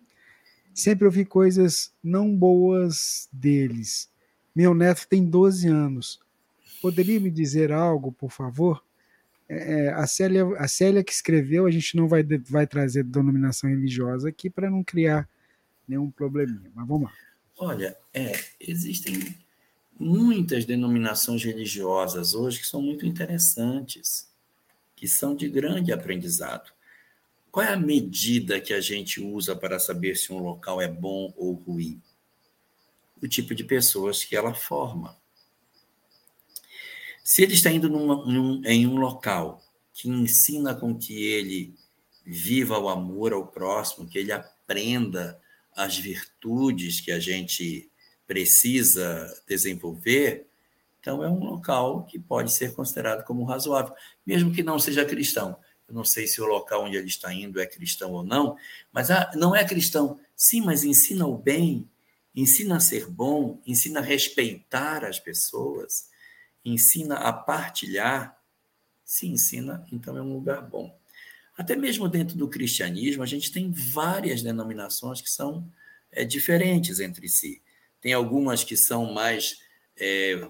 Sempre 0.74 1.04
ouvi 1.04 1.26
coisas 1.26 1.92
não 2.02 2.34
boas 2.34 3.28
deles. 3.30 4.10
Meu 4.56 4.74
neto 4.74 5.06
tem 5.06 5.22
12 5.26 5.68
anos. 5.68 6.31
Poderia 6.82 7.20
me 7.20 7.30
dizer 7.30 7.72
algo, 7.72 8.12
por 8.12 8.32
favor? 8.32 8.84
É, 9.48 9.90
a, 9.90 10.08
Célia, 10.08 10.46
a 10.58 10.68
Célia 10.68 11.04
que 11.04 11.12
escreveu, 11.12 11.66
a 11.66 11.72
gente 11.72 11.96
não 11.96 12.08
vai, 12.08 12.24
vai 12.24 12.66
trazer 12.66 13.04
denominação 13.04 13.70
religiosa 13.70 14.30
aqui 14.30 14.50
para 14.50 14.70
não 14.70 14.84
criar 14.84 15.30
nenhum 15.88 16.10
probleminha. 16.10 16.72
Mas 16.74 16.88
vamos 16.88 17.10
lá. 17.10 17.14
Olha, 17.58 17.98
é, 18.14 18.32
existem 18.60 19.36
muitas 20.00 20.66
denominações 20.66 21.44
religiosas 21.44 22.34
hoje 22.34 22.60
que 22.60 22.66
são 22.66 22.82
muito 22.82 23.06
interessantes, 23.06 24.28
que 24.96 25.08
são 25.08 25.36
de 25.36 25.48
grande 25.48 25.92
aprendizado. 25.92 26.72
Qual 27.52 27.66
é 27.66 27.74
a 27.74 27.78
medida 27.78 28.62
que 28.62 28.74
a 28.74 28.80
gente 28.80 29.22
usa 29.22 29.56
para 29.56 29.78
saber 29.78 30.16
se 30.16 30.32
um 30.32 30.40
local 30.40 30.82
é 30.82 30.88
bom 30.88 31.34
ou 31.36 31.54
ruim? 31.54 32.02
O 33.22 33.28
tipo 33.28 33.54
de 33.54 33.64
pessoas 33.64 34.24
que 34.24 34.36
ela 34.36 34.54
forma. 34.54 35.21
Se 37.24 37.44
ele 37.44 37.54
está 37.54 37.72
indo 37.72 37.90
num, 37.90 38.62
em 38.66 38.88
um 38.88 38.98
local 38.98 39.62
que 39.94 40.10
ensina 40.10 40.74
com 40.74 40.98
que 40.98 41.24
ele 41.24 41.74
viva 42.26 42.78
o 42.80 42.90
amor 42.90 43.34
ao 43.34 43.48
próximo, 43.48 44.08
que 44.08 44.18
ele 44.18 44.32
aprenda 44.32 45.40
as 45.76 45.98
virtudes 45.98 47.00
que 47.00 47.12
a 47.12 47.20
gente 47.20 47.90
precisa 48.28 49.42
desenvolver, 49.48 50.48
então 51.00 51.24
é 51.24 51.30
um 51.30 51.44
local 51.44 52.04
que 52.06 52.20
pode 52.20 52.52
ser 52.52 52.74
considerado 52.74 53.26
como 53.26 53.44
razoável, 53.44 53.94
mesmo 54.26 54.54
que 54.54 54.64
não 54.64 54.78
seja 54.78 55.04
cristão. 55.04 55.58
Eu 55.88 55.96
não 55.96 56.06
sei 56.06 56.28
se 56.28 56.40
o 56.40 56.46
local 56.46 56.86
onde 56.86 56.96
ele 56.96 57.08
está 57.08 57.34
indo 57.34 57.60
é 57.60 57.66
cristão 57.66 58.12
ou 58.12 58.24
não, 58.24 58.56
mas 58.94 59.12
ah, 59.12 59.30
não 59.36 59.56
é 59.56 59.66
cristão. 59.68 60.20
Sim, 60.36 60.62
mas 60.62 60.84
ensina 60.84 61.26
o 61.26 61.38
bem, 61.38 61.90
ensina 62.36 62.78
a 62.78 62.80
ser 62.80 63.10
bom, 63.10 63.60
ensina 63.66 64.00
a 64.00 64.04
respeitar 64.04 65.04
as 65.04 65.20
pessoas, 65.20 66.10
ensina 66.64 67.16
a 67.16 67.34
partilhar. 67.34 68.38
Se 69.04 69.28
ensina, 69.28 69.86
então 69.92 70.18
é 70.18 70.22
um 70.22 70.34
lugar 70.34 70.62
bom. 70.62 70.98
Até 71.58 71.76
mesmo 71.76 72.08
dentro 72.08 72.38
do 72.38 72.48
cristianismo, 72.48 73.22
a 73.22 73.26
gente 73.26 73.52
tem 73.52 73.72
várias 73.72 74.42
denominações 74.42 75.22
que 75.22 75.30
são 75.30 75.70
é, 76.12 76.24
diferentes 76.24 77.00
entre 77.00 77.28
si. 77.28 77.62
Tem 78.00 78.14
algumas 78.14 78.64
que 78.64 78.78
são 78.78 79.14
mais 79.14 79.60
é, 79.98 80.48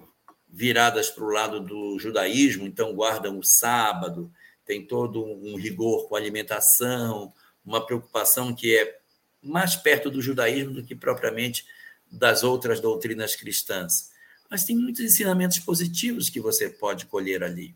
viradas 0.48 1.10
para 1.10 1.24
o 1.24 1.30
lado 1.30 1.60
do 1.60 1.98
judaísmo, 1.98 2.66
então 2.66 2.94
guardam 2.94 3.38
o 3.38 3.42
sábado, 3.42 4.32
tem 4.64 4.86
todo 4.86 5.24
um 5.24 5.56
rigor 5.56 6.08
com 6.08 6.14
a 6.14 6.18
alimentação, 6.18 7.32
uma 7.64 7.84
preocupação 7.84 8.54
que 8.54 8.76
é 8.76 9.00
mais 9.42 9.74
perto 9.74 10.10
do 10.10 10.22
judaísmo 10.22 10.74
do 10.74 10.84
que 10.84 10.94
propriamente 10.94 11.66
das 12.10 12.42
outras 12.42 12.80
doutrinas 12.80 13.34
cristãs. 13.34 14.11
Mas 14.52 14.64
tem 14.64 14.76
muitos 14.76 15.00
ensinamentos 15.00 15.58
positivos 15.60 16.28
que 16.28 16.38
você 16.38 16.68
pode 16.68 17.06
colher 17.06 17.42
ali. 17.42 17.74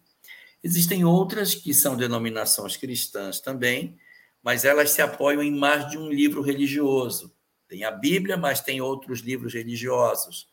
Existem 0.62 1.06
outras 1.06 1.54
que 1.54 1.72
são 1.72 1.96
denominações 1.96 2.76
cristãs 2.76 3.40
também, 3.40 3.98
mas 4.42 4.62
elas 4.62 4.90
se 4.90 5.00
apoiam 5.00 5.42
em 5.42 5.50
mais 5.50 5.88
de 5.88 5.96
um 5.96 6.10
livro 6.10 6.42
religioso. 6.42 7.34
Tem 7.66 7.84
a 7.84 7.90
Bíblia, 7.90 8.36
mas 8.36 8.60
tem 8.60 8.78
outros 8.78 9.20
livros 9.20 9.54
religiosos. 9.54 10.50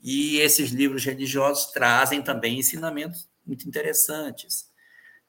E 0.00 0.36
esses 0.36 0.70
livros 0.70 1.04
religiosos 1.04 1.72
trazem 1.72 2.22
também 2.22 2.60
ensinamentos 2.60 3.28
muito 3.44 3.66
interessantes. 3.66 4.70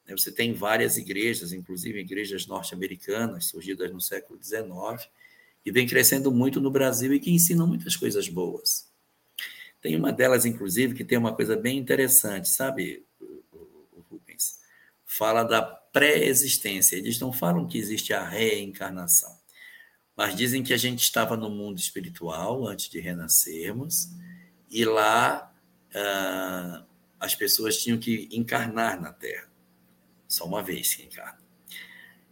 Você 0.07 0.31
tem 0.31 0.53
várias 0.53 0.97
igrejas, 0.97 1.51
inclusive 1.51 1.99
igrejas 1.99 2.45
norte-americanas, 2.45 3.47
surgidas 3.47 3.91
no 3.91 3.99
século 3.99 4.37
XIX, 4.39 5.09
que 5.63 5.71
vem 5.71 5.87
crescendo 5.87 6.31
muito 6.31 6.61
no 6.61 6.69
Brasil 6.69 7.11
e 7.11 7.19
que 7.19 7.31
ensinam 7.31 7.65
muitas 7.65 7.95
coisas 7.95 8.29
boas. 8.29 8.86
Tem 9.81 9.95
uma 9.95 10.11
delas, 10.11 10.45
inclusive, 10.45 10.95
que 10.95 11.03
tem 11.03 11.17
uma 11.17 11.35
coisa 11.35 11.55
bem 11.55 11.77
interessante, 11.77 12.49
sabe, 12.49 13.05
Rubens? 14.09 14.59
Fala 15.05 15.43
da 15.43 15.61
pré-existência. 15.61 16.95
Eles 16.95 17.19
não 17.19 17.31
falam 17.31 17.67
que 17.67 17.77
existe 17.77 18.13
a 18.13 18.27
reencarnação, 18.27 19.35
mas 20.15 20.35
dizem 20.35 20.63
que 20.63 20.73
a 20.73 20.77
gente 20.77 21.03
estava 21.03 21.37
no 21.37 21.49
mundo 21.49 21.77
espiritual 21.77 22.67
antes 22.67 22.89
de 22.89 22.99
renascermos 22.99 24.09
e 24.69 24.83
lá 24.83 25.53
ah, 25.93 26.85
as 27.19 27.35
pessoas 27.35 27.77
tinham 27.81 27.97
que 27.97 28.27
encarnar 28.31 29.01
na 29.01 29.11
Terra. 29.11 29.49
Só 30.27 30.45
uma 30.45 30.61
vez 30.61 30.93
que 30.95 31.03
encarna. 31.03 31.47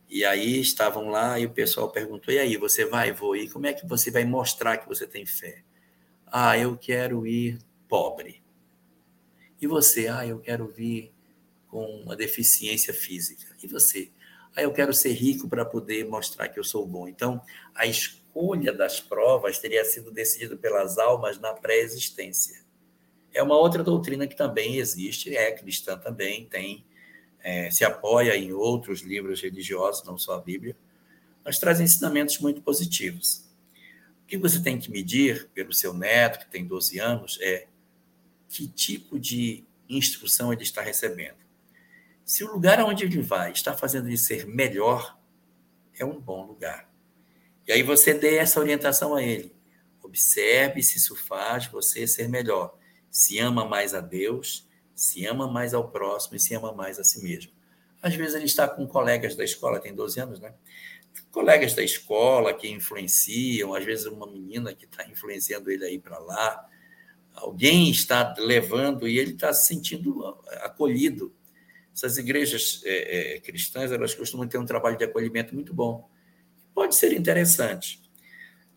E 0.10 0.24
aí 0.24 0.60
estavam 0.60 1.10
lá 1.10 1.40
e 1.40 1.46
o 1.46 1.50
pessoal 1.50 1.92
perguntou: 1.92 2.34
e 2.34 2.40
aí, 2.40 2.58
você 2.58 2.86
vai, 2.86 3.12
vou? 3.12 3.36
E 3.36 3.50
como 3.50 3.66
é 3.66 3.74
que 3.74 3.86
você 3.86 4.12
vai 4.12 4.26
mostrar 4.26 4.78
que 4.78 4.88
você 4.88 5.08
tem 5.08 5.26
fé? 5.26 5.64
Ah, 6.38 6.58
eu 6.58 6.76
quero 6.76 7.26
ir 7.26 7.60
pobre. 7.88 8.44
E 9.62 9.66
você? 9.66 10.10
Ah, 10.10 10.28
eu 10.28 10.38
quero 10.38 10.68
vir 10.68 11.14
com 11.70 11.86
uma 12.02 12.14
deficiência 12.14 12.94
física. 12.94 13.56
E 13.64 13.68
você? 13.68 14.12
Ah, 14.54 14.62
eu 14.62 14.74
quero 14.74 14.94
ser 14.94 15.14
rico 15.14 15.48
para 15.48 15.64
poder 15.64 16.04
mostrar 16.04 16.50
que 16.50 16.60
eu 16.60 16.64
sou 16.66 16.86
bom. 16.86 17.08
Então, 17.08 17.42
a 17.74 17.86
escolha 17.86 18.74
das 18.74 19.00
provas 19.00 19.60
teria 19.60 19.86
sido 19.86 20.12
decidida 20.12 20.58
pelas 20.58 20.98
almas 20.98 21.40
na 21.40 21.54
pré-existência. 21.54 22.66
É 23.34 23.42
uma 23.42 23.58
outra 23.58 23.82
doutrina 23.82 24.28
que 24.28 24.36
também 24.36 24.76
existe, 24.76 25.34
é 25.34 25.54
cristã 25.54 25.98
também, 25.98 26.50
tem, 26.50 26.86
é, 27.42 27.72
se 27.72 27.86
apoia 27.86 28.36
em 28.36 28.52
outros 28.52 29.00
livros 29.04 29.42
religiosos, 29.42 30.04
não 30.06 30.18
só 30.18 30.34
a 30.34 30.42
Bíblia, 30.42 30.76
mas 31.46 31.60
traz 31.60 31.80
ensinamentos 31.80 32.40
muito 32.40 32.62
positivos. 32.62 33.45
O 34.26 34.28
que 34.28 34.38
você 34.40 34.60
tem 34.60 34.80
que 34.80 34.90
medir 34.90 35.48
pelo 35.54 35.72
seu 35.72 35.94
neto, 35.94 36.40
que 36.40 36.52
tem 36.52 36.66
12 36.66 37.00
anos, 37.00 37.38
é 37.42 37.68
que 38.50 38.68
tipo 38.68 39.20
de 39.20 39.64
instrução 39.88 40.52
ele 40.52 40.64
está 40.64 40.82
recebendo. 40.82 41.38
Se 42.26 42.44
o 42.44 42.52
lugar 42.52 42.84
onde 42.84 43.06
ele 43.06 43.22
vai 43.22 43.52
está 43.52 43.78
fazendo 43.78 44.08
ele 44.08 44.18
ser 44.18 44.48
melhor, 44.48 45.16
é 45.98 46.04
um 46.04 46.20
bom 46.20 46.44
lugar. 46.44 46.90
E 47.68 47.72
aí 47.72 47.84
você 47.84 48.16
dê 48.16 48.38
essa 48.38 48.60
orientação 48.60 49.14
a 49.14 49.22
ele. 49.22 49.56
Observe 50.02 50.82
se 50.82 50.98
isso 50.98 51.16
faz 51.16 51.68
você 51.68 52.08
ser 52.08 52.28
melhor. 52.28 52.76
Se 53.12 53.38
ama 53.38 53.64
mais 53.64 53.94
a 53.94 54.02
Deus, 54.02 54.68
se 54.96 55.24
ama 55.28 55.48
mais 55.48 55.76
ao 55.76 55.92
próximo 55.92 56.36
e 56.36 56.40
se 56.40 56.56
ama 56.56 56.74
mais 56.74 56.98
a 56.98 57.04
si 57.04 57.22
mesmo. 57.24 57.52
Às 58.02 58.16
vezes 58.16 58.34
ele 58.34 58.46
está 58.46 58.68
com 58.68 58.88
colegas 58.88 59.36
da 59.36 59.44
escola, 59.44 59.80
tem 59.80 59.94
12 59.94 60.20
anos, 60.20 60.40
né? 60.40 60.54
Colegas 61.32 61.74
da 61.74 61.84
escola 61.84 62.54
que 62.54 62.70
influenciam, 62.70 63.74
às 63.74 63.84
vezes 63.84 64.06
uma 64.06 64.26
menina 64.26 64.74
que 64.74 64.86
está 64.86 65.08
influenciando 65.08 65.70
ele 65.70 65.86
aí 65.86 66.00
para 66.00 66.18
lá, 66.20 66.68
alguém 67.34 67.90
está 67.90 68.34
levando 68.38 69.08
e 69.08 69.20
ele 69.20 69.32
está 69.32 69.54
se 69.54 69.68
sentindo 69.68 70.26
acolhido. 70.62 71.34
Essas 71.94 72.18
igrejas 72.18 72.82
é, 72.86 73.36
é, 73.36 73.40
cristãs, 73.40 73.92
elas 73.92 74.14
costumam 74.14 74.48
ter 74.48 74.58
um 74.58 74.66
trabalho 74.66 74.98
de 74.98 75.04
acolhimento 75.04 75.54
muito 75.54 75.74
bom. 75.74 76.10
Pode 76.74 76.96
ser 76.96 77.14
interessante. 77.14 78.02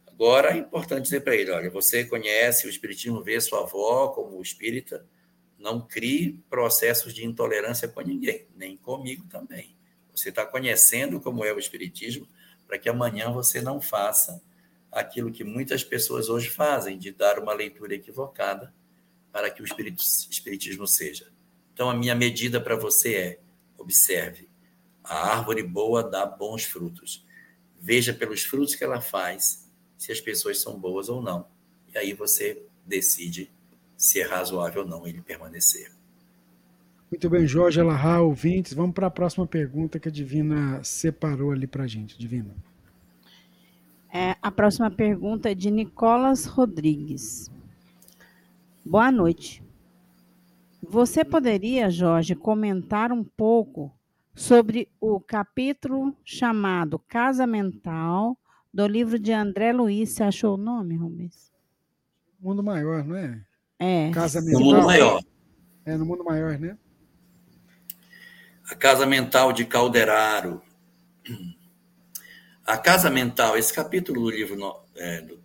Agora, 0.06 0.50
é 0.50 0.58
importante 0.58 1.02
dizer 1.04 1.20
para 1.20 1.36
ele, 1.36 1.50
olha, 1.50 1.70
você 1.70 2.04
conhece 2.04 2.66
o 2.66 2.70
Espiritismo, 2.70 3.22
vê 3.22 3.40
sua 3.40 3.60
avó 3.60 4.08
como 4.08 4.42
espírita, 4.42 5.06
não 5.56 5.80
crie 5.80 6.42
processos 6.50 7.14
de 7.14 7.24
intolerância 7.24 7.88
com 7.88 8.00
ninguém, 8.00 8.46
nem 8.56 8.76
comigo 8.76 9.26
também. 9.28 9.77
Você 10.18 10.30
está 10.30 10.44
conhecendo 10.44 11.20
como 11.20 11.44
é 11.44 11.52
o 11.52 11.60
Espiritismo, 11.60 12.26
para 12.66 12.76
que 12.76 12.88
amanhã 12.88 13.30
você 13.30 13.62
não 13.62 13.80
faça 13.80 14.42
aquilo 14.90 15.30
que 15.30 15.44
muitas 15.44 15.84
pessoas 15.84 16.28
hoje 16.28 16.50
fazem, 16.50 16.98
de 16.98 17.12
dar 17.12 17.38
uma 17.38 17.52
leitura 17.52 17.94
equivocada 17.94 18.74
para 19.30 19.48
que 19.48 19.62
o 19.62 19.64
espiritismo 19.64 20.86
seja. 20.86 21.30
Então, 21.72 21.88
a 21.88 21.94
minha 21.94 22.14
medida 22.14 22.60
para 22.60 22.74
você 22.74 23.14
é: 23.14 23.40
observe, 23.76 24.48
a 25.04 25.36
árvore 25.36 25.62
boa 25.62 26.02
dá 26.02 26.26
bons 26.26 26.64
frutos. 26.64 27.24
Veja 27.78 28.12
pelos 28.12 28.42
frutos 28.42 28.74
que 28.74 28.82
ela 28.82 29.00
faz 29.00 29.70
se 29.96 30.10
as 30.10 30.20
pessoas 30.20 30.60
são 30.60 30.78
boas 30.78 31.08
ou 31.08 31.22
não. 31.22 31.46
E 31.94 31.96
aí 31.96 32.12
você 32.12 32.66
decide 32.84 33.52
se 33.96 34.20
é 34.20 34.24
razoável 34.24 34.82
ou 34.82 34.88
não 34.88 35.06
ele 35.06 35.22
permanecer. 35.22 35.97
Muito 37.10 37.30
bem, 37.30 37.46
Jorge 37.46 37.80
Alahá, 37.80 38.20
ouvintes. 38.20 38.74
Vamos 38.74 38.94
para 38.94 39.06
a 39.06 39.10
próxima 39.10 39.46
pergunta 39.46 39.98
que 39.98 40.08
a 40.08 40.12
Divina 40.12 40.82
separou 40.84 41.50
ali 41.52 41.66
para 41.66 41.84
a 41.84 41.86
gente. 41.86 42.18
Divina. 42.18 42.54
É, 44.12 44.36
a 44.42 44.50
próxima 44.50 44.90
pergunta 44.90 45.50
é 45.50 45.54
de 45.54 45.70
Nicolas 45.70 46.44
Rodrigues. 46.44 47.50
Boa 48.84 49.10
noite. 49.10 49.62
Você 50.82 51.24
poderia, 51.24 51.90
Jorge, 51.90 52.34
comentar 52.34 53.10
um 53.10 53.24
pouco 53.24 53.92
sobre 54.34 54.88
o 55.00 55.18
capítulo 55.18 56.14
chamado 56.24 56.98
Casa 56.98 57.46
Mental, 57.46 58.36
do 58.72 58.86
livro 58.86 59.18
de 59.18 59.32
André 59.32 59.72
Luiz. 59.72 60.10
Você 60.10 60.22
achou 60.22 60.54
o 60.54 60.58
nome, 60.58 60.94
Rubens? 60.96 61.50
Mundo 62.40 62.62
Maior, 62.62 63.04
não 63.04 63.16
é? 63.16 63.40
É. 63.78 64.10
Casa 64.10 64.40
No 64.40 64.46
Mental. 64.46 64.62
mundo 64.62 64.86
maior. 64.86 65.22
É, 65.84 65.96
no 65.96 66.06
Mundo 66.06 66.24
Maior, 66.24 66.58
né? 66.58 66.76
A 68.70 68.74
casa 68.74 69.06
mental 69.06 69.52
de 69.52 69.64
Calderaro. 69.64 70.62
A 72.64 72.76
casa 72.76 73.10
mental, 73.10 73.56
esse 73.56 73.72
capítulo 73.72 74.22
do 74.22 74.30
livro, 74.30 74.84
é, 74.94 75.22
do, 75.22 75.40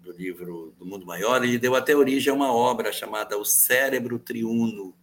do 0.00 0.12
livro 0.12 0.74
do 0.78 0.86
Mundo 0.86 1.04
Maior, 1.04 1.42
ele 1.42 1.58
deu 1.58 1.74
até 1.74 1.96
origem 1.96 2.32
a 2.32 2.36
uma 2.36 2.52
obra 2.52 2.92
chamada 2.92 3.36
O 3.36 3.44
Cérebro 3.44 4.18
Triuno, 4.18 4.94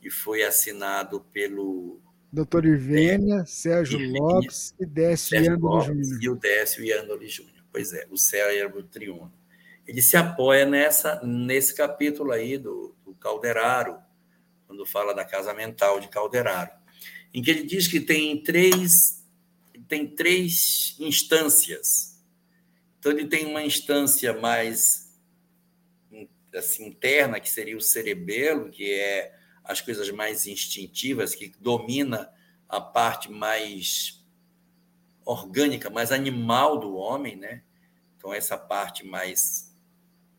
que 0.00 0.10
foi 0.10 0.42
assinado 0.42 1.20
pelo 1.32 2.02
Doutor 2.30 2.66
Irvênia, 2.66 3.46
Sérgio 3.46 3.98
Irvênia, 3.98 4.20
Lopes 4.20 4.74
e 4.78 4.84
Décio 4.84 5.56
Lopes 5.56 5.86
Júnior. 5.86 6.22
e 6.22 6.28
o 6.28 6.34
Décio 6.34 6.84
Yandoli 6.84 7.28
Júnior. 7.28 7.64
Pois 7.72 7.92
é, 7.92 8.06
o 8.10 8.18
Cérebro 8.18 8.82
Triuno. 8.82 9.32
Ele 9.86 10.02
se 10.02 10.16
apoia 10.16 10.66
nessa, 10.66 11.20
nesse 11.22 11.74
capítulo 11.74 12.32
aí 12.32 12.58
do, 12.58 12.94
do 13.04 13.14
Calderaro, 13.14 13.98
quando 14.74 14.84
fala 14.84 15.14
da 15.14 15.24
casa 15.24 15.54
mental 15.54 16.00
de 16.00 16.08
Calderaro, 16.08 16.72
em 17.32 17.40
que 17.40 17.50
ele 17.50 17.62
diz 17.62 17.86
que 17.86 18.00
tem 18.00 18.42
três, 18.42 19.24
tem 19.86 20.04
três 20.04 20.96
instâncias. 20.98 22.20
Então, 22.98 23.12
ele 23.12 23.26
tem 23.26 23.46
uma 23.46 23.62
instância 23.62 24.32
mais 24.32 25.16
assim, 26.52 26.86
interna, 26.86 27.38
que 27.38 27.48
seria 27.48 27.76
o 27.76 27.80
cerebelo, 27.80 28.70
que 28.70 28.92
é 28.92 29.32
as 29.62 29.80
coisas 29.80 30.10
mais 30.10 30.46
instintivas, 30.46 31.34
que 31.34 31.48
domina 31.60 32.32
a 32.68 32.80
parte 32.80 33.30
mais 33.30 34.24
orgânica, 35.24 35.88
mais 35.88 36.10
animal 36.10 36.78
do 36.78 36.94
homem, 36.94 37.36
né? 37.36 37.62
Então 38.16 38.32
essa 38.32 38.58
parte 38.58 39.04
mais 39.04 39.72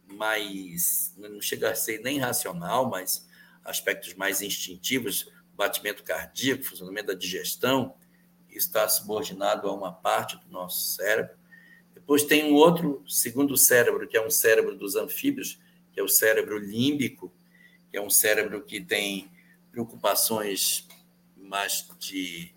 mais 0.08 1.14
não 1.18 1.42
chega 1.42 1.72
a 1.72 1.76
ser 1.76 2.00
nem 2.02 2.20
racional, 2.20 2.88
mas 2.90 3.28
aspectos 3.66 4.14
mais 4.14 4.42
instintivos, 4.42 5.30
batimento 5.56 6.04
cardíaco, 6.04 6.64
funcionamento 6.64 7.08
da 7.08 7.14
digestão, 7.14 7.96
está 8.50 8.88
subordinado 8.88 9.68
a 9.68 9.74
uma 9.74 9.92
parte 9.92 10.38
do 10.38 10.50
nosso 10.50 10.96
cérebro. 10.96 11.36
Depois 11.94 12.24
tem 12.24 12.46
um 12.46 12.54
outro 12.54 13.04
segundo 13.08 13.58
cérebro, 13.58 14.08
que 14.08 14.16
é 14.16 14.26
um 14.26 14.30
cérebro 14.30 14.76
dos 14.76 14.96
anfíbios, 14.96 15.60
que 15.92 16.00
é 16.00 16.04
o 16.04 16.08
cérebro 16.08 16.58
límbico, 16.58 17.34
que 17.90 17.98
é 17.98 18.02
um 18.02 18.10
cérebro 18.10 18.62
que 18.62 18.80
tem 18.80 19.30
preocupações 19.72 20.88
mais 21.36 21.88
de 22.00 22.54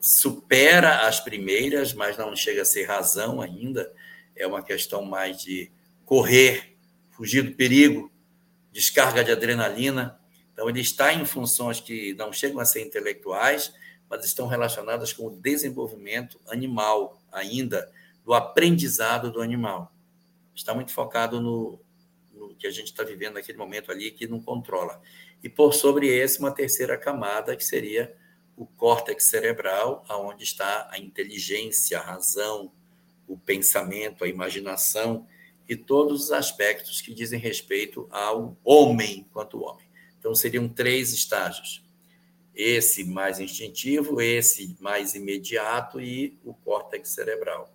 supera 0.00 1.06
as 1.06 1.20
primeiras, 1.20 1.92
mas 1.94 2.18
não 2.18 2.34
chega 2.36 2.62
a 2.62 2.64
ser 2.64 2.84
razão 2.84 3.40
ainda. 3.40 3.92
É 4.36 4.46
uma 4.46 4.62
questão 4.62 5.04
mais 5.04 5.42
de 5.42 5.70
correr, 6.04 6.76
fugir 7.10 7.42
do 7.42 7.54
perigo, 7.54 8.10
descarga 8.72 9.24
de 9.24 9.32
adrenalina. 9.32 10.18
Então, 10.52 10.68
ele 10.68 10.80
está 10.80 11.12
em 11.12 11.24
funções 11.24 11.80
que 11.80 12.14
não 12.14 12.32
chegam 12.32 12.60
a 12.60 12.64
ser 12.64 12.82
intelectuais, 12.82 13.72
mas 14.08 14.24
estão 14.24 14.46
relacionadas 14.46 15.12
com 15.12 15.26
o 15.26 15.30
desenvolvimento 15.30 16.40
animal 16.48 17.20
ainda, 17.30 17.90
do 18.24 18.34
aprendizado 18.34 19.30
do 19.30 19.40
animal. 19.40 19.92
Está 20.54 20.74
muito 20.74 20.92
focado 20.92 21.40
no, 21.40 21.80
no 22.32 22.54
que 22.54 22.66
a 22.66 22.70
gente 22.70 22.86
está 22.86 23.04
vivendo 23.04 23.34
naquele 23.34 23.58
momento 23.58 23.92
ali, 23.92 24.10
que 24.10 24.26
não 24.26 24.40
controla. 24.40 25.00
E 25.42 25.48
por 25.48 25.72
sobre 25.72 26.08
esse, 26.08 26.38
uma 26.38 26.50
terceira 26.50 26.96
camada, 26.98 27.56
que 27.56 27.64
seria 27.64 28.14
o 28.56 28.66
córtex 28.66 29.26
cerebral, 29.26 30.04
aonde 30.08 30.42
está 30.42 30.88
a 30.90 30.98
inteligência, 30.98 31.98
a 31.98 32.02
razão, 32.02 32.72
o 33.28 33.38
pensamento, 33.38 34.24
a 34.24 34.28
imaginação 34.28 35.26
e 35.68 35.76
todos 35.76 36.24
os 36.24 36.32
aspectos 36.32 37.00
que 37.00 37.12
dizem 37.12 37.38
respeito 37.38 38.08
ao 38.10 38.56
homem 38.64 39.26
quanto 39.32 39.62
homem. 39.62 39.86
Então 40.18 40.34
seriam 40.34 40.68
três 40.68 41.12
estágios: 41.12 41.84
esse 42.54 43.04
mais 43.04 43.38
instintivo, 43.38 44.20
esse 44.20 44.76
mais 44.80 45.14
imediato 45.14 46.00
e 46.00 46.38
o 46.44 46.54
córtex 46.54 47.10
cerebral. 47.10 47.72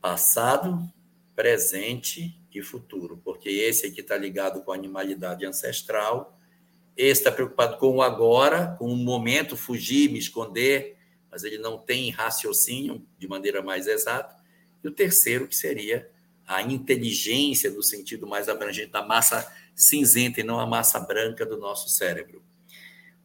Passado, 0.00 0.88
presente 1.34 2.38
e 2.54 2.62
futuro, 2.62 3.20
porque 3.24 3.48
esse 3.48 3.86
aqui 3.86 4.00
está 4.00 4.16
ligado 4.16 4.62
com 4.62 4.70
a 4.70 4.74
animalidade 4.76 5.44
ancestral 5.44 6.38
esse 6.96 7.20
está 7.20 7.32
preocupado 7.32 7.76
com 7.78 7.96
o 7.96 8.02
agora, 8.02 8.76
com 8.78 8.86
o 8.86 8.96
momento, 8.96 9.56
fugir, 9.56 10.10
me 10.10 10.18
esconder, 10.18 10.96
mas 11.30 11.42
ele 11.42 11.58
não 11.58 11.76
tem 11.76 12.10
raciocínio 12.10 13.04
de 13.18 13.26
maneira 13.26 13.60
mais 13.62 13.88
exata. 13.88 14.36
E 14.84 14.88
o 14.88 14.92
terceiro, 14.92 15.48
que 15.48 15.56
seria 15.56 16.08
a 16.46 16.60
inteligência, 16.60 17.70
no 17.70 17.82
sentido 17.82 18.26
mais 18.26 18.48
abrangente, 18.48 18.92
da 18.92 19.02
massa 19.02 19.50
cinzenta 19.74 20.40
e 20.40 20.44
não 20.44 20.60
a 20.60 20.66
massa 20.66 21.00
branca 21.00 21.46
do 21.46 21.56
nosso 21.56 21.88
cérebro. 21.88 22.44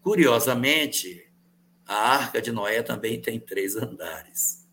Curiosamente, 0.02 1.30
a 1.86 1.96
Arca 1.96 2.42
de 2.42 2.52
Noé 2.52 2.82
também 2.82 3.22
tem 3.22 3.40
três 3.40 3.76
andares. 3.76 4.66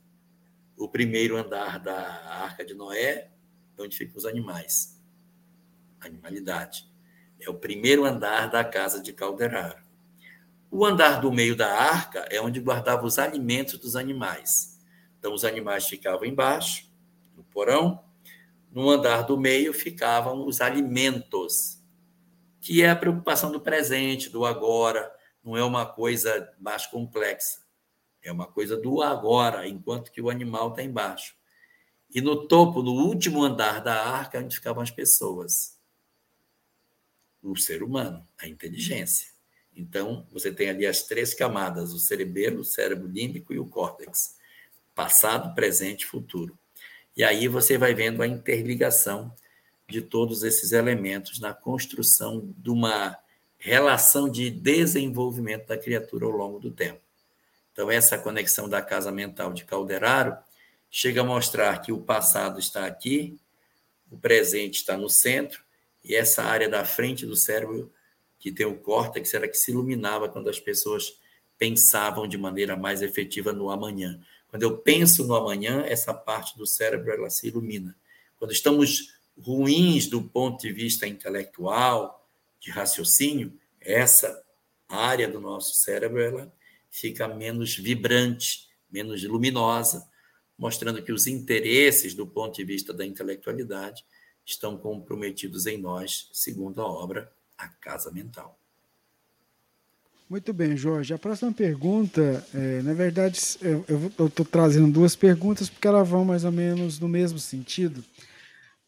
O 0.76 0.88
primeiro 0.88 1.36
andar 1.36 1.80
da 1.80 1.96
Arca 1.96 2.64
de 2.64 2.72
Noé 2.72 3.30
é 3.76 3.82
onde 3.82 3.96
ficam 3.96 4.16
os 4.16 4.24
animais, 4.24 5.02
animalidade. 6.00 6.88
É 7.40 7.50
o 7.50 7.54
primeiro 7.54 8.04
andar 8.04 8.48
da 8.48 8.64
casa 8.64 9.02
de 9.02 9.12
Calderaro. 9.12 9.84
O 10.70 10.84
andar 10.84 11.20
do 11.20 11.32
meio 11.32 11.56
da 11.56 11.72
arca 11.72 12.26
é 12.30 12.40
onde 12.40 12.60
guardava 12.60 13.06
os 13.06 13.18
alimentos 13.18 13.78
dos 13.78 13.96
animais. 13.96 14.76
Então, 15.18 15.32
os 15.32 15.44
animais 15.44 15.86
ficavam 15.86 16.24
embaixo, 16.24 16.90
no 17.34 17.44
porão. 17.44 18.05
No 18.70 18.90
andar 18.90 19.22
do 19.22 19.38
meio 19.38 19.72
ficavam 19.72 20.47
os 20.47 20.60
alimentos, 20.60 21.82
que 22.60 22.82
é 22.82 22.90
a 22.90 22.97
preocupação 22.97 23.51
do 23.51 23.60
presente, 23.60 24.28
do 24.28 24.44
agora. 24.44 25.10
Não 25.43 25.56
é 25.56 25.64
uma 25.64 25.86
coisa 25.86 26.52
mais 26.59 26.86
complexa. 26.86 27.64
É 28.22 28.30
uma 28.30 28.47
coisa 28.47 28.76
do 28.76 29.02
agora, 29.02 29.66
enquanto 29.68 30.10
que 30.10 30.20
o 30.20 30.28
animal 30.28 30.70
está 30.70 30.82
embaixo. 30.82 31.34
E 32.14 32.20
no 32.20 32.47
topo, 32.47 32.82
no 32.82 32.93
último 32.93 33.43
andar 33.43 33.80
da 33.80 34.05
arca, 34.05 34.38
onde 34.38 34.56
ficavam 34.56 34.82
as 34.82 34.90
pessoas 34.90 35.76
o 37.51 37.56
ser 37.56 37.82
humano, 37.82 38.26
a 38.38 38.48
inteligência. 38.48 39.28
Então, 39.74 40.26
você 40.32 40.52
tem 40.52 40.68
ali 40.68 40.86
as 40.86 41.02
três 41.02 41.34
camadas: 41.34 41.93
o 41.93 41.98
cerebelo, 41.98 42.60
o 42.60 42.64
cérebro 42.64 43.06
límbico 43.06 43.52
e 43.52 43.59
o 43.59 43.66
córtex. 43.66 44.35
Passado, 44.97 45.55
presente 45.55 46.05
e 46.05 46.06
futuro. 46.06 46.59
E 47.14 47.23
aí 47.23 47.48
você 47.48 47.77
vai 47.77 47.94
vendo 47.94 48.23
a 48.23 48.27
interligação 48.27 49.31
de 49.86 50.01
todos 50.01 50.43
esses 50.43 50.73
elementos 50.73 51.39
na 51.39 51.52
construção 51.52 52.51
de 52.56 52.70
uma 52.70 53.16
relação 53.59 54.27
de 54.27 54.51
desenvolvimento 54.51 55.66
da 55.66 55.77
criatura 55.77 56.24
ao 56.24 56.31
longo 56.31 56.59
do 56.59 56.70
tempo. 56.70 56.98
Então, 57.74 57.90
essa 57.90 58.16
conexão 58.16 58.70
da 58.70 58.81
casa 58.81 59.12
mental 59.12 59.52
de 59.52 59.66
Calderaro 59.66 60.35
chega 60.90 61.20
a 61.20 61.24
mostrar 61.24 61.82
que 61.82 61.93
o 61.93 62.01
passado 62.01 62.59
está 62.59 62.86
aqui, 62.86 63.39
o 64.10 64.16
presente 64.16 64.77
está 64.77 64.97
no 64.97 65.10
centro, 65.10 65.62
e 66.02 66.14
essa 66.14 66.43
área 66.43 66.70
da 66.70 66.86
frente 66.86 67.27
do 67.27 67.36
cérebro, 67.36 67.93
que 68.39 68.51
tem 68.51 68.64
o 68.64 68.78
córtex, 68.78 69.35
era 69.35 69.47
que 69.47 69.59
se 69.59 69.73
iluminava 69.73 70.27
quando 70.27 70.48
as 70.48 70.59
pessoas 70.59 71.18
pensavam 71.59 72.27
de 72.27 72.39
maneira 72.39 72.77
mais 72.77 73.02
efetiva 73.02 73.52
no 73.52 73.68
amanhã. 73.68 74.18
Quando 74.48 74.62
eu 74.62 74.78
penso 74.78 75.27
no 75.27 75.35
amanhã, 75.35 75.82
essa 75.86 76.14
parte 76.14 76.56
do 76.56 76.66
cérebro 76.66 77.10
ela 77.10 77.31
se 77.31 77.48
ilumina. 77.48 77.97
Quando 78.39 78.52
estamos 78.52 79.14
ruins 79.39 80.06
do 80.06 80.23
ponto 80.23 80.60
de 80.62 80.73
vista 80.73 81.06
intelectual, 81.06 82.27
de 82.60 82.70
raciocínio, 82.70 83.59
essa 83.81 84.43
área 84.89 85.28
do 85.28 85.40
nosso 85.40 85.74
cérebro 85.74 86.20
ela 86.20 86.52
fica 86.90 87.28
menos 87.28 87.77
vibrante, 87.77 88.68
menos 88.90 89.23
luminosa, 89.24 90.09
mostrando 90.56 91.02
que 91.02 91.12
os 91.12 91.27
interesses 91.27 92.14
do 92.14 92.27
ponto 92.27 92.56
de 92.56 92.64
vista 92.64 92.93
da 92.93 93.05
intelectualidade 93.05 94.05
estão 94.44 94.78
comprometidos 94.78 95.66
em 95.66 95.77
nós, 95.77 96.31
segundo 96.32 96.81
a 96.81 96.86
obra 96.86 97.32
A 97.59 97.68
Casa 97.68 98.10
Mental. 98.10 98.59
Muito 100.28 100.53
bem, 100.53 100.77
Jorge. 100.77 101.15
A 101.15 101.19
próxima 101.19 101.53
pergunta, 101.53 102.44
é, 102.53 102.82
na 102.82 102.93
verdade, 102.93 103.40
eu 103.62 104.27
estou 104.27 104.44
trazendo 104.44 104.90
duas 104.90 105.15
perguntas 105.15 105.70
porque 105.70 105.86
elas 105.86 106.09
vão 106.09 106.24
mais 106.24 106.44
ou 106.44 106.51
menos 106.51 106.98
no 106.98 107.09
mesmo 107.09 107.39
sentido. 107.39 108.05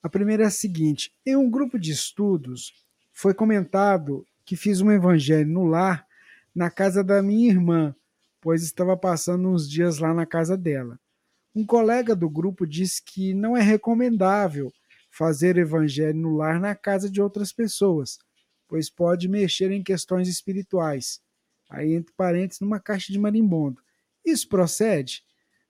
A 0.03 0.09
primeira 0.09 0.43
é 0.43 0.47
a 0.47 0.51
seguinte: 0.51 1.13
em 1.25 1.37
um 1.37 1.49
grupo 1.49 1.79
de 1.79 1.93
estudos 1.93 2.73
foi 3.13 3.33
comentado 3.33 4.27
que 4.45 4.57
fiz 4.57 4.81
um 4.81 4.91
evangelho 4.91 5.49
no 5.49 5.65
lar 5.65 6.05
na 6.53 6.71
casa 6.71 7.05
da 7.05 7.23
minha 7.23 7.49
irmã, 7.49 7.95
pois 8.41 8.65
estava 8.65 8.97
passando 8.97 9.49
uns 9.49 9.71
dias 9.71 9.99
lá 9.99 10.13
na 10.13 10.27
casa 10.27 10.57
dela. 10.57 10.99
Um 11.55 11.65
colega 11.65 12.17
do 12.17 12.29
grupo 12.29 12.67
disse 12.67 13.01
que 13.01 13.33
não 13.33 13.57
é 13.57 13.63
recomendável 13.63 14.73
fazer 15.09 15.57
evangelho 15.57 16.19
no 16.19 16.37
lar 16.37 16.59
na 16.59 16.75
casa 16.75 17.09
de 17.09 17.23
outras 17.23 17.53
pessoas, 17.53 18.19
pois 18.67 18.91
pode 18.91 19.29
mexer 19.29 19.71
em 19.71 19.85
questões 19.85 20.29
espirituais. 20.29 21.21
Aí 21.69 21.93
entre 21.93 22.13
parênteses, 22.15 22.61
numa 22.61 22.81
caixa 22.81 23.13
de 23.13 23.19
marimbondo. 23.19 23.83
Isso 24.25 24.49
procede? 24.49 25.25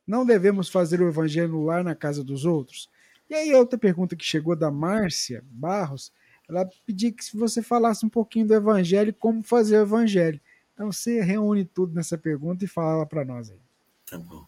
Não 0.07 0.25
devemos 0.25 0.69
fazer 0.69 1.01
o 1.01 1.09
evangelho 1.09 1.49
no 1.49 1.65
lar 1.65 1.85
na 1.85 1.95
casa 1.95 2.25
dos 2.25 2.45
outros? 2.45 2.89
E 3.29 3.35
aí, 3.35 3.55
outra 3.55 3.79
pergunta 3.79 4.17
que 4.17 4.25
chegou 4.25 4.57
da 4.57 4.71
Márcia 4.71 5.45
Barros, 5.51 6.13
ela 6.49 6.69
pediu 6.87 7.13
que 7.13 7.37
você 7.37 7.61
falasse 7.63 8.07
um 8.07 8.09
pouquinho 8.09 8.47
do 8.47 8.55
evangelho 8.55 9.11
e 9.11 9.13
como 9.13 9.43
fazer 9.43 9.79
o 9.79 9.83
evangelho. 9.83 10.41
Então, 10.73 10.91
você 10.91 11.21
reúne 11.21 11.65
tudo 11.65 11.95
nessa 11.95 12.17
pergunta 12.17 12.65
e 12.65 12.69
fala 12.69 13.05
para 13.05 13.25
nós 13.25 13.51
aí. 13.51 13.59
Tá 14.07 14.17
bom. 14.17 14.47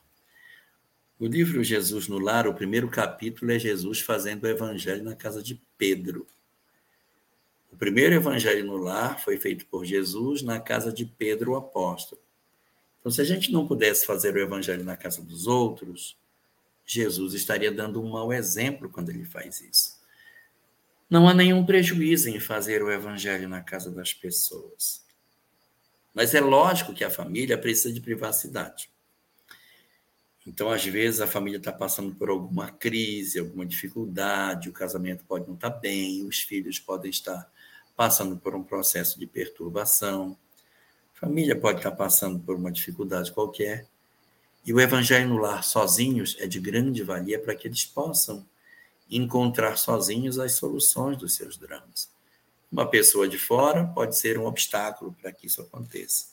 O 1.19 1.27
livro 1.27 1.63
Jesus 1.63 2.09
no 2.09 2.19
Lar, 2.19 2.47
o 2.47 2.55
primeiro 2.55 2.89
capítulo 2.89 3.53
é 3.53 3.59
Jesus 3.59 4.01
fazendo 4.01 4.45
o 4.45 4.49
evangelho 4.49 5.05
na 5.05 5.15
casa 5.15 5.43
de 5.43 5.61
Pedro. 5.77 6.27
O 7.73 7.77
primeiro 7.77 8.15
evangelho 8.15 8.65
no 8.65 8.77
lar 8.77 9.21
foi 9.21 9.39
feito 9.39 9.67
por 9.67 9.85
Jesus 9.85 10.43
na 10.43 10.61
casa 10.61 10.93
de 10.93 11.05
Pedro 11.05 11.53
o 11.53 11.57
apóstolo. 11.57 12.21
Então, 13.01 13.11
se 13.11 13.21
a 13.21 13.25
gente 13.25 13.51
não 13.51 13.67
pudesse 13.67 14.05
fazer 14.05 14.35
o 14.35 14.41
evangelho 14.41 14.85
na 14.85 14.97
casa 14.97 15.23
dos 15.23 15.47
outros, 15.47 16.17
Jesus 16.85 17.35
estaria 17.35 17.71
dando 17.71 18.03
um 18.03 18.11
mau 18.11 18.33
exemplo 18.33 18.91
quando 18.91 19.11
ele 19.11 19.25
faz 19.25 19.61
isso. 19.61 19.99
Não 21.09 21.29
há 21.29 21.35
nenhum 21.35 21.65
prejuízo 21.65 22.29
em 22.29 22.39
fazer 22.39 22.83
o 22.83 22.91
evangelho 22.91 23.49
na 23.49 23.61
casa 23.63 23.91
das 23.91 24.13
pessoas. 24.13 25.05
Mas 26.13 26.35
é 26.35 26.41
lógico 26.41 26.93
que 26.93 27.05
a 27.05 27.11
família 27.11 27.57
precisa 27.57 27.93
de 27.93 28.01
privacidade. 28.01 28.91
Então, 30.47 30.71
às 30.71 30.85
vezes, 30.85 31.21
a 31.21 31.27
família 31.27 31.59
está 31.59 31.73
passando 31.73 32.15
por 32.15 32.29
alguma 32.29 32.71
crise, 32.71 33.39
alguma 33.39 33.65
dificuldade, 33.65 34.69
o 34.69 34.73
casamento 34.73 35.25
pode 35.25 35.47
não 35.47 35.55
estar 35.55 35.71
tá 35.71 35.79
bem, 35.79 36.25
os 36.25 36.41
filhos 36.41 36.79
podem 36.79 37.11
estar 37.11 37.51
passando 38.01 38.35
por 38.35 38.55
um 38.55 38.63
processo 38.63 39.19
de 39.21 39.27
perturbação, 39.27 40.35
família 41.13 41.55
pode 41.55 41.81
estar 41.81 41.91
passando 41.91 42.39
por 42.39 42.57
uma 42.57 42.73
dificuldade 42.73 43.31
qualquer. 43.31 43.85
E 44.65 44.73
o 44.73 44.81
evangelho 44.81 45.29
no 45.29 45.37
lar 45.37 45.63
sozinhos 45.63 46.35
é 46.41 46.47
de 46.47 46.59
grande 46.59 47.03
valia 47.03 47.39
para 47.39 47.55
que 47.55 47.69
eles 47.69 47.85
possam 47.85 48.43
encontrar 49.11 49.77
sozinhos 49.77 50.39
as 50.39 50.53
soluções 50.53 51.19
dos 51.19 51.35
seus 51.35 51.59
dramas. 51.59 52.09
Uma 52.73 52.89
pessoa 52.89 53.29
de 53.29 53.39
fora 53.39 53.85
pode 53.85 54.17
ser 54.17 54.39
um 54.39 54.47
obstáculo 54.47 55.15
para 55.21 55.31
que 55.31 55.47
isso 55.47 55.61
aconteça. 55.61 56.29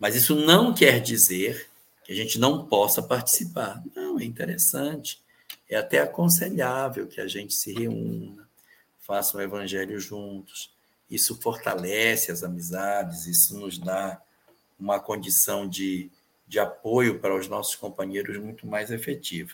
Mas 0.00 0.16
isso 0.16 0.34
não 0.34 0.74
quer 0.74 1.00
dizer 1.00 1.70
que 2.02 2.10
a 2.10 2.16
gente 2.16 2.40
não 2.40 2.66
possa 2.66 3.00
participar. 3.00 3.80
Não, 3.94 4.18
é 4.18 4.24
interessante. 4.24 5.22
É 5.68 5.76
até 5.76 6.00
aconselhável 6.00 7.06
que 7.06 7.20
a 7.20 7.28
gente 7.28 7.54
se 7.54 7.72
reúna, 7.72 8.49
façam 9.10 9.40
o 9.40 9.42
evangelho 9.42 9.98
juntos. 9.98 10.72
Isso 11.10 11.34
fortalece 11.40 12.30
as 12.30 12.44
amizades, 12.44 13.26
isso 13.26 13.58
nos 13.58 13.76
dá 13.76 14.22
uma 14.78 15.00
condição 15.00 15.68
de, 15.68 16.08
de 16.46 16.60
apoio 16.60 17.18
para 17.18 17.34
os 17.34 17.48
nossos 17.48 17.74
companheiros 17.74 18.36
muito 18.38 18.68
mais 18.68 18.92
efetiva. 18.92 19.50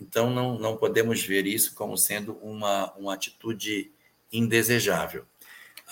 Então, 0.00 0.30
não, 0.30 0.56
não 0.56 0.76
podemos 0.76 1.20
ver 1.20 1.48
isso 1.48 1.74
como 1.74 1.98
sendo 1.98 2.34
uma, 2.34 2.92
uma 2.92 3.14
atitude 3.14 3.90
indesejável. 4.32 5.26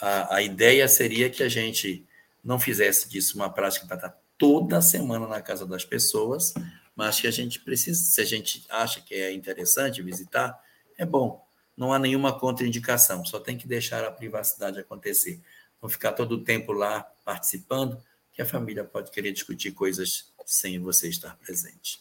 A, 0.01 0.37
a 0.37 0.43
ideia 0.43 0.87
seria 0.87 1.29
que 1.29 1.43
a 1.43 1.49
gente 1.49 2.07
não 2.45 2.61
fizesse 2.61 3.09
disso 3.09 3.35
uma 3.35 3.53
prática 3.53 3.89
para 3.89 3.97
estar 3.97 4.19
toda 4.39 4.81
semana 4.81 5.27
na 5.27 5.43
casa 5.43 5.67
das 5.67 5.85
pessoas, 5.85 6.55
mas 6.95 7.21
que 7.21 7.27
a 7.27 7.33
gente 7.33 7.59
precisa, 7.59 8.01
se 8.01 8.21
a 8.21 8.25
gente 8.25 8.65
acha 8.69 9.01
que 9.01 9.17
é 9.17 9.33
interessante 9.33 10.01
visitar, 10.01 10.57
é 10.97 11.05
bom 11.05 11.48
não 11.79 11.93
há 11.93 11.99
nenhuma 11.99 12.37
contraindicação, 12.37 13.25
só 13.25 13.39
tem 13.39 13.57
que 13.57 13.69
deixar 13.69 14.05
a 14.05 14.11
privacidade 14.11 14.81
acontecer. 14.81 15.41
Não 15.81 15.89
ficar 15.89 16.11
todo 16.11 16.33
o 16.33 16.45
tempo 16.45 16.73
lá 16.73 17.03
participando, 17.25 18.03
que 18.33 18.43
a 18.43 18.47
família 18.47 18.83
pode 18.83 19.13
querer 19.13 19.31
discutir 19.31 19.71
coisas 19.71 20.33
sem 20.45 20.81
você 20.81 21.09
estar 21.09 21.37
presente. 21.37 22.01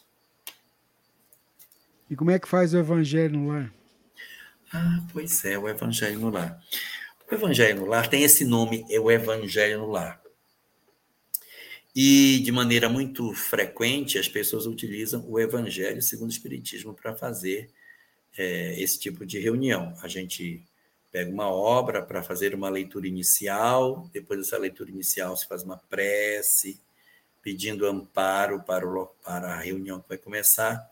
E 2.10 2.16
como 2.16 2.32
é 2.32 2.40
que 2.40 2.48
faz 2.48 2.74
o 2.74 2.78
evangelho 2.78 3.38
no 3.38 3.48
lar? 3.48 3.72
Ah, 4.72 5.00
pois 5.12 5.44
é, 5.44 5.56
o 5.56 5.68
evangelho 5.68 6.18
no 6.18 6.30
lar. 6.30 6.60
O 7.30 7.34
evangelho 7.34 7.80
no 7.80 7.86
lar 7.86 8.08
tem 8.08 8.24
esse 8.24 8.44
nome, 8.44 8.84
é 8.90 8.98
o 8.98 9.08
evangelho 9.08 9.78
no 9.78 9.90
lar. 9.90 10.20
E 11.94 12.40
de 12.40 12.50
maneira 12.50 12.88
muito 12.88 13.32
frequente 13.32 14.18
as 14.18 14.28
pessoas 14.28 14.66
utilizam 14.66 15.24
o 15.28 15.38
evangelho 15.38 16.02
segundo 16.02 16.30
o 16.30 16.32
espiritismo 16.32 16.94
para 16.94 17.14
fazer 17.14 17.70
é, 18.36 18.80
esse 18.80 18.98
tipo 18.98 19.24
de 19.24 19.38
reunião. 19.38 19.94
A 20.02 20.08
gente 20.08 20.62
pega 21.10 21.30
uma 21.30 21.50
obra 21.50 22.02
para 22.02 22.22
fazer 22.22 22.54
uma 22.54 22.68
leitura 22.68 23.06
inicial, 23.06 24.08
depois 24.12 24.40
dessa 24.40 24.58
leitura 24.58 24.90
inicial 24.90 25.36
se 25.36 25.46
faz 25.46 25.62
uma 25.62 25.76
prece, 25.76 26.80
pedindo 27.42 27.86
amparo 27.86 28.62
para, 28.62 28.86
o, 28.86 29.06
para 29.24 29.54
a 29.54 29.60
reunião 29.60 30.00
que 30.00 30.08
vai 30.08 30.18
começar, 30.18 30.90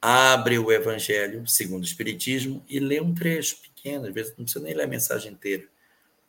abre 0.00 0.58
o 0.58 0.70
Evangelho 0.70 1.46
segundo 1.48 1.82
o 1.82 1.86
Espiritismo 1.86 2.64
e 2.68 2.78
lê 2.78 3.00
um 3.00 3.14
trecho 3.14 3.56
pequeno, 3.60 4.06
às 4.06 4.14
vezes 4.14 4.34
não 4.36 4.44
precisa 4.44 4.64
nem 4.64 4.74
ler 4.74 4.84
a 4.84 4.88
mensagem 4.88 5.32
inteira. 5.32 5.64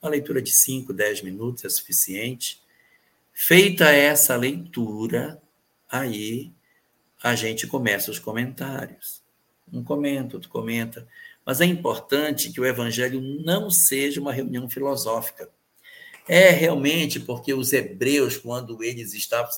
Uma 0.01 0.09
leitura 0.09 0.41
de 0.41 0.51
5, 0.51 0.93
10 0.93 1.21
minutos 1.21 1.65
é 1.65 1.69
suficiente. 1.69 2.61
Feita 3.33 3.89
essa 3.91 4.35
leitura, 4.35 5.41
aí 5.89 6.51
a 7.21 7.35
gente 7.35 7.67
começa 7.67 8.11
os 8.11 8.19
comentários. 8.19 9.24
Um 9.71 9.83
comenta, 9.83 10.35
outro 10.35 10.49
comenta. 10.49 11.07
Mas 11.45 11.61
é 11.61 11.65
importante 11.65 12.51
que 12.51 12.59
o 12.59 12.65
evangelho 12.65 13.21
não 13.21 13.69
seja 13.69 14.19
uma 14.19 14.33
reunião 14.33 14.69
filosófica. 14.69 15.49
É 16.27 16.49
realmente 16.49 17.19
porque 17.19 17.53
os 17.53 17.71
hebreus, 17.71 18.37
quando 18.37 18.83
eles 18.83 19.13
estavam. 19.13 19.51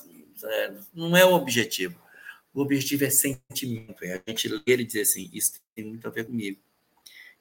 É, 0.44 0.74
não 0.94 1.16
é 1.16 1.24
o 1.24 1.32
objetivo. 1.32 1.98
O 2.52 2.60
objetivo 2.60 3.04
é 3.04 3.10
sentimento. 3.10 4.04
É 4.04 4.14
a 4.14 4.30
gente 4.30 4.48
ler 4.48 4.80
e 4.80 4.84
dizer 4.84 5.02
assim: 5.02 5.30
isso 5.32 5.54
tem 5.74 5.84
muito 5.84 6.06
a 6.06 6.10
ver 6.10 6.24
comigo. 6.24 6.60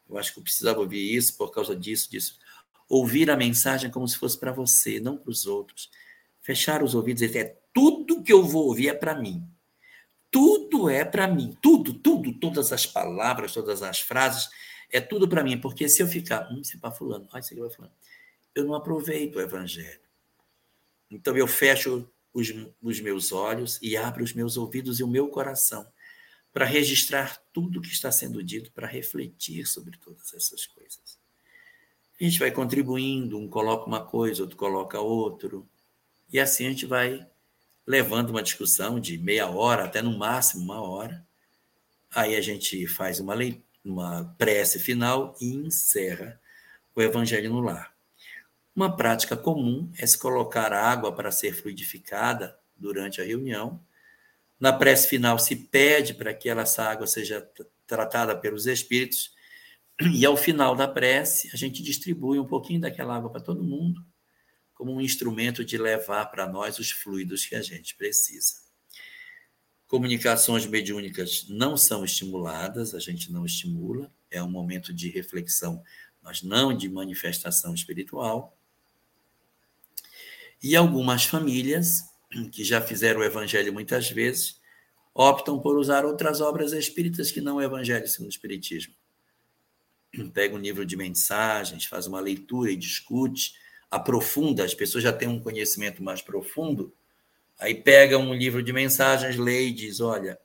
Eu 0.10 0.18
acho 0.18 0.34
que 0.34 0.40
eu 0.40 0.44
precisava 0.44 0.80
ouvir 0.80 1.14
isso 1.14 1.36
por 1.38 1.52
causa 1.52 1.76
disso, 1.76 2.10
disso. 2.10 2.38
Ouvir 2.88 3.30
a 3.30 3.36
mensagem 3.36 3.92
como 3.92 4.08
se 4.08 4.18
fosse 4.18 4.40
para 4.40 4.54
você, 4.54 5.00
não 5.00 5.18
para 5.18 5.30
os 5.30 5.46
outros. 5.46 5.90
Fechar 6.42 6.82
os 6.82 6.96
ouvidos 6.96 7.22
e 7.22 7.28
dizer: 7.28 7.40
é 7.40 7.58
tudo 7.74 8.24
que 8.24 8.32
eu 8.32 8.44
vou 8.44 8.68
ouvir 8.68 8.88
é 8.88 8.94
para 8.94 9.20
mim. 9.20 9.46
Tudo 10.38 10.88
é 10.88 11.04
para 11.04 11.28
mim, 11.28 11.58
tudo, 11.60 11.96
tudo, 11.96 12.32
todas 12.32 12.72
as 12.72 12.86
palavras, 12.86 13.56
todas 13.56 13.82
as 13.82 14.02
frases, 14.02 14.48
é 14.92 15.02
tudo 15.02 15.28
para 15.28 15.44
mim, 15.44 15.60
porque 15.60 15.90
se 15.90 16.00
eu 16.00 16.06
ficar, 16.06 16.48
hum, 16.52 16.62
isso 16.62 16.78
é 16.78 16.80
para 16.80 16.92
fulano, 16.92 17.26
isso 17.26 17.54
aqui 17.54 17.60
vai 17.60 17.72
fulano, 17.72 17.94
eu 18.54 18.64
não 18.64 18.76
aproveito 18.76 19.38
o 19.38 19.42
evangelho. 19.42 20.00
Então 21.10 21.36
eu 21.36 21.48
fecho 21.48 22.08
os, 22.32 22.54
os 22.80 23.00
meus 23.02 23.32
olhos 23.32 23.80
e 23.82 23.98
abro 23.98 24.24
os 24.24 24.32
meus 24.32 24.58
ouvidos 24.58 25.00
e 25.00 25.04
o 25.04 25.08
meu 25.08 25.28
coração 25.30 25.92
para 26.54 26.66
registrar 26.66 27.42
tudo 27.52 27.82
que 27.82 27.88
está 27.88 28.12
sendo 28.12 28.44
dito, 28.44 28.72
para 28.72 28.86
refletir 28.86 29.66
sobre 29.66 29.98
todas 29.98 30.36
essas 30.36 30.68
coisas. 30.68 31.18
A 32.22 32.24
gente 32.24 32.38
vai 32.38 32.52
contribuindo, 32.52 33.40
um 33.40 33.48
coloca 33.48 33.88
uma 33.88 34.06
coisa, 34.06 34.44
outro 34.44 34.56
coloca 34.56 35.00
outro, 35.00 35.68
e 36.32 36.40
assim 36.40 36.68
a 36.68 36.70
gente 36.70 36.86
vai 36.86 37.28
levando 37.88 38.32
uma 38.32 38.44
discussão 38.44 39.00
de 39.00 39.18
meia 39.18 39.48
hora 39.48 39.86
até 39.86 40.02
no 40.02 40.18
máximo 40.18 40.62
uma 40.62 40.82
hora. 40.82 41.26
Aí 42.14 42.36
a 42.36 42.42
gente 42.42 42.86
faz 42.86 43.22
uma, 43.22 43.34
lei, 43.34 43.64
uma 43.84 44.36
prece 44.38 44.78
final 44.78 45.34
e 45.40 45.56
encerra 45.56 46.40
o 46.94 47.02
Evangelho 47.02 47.50
no 47.50 47.62
lar. 47.62 47.96
Uma 48.76 48.96
prática 48.96 49.38
comum 49.38 49.90
é 49.98 50.06
se 50.06 50.18
colocar 50.18 50.74
água 50.74 51.16
para 51.16 51.32
ser 51.32 51.54
fluidificada 51.54 52.60
durante 52.76 53.22
a 53.22 53.24
reunião. 53.24 53.82
Na 54.60 54.74
prece 54.74 55.08
final 55.08 55.40
se 55.40 55.56
pede 55.56 56.14
para 56.14 56.34
que 56.34 56.50
essa 56.50 56.84
água 56.84 57.08
seja 57.08 57.50
tratada 57.88 58.36
pelos 58.36 58.68
espíritos 58.68 59.32
e 60.14 60.26
ao 60.26 60.36
final 60.36 60.76
da 60.76 60.88
prece 60.88 61.50
a 61.54 61.58
gente 61.58 61.82
distribui 61.82 62.38
um 62.38 62.46
pouquinho 62.46 62.82
daquela 62.82 63.16
água 63.16 63.30
para 63.30 63.42
todo 63.42 63.64
mundo 63.64 64.04
como 64.78 64.94
um 64.94 65.02
instrumento 65.02 65.66
de 65.66 65.76
levar 65.76 66.28
para 66.28 66.48
nós 66.48 66.78
os 66.78 66.92
fluidos 66.92 67.44
que 67.48 67.56
a 67.56 67.64
gente 67.64 67.96
precisa. 67.96 68.58
Comunicações 69.88 70.68
mediúnicas 70.68 71.48
não 71.50 71.76
são 71.76 72.06
estimuladas, 72.06 72.94
a 72.94 73.00
gente 73.00 73.32
não 73.32 73.44
estimula, 73.44 74.14
é 74.30 74.44
um 74.44 74.52
momento 74.52 74.94
de 74.94 75.10
reflexão, 75.10 75.84
mas 76.22 76.44
não 76.44 76.78
de 76.78 76.88
manifestação 76.88 77.74
espiritual. 77.74 78.56
E 80.62 80.76
algumas 80.76 81.26
famílias, 81.26 82.04
que 82.52 82.64
já 82.64 82.80
fizeram 82.80 83.22
o 83.22 83.24
evangelho 83.24 83.74
muitas 83.74 84.12
vezes, 84.12 84.62
optam 85.12 85.60
por 85.60 85.76
usar 85.76 86.06
outras 86.06 86.40
obras 86.40 86.72
espíritas 86.72 87.32
que 87.32 87.42
não 87.42 87.56
o 87.56 87.62
evangelho 87.62 88.08
segundo 88.08 88.28
o 88.28 88.32
espiritismo. 88.32 88.94
Pega 90.34 90.54
um 90.54 90.60
livro 90.60 90.86
de 90.86 90.96
mensagens, 90.96 91.86
faz 91.86 92.06
uma 92.06 92.20
leitura 92.20 92.70
e 92.70 92.76
discute 92.76 93.54
aprofunda, 93.90 94.64
as 94.64 94.74
pessoas 94.74 95.04
já 95.04 95.14
têm 95.14 95.28
um 95.28 95.40
conhecimento 95.40 96.04
mais 96.04 96.22
profundo, 96.22 96.94
aí 97.60 97.74
pega 97.76 98.18
um 98.18 98.34
livro 98.34 98.62
de 98.62 98.74
mensagens, 98.74 99.38
lê 99.38 99.68
e 99.68 99.74
diz: 99.74 100.00
olha, 100.00 100.40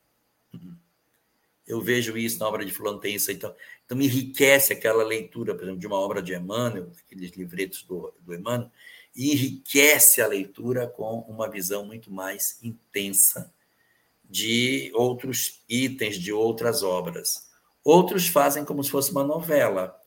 Eu 1.67 1.81
vejo 1.81 2.17
isso 2.19 2.39
na 2.39 2.49
obra 2.49 2.65
de 2.65 2.73
fulano 2.73 2.99
tem 2.99 3.15
isso. 3.15 3.31
Então, 3.31 3.55
então 3.85 4.01
enriquece 4.01 4.73
aquela 4.73 5.05
leitura, 5.05 5.55
por 5.55 5.63
exemplo, 5.63 5.81
de 5.81 5.87
uma 5.87 5.99
obra 5.99 6.23
de 6.23 6.35
Emmanuel, 6.35 6.91
aqueles 7.07 7.31
livretos 7.33 7.83
do, 7.85 8.13
do 8.21 8.35
Emmanuel, 8.35 8.71
e 9.15 9.33
enriquece 9.33 10.21
a 10.21 10.27
leitura 10.27 10.87
com 10.87 11.21
uma 11.21 11.49
visão 11.49 11.85
muito 11.85 12.11
mais 12.11 12.59
intensa 12.63 13.53
de 14.25 14.91
outros 14.95 15.63
itens, 15.69 16.17
de 16.19 16.33
outras 16.33 16.83
obras. 16.83 17.51
Outros 17.85 18.27
fazem 18.29 18.65
como 18.65 18.83
se 18.83 18.91
fosse 18.91 19.11
uma 19.11 19.25
novela. 19.25 20.01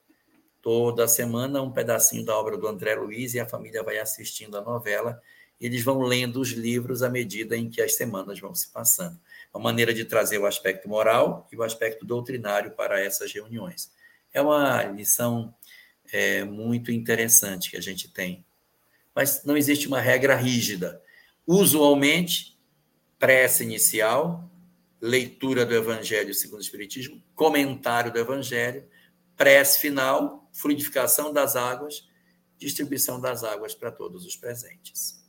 Toda 0.65 1.07
semana, 1.07 1.61
um 1.61 1.71
pedacinho 1.71 2.25
da 2.25 2.35
obra 2.35 2.57
do 2.57 2.67
André 2.67 2.95
Luiz 2.95 3.35
e 3.35 3.39
a 3.39 3.47
família 3.47 3.83
vai 3.83 3.99
assistindo 3.99 4.57
a 4.57 4.61
novela. 4.61 5.21
Eles 5.61 5.83
vão 5.83 6.01
lendo 6.01 6.41
os 6.41 6.53
livros 6.53 7.03
à 7.03 7.09
medida 7.09 7.55
em 7.55 7.69
que 7.69 7.83
as 7.83 7.93
semanas 7.93 8.39
vão 8.39 8.55
se 8.55 8.69
passando. 8.69 9.15
Uma 9.53 9.61
maneira 9.61 9.93
de 9.93 10.03
trazer 10.05 10.39
o 10.39 10.45
aspecto 10.47 10.89
moral 10.89 11.47
e 11.51 11.55
o 11.55 11.61
aspecto 11.61 12.03
doutrinário 12.03 12.71
para 12.71 12.99
essas 12.99 13.31
reuniões. 13.31 13.91
É 14.33 14.41
uma 14.41 14.81
lição 14.85 15.53
é, 16.11 16.43
muito 16.43 16.91
interessante 16.91 17.69
que 17.69 17.77
a 17.77 17.81
gente 17.81 18.09
tem. 18.09 18.43
Mas 19.13 19.43
não 19.43 19.55
existe 19.55 19.87
uma 19.87 20.01
regra 20.01 20.35
rígida. 20.35 20.99
Usualmente, 21.45 22.57
prece 23.19 23.63
inicial, 23.63 24.49
leitura 24.99 25.63
do 25.63 25.75
Evangelho 25.75 26.33
segundo 26.33 26.57
o 26.57 26.63
Espiritismo, 26.63 27.21
comentário 27.35 28.11
do 28.11 28.17
Evangelho, 28.17 28.83
prece 29.37 29.79
final, 29.79 30.44
fluidificação 30.55 31.31
das 31.31 31.55
águas, 31.55 32.07
distribuição 32.57 33.19
das 33.19 33.43
águas 33.43 33.75
para 33.75 33.91
todos 33.91 34.25
os 34.25 34.35
presentes. 34.35 35.23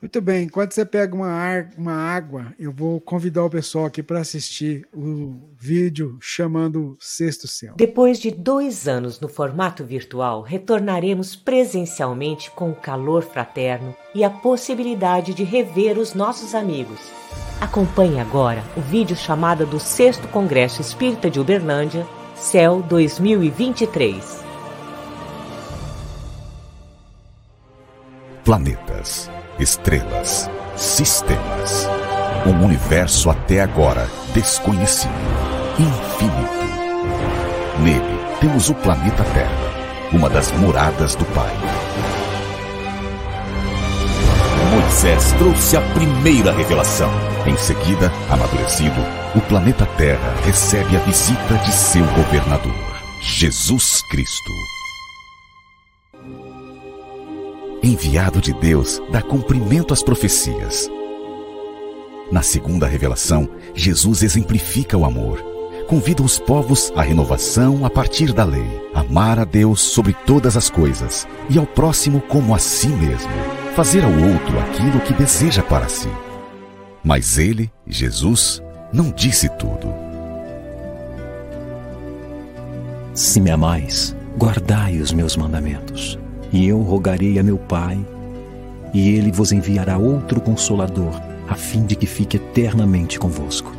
Muito 0.00 0.20
bem, 0.20 0.44
enquanto 0.44 0.74
você 0.74 0.84
pega 0.84 1.12
uma, 1.12 1.26
ar, 1.26 1.70
uma 1.76 1.92
água, 1.92 2.54
eu 2.56 2.70
vou 2.70 3.00
convidar 3.00 3.44
o 3.44 3.50
pessoal 3.50 3.84
aqui 3.86 4.00
para 4.00 4.20
assistir 4.20 4.86
o 4.94 5.50
vídeo 5.58 6.16
chamando 6.20 6.96
Sexto 7.00 7.48
Céu. 7.48 7.74
Depois 7.76 8.20
de 8.20 8.30
dois 8.30 8.86
anos 8.86 9.18
no 9.18 9.28
formato 9.28 9.84
virtual, 9.84 10.42
retornaremos 10.42 11.34
presencialmente 11.34 12.48
com 12.52 12.70
o 12.70 12.76
calor 12.76 13.24
fraterno 13.24 13.92
e 14.14 14.22
a 14.22 14.30
possibilidade 14.30 15.34
de 15.34 15.42
rever 15.42 15.98
os 15.98 16.14
nossos 16.14 16.54
amigos. 16.54 17.00
Acompanhe 17.60 18.20
agora 18.20 18.62
o 18.76 18.80
vídeo 18.80 19.16
chamado 19.16 19.66
do 19.66 19.80
Sexto 19.80 20.28
Congresso 20.28 20.80
Espírita 20.80 21.28
de 21.28 21.40
Uberlândia, 21.40 22.06
Céu 22.40 22.82
2023. 22.88 24.44
Planetas, 28.44 29.28
estrelas, 29.58 30.48
sistemas. 30.76 31.88
Um 32.46 32.64
universo 32.64 33.28
até 33.28 33.60
agora 33.60 34.08
desconhecido, 34.32 35.12
infinito. 35.80 36.58
Nele 37.82 38.18
temos 38.40 38.70
o 38.70 38.74
planeta 38.76 39.24
Terra, 39.24 40.10
uma 40.12 40.30
das 40.30 40.52
moradas 40.52 41.16
do 41.16 41.24
Pai. 41.34 41.52
Moisés 44.70 45.32
trouxe 45.32 45.76
a 45.76 45.80
primeira 45.92 46.52
revelação. 46.52 47.10
Em 47.46 47.56
seguida, 47.56 48.12
amadurecido, 48.28 49.00
o 49.34 49.40
planeta 49.40 49.86
Terra 49.96 50.34
recebe 50.44 50.96
a 50.96 51.00
visita 51.00 51.56
de 51.64 51.72
seu 51.72 52.04
governador, 52.08 52.74
Jesus 53.22 54.02
Cristo. 54.10 54.52
Enviado 57.82 58.40
de 58.40 58.52
Deus, 58.52 59.00
dá 59.10 59.22
cumprimento 59.22 59.94
às 59.94 60.02
profecias. 60.02 60.90
Na 62.30 62.42
segunda 62.42 62.86
revelação, 62.86 63.48
Jesus 63.74 64.22
exemplifica 64.22 64.98
o 64.98 65.04
amor. 65.04 65.42
Convida 65.86 66.22
os 66.22 66.38
povos 66.38 66.92
à 66.94 67.02
renovação 67.02 67.86
a 67.86 67.88
partir 67.88 68.32
da 68.34 68.44
lei, 68.44 68.68
amar 68.92 69.38
a 69.38 69.44
Deus 69.44 69.80
sobre 69.80 70.12
todas 70.26 70.54
as 70.54 70.68
coisas 70.68 71.26
e 71.48 71.58
ao 71.58 71.66
próximo 71.66 72.20
como 72.20 72.54
a 72.54 72.58
si 72.58 72.88
mesmo, 72.88 73.32
fazer 73.74 74.04
ao 74.04 74.10
outro 74.10 74.58
aquilo 74.58 75.00
que 75.00 75.14
deseja 75.14 75.62
para 75.62 75.88
si. 75.88 76.10
Mas 77.02 77.38
ele, 77.38 77.70
Jesus, 77.86 78.62
não 78.92 79.10
disse 79.10 79.48
tudo. 79.50 79.92
Se 83.14 83.40
me 83.40 83.50
amais, 83.50 84.14
guardai 84.36 84.98
os 84.98 85.12
meus 85.12 85.36
mandamentos. 85.36 86.18
E 86.52 86.66
eu 86.66 86.80
rogarei 86.80 87.38
a 87.38 87.42
meu 87.42 87.58
Pai, 87.58 87.98
e 88.92 89.10
ele 89.10 89.30
vos 89.30 89.52
enviará 89.52 89.98
outro 89.98 90.40
consolador, 90.40 91.20
a 91.48 91.54
fim 91.54 91.84
de 91.84 91.94
que 91.94 92.06
fique 92.06 92.36
eternamente 92.36 93.18
convosco. 93.18 93.72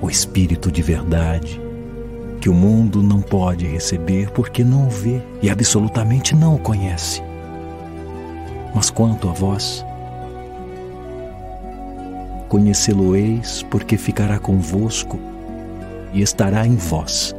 O 0.00 0.08
Espírito 0.10 0.70
de 0.70 0.82
verdade, 0.82 1.60
que 2.40 2.48
o 2.48 2.54
mundo 2.54 3.02
não 3.02 3.20
pode 3.20 3.66
receber 3.66 4.30
porque 4.30 4.64
não 4.64 4.86
o 4.86 4.90
vê 4.90 5.20
e 5.42 5.50
absolutamente 5.50 6.34
não 6.34 6.54
o 6.54 6.58
conhece. 6.58 7.22
Mas 8.74 8.90
quanto 8.90 9.28
a 9.28 9.32
vós, 9.32 9.84
conhecê-lo-eis, 12.48 13.62
porque 13.70 13.96
ficará 13.96 14.38
convosco 14.38 15.18
e 16.12 16.22
estará 16.22 16.66
em 16.66 16.76
vós. 16.76 17.34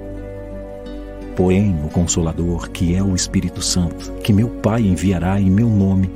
Porém, 1.36 1.80
o 1.86 1.90
Consolador, 1.90 2.70
que 2.72 2.96
é 2.96 3.04
o 3.04 3.16
Espírito 3.16 3.62
Santo, 3.62 4.12
que 4.24 4.34
meu 4.34 4.50
Pai 4.50 4.82
enviará 4.82 5.40
em 5.40 5.50
meu 5.50 5.70
nome, 5.70 6.12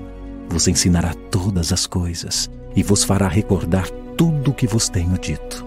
vos 0.49 0.67
ensinará 0.67 1.13
todas 1.29 1.71
as 1.71 1.85
coisas 1.85 2.49
e 2.75 2.81
vos 2.81 3.03
fará 3.03 3.27
recordar 3.27 3.89
tudo 4.17 4.51
o 4.51 4.53
que 4.53 4.67
vos 4.67 4.89
tenho 4.89 5.17
dito. 5.17 5.65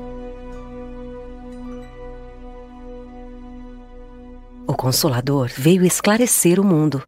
O 4.66 4.74
Consolador 4.74 5.50
veio 5.56 5.84
esclarecer 5.84 6.58
o 6.58 6.64
mundo. 6.64 7.02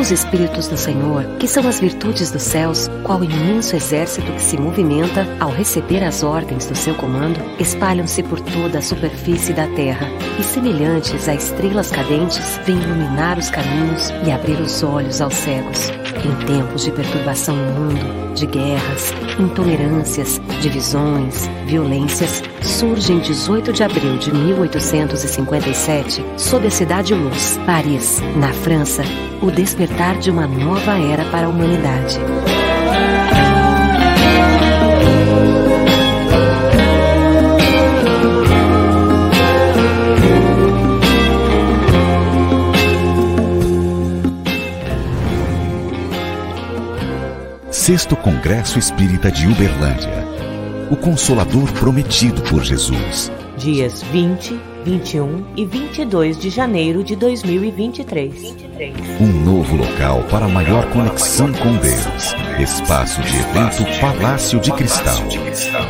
Os 0.00 0.10
Espíritos 0.10 0.66
do 0.66 0.78
Senhor, 0.78 1.26
que 1.38 1.46
são 1.46 1.68
as 1.68 1.78
virtudes 1.78 2.30
dos 2.30 2.40
céus, 2.40 2.88
qual 3.04 3.22
imenso 3.22 3.76
exército 3.76 4.32
que 4.32 4.40
se 4.40 4.56
movimenta 4.56 5.26
ao 5.38 5.50
receber 5.50 6.02
as 6.02 6.22
ordens 6.22 6.64
do 6.64 6.74
seu 6.74 6.94
comando, 6.94 7.38
espalham-se 7.60 8.22
por 8.22 8.40
toda 8.40 8.78
a 8.78 8.82
superfície 8.82 9.52
da 9.52 9.66
terra 9.74 10.08
e, 10.38 10.42
semelhantes 10.42 11.28
a 11.28 11.34
estrelas 11.34 11.90
cadentes, 11.90 12.58
vêm 12.64 12.80
iluminar 12.80 13.36
os 13.36 13.50
caminhos 13.50 14.08
e 14.26 14.30
abrir 14.32 14.58
os 14.58 14.82
olhos 14.82 15.20
aos 15.20 15.34
cegos. 15.34 15.90
Em 16.24 16.46
tempos 16.46 16.82
de 16.82 16.92
perturbação 16.92 17.54
no 17.54 17.72
mundo, 17.72 18.34
de 18.34 18.46
guerras, 18.46 19.12
intolerâncias, 19.38 20.40
divisões, 20.62 21.46
violências, 21.66 22.42
surge 22.62 23.12
em 23.12 23.18
18 23.18 23.70
de 23.72 23.82
abril 23.82 24.16
de 24.16 24.32
1857, 24.32 26.24
sob 26.38 26.66
a 26.66 26.70
cidade 26.70 27.14
Luz, 27.14 27.58
Paris, 27.66 28.20
na 28.36 28.52
França, 28.52 29.02
o 29.42 29.50
despertar 29.50 29.89
de 30.20 30.30
uma 30.30 30.46
nova 30.46 30.98
era 30.98 31.24
para 31.30 31.46
a 31.46 31.48
humanidade. 31.48 32.20
Sexto 47.70 48.14
Congresso 48.14 48.78
Espírita 48.78 49.30
de 49.30 49.46
Uberlândia. 49.46 50.24
O 50.90 50.96
Consolador 50.96 51.72
prometido 51.72 52.42
por 52.42 52.62
Jesus. 52.62 53.32
Dias 53.56 54.02
20, 54.12 54.60
21 54.84 55.44
e 55.56 55.64
22 55.64 56.38
de 56.38 56.50
janeiro 56.50 57.04
de 57.04 57.14
2023. 57.14 58.56
Um 59.20 59.44
novo 59.44 59.76
local 59.76 60.24
para 60.30 60.48
maior 60.48 60.88
conexão 60.90 61.52
com 61.52 61.76
Deus. 61.76 62.34
Espaço 62.58 63.20
de 63.22 63.36
evento 63.36 64.00
Palácio 64.00 64.58
de 64.58 64.72
Cristal. 64.72 65.18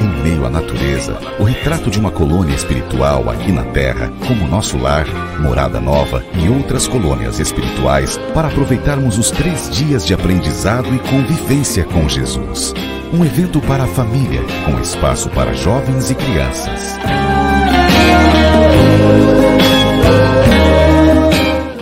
Em 0.00 0.22
meio 0.22 0.44
à 0.44 0.50
natureza, 0.50 1.18
o 1.38 1.44
retrato 1.44 1.90
de 1.90 2.00
uma 2.00 2.10
colônia 2.10 2.54
espiritual 2.54 3.30
aqui 3.30 3.52
na 3.52 3.64
Terra, 3.64 4.12
como 4.26 4.48
nosso 4.48 4.76
lar, 4.76 5.06
morada 5.40 5.80
nova 5.80 6.24
e 6.34 6.48
outras 6.48 6.88
colônias 6.88 7.38
espirituais 7.38 8.18
para 8.34 8.48
aproveitarmos 8.48 9.18
os 9.18 9.30
três 9.30 9.70
dias 9.70 10.04
de 10.04 10.14
aprendizado 10.14 10.92
e 10.94 10.98
convivência 10.98 11.84
com 11.84 12.08
Jesus. 12.08 12.74
Um 13.12 13.24
evento 13.24 13.60
para 13.60 13.84
a 13.84 13.88
família, 13.88 14.40
com 14.64 14.80
espaço 14.80 15.28
para 15.30 15.52
jovens 15.52 16.10
e 16.10 16.14
crianças. 16.14 16.98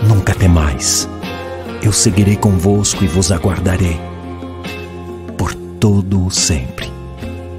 Nunca 0.06 0.34
temais. 0.34 1.08
Eu 1.82 1.92
seguirei 1.92 2.36
convosco 2.36 3.04
e 3.04 3.06
vos 3.06 3.30
aguardarei 3.30 3.98
por 5.36 5.54
todo 5.54 6.26
o 6.26 6.30
sempre. 6.30 6.90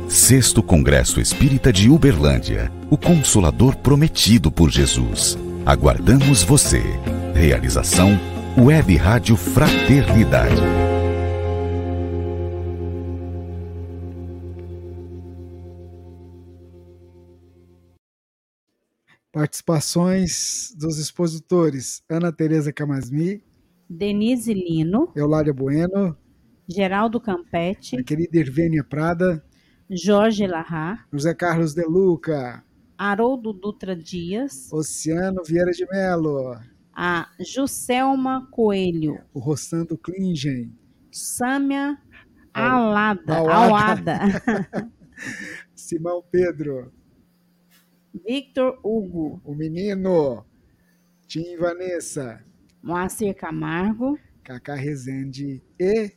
Sexto 0.07 0.63
Congresso 0.63 1.21
Espírita 1.21 1.71
de 1.71 1.89
Uberlândia. 1.89 2.71
O 2.89 2.97
Consolador 2.97 3.75
prometido 3.75 4.51
por 4.51 4.69
Jesus. 4.69 5.37
Aguardamos 5.65 6.41
você. 6.41 6.83
Realização 7.35 8.19
Web 8.57 8.95
Rádio 8.97 9.37
Fraternidade. 9.37 10.88
Participações 19.39 20.75
dos 20.77 20.99
expositores: 20.99 22.03
Ana 22.09 22.29
Tereza 22.29 22.73
Camasmi, 22.73 23.41
Denise 23.89 24.53
Lino, 24.53 25.13
Eulália 25.15 25.53
Bueno, 25.53 26.17
Geraldo 26.67 27.21
Campetti, 27.21 27.97
a 27.97 28.03
querida 28.03 28.37
Irvênia 28.37 28.83
Prada, 28.83 29.41
Jorge 29.89 30.45
Larrar, 30.45 31.07
José 31.09 31.33
Carlos 31.33 31.73
De 31.73 31.85
Luca, 31.85 32.65
Haroldo 32.97 33.53
Dutra 33.53 33.95
Dias, 33.95 34.67
Oceano 34.73 35.41
Vieira 35.47 35.71
de 35.71 35.87
Melo, 35.89 36.59
a 36.93 37.29
Juscelma 37.39 38.45
Coelho, 38.51 39.21
o 39.33 39.39
Rossando 39.39 39.97
Klingen, 39.97 40.77
Sâmia 41.13 41.97
Alada, 42.53 43.37
Alada. 43.37 44.17
Alada. 44.17 44.91
Simão 45.73 46.21
Pedro, 46.29 46.91
Victor 48.13 48.79
Hugo, 48.83 49.41
o 49.43 49.53
menino, 49.53 50.45
Tim 51.27 51.57
Vanessa, 51.57 52.43
Moacir 52.81 53.35
Camargo, 53.35 54.17
Cacá 54.43 54.75
Rezende 54.75 55.61
e 55.79 56.11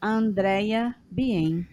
Andréia 0.00 0.94
Bien. 1.10 1.66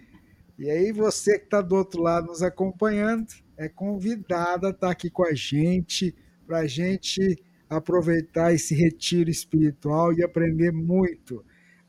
E 0.57 0.69
aí, 0.69 0.91
você 0.91 1.37
que 1.37 1.45
está 1.45 1.61
do 1.61 1.75
outro 1.75 2.01
lado 2.01 2.27
nos 2.27 2.41
acompanhando, 2.41 3.27
é 3.57 3.67
convidada 3.67 4.67
a 4.67 4.71
estar 4.71 4.89
aqui 4.89 5.09
com 5.09 5.25
a 5.25 5.33
gente, 5.33 6.15
para 6.47 6.59
a 6.59 6.67
gente 6.67 7.37
aproveitar 7.69 8.53
esse 8.53 8.73
retiro 8.73 9.29
espiritual 9.29 10.13
e 10.13 10.23
aprender 10.23 10.71
muito. 10.71 11.43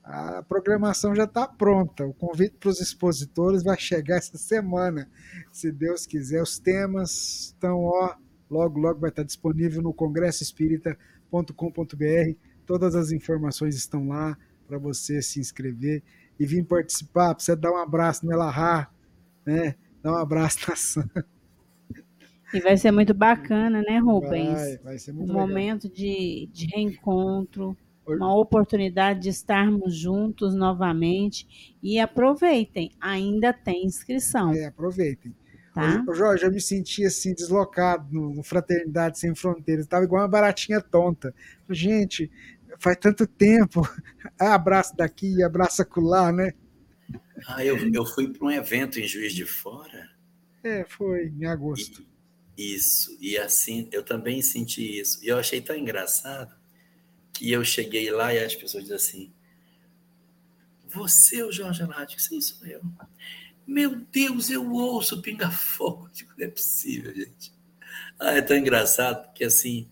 A 0.06 0.42
programação 0.44 1.14
já 1.16 1.24
está 1.24 1.48
pronta, 1.48 2.06
o 2.06 2.14
convite 2.14 2.54
para 2.60 2.70
os 2.70 2.80
expositores 2.80 3.64
vai 3.64 3.76
chegar 3.76 4.18
essa 4.18 4.38
semana, 4.38 5.10
se 5.50 5.72
Deus 5.72 6.06
quiser. 6.06 6.40
Os 6.40 6.60
temas 6.60 7.46
estão, 7.46 7.80
ó, 7.80 8.14
logo, 8.48 8.78
logo 8.78 9.00
vai 9.00 9.10
estar 9.10 9.24
disponível 9.24 9.82
no 9.82 9.92
congressoespírita.com.br. 9.92 12.36
Todas 12.64 12.94
as 12.94 13.10
informações 13.10 13.74
estão 13.74 14.06
lá 14.06 14.38
para 14.68 14.78
você 14.78 15.20
se 15.20 15.40
inscrever 15.40 16.04
e 16.38 16.46
vir 16.46 16.64
participar, 16.64 17.34
você 17.36 17.56
dar 17.56 17.72
um 17.72 17.78
abraço 17.78 18.24
no 18.24 18.32
Elahá, 18.32 18.88
né? 19.44 19.74
Dar 20.00 20.12
um 20.12 20.18
abraço 20.18 20.58
na 20.68 20.76
Sam. 20.76 21.10
E 22.54 22.60
vai 22.60 22.76
ser 22.76 22.92
muito 22.92 23.12
bacana, 23.12 23.82
né, 23.82 23.98
Rubens? 23.98 24.52
Vai, 24.52 24.78
vai 24.78 24.98
ser 24.98 25.12
muito 25.12 25.32
um 25.32 25.32
legal. 25.32 25.48
momento 25.48 25.88
de, 25.88 26.48
de 26.52 26.66
reencontro, 26.66 27.76
uma 28.06 28.34
oportunidade 28.38 29.20
de 29.20 29.28
estarmos 29.28 29.94
juntos 29.94 30.54
novamente. 30.54 31.76
E 31.82 31.98
aproveitem, 31.98 32.92
ainda 33.00 33.52
tem 33.52 33.84
inscrição. 33.84 34.52
É, 34.52 34.66
aproveitem. 34.66 35.34
Tá? 35.74 36.02
Ô, 36.08 36.14
Jorge, 36.14 36.44
eu 36.44 36.50
me 36.50 36.60
senti 36.60 37.04
assim, 37.04 37.34
deslocado 37.34 38.08
no, 38.10 38.34
no 38.34 38.42
Fraternidade 38.42 39.18
Sem 39.18 39.34
Fronteiras. 39.34 39.84
Estava 39.84 40.04
igual 40.04 40.22
uma 40.22 40.28
baratinha 40.28 40.80
tonta. 40.80 41.34
Gente, 41.68 42.30
faz 42.78 42.96
tanto 42.96 43.26
tempo. 43.26 43.82
Abraço 44.40 44.96
daqui, 44.96 45.42
abraço 45.42 45.82
acolá, 45.82 46.32
né? 46.32 46.52
Ah, 47.46 47.62
eu, 47.62 47.76
eu 47.92 48.06
fui 48.06 48.32
para 48.32 48.46
um 48.46 48.50
evento 48.50 48.98
em 48.98 49.06
Juiz 49.06 49.34
de 49.34 49.44
Fora. 49.44 50.08
É, 50.64 50.84
foi 50.88 51.28
em 51.38 51.44
agosto. 51.44 52.02
E, 52.56 52.74
isso, 52.74 53.16
e 53.20 53.36
assim, 53.36 53.88
eu 53.92 54.02
também 54.02 54.40
senti 54.40 54.98
isso. 54.98 55.22
E 55.22 55.28
eu 55.28 55.38
achei 55.38 55.60
tão 55.60 55.76
engraçado 55.76 56.55
que 57.36 57.50
eu 57.50 57.64
cheguei 57.64 58.10
lá 58.10 58.32
e 58.32 58.38
as 58.38 58.54
pessoas 58.54 58.84
dizem 58.84 58.96
assim: 58.96 59.32
Você 60.88 61.40
é 61.40 61.44
o 61.44 61.52
Jorge 61.52 61.82
Alade? 61.82 62.20
Sim, 62.20 62.40
sou 62.40 62.66
eu. 62.66 62.80
Meu 63.66 63.96
Deus, 63.96 64.48
eu 64.48 64.70
ouço 64.72 65.20
Pinga 65.20 65.50
Fogo. 65.50 66.08
Digo, 66.12 66.32
não 66.38 66.46
é 66.46 66.50
possível, 66.50 67.14
gente. 67.14 67.52
Ah, 68.18 68.32
é 68.32 68.42
tão 68.42 68.56
engraçado, 68.56 69.24
porque 69.24 69.44
assim, 69.44 69.88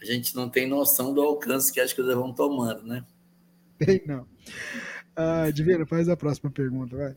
a 0.00 0.04
gente 0.04 0.34
não 0.34 0.48
tem 0.48 0.68
noção 0.68 1.14
do 1.14 1.22
alcance 1.22 1.72
que 1.72 1.80
as 1.80 1.92
coisas 1.92 2.14
vão 2.14 2.32
tomando, 2.32 2.82
né? 2.82 3.04
Tem 3.78 4.02
não. 4.06 4.26
Ah, 5.14 5.50
Divina, 5.50 5.86
faz 5.86 6.08
a 6.08 6.16
próxima 6.16 6.50
pergunta, 6.50 6.96
vai. 6.96 7.16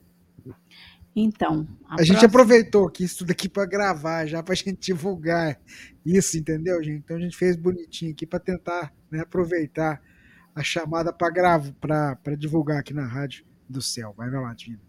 Então, 1.22 1.68
a, 1.86 2.00
a 2.00 2.04
gente 2.04 2.26
aproveitou 2.26 2.88
aqui 2.88 3.04
isso 3.04 3.20
tudo 3.20 3.32
aqui 3.32 3.50
para 3.50 3.66
gravar, 3.66 4.26
já 4.26 4.42
para 4.42 4.54
a 4.54 4.56
gente 4.58 4.80
divulgar 4.80 5.60
isso, 6.06 6.38
entendeu, 6.38 6.82
gente? 6.84 7.00
Então 7.04 7.18
a 7.18 7.20
gente 7.20 7.36
fez 7.36 7.56
bonitinho 7.56 8.12
aqui 8.12 8.26
para 8.26 8.40
tentar 8.40 8.94
né, 9.12 9.22
aproveitar 9.22 10.02
a 10.56 10.64
chamada 10.64 11.12
para 11.12 11.30
gravar, 11.30 12.16
para 12.18 12.36
divulgar 12.36 12.80
aqui 12.80 12.94
na 12.94 13.06
rádio 13.06 13.46
do 13.68 13.82
céu. 13.82 14.14
Vai 14.18 14.30
lá, 14.30 14.54
Divina. 14.54 14.82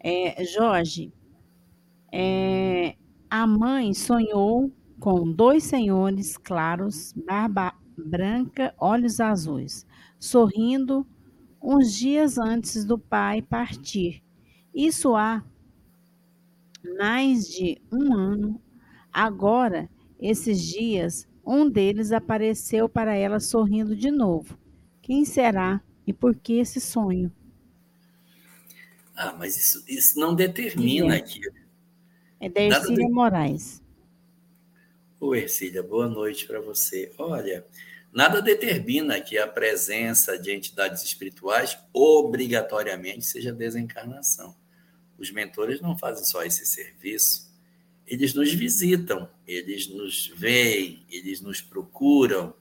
É, 0.00 0.44
Jorge, 0.44 1.12
é, 2.12 2.94
a 3.28 3.46
mãe 3.46 3.92
sonhou 3.92 4.72
com 5.00 5.30
dois 5.30 5.64
senhores 5.64 6.36
claros, 6.36 7.12
barba 7.12 7.74
branca, 7.96 8.72
olhos 8.78 9.20
azuis, 9.20 9.86
sorrindo 10.18 11.06
uns 11.62 11.94
dias 11.94 12.38
antes 12.38 12.84
do 12.84 12.98
pai 12.98 13.42
partir. 13.42 14.22
Isso 14.74 15.14
há 15.16 15.44
mais 16.98 17.48
de 17.48 17.80
um 17.92 18.14
ano. 18.14 18.60
Agora, 19.12 19.88
esses 20.20 20.62
dias, 20.62 21.26
um 21.44 21.68
deles 21.68 22.12
apareceu 22.12 22.88
para 22.88 23.14
ela 23.14 23.40
sorrindo 23.40 23.96
de 23.96 24.10
novo. 24.10 24.58
Quem 25.00 25.24
será 25.24 25.80
e 26.06 26.12
por 26.12 26.34
que 26.34 26.54
esse 26.54 26.80
sonho? 26.80 27.32
Ah, 29.16 29.34
mas 29.36 29.56
isso, 29.56 29.84
isso 29.88 30.18
não 30.20 30.34
determina 30.34 31.14
é. 31.14 31.18
aqui. 31.18 31.40
É 32.38 32.48
da 32.48 32.60
Ercília 32.60 33.06
de... 33.06 33.12
Moraes. 33.12 33.82
Ô, 35.18 35.34
Ercília, 35.34 35.82
boa 35.82 36.08
noite 36.08 36.46
para 36.46 36.60
você. 36.60 37.10
Olha, 37.18 37.66
nada 38.12 38.40
determina 38.42 39.20
que 39.20 39.38
a 39.38 39.46
presença 39.46 40.38
de 40.38 40.52
entidades 40.52 41.02
espirituais 41.02 41.78
obrigatoriamente 41.92 43.24
seja 43.24 43.52
desencarnação. 43.52 44.56
Os 45.18 45.30
mentores 45.30 45.80
não 45.80 45.96
fazem 45.98 46.24
só 46.24 46.42
esse 46.44 46.64
serviço, 46.64 47.48
eles 48.06 48.32
nos 48.32 48.52
visitam, 48.52 49.28
eles 49.46 49.88
nos 49.88 50.32
veem, 50.34 51.04
eles 51.10 51.40
nos 51.40 51.60
procuram, 51.60 52.54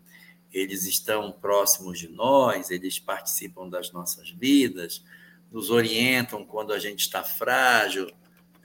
eles 0.51 0.85
estão 0.85 1.31
próximos 1.31 1.99
de 1.99 2.09
nós, 2.09 2.69
eles 2.69 2.99
participam 2.99 3.69
das 3.69 3.91
nossas 3.91 4.29
vidas, 4.29 5.03
nos 5.51 5.69
orientam 5.69 6.45
quando 6.45 6.73
a 6.73 6.79
gente 6.79 7.01
está 7.01 7.23
frágil, 7.23 8.11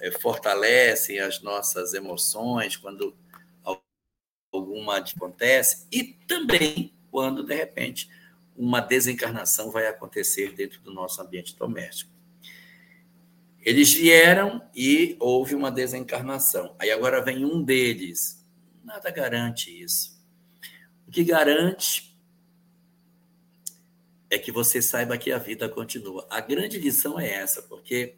é, 0.01 0.11
fortalecem 0.11 1.21
as 1.21 1.41
nossas 1.41 1.95
emoções 1.95 2.77
quando 2.77 3.15
alguma 4.53 4.99
acontece 4.99 5.87
e 5.91 6.05
também 6.27 6.93
quando, 7.11 7.43
de 7.43 7.55
repente, 7.55 8.09
uma 8.57 8.81
desencarnação 8.81 9.70
vai 9.70 9.87
acontecer 9.87 10.55
dentro 10.55 10.81
do 10.83 10.93
nosso 10.93 11.20
ambiente 11.20 11.57
doméstico. 11.57 12.11
Eles 13.61 13.93
vieram 13.93 14.62
e 14.74 15.16
houve 15.20 15.55
uma 15.55 15.70
desencarnação. 15.70 16.74
Aí 16.79 16.91
agora 16.91 17.23
vem 17.23 17.45
um 17.45 17.62
deles. 17.62 18.45
Nada 18.83 19.11
garante 19.11 19.70
isso. 19.70 20.20
O 21.07 21.11
que 21.11 21.23
garante 21.23 22.19
é 24.29 24.39
que 24.39 24.51
você 24.51 24.83
saiba 24.83 25.16
que 25.16 25.31
a 25.31 25.39
vida 25.39 25.69
continua. 25.69 26.27
A 26.29 26.41
grande 26.41 26.79
lição 26.79 27.20
é 27.20 27.31
essa, 27.31 27.62
porque 27.62 28.16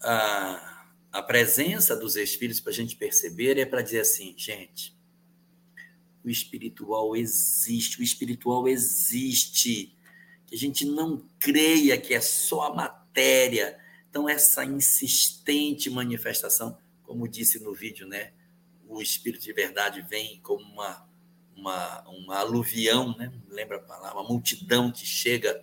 a, 0.00 0.86
a 1.12 1.22
presença 1.22 1.94
dos 1.94 2.16
espíritos 2.16 2.60
para 2.60 2.70
a 2.70 2.74
gente 2.74 2.96
perceber 2.96 3.58
é 3.58 3.66
para 3.66 3.82
dizer 3.82 4.00
assim, 4.00 4.34
gente, 4.36 4.95
o 6.28 6.30
espiritual 6.30 7.16
existe, 7.16 8.00
o 8.00 8.02
espiritual 8.02 8.68
existe. 8.68 9.92
Que 10.46 10.54
a 10.54 10.58
gente 10.58 10.84
não 10.84 11.24
creia 11.38 11.98
que 11.98 12.14
é 12.14 12.20
só 12.20 12.62
a 12.62 12.74
matéria 12.74 13.78
então, 14.16 14.30
essa 14.30 14.64
insistente 14.64 15.90
manifestação, 15.90 16.78
como 17.02 17.28
disse 17.28 17.62
no 17.62 17.74
vídeo, 17.74 18.08
né? 18.08 18.32
O 18.88 19.02
Espírito 19.02 19.44
de 19.44 19.52
verdade 19.52 20.00
vem 20.00 20.40
como 20.42 20.64
uma, 20.64 21.06
uma, 21.54 22.08
uma 22.08 22.38
aluvião, 22.38 23.14
né? 23.18 23.30
Lembra 23.46 23.76
a 23.76 23.80
palavra? 23.80 24.18
Uma 24.18 24.26
multidão 24.26 24.90
que 24.90 25.04
chega 25.04 25.62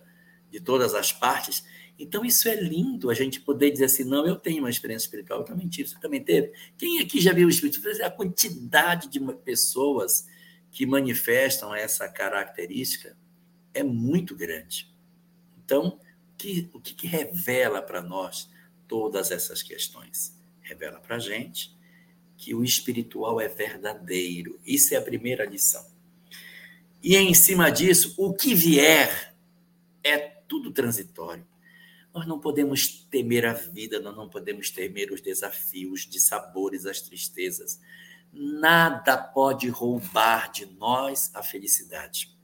de 0.52 0.60
todas 0.60 0.94
as 0.94 1.10
partes. 1.10 1.64
Então, 1.98 2.24
isso 2.24 2.48
é 2.48 2.54
lindo, 2.54 3.10
a 3.10 3.14
gente 3.14 3.40
poder 3.40 3.72
dizer 3.72 3.86
assim, 3.86 4.04
não, 4.04 4.24
eu 4.24 4.36
tenho 4.36 4.60
uma 4.60 4.70
experiência 4.70 5.06
espiritual, 5.06 5.40
eu 5.40 5.44
também 5.44 5.66
tive, 5.66 5.88
você 5.88 5.98
também 5.98 6.22
teve. 6.22 6.52
Quem 6.78 7.00
aqui 7.00 7.20
já 7.20 7.32
viu 7.32 7.48
o 7.48 7.50
Espírito? 7.50 7.80
A 8.04 8.10
quantidade 8.10 9.08
de 9.08 9.18
pessoas 9.44 10.28
que 10.74 10.84
manifestam 10.84 11.72
essa 11.72 12.08
característica 12.08 13.16
é 13.72 13.84
muito 13.84 14.34
grande. 14.34 14.92
Então, 15.64 16.00
que, 16.36 16.68
o 16.74 16.80
que, 16.80 16.94
que 16.94 17.06
revela 17.06 17.80
para 17.80 18.02
nós 18.02 18.50
todas 18.88 19.30
essas 19.30 19.62
questões? 19.62 20.36
Revela 20.60 21.00
para 21.00 21.16
a 21.16 21.20
gente 21.20 21.72
que 22.36 22.52
o 22.54 22.64
espiritual 22.64 23.40
é 23.40 23.46
verdadeiro. 23.46 24.58
Isso 24.66 24.92
é 24.92 24.96
a 24.96 25.02
primeira 25.02 25.46
lição. 25.46 25.86
E 27.00 27.16
em 27.16 27.32
cima 27.32 27.70
disso, 27.70 28.12
o 28.18 28.34
que 28.34 28.52
vier 28.52 29.32
é 30.02 30.18
tudo 30.18 30.72
transitório. 30.72 31.46
Nós 32.12 32.26
não 32.26 32.40
podemos 32.40 32.88
temer 33.10 33.46
a 33.46 33.52
vida, 33.52 34.00
nós 34.00 34.16
não 34.16 34.28
podemos 34.28 34.70
temer 34.70 35.12
os 35.12 35.20
desafios 35.20 36.00
de 36.02 36.18
sabores, 36.20 36.84
as 36.84 37.00
tristezas. 37.00 37.80
Nada 38.34 39.16
pode 39.16 39.68
roubar 39.68 40.50
de 40.50 40.66
nós 40.66 41.30
a 41.34 41.42
felicidade. 41.42 42.34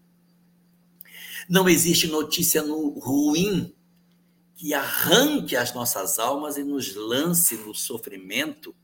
Não 1.49 1.69
existe 1.69 2.07
notícia 2.07 2.63
no 2.63 2.91
ruim 2.91 3.75
que 4.55 4.73
arranque 4.73 5.57
as 5.57 5.75
nossas 5.75 6.19
almas 6.19 6.57
e 6.57 6.63
nos 6.63 6.95
lance 6.95 7.57
no 7.57 7.75
sofrimento 7.75 8.75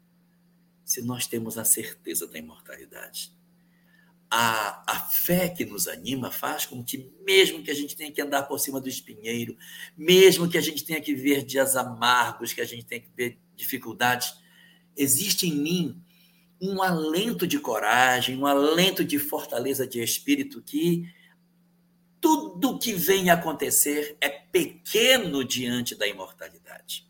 se 0.85 1.03
nós 1.03 1.27
temos 1.27 1.59
a 1.59 1.65
certeza 1.65 2.27
da 2.27 2.39
imortalidade. 2.39 3.33
A, 4.29 4.83
a 4.91 4.99
fé 5.01 5.49
que 5.49 5.65
nos 5.65 5.87
anima 5.87 6.33
faz 6.33 6.67
com 6.67 6.83
que, 6.83 7.13
mesmo 7.25 7.63
que 7.63 7.71
a 7.71 7.75
gente 7.75 7.95
tenha 7.95 8.11
que 8.11 8.21
andar 8.21 8.45
por 8.45 8.59
cima 8.59 8.81
do 8.81 8.89
espinheiro, 8.89 9.57
mesmo 9.97 10.49
que 10.49 10.59
a 10.59 10.61
gente 10.61 10.83
tenha 10.85 11.01
que 11.01 11.15
ver 11.15 11.45
dias 11.45 11.77
amargos, 11.77 12.53
que 12.53 12.61
a 12.61 12.65
gente 12.65 12.85
tenha 12.85 13.01
que 13.01 13.11
ver 13.15 13.39
dificuldades, 13.55 14.35
existe 14.97 15.47
em 15.47 15.55
mim 15.55 16.03
um 16.61 16.83
alento 16.83 17.47
de 17.47 17.59
coragem, 17.59 18.39
um 18.39 18.47
alento 18.47 19.05
de 19.05 19.19
fortaleza 19.19 19.87
de 19.87 20.03
espírito 20.03 20.63
que 20.63 21.13
tudo 22.21 22.79
que 22.79 22.93
vem 22.93 23.31
acontecer 23.31 24.17
é 24.21 24.29
pequeno 24.29 25.45
diante 25.45 25.95
da 25.95 26.07
imortalidade. 26.07 27.07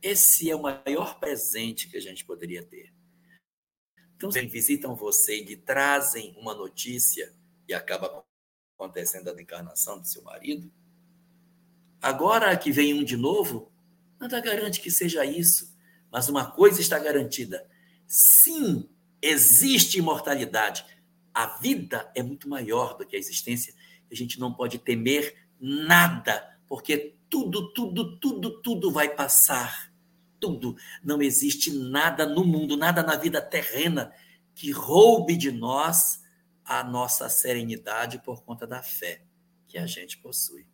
Esse 0.00 0.50
é 0.50 0.54
o 0.54 0.62
maior 0.62 1.18
presente 1.18 1.88
que 1.88 1.96
a 1.96 2.00
gente 2.00 2.24
poderia 2.24 2.62
ter. 2.62 2.92
Então, 4.16 4.30
se 4.30 4.40
visitam 4.46 4.96
você 4.96 5.38
e 5.38 5.44
lhe 5.44 5.56
trazem 5.56 6.34
uma 6.38 6.54
notícia 6.54 7.32
e 7.68 7.74
acaba 7.74 8.24
acontecendo 8.74 9.28
a 9.28 9.42
encarnação 9.42 10.00
do 10.00 10.06
seu 10.06 10.22
marido, 10.22 10.72
agora 12.00 12.56
que 12.56 12.72
vem 12.72 12.94
um 12.94 13.04
de 13.04 13.16
novo, 13.16 13.70
nada 14.18 14.40
garante 14.40 14.80
que 14.80 14.90
seja 14.90 15.24
isso. 15.24 15.76
Mas 16.10 16.28
uma 16.28 16.50
coisa 16.50 16.80
está 16.80 16.98
garantida: 16.98 17.68
sim, 18.08 18.88
existe 19.22 19.98
imortalidade. 19.98 20.84
A 21.32 21.58
vida 21.58 22.10
é 22.14 22.22
muito 22.22 22.48
maior 22.48 22.96
do 22.96 23.06
que 23.06 23.14
a 23.14 23.18
existência 23.18 23.72
a 24.10 24.14
gente 24.14 24.40
não 24.40 24.52
pode 24.52 24.78
temer 24.78 25.48
nada, 25.60 26.58
porque 26.66 27.14
tudo, 27.28 27.72
tudo, 27.72 28.18
tudo, 28.18 28.62
tudo 28.62 28.90
vai 28.90 29.14
passar. 29.14 29.92
Tudo. 30.40 30.76
Não 31.02 31.20
existe 31.20 31.70
nada 31.72 32.24
no 32.24 32.44
mundo, 32.44 32.76
nada 32.76 33.02
na 33.02 33.16
vida 33.16 33.40
terrena 33.40 34.12
que 34.54 34.70
roube 34.70 35.36
de 35.36 35.50
nós 35.50 36.22
a 36.64 36.82
nossa 36.84 37.28
serenidade 37.28 38.20
por 38.20 38.42
conta 38.42 38.66
da 38.66 38.82
fé 38.82 39.22
que 39.66 39.76
a 39.78 39.86
gente 39.86 40.16
possui. 40.18 40.66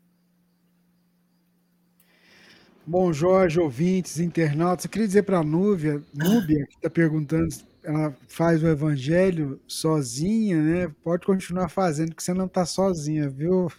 Bom, 2.86 3.12
Jorge, 3.12 3.59
ouvintes, 3.59 4.19
internautas, 4.19 4.85
eu 4.85 4.90
queria 4.90 5.06
dizer 5.06 5.23
para 5.23 5.39
a 5.39 5.44
Núbia, 5.44 6.02
Núbia, 6.12 6.66
que 6.66 6.77
está 6.77 6.90
perguntando 6.90 7.48
ela 7.85 8.16
faz 8.28 8.62
o 8.62 8.66
evangelho 8.66 9.61
sozinha, 9.69 10.61
né? 10.61 10.94
Pode 11.02 11.27
continuar 11.27 11.69
fazendo, 11.69 12.15
que 12.15 12.23
você 12.23 12.32
não 12.32 12.47
está 12.47 12.65
sozinha, 12.65 13.28
viu? 13.28 13.70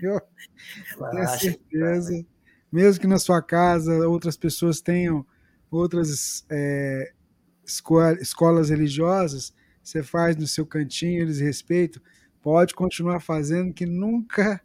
Eu 0.00 0.20
tenho 1.10 1.28
certeza. 1.38 2.24
Mesmo 2.70 3.00
que 3.00 3.06
na 3.06 3.18
sua 3.18 3.42
casa 3.42 4.06
outras 4.08 4.36
pessoas 4.36 4.80
tenham 4.80 5.26
outras 5.70 6.44
é, 6.50 7.12
escolas 8.20 8.70
religiosas, 8.70 9.52
você 9.82 10.02
faz 10.02 10.36
no 10.36 10.46
seu 10.46 10.64
cantinho, 10.64 11.22
eles 11.22 11.40
respeitam, 11.40 12.00
pode 12.40 12.74
continuar 12.74 13.20
fazendo, 13.20 13.72
que 13.72 13.86
nunca, 13.86 14.60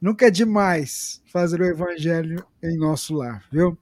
nunca 0.00 0.26
é 0.26 0.30
demais 0.30 1.22
fazer 1.26 1.60
o 1.60 1.66
evangelho 1.66 2.44
em 2.62 2.76
nosso 2.76 3.14
lar, 3.14 3.44
viu? 3.52 3.78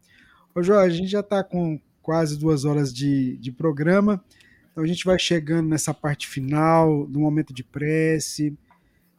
Ô 0.55 0.63
Jorge, 0.63 0.95
a 0.95 0.99
gente 0.99 1.11
já 1.11 1.21
está 1.21 1.45
com 1.45 1.81
quase 2.03 2.39
duas 2.39 2.65
horas 2.65 2.93
de, 2.93 3.37
de 3.37 3.53
programa. 3.53 4.23
Então 4.73 4.83
a 4.83 4.87
gente 4.87 5.05
vai 5.05 5.19
chegando 5.19 5.69
nessa 5.69 5.93
parte 5.95 6.27
final, 6.27 7.07
do 7.07 7.21
momento 7.21 7.53
de 7.53 7.63
prece. 7.63 8.57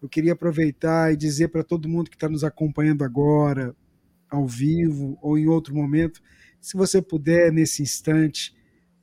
Eu 0.01 0.09
queria 0.09 0.33
aproveitar 0.33 1.13
e 1.13 1.17
dizer 1.17 1.49
para 1.49 1.63
todo 1.63 1.89
mundo 1.89 2.09
que 2.09 2.15
está 2.15 2.27
nos 2.27 2.43
acompanhando 2.43 3.03
agora, 3.03 3.75
ao 4.29 4.45
vivo 4.45 5.17
ou 5.21 5.37
em 5.37 5.47
outro 5.47 5.73
momento, 5.73 6.21
se 6.61 6.77
você 6.77 7.01
puder 7.01 7.51
nesse 7.51 7.81
instante 7.81 8.55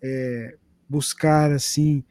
é, 0.03 0.57
buscar 0.89 1.51
assim 1.51 2.05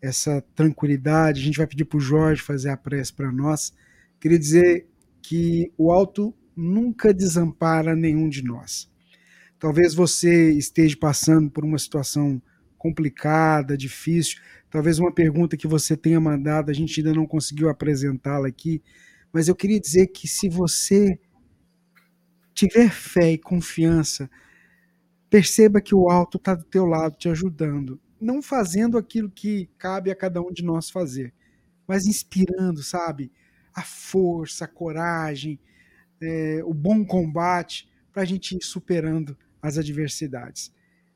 essa 0.00 0.42
tranquilidade, 0.54 1.40
a 1.40 1.44
gente 1.44 1.58
vai 1.58 1.66
pedir 1.66 1.84
para 1.84 1.98
o 1.98 2.00
Jorge 2.00 2.42
fazer 2.42 2.70
a 2.70 2.76
prece 2.76 3.12
para 3.12 3.30
nós. 3.30 3.72
Queria 4.18 4.38
dizer 4.38 4.88
que 5.22 5.72
o 5.78 5.92
alto 5.92 6.34
nunca 6.56 7.14
desampara 7.14 7.94
nenhum 7.94 8.28
de 8.28 8.42
nós. 8.42 8.90
Talvez 9.58 9.94
você 9.94 10.50
esteja 10.52 10.96
passando 10.96 11.50
por 11.50 11.64
uma 11.64 11.78
situação 11.78 12.42
complicada, 12.76 13.76
difícil. 13.76 14.40
Talvez 14.68 14.98
uma 14.98 15.12
pergunta 15.12 15.56
que 15.56 15.68
você 15.68 15.96
tenha 15.96 16.20
mandado, 16.20 16.70
a 16.70 16.74
gente 16.74 16.98
ainda 17.00 17.14
não 17.14 17.26
conseguiu 17.26 17.68
apresentá-la 17.68 18.48
aqui. 18.48 18.82
Mas 19.32 19.46
eu 19.46 19.54
queria 19.54 19.78
dizer 19.78 20.08
que 20.08 20.26
se 20.26 20.48
você 20.48 21.18
tiver 22.52 22.90
fé 22.90 23.32
e 23.32 23.38
confiança, 23.38 24.28
perceba 25.30 25.80
que 25.80 25.94
o 25.94 26.10
alto 26.10 26.38
está 26.38 26.54
do 26.54 26.64
teu 26.64 26.84
lado 26.84 27.16
te 27.16 27.28
ajudando, 27.28 28.00
não 28.20 28.42
fazendo 28.42 28.98
aquilo 28.98 29.30
que 29.30 29.70
cabe 29.78 30.10
a 30.10 30.16
cada 30.16 30.42
um 30.42 30.52
de 30.52 30.62
nós 30.62 30.90
fazer, 30.90 31.32
mas 31.86 32.06
inspirando, 32.06 32.82
sabe, 32.82 33.32
a 33.74 33.82
força, 33.82 34.64
a 34.64 34.68
coragem, 34.68 35.58
é, 36.20 36.60
o 36.64 36.72
bom 36.72 37.04
combate 37.04 37.90
para 38.12 38.22
a 38.22 38.24
gente 38.24 38.56
ir 38.56 38.62
superando 38.62 39.36
as 39.60 39.78
adversidades. 39.78 40.72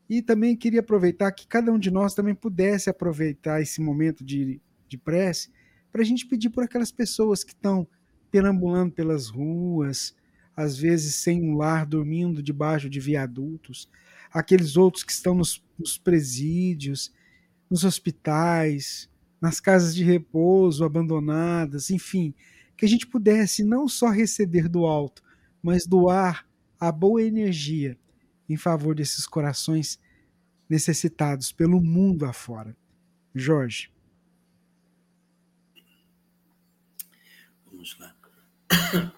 E 0.08 0.22
também 0.22 0.56
queria 0.56 0.80
aproveitar 0.80 1.32
que 1.32 1.46
cada 1.46 1.72
um 1.72 1.78
de 1.78 1.90
nós 1.90 2.14
também 2.14 2.34
pudesse 2.34 2.88
aproveitar 2.88 3.60
esse 3.60 3.80
momento 3.80 4.24
de, 4.24 4.60
de 4.88 4.96
prece 4.96 5.50
para 5.90 6.02
a 6.02 6.04
gente 6.04 6.26
pedir 6.26 6.50
por 6.50 6.62
aquelas 6.62 6.92
pessoas 6.92 7.42
que 7.42 7.52
estão 7.52 7.86
perambulando 8.30 8.92
pelas 8.92 9.28
ruas, 9.28 10.14
às 10.56 10.76
vezes 10.76 11.16
sem 11.16 11.42
um 11.42 11.56
lar, 11.56 11.86
dormindo 11.86 12.42
debaixo 12.42 12.88
de 12.88 13.00
viadutos, 13.00 13.88
aqueles 14.32 14.76
outros 14.76 15.02
que 15.02 15.12
estão 15.12 15.34
nos, 15.34 15.62
nos 15.78 15.98
presídios, 15.98 17.12
nos 17.68 17.84
hospitais, 17.84 19.10
nas 19.40 19.60
casas 19.60 19.94
de 19.94 20.02
repouso 20.04 20.84
abandonadas, 20.84 21.90
enfim, 21.90 22.34
que 22.76 22.84
a 22.84 22.88
gente 22.88 23.06
pudesse 23.06 23.64
não 23.64 23.88
só 23.88 24.10
receber 24.10 24.68
do 24.68 24.84
alto, 24.86 25.22
mas 25.62 25.86
doar 25.86 26.46
a 26.78 26.92
boa 26.92 27.22
energia 27.22 27.98
em 28.48 28.56
favor 28.56 28.94
desses 28.94 29.26
corações 29.26 29.98
necessitados 30.68 31.52
pelo 31.52 31.80
mundo 31.80 32.24
afora. 32.24 32.76
Jorge. 33.34 33.90
Vamos 37.64 37.98
lá. 37.98 38.16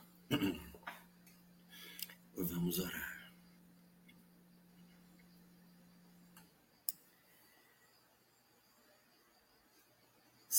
Vamos 2.37 2.79
orar. 2.79 3.08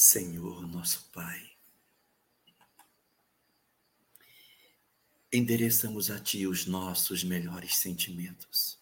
Senhor, 0.02 0.66
nosso 0.66 1.10
Pai, 1.12 1.52
endereçamos 5.30 6.10
a 6.10 6.18
Ti 6.18 6.48
os 6.48 6.66
nossos 6.66 7.22
melhores 7.22 7.76
sentimentos, 7.76 8.80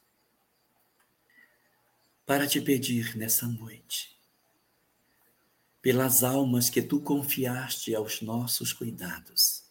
para 2.23 2.45
te 2.45 2.61
pedir 2.61 3.17
nessa 3.17 3.47
noite, 3.47 4.15
pelas 5.81 6.23
almas 6.23 6.69
que 6.69 6.83
Tu 6.83 7.01
confiaste 7.01 7.95
aos 7.95 8.21
nossos 8.21 8.71
cuidados, 8.71 9.63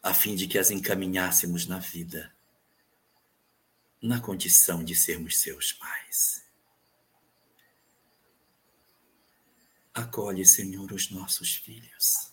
a 0.00 0.14
fim 0.14 0.36
de 0.36 0.46
que 0.46 0.56
as 0.56 0.70
encaminhássemos 0.70 1.66
na 1.66 1.80
vida, 1.80 2.32
na 4.00 4.20
condição 4.20 4.84
de 4.84 4.94
sermos 4.94 5.36
seus 5.38 5.72
pais. 5.72 6.45
Acolhe, 9.96 10.44
Senhor, 10.44 10.92
os 10.92 11.10
nossos 11.10 11.54
filhos 11.54 12.30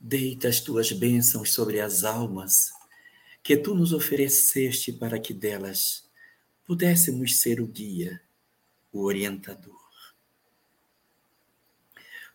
Deita 0.00 0.48
as 0.48 0.58
tuas 0.58 0.90
bênçãos 0.90 1.52
sobre 1.52 1.80
as 1.80 2.02
almas 2.02 2.72
que 3.40 3.56
tu 3.56 3.72
nos 3.72 3.92
ofereceste 3.92 4.92
para 4.92 5.18
que 5.18 5.32
delas 5.32 6.10
pudéssemos 6.66 7.38
ser 7.38 7.60
o 7.60 7.66
guia, 7.66 8.20
o 8.92 9.04
orientador. 9.04 9.80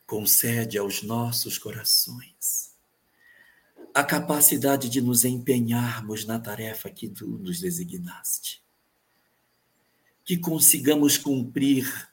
Concede 0.08 0.78
aos 0.78 1.04
nossos 1.04 1.58
corações 1.58 2.74
a 3.94 4.04
capacidade 4.04 4.90
de 4.90 5.02
nos 5.02 5.26
empenharmos 5.26 6.26
na 6.26 6.40
tarefa 6.40 6.90
que 6.90 7.10
tu 7.10 7.28
nos 7.28 7.60
designaste. 7.60 8.64
Que 10.24 10.38
consigamos 10.38 11.18
cumprir 11.18 12.10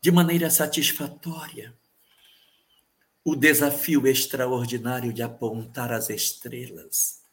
de 0.00 0.10
maneira 0.10 0.50
satisfatória 0.50 1.76
o 3.24 3.34
desafio 3.34 4.06
extraordinário 4.06 5.12
de 5.12 5.20
apontar 5.20 5.92
as 5.92 6.10
estrelas 6.10 7.24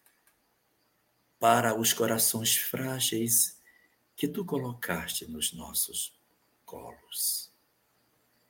para 1.39 1.79
os 1.79 1.93
corações 1.93 2.55
frágeis 2.55 3.61
que 4.15 4.27
tu 4.27 4.43
colocaste 4.43 5.29
nos 5.29 5.53
nossos 5.53 6.11
colos. 6.65 7.51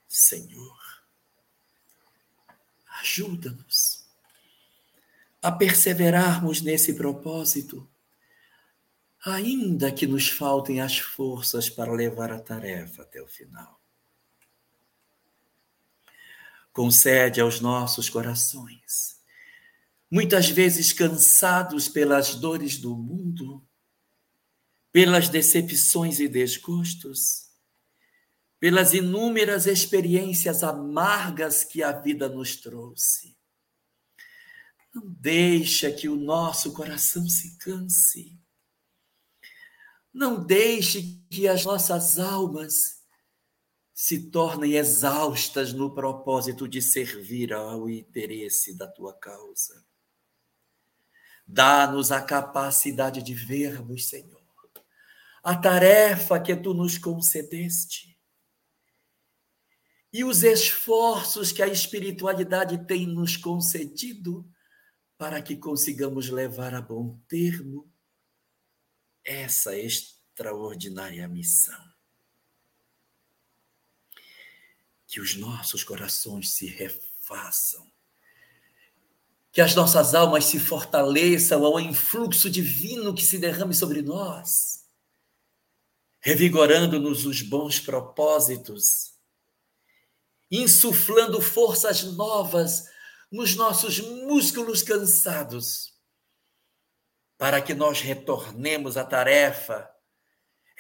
Senhor, 0.08 1.04
ajuda-nos 3.02 4.06
a 5.42 5.52
perseverarmos 5.52 6.62
nesse 6.62 6.94
propósito, 6.94 7.86
ainda 9.26 9.92
que 9.92 10.08
nos 10.08 10.30
faltem 10.30 10.80
as 10.80 10.98
forças 10.98 11.70
para 11.70 11.92
levar 11.92 12.32
a 12.32 12.40
tarefa 12.40 13.02
até 13.02 13.22
o 13.22 13.28
final. 13.28 13.83
Concede 16.74 17.40
aos 17.40 17.60
nossos 17.60 18.10
corações, 18.10 19.22
muitas 20.10 20.50
vezes 20.50 20.92
cansados 20.92 21.88
pelas 21.88 22.34
dores 22.34 22.78
do 22.78 22.98
mundo, 22.98 23.64
pelas 24.92 25.30
decepções 25.30 26.20
e 26.20 26.28
desgostos, 26.28 27.50
pelas 28.60 28.94
inúmeras 28.96 29.68
experiências 29.68 30.64
amargas 30.64 31.64
que 31.64 31.84
a 31.84 31.92
vida 31.92 32.28
nos 32.28 32.56
trouxe. 32.56 33.38
Não 34.92 35.08
deixa 35.08 35.92
que 35.92 36.10
o 36.10 36.16
nosso 36.16 36.74
coração 36.74 37.28
se 37.30 37.56
canse. 37.58 38.36
Não 40.12 40.44
deixe 40.44 41.24
que 41.30 41.48
as 41.48 41.66
nossas 41.66 42.18
almas 42.18 43.03
se 43.94 44.32
tornem 44.32 44.74
exaustas 44.74 45.72
no 45.72 45.94
propósito 45.94 46.68
de 46.68 46.82
servir 46.82 47.54
ao 47.54 47.90
interesse 47.90 48.76
da 48.76 48.88
tua 48.88 49.14
causa. 49.14 49.86
Dá-nos 51.46 52.12
a 52.12 52.22
capacidade 52.22 53.22
de 53.22 53.34
vermos, 53.34 54.08
Senhor, 54.08 54.42
a 55.44 55.56
tarefa 55.56 56.40
que 56.40 56.56
tu 56.56 56.74
nos 56.74 56.98
concedeste 56.98 58.18
e 60.12 60.24
os 60.24 60.44
esforços 60.44 61.52
que 61.52 61.62
a 61.62 61.68
espiritualidade 61.68 62.86
tem 62.86 63.06
nos 63.06 63.36
concedido 63.36 64.48
para 65.18 65.42
que 65.42 65.58
consigamos 65.58 66.30
levar 66.30 66.74
a 66.74 66.82
bom 66.82 67.20
termo 67.28 67.92
essa 69.26 69.76
extraordinária 69.76 71.28
missão. 71.28 71.93
Que 75.14 75.22
os 75.22 75.36
nossos 75.36 75.84
corações 75.84 76.50
se 76.50 76.66
refaçam, 76.66 77.86
que 79.52 79.62
as 79.62 79.76
nossas 79.76 80.16
almas 80.16 80.46
se 80.46 80.58
fortaleçam 80.58 81.64
ao 81.64 81.80
influxo 81.80 82.50
divino 82.50 83.14
que 83.14 83.22
se 83.22 83.38
derrame 83.38 83.76
sobre 83.76 84.02
nós, 84.02 84.86
revigorando-nos 86.20 87.28
os 87.28 87.44
bons 87.44 87.80
propósitos 87.80 89.14
insuflando 90.50 91.40
forças 91.40 92.04
novas 92.04 92.88
nos 93.32 93.56
nossos 93.56 94.00
músculos 94.00 94.82
cansados, 94.82 95.94
para 97.38 97.62
que 97.62 97.76
nós 97.76 98.02
retornemos 98.02 98.98
à 98.98 99.04
tarefa, 99.04 99.93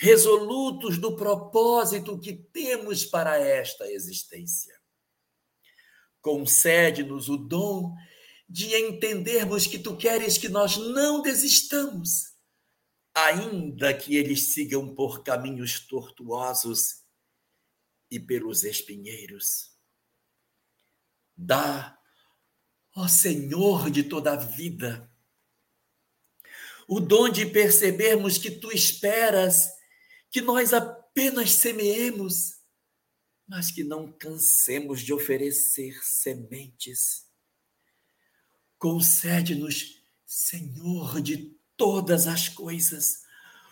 resolutos 0.04 0.98
do 0.98 1.16
propósito 1.16 2.20
que 2.20 2.34
temos 2.34 3.06
para 3.06 3.38
esta 3.38 3.90
existência. 3.90 4.78
Concede-nos 6.20 7.30
o 7.30 7.38
dom 7.38 7.96
de 8.48 8.76
entendermos 8.76 9.66
que 9.66 9.80
tu 9.80 9.96
queres 9.96 10.38
que 10.38 10.50
nós 10.50 10.76
não 10.76 11.22
desistamos, 11.22 12.34
ainda 13.14 13.94
que 13.94 14.18
eles 14.18 14.54
sigam 14.54 14.94
por 14.94 15.24
caminhos 15.24 15.80
tortuosos 15.80 17.06
e 18.12 18.20
pelos 18.20 18.66
espinheiros. 18.66 19.72
Dá, 21.34 21.98
ó 22.94 23.08
Senhor 23.08 23.90
de 23.90 24.04
toda 24.04 24.34
a 24.34 24.36
vida, 24.36 25.10
o 26.90 27.00
dom 27.00 27.30
de 27.30 27.46
percebermos 27.46 28.38
que 28.38 28.52
tu 28.52 28.70
esperas 28.70 29.82
que 30.34 30.42
nós 30.42 30.74
apenas 30.74 31.52
semeemos, 31.52 32.56
mas 33.48 33.70
que 33.70 33.84
não 33.84 34.12
cansemos 34.12 35.02
de 35.02 35.14
oferecer 35.14 35.94
sementes. 36.04 37.28
Concede-nos, 38.80 40.02
Senhor 40.26 41.22
de 41.22 41.56
todas 41.78 42.26
as 42.26 42.50
coisas, 42.50 43.22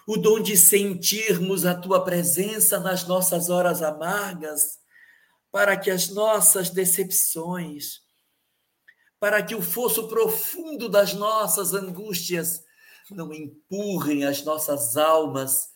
o 0.06 0.16
dom 0.16 0.40
de 0.40 0.56
sentirmos 0.56 1.66
a 1.66 1.74
tua 1.74 2.04
presença 2.04 2.80
nas 2.80 3.08
nossas 3.08 3.50
horas 3.50 3.82
amargas, 3.82 4.80
para 5.52 5.76
que 5.76 5.90
as 5.90 6.10
nossas 6.10 6.70
decepções, 6.70 8.02
para 9.20 9.42
que 9.42 9.56
o 9.56 9.64
fosso 9.64 10.08
profundo 10.08 10.88
das 10.88 11.16
nossas 11.16 11.74
angústias 11.74 12.64
não 13.10 13.34
empurrem 13.34 14.26
as 14.26 14.44
nossas 14.44 14.96
almas 14.96 15.71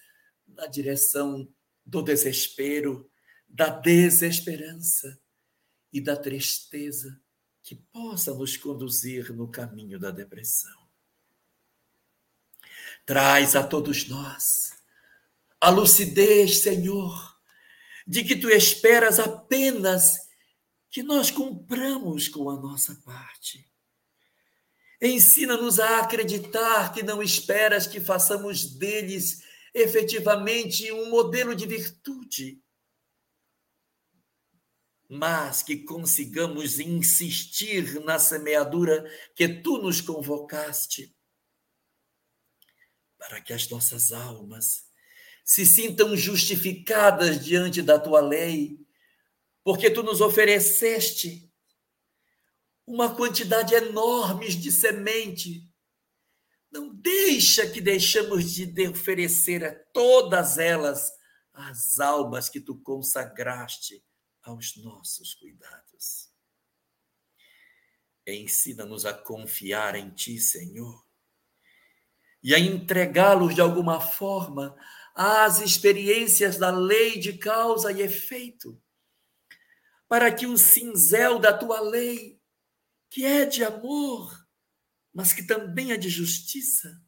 na 0.48 0.68
direção 0.68 1.48
do 1.86 2.02
desespero, 2.02 3.10
da 3.48 3.70
desesperança 3.70 5.20
e 5.92 6.02
da 6.02 6.16
tristeza 6.18 7.20
que 7.64 7.76
possa 7.76 8.34
nos 8.34 8.58
conduzir 8.58 9.34
no 9.34 9.48
caminho 9.48 10.00
da 10.00 10.12
depressão. 10.12 10.86
Traz 13.06 13.56
a 13.56 13.66
todos 13.66 14.08
nós 14.08 14.74
a 15.60 15.70
lucidez, 15.70 16.60
Senhor, 16.60 17.36
de 18.06 18.24
que 18.24 18.36
tu 18.36 18.50
esperas 18.50 19.20
apenas 19.20 20.28
que 20.92 21.02
nós 21.02 21.32
cumpramos 21.32 22.28
com 22.28 22.50
a 22.50 22.56
nossa 22.56 22.96
parte. 23.04 23.68
Ensina-nos 25.02 25.80
a 25.80 26.02
acreditar 26.02 26.94
que 26.94 27.04
não 27.04 27.22
esperas 27.22 27.88
que 27.88 28.00
façamos 28.00 28.66
deles 28.78 29.42
efetivamente 29.76 30.90
um 30.94 31.10
modelo 31.10 31.54
de 31.54 31.68
virtude, 31.68 32.64
mas 35.10 35.62
que 35.62 35.84
consigamos 35.84 36.80
insistir 36.80 38.00
na 38.06 38.18
semeadura 38.18 39.04
que 39.36 39.50
tu 39.50 39.78
nos 39.78 40.00
convocaste 40.00 41.14
para 43.18 43.42
que 43.42 43.52
as 43.52 43.68
nossas 43.70 44.14
almas 44.14 44.86
se 45.44 45.66
sintam 45.66 46.16
justificadas 46.16 47.44
diante 47.44 47.82
da 47.82 48.00
tua 48.00 48.22
lei, 48.22 48.80
porque 49.62 49.92
tu 49.92 50.02
nos 50.02 50.22
ofereceste 50.22 51.52
uma 52.88 53.14
quantidade 53.14 53.76
enorme 53.76 54.48
de 54.48 54.72
semente. 54.72 55.70
Não 56.76 56.94
deixa 56.94 57.70
que 57.70 57.80
deixamos 57.80 58.52
de 58.52 58.88
oferecer 58.90 59.64
a 59.64 59.74
todas 59.74 60.58
elas 60.58 61.10
as 61.54 62.00
almas 62.00 62.50
que 62.50 62.60
tu 62.60 62.76
consagraste 62.82 64.04
aos 64.44 64.76
nossos 64.76 65.34
cuidados. 65.34 66.30
Ensina-nos 68.28 69.06
a 69.06 69.14
confiar 69.14 69.96
em 69.96 70.10
ti, 70.10 70.38
Senhor 70.38 71.06
e 72.46 72.54
a 72.54 72.60
entregá-los 72.60 73.56
de 73.56 73.62
alguma 73.62 74.00
forma 74.00 74.78
às 75.16 75.62
experiências 75.62 76.60
da 76.60 76.70
lei 76.70 77.18
de 77.18 77.40
causa 77.40 77.92
e 77.92 78.04
efeito, 78.04 78.80
para 80.08 80.32
que 80.32 80.46
o 80.46 80.56
cinzel 80.56 81.40
da 81.40 81.52
tua 81.58 81.80
lei, 81.80 82.40
que 83.10 83.26
é 83.26 83.46
de 83.46 83.64
amor, 83.64 84.45
mas 85.16 85.32
que 85.32 85.42
também 85.42 85.94
é 85.94 85.98
de 85.98 86.10
justiça, 86.10 87.02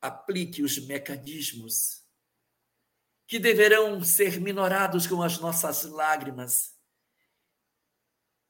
aplique 0.00 0.62
os 0.62 0.78
mecanismos 0.78 2.02
que 3.26 3.38
deverão 3.38 4.02
ser 4.02 4.40
minorados 4.40 5.06
com 5.06 5.22
as 5.22 5.38
nossas 5.38 5.84
lágrimas, 5.84 6.74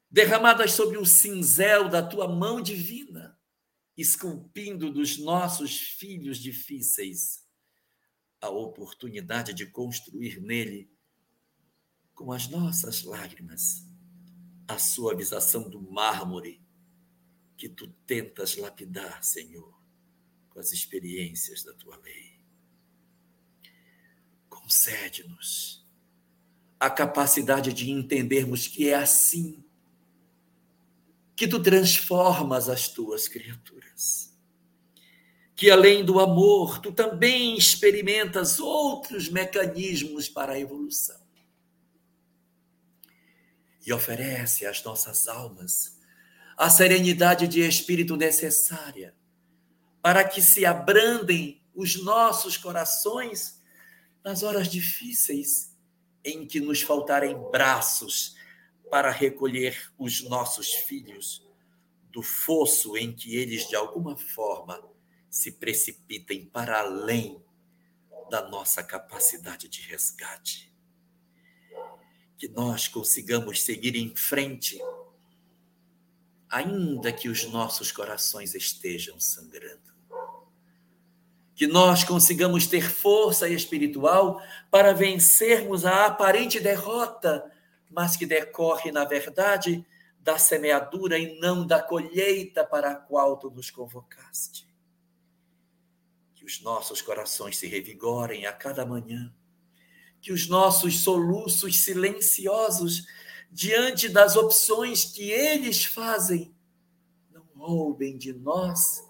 derramadas 0.09 0.71
sobre 0.71 0.97
o 0.97 1.05
cinzel 1.05 1.89
da 1.89 2.01
tua 2.01 2.25
mão 2.25 2.61
divina 2.61 3.37
esculpindo 3.97 4.89
dos 4.89 5.17
nossos 5.17 5.77
filhos 5.77 6.37
difíceis 6.37 7.43
a 8.41 8.49
oportunidade 8.49 9.53
de 9.53 9.65
construir 9.65 10.41
nele, 10.41 10.91
com 12.15 12.31
as 12.31 12.47
nossas 12.47 13.03
lágrimas, 13.03 13.85
a 14.67 14.79
suavização 14.79 15.69
do 15.69 15.81
mármore 15.81 16.62
que 17.57 17.69
tu 17.69 17.87
tentas 18.05 18.57
lapidar, 18.57 19.23
Senhor, 19.23 19.73
com 20.49 20.59
as 20.59 20.71
experiências 20.71 21.63
da 21.63 21.73
tua 21.73 21.97
lei. 21.97 22.39
Concede-nos 24.49 25.85
a 26.79 26.89
capacidade 26.89 27.71
de 27.71 27.89
entendermos 27.89 28.67
que 28.67 28.89
é 28.89 28.95
assim 28.95 29.63
que 31.35 31.47
tu 31.47 31.61
transformas 31.61 32.69
as 32.69 32.87
tuas 32.87 33.27
criaturas. 33.27 34.37
Que 35.55 35.71
além 35.71 36.03
do 36.03 36.19
amor, 36.19 36.79
tu 36.79 36.91
também 36.91 37.57
experimentas 37.57 38.59
outros 38.59 39.29
mecanismos 39.29 40.27
para 40.27 40.53
a 40.53 40.59
evolução. 40.59 41.21
E 43.85 43.91
oferece 43.91 44.65
às 44.65 44.83
nossas 44.83 45.27
almas 45.27 45.99
a 46.57 46.69
serenidade 46.69 47.47
de 47.47 47.61
espírito 47.61 48.15
necessária 48.15 49.15
para 50.01 50.23
que 50.27 50.41
se 50.41 50.65
abrandem 50.65 51.61
os 51.73 51.95
nossos 52.03 52.57
corações 52.57 53.61
nas 54.23 54.43
horas 54.43 54.67
difíceis 54.67 55.75
em 56.23 56.45
que 56.45 56.59
nos 56.59 56.81
faltarem 56.81 57.37
braços 57.51 58.35
para 58.89 59.09
recolher 59.09 59.91
os 59.97 60.21
nossos 60.23 60.73
filhos 60.73 61.47
do 62.11 62.21
fosso 62.21 62.95
em 62.95 63.11
que 63.11 63.35
eles, 63.35 63.67
de 63.67 63.75
alguma 63.75 64.15
forma, 64.15 64.79
se 65.29 65.51
precipitem 65.51 66.45
para 66.45 66.79
além 66.79 67.43
da 68.29 68.47
nossa 68.47 68.83
capacidade 68.83 69.67
de 69.67 69.81
resgate. 69.81 70.71
Que 72.37 72.47
nós 72.47 72.87
consigamos 72.87 73.63
seguir 73.63 73.95
em 73.95 74.15
frente, 74.15 74.77
ainda 76.53 77.11
que 77.11 77.27
os 77.27 77.45
nossos 77.45 77.91
corações 77.91 78.53
estejam 78.53 79.19
sangrando 79.19 79.93
que 81.55 81.67
nós 81.67 82.03
consigamos 82.03 82.67
ter 82.67 82.89
força 82.89 83.47
espiritual 83.47 84.41
para 84.71 84.93
vencermos 84.93 85.85
a 85.85 86.05
aparente 86.05 86.59
derrota, 86.59 87.49
mas 87.89 88.17
que 88.17 88.25
decorre, 88.25 88.91
na 88.91 89.05
verdade, 89.05 89.85
da 90.19 90.37
semeadura 90.37 91.17
e 91.17 91.39
não 91.39 91.65
da 91.65 91.81
colheita 91.81 92.65
para 92.65 92.91
a 92.91 92.95
qual 92.95 93.37
tu 93.37 93.51
nos 93.51 93.69
convocaste. 93.69 94.67
Que 96.33 96.43
os 96.43 96.61
nossos 96.61 97.01
corações 97.01 97.57
se 97.57 97.67
revigorem 97.67 98.45
a 98.45 98.53
cada 98.53 98.85
manhã, 98.85 99.31
que 100.21 100.31
os 100.31 100.47
nossos 100.47 101.01
soluços 101.01 101.83
silenciosos 101.83 103.05
diante 103.53 104.09
das 104.09 104.35
opções 104.35 105.05
que 105.05 105.29
eles 105.29 105.85
fazem 105.85 106.53
não 107.31 107.45
roubem 107.55 108.17
de 108.17 108.33
nós 108.33 109.07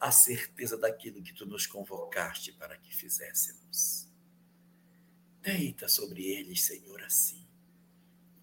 a 0.00 0.10
certeza 0.10 0.76
daquilo 0.76 1.22
que 1.22 1.32
tu 1.32 1.46
nos 1.46 1.66
convocaste 1.66 2.52
para 2.52 2.76
que 2.76 2.94
fizéssemos. 2.94 4.08
Deita 5.40 5.88
sobre 5.88 6.26
eles, 6.26 6.64
Senhor, 6.64 7.00
assim, 7.02 7.46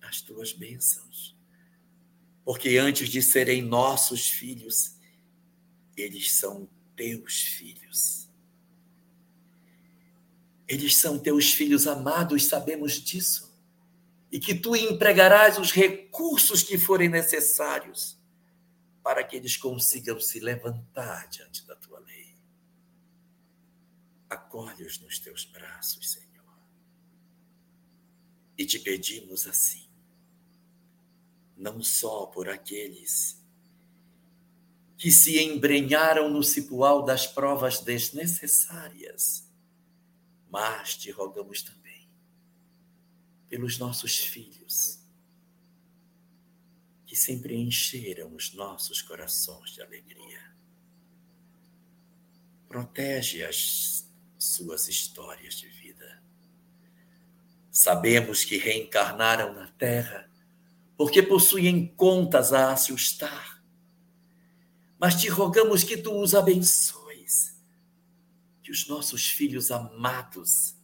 as 0.02 0.22
tuas 0.22 0.54
bênçãos. 0.54 1.36
Porque 2.46 2.78
antes 2.78 3.10
de 3.10 3.22
serem 3.22 3.62
nossos 3.62 4.30
filhos, 4.30 4.96
eles 5.98 6.32
são 6.32 6.70
teus 6.96 7.42
filhos. 7.42 8.30
Eles 10.68 10.96
são 10.96 11.20
teus 11.20 11.52
filhos 11.52 11.86
amados, 11.86 12.46
sabemos 12.46 12.94
disso. 12.94 13.47
E 14.38 14.40
que 14.40 14.54
tu 14.54 14.76
empregarás 14.76 15.58
os 15.58 15.72
recursos 15.72 16.62
que 16.62 16.78
forem 16.78 17.10
necessários 17.10 18.22
para 19.02 19.24
que 19.24 19.36
eles 19.36 19.58
consigam 19.58 20.20
se 20.20 20.40
levantar 20.40 21.28
diante 21.28 21.66
da 21.66 21.76
tua 21.76 21.98
lei. 22.02 22.38
Acolhe-os 24.30 25.00
nos 25.00 25.18
teus 25.18 25.44
braços, 25.44 26.12
Senhor. 26.12 26.56
E 28.56 28.64
te 28.64 28.78
pedimos 28.78 29.48
assim, 29.48 29.90
não 31.58 31.82
só 31.82 32.28
por 32.28 32.48
aqueles 32.48 33.44
que 35.00 35.12
se 35.12 35.40
embrenharam 35.40 36.30
no 36.30 36.44
cipual 36.44 37.04
das 37.04 37.26
provas 37.26 37.80
desnecessárias, 37.80 39.52
mas 40.48 40.96
te 40.96 41.10
rogamos 41.10 41.64
também 41.64 41.77
pelos 43.50 43.78
nossos 43.78 44.18
filhos 44.18 45.00
que 47.06 47.16
sempre 47.16 47.56
encheram 47.56 48.36
os 48.36 48.54
nossos 48.54 49.02
corações 49.02 49.72
de 49.72 49.82
alegria. 49.82 50.54
Protege 52.68 53.44
as 53.46 54.06
suas 54.38 54.90
histórias 54.90 55.56
de 55.56 55.70
vida. 55.70 56.22
Sabemos 57.72 58.44
que 58.44 58.58
reencarnaram 58.58 59.54
na 59.54 59.68
Terra 59.68 60.30
porque 60.98 61.24
possuem 61.24 61.88
contas 61.96 62.52
a 62.52 62.74
assustar. 62.74 63.64
Mas 65.00 65.16
te 65.16 65.30
rogamos 65.30 65.84
que 65.84 65.96
tu 65.96 66.20
os 66.20 66.34
abençoes, 66.34 67.56
que 68.64 68.72
os 68.72 68.88
nossos 68.88 69.30
filhos 69.30 69.72
amados, 69.72 70.76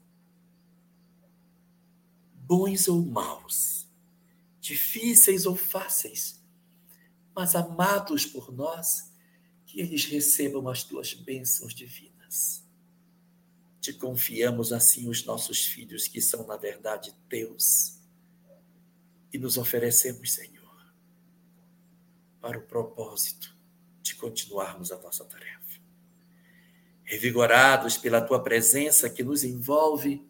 bons 2.53 2.87
ou 2.87 3.03
maus, 3.03 3.87
difíceis 4.61 5.47
ou 5.47 5.55
fáceis, 5.55 6.39
mas 7.35 7.55
amados 7.55 8.27
por 8.27 8.53
nós, 8.53 9.11
que 9.65 9.81
eles 9.81 10.05
recebam 10.05 10.69
as 10.69 10.83
tuas 10.83 11.15
bênçãos 11.15 11.73
divinas. 11.73 12.63
Te 13.81 13.91
confiamos 13.91 14.71
assim 14.71 15.09
os 15.09 15.25
nossos 15.25 15.65
filhos, 15.65 16.07
que 16.07 16.21
são, 16.21 16.45
na 16.45 16.55
verdade, 16.55 17.11
teus, 17.27 17.99
e 19.33 19.39
nos 19.39 19.57
oferecemos, 19.57 20.31
Senhor, 20.31 20.93
para 22.39 22.59
o 22.59 22.67
propósito 22.67 23.57
de 24.03 24.13
continuarmos 24.13 24.91
a 24.91 24.99
nossa 24.99 25.25
tarefa. 25.25 25.81
Revigorados 27.03 27.97
pela 27.97 28.21
tua 28.21 28.43
presença 28.43 29.09
que 29.09 29.23
nos 29.23 29.43
envolve, 29.43 30.23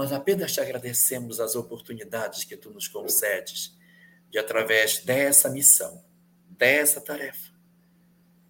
nós 0.00 0.12
apenas 0.12 0.50
te 0.50 0.60
agradecemos 0.62 1.40
as 1.40 1.54
oportunidades 1.54 2.44
que 2.44 2.56
tu 2.56 2.70
nos 2.70 2.88
concedes 2.88 3.76
de, 4.30 4.38
através 4.38 5.00
dessa 5.00 5.50
missão, 5.50 6.02
dessa 6.48 7.02
tarefa, 7.02 7.52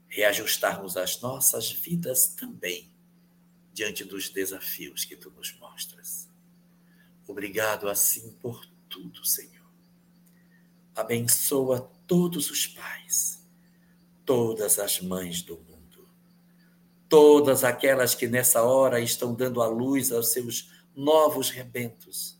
reajustarmos 0.06 0.96
as 0.96 1.20
nossas 1.20 1.68
vidas 1.72 2.28
também 2.28 2.88
diante 3.72 4.04
dos 4.04 4.28
desafios 4.28 5.04
que 5.04 5.16
tu 5.16 5.28
nos 5.32 5.52
mostras. 5.58 6.28
Obrigado 7.26 7.88
assim 7.88 8.30
por 8.34 8.64
tudo, 8.88 9.24
Senhor. 9.24 9.68
Abençoa 10.94 11.90
todos 12.06 12.48
os 12.48 12.68
pais, 12.68 13.44
todas 14.24 14.78
as 14.78 15.00
mães 15.00 15.42
do 15.42 15.56
mundo, 15.56 16.08
todas 17.08 17.64
aquelas 17.64 18.14
que 18.14 18.28
nessa 18.28 18.62
hora 18.62 19.00
estão 19.00 19.34
dando 19.34 19.60
a 19.60 19.66
luz 19.66 20.12
aos 20.12 20.28
seus 20.28 20.78
novos 21.00 21.48
rebentos, 21.48 22.38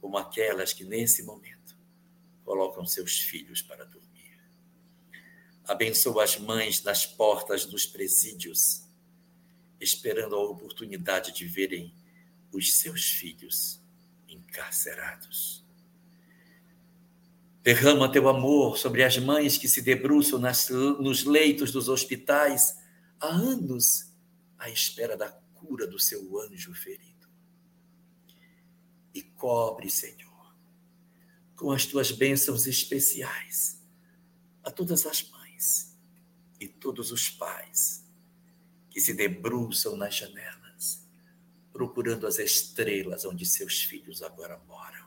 como 0.00 0.16
aquelas 0.16 0.72
que 0.72 0.84
nesse 0.84 1.24
momento 1.24 1.76
colocam 2.44 2.86
seus 2.86 3.18
filhos 3.18 3.60
para 3.60 3.84
dormir. 3.84 4.40
Abençoa 5.64 6.22
as 6.22 6.38
mães 6.38 6.84
nas 6.84 7.04
portas 7.04 7.66
dos 7.66 7.84
presídios, 7.84 8.88
esperando 9.80 10.36
a 10.36 10.44
oportunidade 10.44 11.32
de 11.32 11.44
verem 11.44 11.92
os 12.52 12.72
seus 12.74 13.10
filhos 13.10 13.82
encarcerados. 14.28 15.64
Derrama 17.64 18.12
teu 18.12 18.28
amor 18.28 18.78
sobre 18.78 19.02
as 19.02 19.18
mães 19.18 19.58
que 19.58 19.68
se 19.68 19.82
debruçam 19.82 20.38
nas, 20.38 20.68
nos 20.68 21.24
leitos 21.24 21.72
dos 21.72 21.88
hospitais 21.88 22.78
há 23.18 23.26
anos 23.26 24.12
à 24.56 24.70
espera 24.70 25.16
da 25.16 25.32
cura 25.32 25.84
do 25.84 25.98
seu 25.98 26.40
anjo 26.40 26.72
ferido 26.72 27.15
cobre, 29.36 29.90
Senhor, 29.90 30.54
com 31.54 31.70
as 31.70 31.86
tuas 31.86 32.10
bênçãos 32.10 32.66
especiais 32.66 33.82
a 34.62 34.70
todas 34.70 35.06
as 35.06 35.28
mães 35.30 35.96
e 36.60 36.66
todos 36.66 37.12
os 37.12 37.30
pais 37.30 38.04
que 38.90 39.00
se 39.00 39.14
debruçam 39.14 39.96
nas 39.96 40.14
janelas, 40.14 41.06
procurando 41.72 42.26
as 42.26 42.38
estrelas 42.38 43.24
onde 43.24 43.44
seus 43.44 43.82
filhos 43.82 44.22
agora 44.22 44.58
moram. 44.66 45.06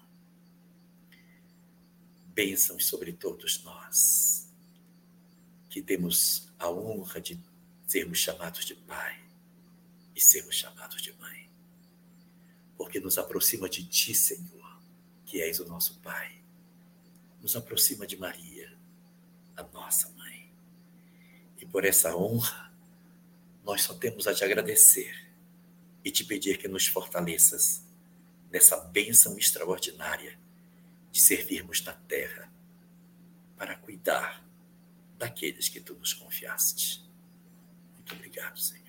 Bênçãos 2.27 2.85
sobre 2.85 3.11
todos 3.11 3.63
nós, 3.63 4.47
que 5.69 5.81
temos 5.81 6.47
a 6.57 6.69
honra 6.69 7.19
de 7.19 7.39
sermos 7.87 8.19
chamados 8.19 8.65
de 8.65 8.75
pai 8.75 9.19
e 10.15 10.21
sermos 10.21 10.55
chamados 10.55 11.01
de 11.01 11.11
mãe 11.13 11.38
porque 12.79 13.01
nos 13.01 13.17
aproxima 13.17 13.67
de 13.67 13.83
Ti, 13.83 14.15
Senhor, 14.15 14.79
que 15.25 15.41
és 15.41 15.59
o 15.59 15.65
nosso 15.65 15.99
Pai. 15.99 16.41
Nos 17.41 17.53
aproxima 17.57 18.07
de 18.07 18.15
Maria, 18.15 18.73
a 19.57 19.63
nossa 19.63 20.07
mãe. 20.11 20.49
E 21.57 21.65
por 21.65 21.83
essa 21.83 22.15
honra, 22.15 22.73
nós 23.65 23.81
só 23.81 23.93
temos 23.93 24.27
a 24.27 24.33
te 24.33 24.45
agradecer 24.45 25.27
e 26.05 26.09
te 26.09 26.23
pedir 26.23 26.57
que 26.57 26.69
nos 26.69 26.87
fortaleças 26.87 27.83
nessa 28.49 28.77
bênção 28.77 29.37
extraordinária 29.37 30.39
de 31.11 31.19
servirmos 31.19 31.83
na 31.83 31.91
terra 31.91 32.49
para 33.57 33.75
cuidar 33.75 34.41
daqueles 35.17 35.67
que 35.67 35.81
tu 35.81 35.95
nos 35.95 36.13
confiaste. 36.13 37.05
Muito 37.95 38.15
obrigado, 38.15 38.57
Senhor. 38.57 38.88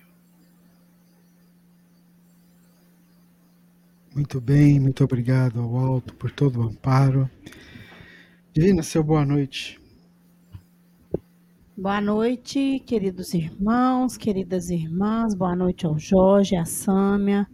Muito 4.13 4.41
bem, 4.41 4.77
muito 4.77 5.05
obrigado 5.05 5.61
ao 5.61 5.73
alto 5.77 6.13
por 6.15 6.29
todo 6.31 6.59
o 6.59 6.63
amparo. 6.63 7.29
Divina, 8.51 8.83
seu 8.83 9.01
boa 9.01 9.25
noite. 9.25 9.79
Boa 11.77 12.01
noite, 12.01 12.83
queridos 12.85 13.33
irmãos, 13.33 14.17
queridas 14.17 14.69
irmãs. 14.69 15.33
Boa 15.33 15.55
noite 15.55 15.85
ao 15.85 15.97
Jorge, 15.97 16.57
à 16.57 16.65
Sâmia, 16.65 17.47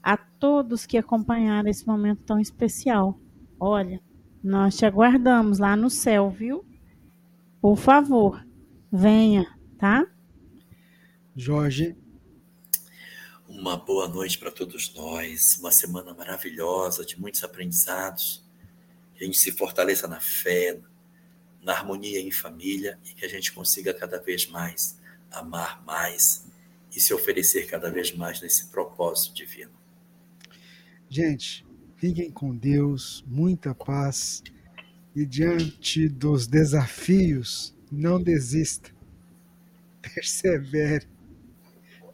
a 0.00 0.16
todos 0.16 0.86
que 0.86 0.96
acompanharam 0.96 1.68
esse 1.68 1.84
momento 1.84 2.22
tão 2.22 2.38
especial. 2.38 3.18
Olha, 3.58 4.00
nós 4.44 4.76
te 4.76 4.86
aguardamos 4.86 5.58
lá 5.58 5.76
no 5.76 5.90
céu, 5.90 6.30
viu? 6.30 6.64
Por 7.60 7.76
favor, 7.76 8.46
venha, 8.92 9.44
tá? 9.76 10.06
Jorge. 11.34 11.96
Uma 13.56 13.74
boa 13.74 14.06
noite 14.06 14.38
para 14.38 14.50
todos 14.50 14.92
nós, 14.92 15.56
uma 15.58 15.72
semana 15.72 16.12
maravilhosa, 16.12 17.06
de 17.06 17.18
muitos 17.18 17.42
aprendizados. 17.42 18.44
Que 19.14 19.24
a 19.24 19.26
gente 19.26 19.38
se 19.38 19.50
fortaleça 19.50 20.06
na 20.06 20.20
fé, 20.20 20.78
na 21.62 21.72
harmonia 21.72 22.20
em 22.20 22.30
família 22.30 22.98
e 23.02 23.14
que 23.14 23.24
a 23.24 23.28
gente 23.28 23.50
consiga 23.52 23.94
cada 23.94 24.20
vez 24.20 24.46
mais 24.46 25.00
amar 25.30 25.82
mais 25.86 26.44
e 26.94 27.00
se 27.00 27.14
oferecer 27.14 27.66
cada 27.66 27.90
vez 27.90 28.12
mais 28.12 28.42
nesse 28.42 28.66
propósito 28.66 29.34
divino. 29.34 29.72
Gente, 31.08 31.66
fiquem 31.96 32.30
com 32.30 32.54
Deus, 32.54 33.24
muita 33.26 33.74
paz 33.74 34.42
e 35.14 35.24
diante 35.24 36.10
dos 36.10 36.46
desafios, 36.46 37.74
não 37.90 38.22
desista. 38.22 38.94
Persevere. 40.14 41.08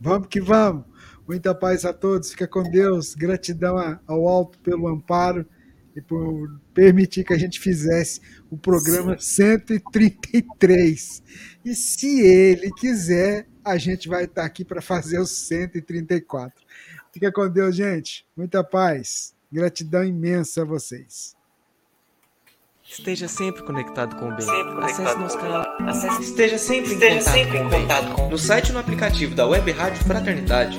Vamos 0.01 0.29
que 0.29 0.41
vamos. 0.41 0.92
Muita 1.27 1.55
paz 1.55 1.85
a 1.85 1.93
todos. 1.93 2.31
Fica 2.31 2.47
com 2.47 2.63
Deus. 2.63 3.15
Gratidão 3.15 3.77
ao 4.07 4.29
alto 4.29 4.59
pelo 4.61 4.89
amparo 4.89 5.47
e 5.95 6.01
por 6.01 6.59
permitir 6.73 7.23
que 7.25 7.35
a 7.35 7.39
gente 7.39 7.61
fizesse 7.61 8.21
o 8.51 8.57
programa 8.57 9.19
133. 9.19 11.23
E 11.65 11.75
se 11.75 12.21
ele 12.21 12.71
quiser, 12.73 13.47
a 13.65 13.77
gente 13.77 14.09
vai 14.09 14.25
estar 14.25 14.45
aqui 14.45 14.65
para 14.65 14.83
fazer 14.83 15.19
o 15.19 15.27
134. 15.27 16.65
Fica 17.13 17.31
com 17.31 17.49
Deus, 17.49 17.77
gente. 17.77 18.27
Muita 18.37 18.65
paz. 18.65 19.35
Gratidão 19.51 20.03
imensa 20.03 20.63
a 20.63 20.65
vocês. 20.65 21.37
Esteja 22.85 23.29
sempre 23.29 23.63
conectado 23.63 24.17
com 24.17 24.29
o 24.29 24.37
bem. 24.37 24.47
Acesse 24.83 25.17
nosso 25.17 25.39
canal. 25.39 25.65
Acesse. 25.89 26.23
Esteja 26.23 26.59
sempre, 26.59 26.93
Esteja 26.93 27.15
em, 27.15 27.19
contato 27.19 27.35
sempre 27.35 27.59
com 27.59 27.65
em 27.65 27.71
contato 27.71 28.13
com 28.15 28.29
No 28.29 28.39
site 28.39 28.71
e 28.71 28.73
no 28.73 28.81
aplicativo 28.81 29.35
da 29.35 29.47
Web 29.47 29.71
Rádio 29.71 30.05
Fraternidade, 30.05 30.79